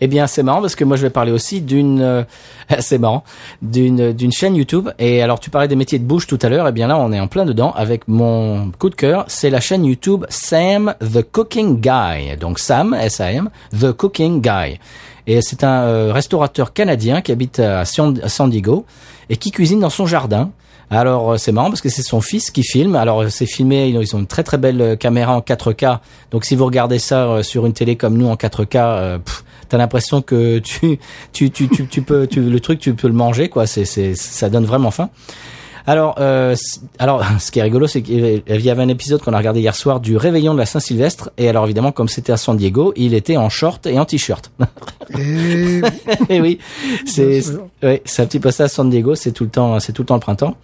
Eh 0.00 0.06
bien, 0.06 0.26
c'est 0.26 0.42
marrant 0.42 0.60
parce 0.60 0.76
que 0.76 0.84
moi, 0.84 0.96
je 0.96 1.02
vais 1.02 1.10
parler 1.10 1.32
aussi 1.32 1.60
d'une, 1.60 2.00
euh, 2.00 2.22
c'est 2.78 2.98
marrant, 2.98 3.24
d'une 3.62 4.12
d'une 4.12 4.32
chaîne 4.32 4.56
YouTube. 4.56 4.90
Et 4.98 5.22
alors, 5.22 5.40
tu 5.40 5.50
parlais 5.50 5.68
des 5.68 5.76
métiers 5.76 5.98
de 5.98 6.04
bouche 6.04 6.26
tout 6.26 6.38
à 6.42 6.48
l'heure. 6.48 6.68
Eh 6.68 6.72
bien 6.72 6.86
là, 6.86 6.98
on 6.98 7.12
est 7.12 7.20
en 7.20 7.26
plein 7.26 7.44
dedans 7.44 7.72
avec 7.72 8.08
mon 8.08 8.70
coup 8.78 8.90
de 8.90 8.94
cœur. 8.94 9.24
C'est 9.28 9.50
la 9.50 9.60
chaîne 9.60 9.84
YouTube 9.84 10.24
Sam 10.28 10.94
the 11.00 11.22
Cooking 11.22 11.80
Guy. 11.80 12.36
Donc 12.38 12.58
Sam 12.58 12.94
S-A-M 12.94 13.50
the 13.78 13.92
Cooking 13.92 14.40
Guy. 14.40 14.78
Et 15.26 15.40
c'est 15.40 15.64
un 15.64 15.84
euh, 15.84 16.12
restaurateur 16.12 16.72
canadien 16.72 17.22
qui 17.22 17.32
habite 17.32 17.58
à 17.58 17.84
San 17.84 18.50
Diego 18.50 18.84
et 19.30 19.36
qui 19.36 19.50
cuisine 19.50 19.80
dans 19.80 19.90
son 19.90 20.06
jardin. 20.06 20.50
Alors 20.90 21.32
euh, 21.32 21.36
c'est 21.38 21.52
marrant 21.52 21.68
parce 21.70 21.80
que 21.80 21.88
c'est 21.88 22.02
son 22.02 22.20
fils 22.20 22.50
qui 22.50 22.62
filme. 22.62 22.94
Alors 22.96 23.22
euh, 23.22 23.28
c'est 23.30 23.46
filmé, 23.46 23.88
ils 23.88 24.14
ont- 24.16 24.18
une 24.20 24.26
très 24.26 24.42
très 24.42 24.58
belle 24.58 24.80
euh, 24.80 24.96
caméra 24.96 25.36
en 25.36 25.40
4K. 25.40 25.98
Donc 26.30 26.44
si 26.44 26.54
vous 26.56 26.64
regardez 26.66 26.98
ça 26.98 27.42
sur 27.42 27.66
une 27.66 27.72
télé 27.72 27.96
comme 27.96 28.16
nous 28.16 28.26
en 28.28 28.34
4K, 28.36 28.76
euh, 28.76 29.18
pff, 29.18 29.44
t'as 29.68 29.78
l'impression 29.78 30.22
que 30.22 30.58
tu 30.58 30.98
tu 31.32 31.50
tu 31.50 31.68
tu, 31.68 31.86
tu 31.86 32.02
peux 32.02 32.26
tu, 32.26 32.40
le 32.42 32.60
truc 32.60 32.78
tu 32.78 32.94
peux 32.94 33.08
le 33.08 33.14
manger 33.14 33.48
quoi. 33.48 33.66
C'est 33.66 33.84
c'est 33.84 34.14
ça 34.14 34.48
donne 34.50 34.64
vraiment 34.66 34.90
faim. 34.90 35.10
Alors, 35.86 36.16
euh, 36.18 36.56
alors, 36.98 37.24
ce 37.40 37.50
qui 37.50 37.58
est 37.58 37.62
rigolo, 37.62 37.86
c'est 37.86 38.02
qu'il 38.02 38.42
y 38.46 38.70
avait 38.70 38.82
un 38.82 38.88
épisode 38.88 39.22
qu'on 39.22 39.32
a 39.32 39.38
regardé 39.38 39.60
hier 39.60 39.74
soir 39.74 40.00
du 40.00 40.16
réveillon 40.16 40.54
de 40.54 40.58
la 40.58 40.66
Saint-Sylvestre. 40.66 41.30
Et 41.38 41.48
alors, 41.48 41.64
évidemment, 41.64 41.92
comme 41.92 42.08
c'était 42.08 42.32
à 42.32 42.36
San 42.36 42.56
Diego, 42.56 42.92
il 42.96 43.14
était 43.14 43.36
en 43.36 43.48
short 43.48 43.86
et 43.86 43.98
en 43.98 44.04
t-shirt. 44.04 44.50
Et 45.18 45.82
Et 46.28 46.40
oui, 46.40 46.58
ouais, 47.82 48.02
c'est 48.04 48.22
un 48.22 48.26
petit 48.26 48.40
peu 48.40 48.50
ça 48.50 48.64
à 48.64 48.68
San 48.68 48.88
Diego, 48.88 49.14
c'est 49.14 49.32
tout 49.32 49.44
le 49.44 49.50
temps 49.50 49.78
c'est 49.80 49.92
tout 49.92 50.02
le 50.02 50.06
temps 50.06 50.14
le 50.14 50.20
printemps. 50.20 50.56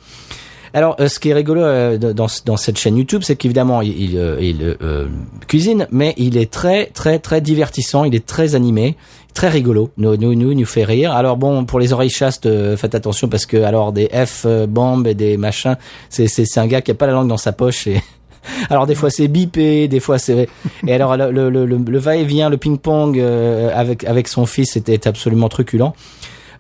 Alors 0.72 0.96
euh, 1.00 1.08
ce 1.08 1.18
qui 1.18 1.30
est 1.30 1.34
rigolo 1.34 1.62
euh, 1.62 1.98
dans 1.98 2.26
dans 2.44 2.56
cette 2.56 2.78
chaîne 2.78 2.96
YouTube, 2.96 3.22
c'est 3.24 3.36
qu'évidemment 3.36 3.82
il 3.82 4.12
il, 4.12 4.16
euh, 4.16 4.74
euh, 4.82 5.08
cuisine 5.48 5.86
mais 5.90 6.14
il 6.16 6.36
est 6.36 6.50
très 6.50 6.86
très 6.86 7.18
très 7.18 7.40
divertissant, 7.40 8.04
il 8.04 8.14
est 8.14 8.26
très 8.26 8.54
animé, 8.54 8.96
très 9.34 9.48
rigolo. 9.48 9.90
Nous 9.96 10.16
nous 10.16 10.34
nous 10.34 10.54
nous 10.54 10.66
fait 10.66 10.84
rire. 10.84 11.12
Alors 11.12 11.36
bon 11.36 11.64
pour 11.64 11.80
les 11.80 11.92
oreilles 11.92 12.10
chastes, 12.10 12.48
faites 12.76 12.94
attention 12.94 13.28
parce 13.28 13.46
que 13.46 13.56
alors 13.56 13.92
des 13.92 14.08
F 14.08 14.46
bombes 14.68 15.06
et 15.06 15.14
des 15.14 15.36
machins, 15.36 15.76
c'est 16.08 16.28
c'est 16.28 16.44
c'est 16.44 16.60
un 16.60 16.66
gars 16.66 16.82
qui 16.82 16.90
a 16.90 16.94
pas 16.94 17.06
la 17.06 17.12
langue 17.12 17.28
dans 17.28 17.36
sa 17.36 17.52
poche 17.52 17.86
et 17.86 18.00
alors 18.70 18.86
des 18.86 18.94
fois 18.94 19.10
c'est 19.10 19.28
bipé, 19.28 19.88
des 19.88 20.00
fois 20.00 20.18
c'est 20.18 20.48
et 20.86 20.92
alors 20.92 21.16
le 21.16 21.30
le 21.30 21.50
le, 21.50 21.76
le 21.76 21.98
va-et-vient, 21.98 22.48
le 22.48 22.56
ping-pong 22.56 23.18
euh, 23.18 23.70
avec 23.74 24.04
avec 24.04 24.28
son 24.28 24.46
fils 24.46 24.76
était 24.76 25.06
absolument 25.08 25.48
truculent. 25.48 25.94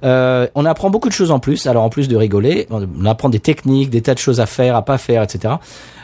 Euh, 0.02 0.46
on 0.54 0.64
apprend 0.64 0.90
beaucoup 0.90 1.08
de 1.08 1.14
choses 1.14 1.30
en 1.30 1.38
plus. 1.38 1.66
Alors 1.66 1.84
en 1.84 1.90
plus 1.90 2.08
de 2.08 2.16
rigoler, 2.16 2.66
on 2.70 3.04
apprend 3.04 3.28
des 3.28 3.40
techniques, 3.40 3.90
des 3.90 4.02
tas 4.02 4.14
de 4.14 4.18
choses 4.18 4.40
à 4.40 4.46
faire, 4.46 4.76
à 4.76 4.84
pas 4.84 4.98
faire, 4.98 5.22
etc. 5.22 5.54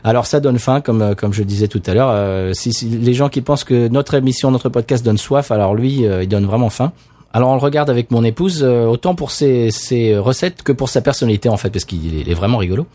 Alors 0.05 0.27
ça 0.27 0.41
donne 0.41 0.59
faim, 0.59 0.81
comme 0.81 1.03
euh, 1.03 1.15
comme 1.15 1.33
je 1.33 1.43
disais 1.43 1.69
tout 1.69 1.83
à 1.87 1.95
l'heure. 1.95 2.11
Euh, 2.11 2.53
si, 2.53 2.73
si 2.73 2.89
les 2.89 3.15
gens 3.15 3.29
qui 3.29 3.41
pensent 3.41 3.65
que 3.65 3.89
notre 3.89 4.15
émission, 4.15 4.51
notre 4.51 4.69
podcast 4.69 5.05
donne 5.05 5.19
soif, 5.19 5.51
alors 5.51 5.75
lui, 5.75 6.07
euh, 6.07 6.23
il 6.23 6.29
donne 6.29 6.47
vraiment 6.47 6.71
faim. 6.71 6.93
Alors 7.37 7.51
on 7.51 7.55
le 7.55 7.61
regarde 7.61 7.91
avec 7.91 8.11
mon 8.11 8.25
épouse, 8.25 8.63
euh, 8.63 8.87
autant 8.87 9.15
pour 9.15 9.31
ses, 9.31 9.71
ses 9.71 10.17
recettes 10.17 10.63
que 10.63 10.73
pour 10.73 10.89
sa 10.89 11.03
personnalité 11.03 11.51
en 11.51 11.59
fait, 11.59 11.69
parce 11.69 11.85
qu'il 11.85 12.27
est, 12.27 12.35
vraiment 12.35 12.57
rigolo. 12.57 12.87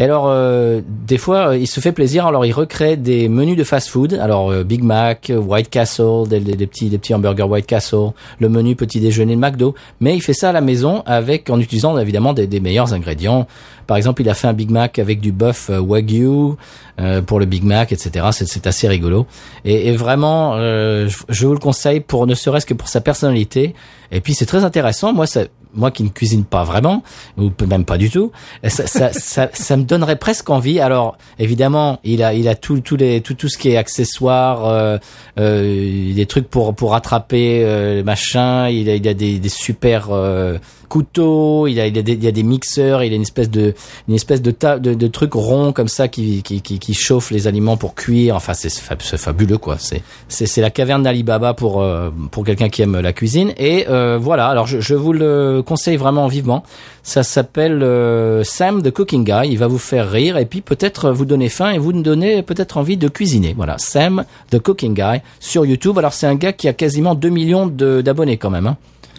Et 0.00 0.04
alors, 0.04 0.28
euh, 0.28 0.80
des 1.06 1.18
fois, 1.18 1.50
euh, 1.50 1.58
il 1.58 1.66
se 1.66 1.78
fait 1.78 1.92
plaisir. 1.92 2.26
Alors, 2.26 2.46
il 2.46 2.52
recrée 2.52 2.96
des 2.96 3.28
menus 3.28 3.54
de 3.54 3.64
fast-food. 3.64 4.14
Alors, 4.14 4.50
euh, 4.50 4.64
Big 4.64 4.82
Mac, 4.82 5.28
euh, 5.28 5.36
White 5.36 5.68
Castle, 5.68 6.26
des, 6.26 6.40
petits, 6.66 7.14
hamburgers 7.14 7.42
White 7.42 7.66
Castle, 7.66 8.12
le 8.38 8.48
menu 8.48 8.76
petit 8.76 8.98
déjeuner 8.98 9.34
de 9.34 9.40
McDo. 9.40 9.74
Mais 10.00 10.16
il 10.16 10.22
fait 10.22 10.32
ça 10.32 10.48
à 10.48 10.52
la 10.52 10.62
maison 10.62 11.02
avec, 11.04 11.50
en 11.50 11.60
utilisant 11.60 11.98
évidemment 11.98 12.32
des 12.32 12.60
meilleurs 12.60 12.94
ingrédients. 12.94 13.46
Par 13.90 13.96
exemple, 13.96 14.22
il 14.22 14.28
a 14.28 14.34
fait 14.34 14.46
un 14.46 14.52
Big 14.52 14.70
Mac 14.70 15.00
avec 15.00 15.18
du 15.18 15.32
bœuf 15.32 15.68
euh, 15.68 15.80
wagyu 15.80 16.54
euh, 17.00 17.22
pour 17.22 17.40
le 17.40 17.44
Big 17.44 17.64
Mac, 17.64 17.90
etc. 17.90 18.28
C'est, 18.30 18.68
assez 18.68 18.86
rigolo. 18.86 19.26
Et, 19.64 19.88
et 19.88 19.96
vraiment, 19.96 20.54
euh, 20.54 21.08
je, 21.08 21.18
je 21.28 21.44
vous 21.44 21.54
le 21.54 21.58
conseille 21.58 21.98
pour 21.98 22.28
ne 22.28 22.36
serait-ce 22.36 22.66
que 22.66 22.74
pour 22.74 22.86
sa 22.86 23.00
personnalité. 23.00 23.74
Et 24.12 24.20
puis, 24.20 24.34
c'est 24.34 24.46
très 24.46 24.62
intéressant. 24.62 25.12
Moi, 25.12 25.26
ça, 25.26 25.40
moi 25.74 25.90
qui 25.90 26.02
ne 26.02 26.08
cuisine 26.08 26.44
pas 26.44 26.64
vraiment, 26.64 27.02
ou 27.38 27.50
même 27.66 27.84
pas 27.84 27.98
du 27.98 28.10
tout, 28.10 28.32
ça, 28.64 28.86
ça, 29.12 29.48
ça, 29.52 29.76
me 29.76 29.84
donnerait 29.84 30.16
presque 30.16 30.50
envie. 30.50 30.80
Alors 30.80 31.16
évidemment, 31.38 32.00
il 32.04 32.22
a, 32.22 32.34
il 32.34 32.48
a 32.48 32.54
tout, 32.54 32.80
tout 32.80 32.96
les, 32.96 33.20
tout, 33.20 33.34
tout 33.34 33.48
ce 33.48 33.58
qui 33.58 33.70
est 33.70 33.76
accessoires, 33.76 34.66
euh, 34.66 34.98
euh, 35.38 36.14
des 36.14 36.26
trucs 36.26 36.48
pour 36.48 36.74
pour 36.74 36.94
attraper 36.94 37.62
euh, 37.64 37.96
les 37.96 38.02
machins. 38.02 38.66
Il 38.70 38.88
a, 38.90 38.94
il 38.94 39.08
a 39.08 39.14
des, 39.14 39.38
des 39.38 39.48
super 39.48 40.08
euh, 40.10 40.58
couteaux. 40.90 41.66
Il 41.66 41.80
a, 41.80 41.86
il 41.86 41.96
a 41.98 42.02
des, 42.02 42.12
il 42.12 42.22
y 42.24 42.28
a 42.28 42.32
des 42.32 42.42
mixeurs. 42.42 43.02
Il 43.02 43.12
a 43.14 43.16
une 43.16 43.22
espèce 43.22 43.48
de, 43.48 43.72
une 44.08 44.14
espèce 44.14 44.42
de 44.42 44.50
ta, 44.50 44.78
de, 44.78 44.92
de 44.92 45.06
truc 45.06 45.32
rond 45.32 45.72
comme 45.72 45.88
ça 45.88 46.08
qui, 46.08 46.42
qui, 46.42 46.60
qui, 46.60 46.78
qui 46.78 46.92
chauffe 46.92 47.30
les 47.30 47.46
aliments 47.46 47.78
pour 47.78 47.94
cuire. 47.94 48.36
Enfin, 48.36 48.52
c'est 48.52 48.68
c'est 48.68 48.82
fab- 48.82 49.00
c'est 49.02 49.16
fabuleux 49.16 49.56
quoi. 49.58 49.76
C'est, 49.78 50.02
c'est, 50.28 50.60
la 50.60 50.70
caverne 50.70 51.02
d'Alibaba 51.02 51.54
pour 51.54 51.80
euh, 51.80 52.10
pour 52.30 52.44
quelqu'un 52.44 52.68
qui 52.68 52.82
aime 52.82 53.00
la 53.00 53.12
cuisine. 53.14 53.54
Et 53.56 53.86
euh, 53.88 54.18
voilà. 54.20 54.48
Alors 54.48 54.66
je, 54.66 54.80
je 54.80 54.94
vous 54.94 55.14
le 55.14 55.62
conseille 55.64 55.96
vraiment 55.96 56.26
vivement. 56.26 56.62
Ça 57.02 57.22
s'appelle 57.22 57.82
euh, 57.82 58.44
Sam 58.44 58.82
the 58.82 58.90
Cooking 58.90 59.24
Guy. 59.24 59.48
Il 59.52 59.56
va 59.58 59.68
vous 59.68 59.78
faire 59.78 60.10
rire 60.10 60.36
et 60.36 60.44
puis 60.44 60.60
peut-être 60.60 61.10
vous 61.12 61.24
donner 61.24 61.48
faim 61.48 61.70
et 61.70 61.78
vous 61.78 61.92
donner 61.94 62.42
peut-être 62.42 62.76
envie 62.76 62.96
de 62.98 63.08
cuisiner. 63.08 63.54
Voilà, 63.56 63.76
Sam 63.78 64.24
the 64.50 64.58
Cooking 64.58 64.92
Guy 64.94 65.20
sur 65.38 65.64
YouTube. 65.64 65.96
Alors 65.98 66.12
c'est 66.12 66.26
un 66.26 66.34
gars 66.34 66.52
qui 66.52 66.68
a 66.68 66.72
quasiment 66.72 67.14
2 67.14 67.28
millions 67.30 67.66
d'abonnés 67.68 68.36
quand 68.36 68.50
même. 68.50 68.66
Hein. 68.66 68.76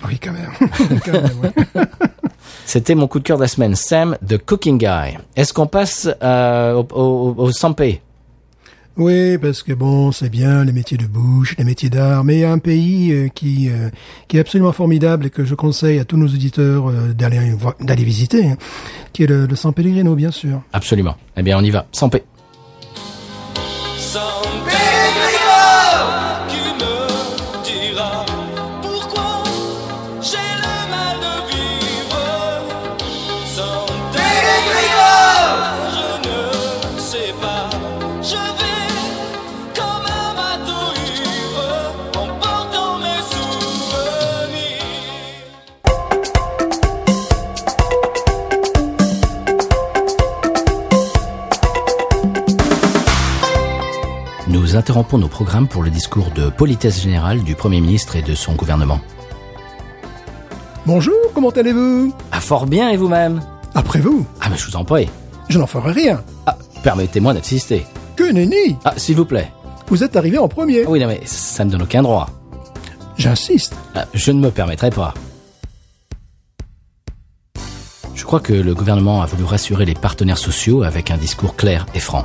Oui, 0.07 0.19
quand 0.21 0.31
même. 0.33 0.51
Quand 1.05 1.11
même, 1.13 1.31
ouais. 1.43 1.83
C'était 2.65 2.95
mon 2.95 3.07
coup 3.07 3.19
de 3.19 3.23
cœur 3.23 3.37
de 3.37 3.43
la 3.43 3.47
semaine. 3.47 3.75
Sam 3.75 4.17
the 4.27 4.37
Cooking 4.37 4.77
Guy. 4.77 5.17
Est-ce 5.35 5.53
qu'on 5.53 5.67
passe 5.67 6.07
euh, 6.23 6.73
au, 6.73 6.87
au, 6.93 7.35
au 7.37 7.51
Sampé? 7.51 8.01
Oui, 8.97 9.37
parce 9.37 9.63
que 9.63 9.71
bon, 9.73 10.11
c'est 10.11 10.29
bien 10.29 10.65
les 10.65 10.73
métiers 10.73 10.97
de 10.97 11.05
bouche, 11.05 11.55
les 11.57 11.63
métiers 11.63 11.89
d'art, 11.89 12.25
mais 12.25 12.35
il 12.35 12.39
y 12.41 12.43
a 12.43 12.51
un 12.51 12.59
pays 12.59 13.11
euh, 13.13 13.29
qui 13.29 13.69
euh, 13.69 13.89
qui 14.27 14.35
est 14.37 14.41
absolument 14.41 14.73
formidable 14.73 15.27
et 15.27 15.29
que 15.29 15.45
je 15.45 15.55
conseille 15.55 15.97
à 15.97 16.03
tous 16.05 16.17
nos 16.17 16.27
auditeurs 16.27 16.89
euh, 16.89 17.13
d'aller 17.13 18.03
visiter, 18.03 18.45
hein, 18.45 18.57
qui 19.13 19.23
est 19.23 19.27
le, 19.27 19.45
le 19.45 19.55
San 19.55 19.73
Pellegrino, 19.73 20.13
bien 20.15 20.31
sûr. 20.31 20.61
Absolument. 20.73 21.15
Eh 21.37 21.41
bien, 21.41 21.57
on 21.57 21.61
y 21.63 21.69
va. 21.69 21.85
San 21.93 22.09
Nous 54.71 54.77
interrompons 54.77 55.17
nos 55.17 55.27
programmes 55.27 55.67
pour 55.67 55.83
le 55.83 55.89
discours 55.89 56.31
de 56.31 56.49
politesse 56.49 57.01
générale 57.01 57.43
du 57.43 57.55
Premier 57.55 57.81
ministre 57.81 58.15
et 58.15 58.21
de 58.21 58.33
son 58.33 58.53
gouvernement. 58.53 59.01
Bonjour, 60.85 61.13
comment 61.35 61.49
allez-vous? 61.49 62.15
Ah, 62.31 62.39
fort 62.39 62.67
bien, 62.67 62.89
et 62.89 62.95
vous-même? 62.95 63.41
Après 63.75 63.99
vous, 63.99 64.25
Ah, 64.39 64.47
mais 64.49 64.55
je 64.55 64.65
vous 64.67 64.77
en 64.77 64.85
prie. 64.85 65.09
je 65.49 65.59
n'en 65.59 65.67
ferai 65.67 65.91
rien. 65.91 66.23
Ah, 66.45 66.57
permettez-moi 66.83 67.33
d'assister. 67.33 67.85
Que 68.15 68.31
nenni? 68.31 68.77
Ah, 68.85 68.93
s'il 68.95 69.17
vous 69.17 69.25
plaît. 69.25 69.51
Vous 69.89 70.05
êtes 70.05 70.15
arrivé 70.15 70.37
en 70.37 70.47
premier. 70.47 70.83
Ah 70.85 70.89
oui, 70.89 71.01
non, 71.01 71.07
mais 71.07 71.19
ça 71.25 71.65
me 71.65 71.69
donne 71.71 71.81
aucun 71.81 72.01
droit. 72.03 72.29
J'insiste. 73.17 73.75
Ah, 73.93 74.05
Je 74.13 74.31
ne 74.31 74.39
me 74.39 74.51
permettrai 74.51 74.89
pas. 74.89 75.13
Je 78.15 78.23
crois 78.23 78.39
que 78.39 78.53
le 78.53 78.73
gouvernement 78.73 79.21
a 79.21 79.25
voulu 79.25 79.43
rassurer 79.43 79.83
les 79.83 79.95
partenaires 79.95 80.37
sociaux 80.37 80.83
avec 80.83 81.11
un 81.11 81.17
discours 81.17 81.57
clair 81.57 81.85
et 81.93 81.99
franc. 81.99 82.23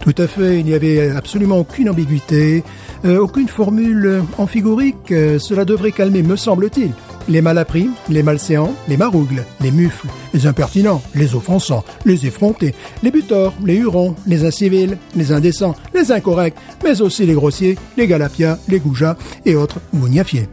Tout 0.00 0.14
à 0.18 0.26
fait, 0.26 0.60
il 0.60 0.66
n'y 0.66 0.74
avait 0.74 1.10
absolument 1.10 1.58
aucune 1.58 1.90
ambiguïté, 1.90 2.62
euh, 3.04 3.18
aucune 3.18 3.48
formule 3.48 4.22
amphigorique. 4.38 5.12
Euh, 5.12 5.38
cela 5.38 5.64
devrait 5.64 5.92
calmer, 5.92 6.22
me 6.22 6.36
semble-t-il, 6.36 6.92
les 7.28 7.42
malappris, 7.42 7.90
les 8.08 8.22
malséants, 8.22 8.74
les 8.88 8.96
marougles, 8.96 9.44
les 9.60 9.70
mufles, 9.70 10.08
les 10.34 10.46
impertinents, 10.46 11.02
les 11.14 11.34
offensants, 11.34 11.84
les 12.04 12.26
effrontés, 12.26 12.74
les 13.02 13.10
butors, 13.10 13.54
les 13.64 13.76
hurons, 13.76 14.14
les 14.26 14.44
incivils, 14.44 14.96
les 15.16 15.32
indécents, 15.32 15.74
les 15.94 16.12
incorrects, 16.12 16.56
mais 16.84 17.00
aussi 17.00 17.26
les 17.26 17.34
grossiers, 17.34 17.78
les 17.96 18.06
galapias, 18.06 18.58
les 18.68 18.80
goujats 18.80 19.16
et 19.44 19.54
autres 19.54 19.80
gougnafiers. 19.94 20.48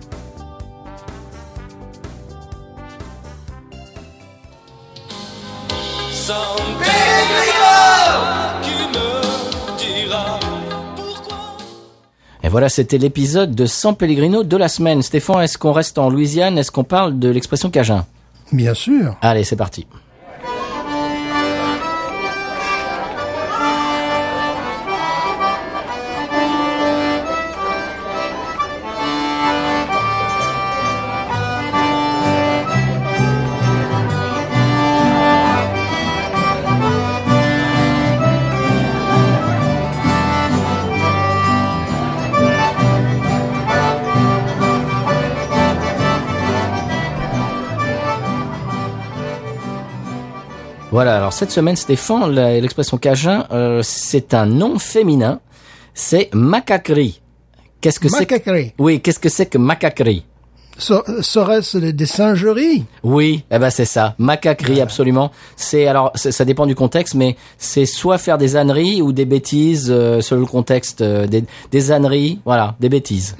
Voilà, 12.55 12.69
c'était 12.69 12.97
l'épisode 12.97 13.53
de 13.53 13.65
San 13.65 13.97
Pellegrino 13.97 14.45
de 14.45 14.55
la 14.55 14.69
semaine. 14.69 15.01
Stéphane, 15.01 15.41
est-ce 15.41 15.57
qu'on 15.57 15.73
reste 15.73 15.97
en 15.97 16.09
Louisiane? 16.09 16.57
Est-ce 16.57 16.71
qu'on 16.71 16.85
parle 16.85 17.19
de 17.19 17.27
l'expression 17.27 17.69
Cajun? 17.69 18.05
Bien 18.53 18.73
sûr. 18.73 19.17
Allez, 19.21 19.43
c'est 19.43 19.57
parti. 19.57 19.85
Alors 51.17 51.33
cette 51.33 51.51
semaine, 51.51 51.75
Stéphane, 51.75 52.29
l'expression 52.33 52.97
Cajun, 52.97 53.45
euh, 53.51 53.81
c'est 53.83 54.33
un 54.33 54.45
nom 54.45 54.77
féminin. 54.79 55.39
C'est 55.93 56.29
macaquerie. 56.33 57.21
Qu'est-ce 57.81 57.99
que 57.99 58.09
c'est 58.09 58.19
Macaquerie. 58.19 58.73
Oui, 58.79 58.99
qu'est-ce 58.99 59.19
que 59.19 59.29
c'est 59.29 59.45
que 59.45 59.57
macaquerie 59.57 60.25
So- 60.77 61.03
Serait-ce 61.21 61.77
des- 61.77 62.05
singeries 62.05 62.83
Oui, 63.01 63.45
eh 63.49 63.59
ben 63.59 63.69
c'est 63.69 63.85
ça, 63.85 64.13
macaquerie 64.17 64.81
absolument. 64.81 65.31
C'est 65.55 65.87
alors 65.87 66.11
ça 66.15 66.43
dépend 66.43 66.65
du 66.65 66.75
contexte, 66.75 67.13
mais 67.15 67.37
c'est 67.57 67.85
soit 67.85 68.17
faire 68.17 68.37
des 68.37 68.57
âneries 68.57 69.01
ou 69.01 69.13
des 69.13 69.23
bêtises 69.23 69.87
euh, 69.89 70.19
selon 70.19 70.41
le 70.41 70.47
contexte, 70.47 70.99
euh, 70.99 71.27
des, 71.27 71.45
des 71.71 71.91
âneries, 71.93 72.39
voilà, 72.43 72.75
des 72.81 72.89
bêtises. 72.89 73.37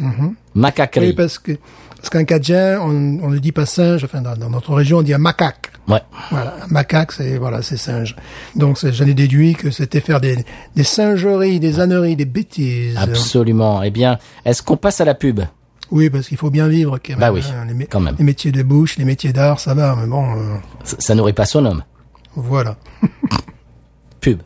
Macaquerie. 0.54 1.08
Oui, 1.08 1.14
parce 1.14 1.38
que 1.38 1.58
parce 2.06 2.10
qu'un 2.12 2.24
Cadien, 2.26 2.80
on, 2.82 2.90
on 3.24 3.30
ne 3.32 3.38
dit 3.40 3.52
pas 3.52 3.66
singe. 3.66 4.04
Enfin, 4.04 4.22
dans, 4.22 4.36
dans 4.36 4.50
notre 4.52 4.74
région, 4.76 5.00
on 5.00 5.02
dit 5.02 5.14
un 5.14 5.18
macaque. 5.18 5.72
Ouais. 5.88 6.02
Voilà, 6.30 6.56
un 6.64 6.68
macaque, 6.72 7.12
c'est 7.12 7.38
voilà, 7.38 7.62
c'est 7.64 7.78
singe. 7.78 8.16
Donc, 8.56 8.78
j'en 8.84 9.06
ai 9.08 9.14
déduit 9.16 9.56
que 9.56 9.72
c'était 9.72 10.02
faire 10.02 10.22
des, 10.22 10.38
des 10.76 10.84
singeries, 10.84 11.60
des 11.60 11.80
âneries, 11.80 12.16
des 12.16 12.26
bêtises. 12.26 12.96
Absolument. 12.98 13.82
Eh 13.82 13.90
bien, 13.90 14.20
est-ce 14.46 14.62
qu'on 14.62 14.78
passe 14.78 15.02
à 15.02 15.06
la 15.06 15.16
pub? 15.16 15.42
Oui, 15.90 16.10
parce 16.12 16.28
qu'il 16.28 16.38
faut 16.38 16.52
bien 16.52 16.68
vivre. 16.68 16.98
Quand 17.04 17.14
même, 17.14 17.20
Bah 17.20 17.32
oui, 17.32 17.42
hein. 17.50 17.66
les, 17.76 17.86
quand 17.88 18.00
même. 18.00 18.16
les 18.20 18.24
métiers 18.26 18.52
de 18.52 18.62
bouche, 18.62 18.98
les 18.98 19.06
métiers 19.06 19.34
d'art, 19.34 19.60
ça 19.60 19.74
va. 19.74 19.96
Mais 20.00 20.06
bon, 20.08 20.32
euh, 20.36 20.56
ça, 20.84 20.98
ça 21.00 21.16
nourrit 21.16 21.34
pas 21.34 21.46
son 21.46 21.66
homme. 21.66 21.84
voilà. 22.36 22.76
Pub. 24.22 24.42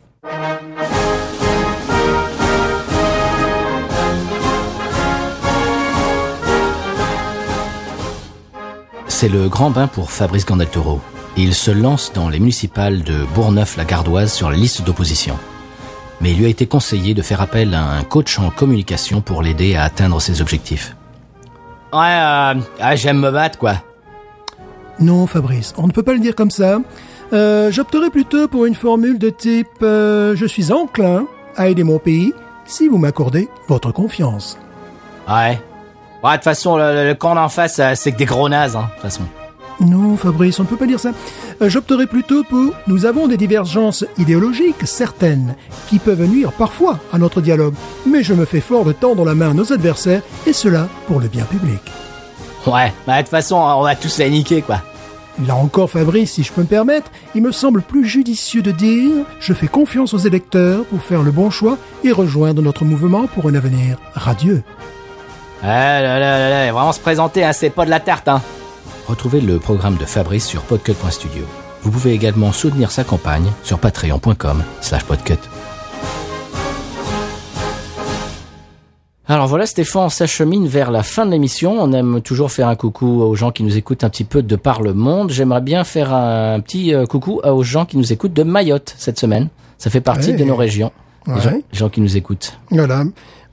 C'est 9.20 9.28
le 9.28 9.50
grand 9.50 9.68
bain 9.68 9.86
pour 9.86 10.10
Fabrice 10.10 10.46
Gandeltoro. 10.46 10.98
Il 11.36 11.54
se 11.54 11.70
lance 11.70 12.10
dans 12.14 12.30
les 12.30 12.38
municipales 12.38 13.02
de 13.02 13.26
Bourgneuf-la-Gardoise 13.34 14.32
sur 14.32 14.50
la 14.50 14.56
liste 14.56 14.82
d'opposition. 14.82 15.36
Mais 16.22 16.32
il 16.32 16.38
lui 16.38 16.46
a 16.46 16.48
été 16.48 16.66
conseillé 16.66 17.12
de 17.12 17.20
faire 17.20 17.42
appel 17.42 17.74
à 17.74 17.82
un 17.84 18.02
coach 18.02 18.38
en 18.38 18.48
communication 18.48 19.20
pour 19.20 19.42
l'aider 19.42 19.76
à 19.76 19.82
atteindre 19.82 20.22
ses 20.22 20.40
objectifs. 20.40 20.96
Ouais, 21.92 21.98
euh, 22.00 22.54
ah, 22.80 22.96
j'aime 22.96 23.18
me 23.18 23.30
battre, 23.30 23.58
quoi. 23.58 23.74
Non, 25.00 25.26
Fabrice, 25.26 25.74
on 25.76 25.86
ne 25.86 25.92
peut 25.92 26.02
pas 26.02 26.14
le 26.14 26.20
dire 26.20 26.34
comme 26.34 26.50
ça. 26.50 26.78
Euh, 27.34 27.70
J'opterai 27.70 28.08
plutôt 28.08 28.48
pour 28.48 28.64
une 28.64 28.74
formule 28.74 29.18
de 29.18 29.28
type 29.28 29.82
euh, 29.82 30.34
Je 30.34 30.46
suis 30.46 30.72
enclin 30.72 31.26
à 31.58 31.68
aider 31.68 31.84
mon 31.84 31.98
pays 31.98 32.32
si 32.64 32.88
vous 32.88 32.96
m'accordez 32.96 33.50
votre 33.68 33.92
confiance. 33.92 34.56
Ouais. 35.28 35.60
Ouais, 36.22 36.32
de 36.32 36.36
toute 36.36 36.44
façon, 36.44 36.76
le, 36.76 37.14
camp 37.14 37.34
d'en 37.34 37.48
face, 37.48 37.78
euh, 37.78 37.92
c'est 37.94 38.12
que 38.12 38.18
des 38.18 38.26
gros 38.26 38.48
nazes, 38.48 38.76
hein, 38.76 38.88
de 38.88 38.94
toute 38.94 39.02
façon. 39.02 39.22
Non, 39.80 40.16
Fabrice, 40.16 40.60
on 40.60 40.64
ne 40.64 40.68
peut 40.68 40.76
pas 40.76 40.86
dire 40.86 41.00
ça. 41.00 41.12
Euh, 41.62 41.70
J'opterai 41.70 42.06
plutôt 42.06 42.44
pour 42.44 42.74
Nous 42.86 43.06
avons 43.06 43.26
des 43.26 43.38
divergences 43.38 44.04
idéologiques 44.18 44.86
certaines 44.86 45.54
qui 45.88 45.98
peuvent 45.98 46.26
nuire 46.26 46.52
parfois 46.52 46.98
à 47.12 47.18
notre 47.18 47.40
dialogue, 47.40 47.74
mais 48.06 48.22
je 48.22 48.34
me 48.34 48.44
fais 48.44 48.60
fort 48.60 48.84
de 48.84 48.92
tendre 48.92 49.24
la 49.24 49.34
main 49.34 49.50
à 49.50 49.54
nos 49.54 49.72
adversaires, 49.72 50.22
et 50.46 50.52
cela 50.52 50.88
pour 51.06 51.20
le 51.20 51.28
bien 51.28 51.44
public. 51.44 51.80
Ouais, 52.66 52.92
bah, 53.06 53.16
de 53.16 53.22
toute 53.22 53.30
façon, 53.30 53.56
on 53.56 53.82
va 53.82 53.96
tous 53.96 54.18
les 54.18 54.28
niquer, 54.28 54.60
quoi. 54.60 54.82
Là 55.46 55.54
encore, 55.54 55.88
Fabrice, 55.88 56.32
si 56.32 56.42
je 56.42 56.52
peux 56.52 56.60
me 56.60 56.66
permettre, 56.66 57.10
il 57.34 57.42
me 57.42 57.52
semble 57.52 57.80
plus 57.80 58.06
judicieux 58.06 58.60
de 58.60 58.72
dire 58.72 59.24
Je 59.40 59.54
fais 59.54 59.68
confiance 59.68 60.12
aux 60.12 60.18
électeurs 60.18 60.84
pour 60.84 61.00
faire 61.00 61.22
le 61.22 61.30
bon 61.30 61.48
choix 61.48 61.78
et 62.04 62.12
rejoindre 62.12 62.60
notre 62.60 62.84
mouvement 62.84 63.26
pour 63.26 63.48
un 63.48 63.54
avenir 63.54 63.96
radieux. 64.14 64.62
Ah 65.62 66.00
là 66.00 66.18
là 66.18 66.38
là 66.38 66.48
là, 66.66 66.72
vraiment 66.72 66.92
se 66.92 67.00
présenter, 67.00 67.44
hein, 67.44 67.52
c'est 67.52 67.70
pas 67.70 67.84
de 67.84 67.90
la 67.90 68.00
tarte, 68.00 68.28
hein. 68.28 68.40
Retrouvez 69.08 69.40
le 69.40 69.58
programme 69.58 69.96
de 69.96 70.04
Fabrice 70.04 70.46
sur 70.46 70.62
podcut.studio. 70.62 71.42
Vous 71.82 71.90
pouvez 71.90 72.12
également 72.12 72.52
soutenir 72.52 72.90
sa 72.90 73.04
campagne 73.04 73.50
sur 73.62 73.78
patreon.com 73.78 74.62
slash 74.80 75.04
podcut. 75.04 75.38
Alors 79.28 79.46
voilà 79.46 79.64
Stéphane, 79.66 80.02
on 80.04 80.08
s'achemine 80.08 80.66
vers 80.66 80.90
la 80.90 81.02
fin 81.04 81.24
de 81.24 81.30
l'émission. 81.30 81.76
On 81.80 81.92
aime 81.92 82.20
toujours 82.20 82.50
faire 82.50 82.66
un 82.68 82.74
coucou 82.74 83.22
aux 83.22 83.34
gens 83.36 83.52
qui 83.52 83.62
nous 83.62 83.76
écoutent 83.76 84.02
un 84.02 84.08
petit 84.10 84.24
peu 84.24 84.42
de 84.42 84.56
par 84.56 84.82
le 84.82 84.92
monde. 84.92 85.30
J'aimerais 85.30 85.60
bien 85.60 85.84
faire 85.84 86.12
un 86.12 86.58
petit 86.60 86.92
euh, 86.94 87.06
coucou 87.06 87.40
aux 87.44 87.62
gens 87.62 87.84
qui 87.86 87.96
nous 87.96 88.12
écoutent 88.12 88.32
de 88.32 88.42
Mayotte 88.42 88.94
cette 88.98 89.20
semaine. 89.20 89.48
Ça 89.78 89.88
fait 89.88 90.00
partie 90.00 90.30
Ouais. 90.32 90.36
de 90.36 90.44
nos 90.44 90.56
régions. 90.56 90.90
Les 91.28 91.34
Ouais. 91.34 91.40
gens, 91.42 91.50
les 91.72 91.78
gens 91.78 91.88
qui 91.90 92.00
nous 92.00 92.16
écoutent. 92.16 92.58
Voilà. 92.70 93.04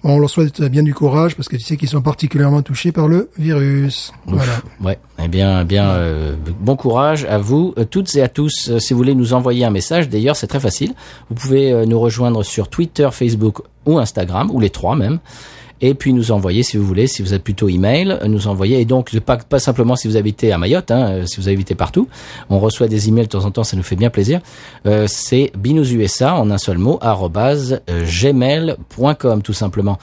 On 0.10 0.20
leur 0.20 0.30
souhaite 0.30 0.62
bien 0.62 0.84
du 0.84 0.94
courage 0.94 1.36
parce 1.36 1.50
que 1.50 1.58
tu 1.58 1.64
sais 1.64 1.76
qu'ils 1.76 1.90
sont 1.90 2.02
particulièrement 2.02 2.62
touchés 2.62 2.94
par 2.94 3.10
le 3.10 3.30
virus. 3.38 4.14
Voilà. 4.26 4.54
Ouais, 4.82 5.00
eh 5.22 5.28
bien, 5.28 5.66
bien, 5.66 5.90
euh, 5.90 6.34
bon 6.62 6.78
courage 6.78 7.26
à 7.26 7.38
vous 7.38 7.74
euh, 7.78 7.84
toutes 7.84 8.16
et 8.16 8.22
à 8.22 8.30
tous. 8.30 8.70
Euh, 8.70 8.80
si 8.80 8.94
vous 8.94 8.98
voulez 9.00 9.16
nous 9.16 9.34
envoyer 9.34 9.66
un 9.66 9.70
message, 9.70 10.08
d'ailleurs, 10.08 10.38
c'est 10.38 10.48
très 10.48 10.62
facile. 10.62 10.94
Vous 11.30 11.36
pouvez 11.36 11.86
nous 11.86 12.00
rejoindre 12.00 12.42
sur 12.44 12.70
Twitter, 12.70 13.10
Facebook 13.12 13.64
ou 13.86 14.00
Instagram, 14.00 14.50
ou 14.50 14.62
les 14.62 14.70
trois 14.70 14.96
même. 14.96 15.20
Et 15.82 15.94
puis 15.94 16.14
nous 16.14 16.32
envoyer, 16.32 16.64
si 16.64 16.78
vous 16.78 16.86
voulez, 16.86 17.08
si 17.08 17.22
vous 17.22 17.34
êtes 17.34 17.44
plutôt 17.44 17.70
email, 17.70 18.18
euh, 18.22 18.28
nous 18.28 18.48
envoyer. 18.48 18.80
Et 18.82 18.86
donc, 18.86 19.18
pas, 19.20 19.38
pas 19.38 19.60
simplement 19.60 19.96
si 19.96 20.08
vous 20.08 20.18
habitez 20.18 20.52
à 20.52 20.58
Mayotte, 20.58 20.92
hein, 20.92 21.10
euh, 21.10 21.26
si 21.26 21.40
vous 21.40 21.50
habitez 21.50 21.76
partout. 21.76 22.08
On 22.50 22.60
reçoit 22.60 22.88
des 22.88 23.10
emails 23.10 23.26
de 23.26 23.30
temps 23.30 23.46
en 23.46 23.52
temps, 23.52 23.64
ça 23.64 23.78
nous 23.78 23.84
fait 23.84 23.96
bien 23.96 24.10
plaisir. 24.10 24.42
Euh, 24.86 25.06
c'est 25.08 25.52
binoususa 25.58 26.36
en 26.36 26.50
un 26.50 26.58
seul 26.58 26.78
mot, 26.78 26.98
arrobase, 27.02 27.82
euh, 27.90 28.06
gmail.com 28.06 29.42
tout 29.42 29.54
simplement. 29.54 29.98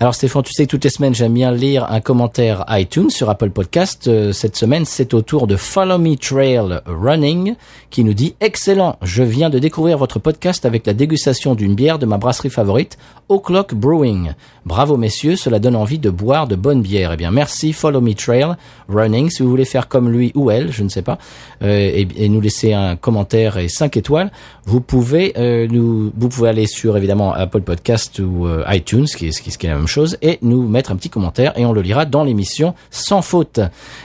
Alors 0.00 0.14
Stéphane, 0.14 0.44
tu 0.44 0.52
sais 0.52 0.64
que 0.64 0.70
toutes 0.70 0.84
les 0.84 0.90
semaines 0.90 1.12
j'aime 1.12 1.34
bien 1.34 1.50
lire 1.50 1.90
un 1.90 2.00
commentaire 2.00 2.64
iTunes 2.68 3.10
sur 3.10 3.30
Apple 3.30 3.50
Podcast. 3.50 4.06
Euh, 4.06 4.30
cette 4.30 4.54
semaine, 4.54 4.84
c'est 4.84 5.12
au 5.12 5.22
tour 5.22 5.48
de 5.48 5.56
Follow 5.56 5.98
Me 5.98 6.14
Trail 6.14 6.82
Running 6.86 7.56
qui 7.90 8.04
nous 8.04 8.14
dit 8.14 8.36
excellent. 8.40 8.96
Je 9.02 9.24
viens 9.24 9.50
de 9.50 9.58
découvrir 9.58 9.98
votre 9.98 10.20
podcast 10.20 10.64
avec 10.64 10.86
la 10.86 10.94
dégustation 10.94 11.56
d'une 11.56 11.74
bière 11.74 11.98
de 11.98 12.06
ma 12.06 12.16
brasserie 12.16 12.48
favorite, 12.48 12.96
O'Clock 13.28 13.74
Brewing. 13.74 14.34
Bravo 14.66 14.96
messieurs, 14.96 15.34
cela 15.34 15.58
donne 15.58 15.74
envie 15.74 15.98
de 15.98 16.10
boire 16.10 16.46
de 16.46 16.54
bonnes 16.54 16.82
bières. 16.82 17.14
Eh 17.14 17.16
bien 17.16 17.32
merci 17.32 17.72
Follow 17.72 18.00
Me 18.00 18.14
Trail 18.14 18.54
Running. 18.88 19.30
Si 19.30 19.42
vous 19.42 19.50
voulez 19.50 19.64
faire 19.64 19.88
comme 19.88 20.10
lui 20.10 20.30
ou 20.36 20.52
elle, 20.52 20.70
je 20.70 20.84
ne 20.84 20.90
sais 20.90 21.02
pas, 21.02 21.18
euh, 21.62 22.04
et, 22.16 22.28
nous 22.28 22.40
laisser 22.40 22.72
un 22.72 22.94
commentaire 22.94 23.58
et 23.58 23.68
5 23.68 23.96
étoiles, 23.96 24.30
vous 24.64 24.80
pouvez 24.80 25.32
euh, 25.38 25.66
nous, 25.68 26.12
vous 26.16 26.28
pouvez 26.28 26.50
aller 26.50 26.66
sur 26.66 26.96
évidemment 26.96 27.32
Apple 27.32 27.62
Podcast 27.62 28.20
ou 28.20 28.46
euh, 28.46 28.62
iTunes, 28.68 29.06
qui 29.06 29.26
est, 29.26 29.40
qui, 29.40 29.50
qui 29.50 29.66
est 29.66 29.87
chose, 29.88 30.16
et 30.22 30.38
nous 30.42 30.68
mettre 30.68 30.92
un 30.92 30.96
petit 30.96 31.10
commentaire 31.10 31.52
et 31.58 31.64
on 31.66 31.72
le 31.72 31.82
lira 31.82 32.04
dans 32.04 32.22
l'émission 32.24 32.74
sans 32.90 33.22
faute. 33.22 33.60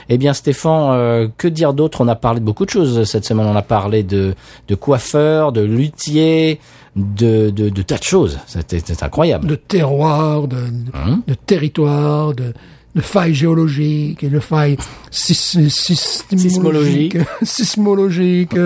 Eh 0.08 0.18
bien 0.18 0.32
Stéphane, 0.32 0.90
euh, 0.92 1.28
que 1.38 1.46
dire 1.48 1.74
d'autre? 1.74 2.00
On 2.00 2.08
a 2.08 2.14
parlé 2.16 2.40
de 2.40 2.44
beaucoup 2.44 2.64
de 2.64 2.70
choses 2.70 3.04
cette 3.04 3.24
semaine. 3.24 3.46
On 3.46 3.54
a 3.56 3.62
parlé 3.62 4.02
de, 4.02 4.34
de 4.68 4.74
coiffeur, 4.74 5.52
de 5.52 5.60
luthier, 5.60 6.58
de, 6.96 7.50
de, 7.50 7.68
de 7.68 7.82
tas 7.82 7.98
de 7.98 8.02
choses. 8.04 8.38
C'était 8.46 8.82
incroyable. 9.04 9.46
De 9.46 9.54
terroir, 9.56 10.48
de, 10.48 10.56
Hum. 10.56 11.22
de 11.26 11.34
territoire, 11.34 12.34
de, 12.34 12.52
de 12.94 13.00
failles 13.00 13.34
géologiques 13.34 14.22
et 14.24 14.28
de 14.28 14.38
failles 14.40 14.76
sis- 15.10 15.68
sismologiques, 15.70 17.18
sismologiques, 17.42 18.56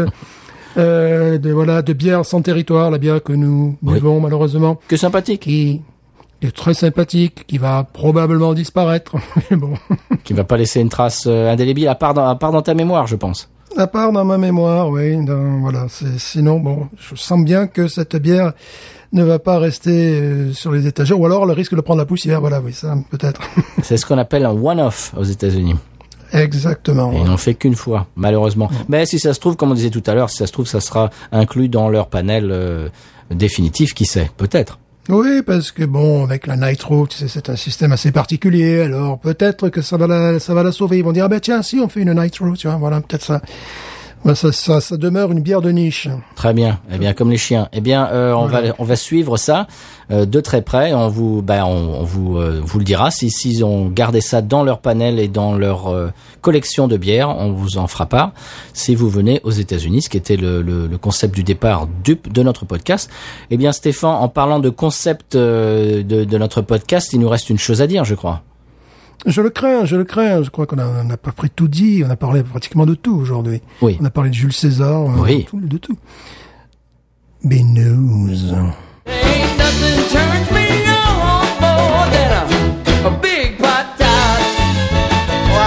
euh, 0.77 1.39
de 1.39 1.51
voilà, 1.51 1.83
de 1.83 1.93
bière 1.93 2.25
sans 2.25 2.43
territoire, 2.43 2.91
la 2.91 2.99
bière 2.99 3.23
que 3.23 3.33
nous 3.33 3.77
Oui. 3.83 3.95
buvons 3.95 4.21
malheureusement, 4.21 4.79
Que 4.89 4.97
sympathique. 4.97 5.41
qui 5.43 5.81
est 6.43 6.55
très 6.55 6.75
sympathique, 6.75 7.47
qui 7.47 7.59
va 7.59 7.85
probablement 7.93 8.55
disparaître. 8.55 9.17
Mais 9.51 9.57
bon, 9.57 9.75
Qui 10.25 10.33
va 10.33 10.45
pas 10.45 10.57
laisser 10.57 10.81
une 10.81 10.89
trace 10.89 11.25
euh, 11.27 11.51
indélébile 11.51 11.89
à 11.89 11.95
part 11.95 12.15
dans, 12.15 12.27
à 12.27 12.35
part 12.37 12.53
dans 12.53 12.63
ta 12.63 12.75
mémoire, 12.75 13.07
je 13.07 13.17
pense. 13.17 13.49
à 13.77 13.87
part 13.87 14.13
dans 14.13 14.25
ma 14.25 14.39
mémoire, 14.39 14.89
oui, 14.89 15.25
dans, 15.25 15.59
voilà. 15.61 15.87
Sinon, 16.19 16.61
bon, 16.61 16.89
je 16.97 17.15
sens 17.17 17.43
bien 17.45 17.67
que 17.67 17.89
cette 17.89 18.17
bière 18.17 18.53
ne 19.13 19.25
va 19.25 19.39
pas 19.39 19.59
rester 19.59 20.21
euh, 20.21 20.53
sur 20.53 20.71
les 20.71 20.87
étagères, 20.87 21.19
ou 21.19 21.27
alors 21.27 21.47
le 21.47 21.53
risque 21.55 21.75
de 21.75 21.81
prendre 21.81 21.99
la 21.99 22.07
poussière. 22.07 22.41
Voilà, 22.41 22.61
oui, 22.61 22.73
ça 22.73 22.95
peut-être. 23.11 23.41
C'est 23.83 23.97
ce 23.97 24.07
qu'on 24.07 24.19
appelle 24.19 24.45
un 24.45 24.53
one-off 24.53 25.15
aux 25.17 25.25
États-Unis. 25.25 25.77
Exactement. 26.33 27.11
Et 27.13 27.17
ils 27.21 27.25
n'en 27.25 27.39
fait 27.39 27.55
qu'une 27.55 27.75
fois, 27.75 28.07
malheureusement. 28.15 28.71
Mais 28.89 29.07
si 29.07 29.19
ça 29.19 29.33
se 29.33 29.41
trouve, 29.41 29.57
comme 29.57 29.71
on 29.71 29.75
disait 29.75 29.89
tout 29.91 30.03
à 30.07 30.15
l'heure, 30.15 30.29
si 30.29 30.37
ça 30.37 30.47
se 30.47 30.53
trouve, 30.53 30.67
ça 30.67 30.81
sera 30.81 31.09
inclus 31.33 31.71
dans 31.71 31.89
leur 31.89 32.09
panel 32.09 32.51
euh, 32.53 32.89
définitif, 33.31 33.95
qui 33.95 34.05
sait, 34.05 34.31
peut-être. 34.37 34.79
Oui, 35.09 35.41
parce 35.41 35.73
que 35.73 35.85
bon, 35.85 36.25
avec 36.25 36.47
la 36.47 36.57
Nitro, 36.57 37.07
tu 37.07 37.17
sais, 37.17 37.29
c'est 37.29 37.49
un 37.49 37.57
système 37.57 37.93
assez 37.93 38.13
particulier. 38.13 38.83
Alors 38.83 39.19
peut-être 39.19 39.71
que 39.71 39.81
ça 39.81 39.97
va 39.97 40.07
la, 40.07 40.39
ça 40.39 40.53
va 40.53 40.63
la 40.63 40.71
sauver. 40.71 40.99
Ils 40.99 41.05
vont 41.05 41.13
dire 41.13 41.25
ah 41.25 41.29
ben 41.29 41.41
tiens, 41.41 41.63
si 41.63 41.81
on 41.81 41.89
fait 41.89 42.01
une 42.01 42.13
Nitro, 42.13 42.55
tu 42.57 42.67
vois, 42.67 42.77
voilà, 42.77 43.01
peut-être 43.01 43.25
ça. 43.25 43.41
Ouais, 44.25 44.35
ça, 44.35 44.51
ça, 44.53 44.81
ça 44.81 44.97
demeure 44.97 45.31
une 45.31 45.41
bière 45.41 45.61
de 45.63 45.71
niche. 45.71 46.09
Très 46.35 46.53
bien. 46.53 46.81
Eh 46.93 46.99
bien, 46.99 47.15
comme 47.15 47.31
les 47.31 47.37
chiens. 47.39 47.69
Eh 47.73 47.81
bien, 47.81 48.09
euh, 48.09 48.33
on 48.33 48.47
va 48.47 48.61
on 48.79 48.85
va 48.85 48.97
suivre 48.97 49.37
ça 49.37 49.67
euh, 50.11 50.27
de 50.27 50.41
très 50.41 50.61
près. 50.63 50.93
On 50.93 51.09
vous 51.09 51.41
ben, 51.41 51.65
on, 51.65 52.01
on 52.01 52.03
vous 52.03 52.37
euh, 52.37 52.61
vous 52.63 52.79
le 52.79 52.85
dira 52.85 53.11
si 53.11 53.31
s'ils 53.31 53.65
ont 53.65 53.89
gardé 53.89 54.21
ça 54.21 54.43
dans 54.43 54.65
leur 54.65 54.81
panel 54.81 55.19
et 55.21 55.29
dans 55.29 55.55
leur 55.55 55.95
collection 56.41 56.89
de 56.89 56.97
bières, 56.97 57.31
on 57.31 57.53
vous 57.53 57.79
en 57.79 57.87
fera 57.87 58.07
part. 58.07 58.33
Si 58.73 58.95
vous 58.95 59.09
venez 59.09 59.41
aux 59.45 59.51
États-Unis, 59.53 60.03
ce 60.03 60.09
qui 60.09 60.17
était 60.17 60.37
le, 60.37 60.63
le, 60.63 60.87
le 60.89 60.99
concept 60.99 61.35
du 61.35 61.45
départ 61.45 61.87
du, 62.05 62.19
de 62.29 62.43
notre 62.43 62.65
podcast. 62.65 63.11
Eh 63.51 63.57
bien, 63.57 63.73
Stéphane, 63.73 64.17
en 64.17 64.29
parlant 64.29 64.59
de 64.59 64.71
concept 64.71 65.37
de, 65.37 66.03
de 66.03 66.39
notre 66.39 66.61
podcast, 66.61 67.13
il 67.13 67.21
nous 67.21 67.29
reste 67.29 67.51
une 67.51 67.59
chose 67.59 67.81
à 67.83 67.87
dire, 67.87 68.05
je 68.05 68.15
crois. 68.15 68.43
Je 69.27 69.41
le 69.43 69.51
crains, 69.51 69.85
je 69.85 69.97
le 69.97 70.05
crains. 70.05 70.43
Je 70.43 70.51
crois 70.51 70.67
qu'on 70.67 70.79
a, 70.79 70.87
on 70.87 71.11
a 71.11 71.17
pas 71.17 71.33
près 71.33 71.49
tout 71.49 71.69
dit. 71.69 72.03
On 72.07 72.11
a 72.11 72.17
parlé 72.17 72.43
pratiquement 72.43 72.87
de 72.87 72.95
tout 72.95 73.17
aujourd'hui. 73.17 73.61
Oui. 73.83 73.99
On 74.01 74.05
a 74.05 74.11
parlé 74.11 74.31
de 74.31 74.35
Jules 74.35 74.53
César. 74.53 75.03
euh, 75.03 75.23
Oui. 75.23 75.45
tout- 75.49 75.61
de 75.61 75.77
tout. 75.79 75.97
News. 77.45 78.53
Ain't 79.07 79.59
nothing 79.59 79.99
turns 80.11 80.51
me 80.51 80.67
on 80.91 81.61
more 81.61 82.07
than 82.13 82.31
a, 82.33 83.09
a 83.09 83.11
big 83.23 83.57
patat. 83.59 84.39
Oh, 85.51 85.59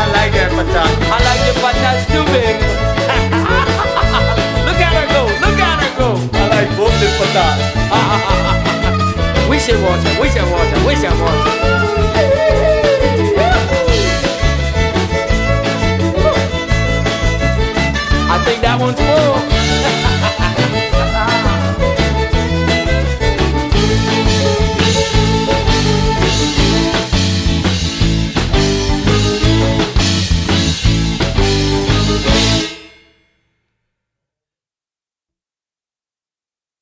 that 18.62 18.80
one's 18.80 18.98
full. 18.98 19.08
Oh. 19.08 19.61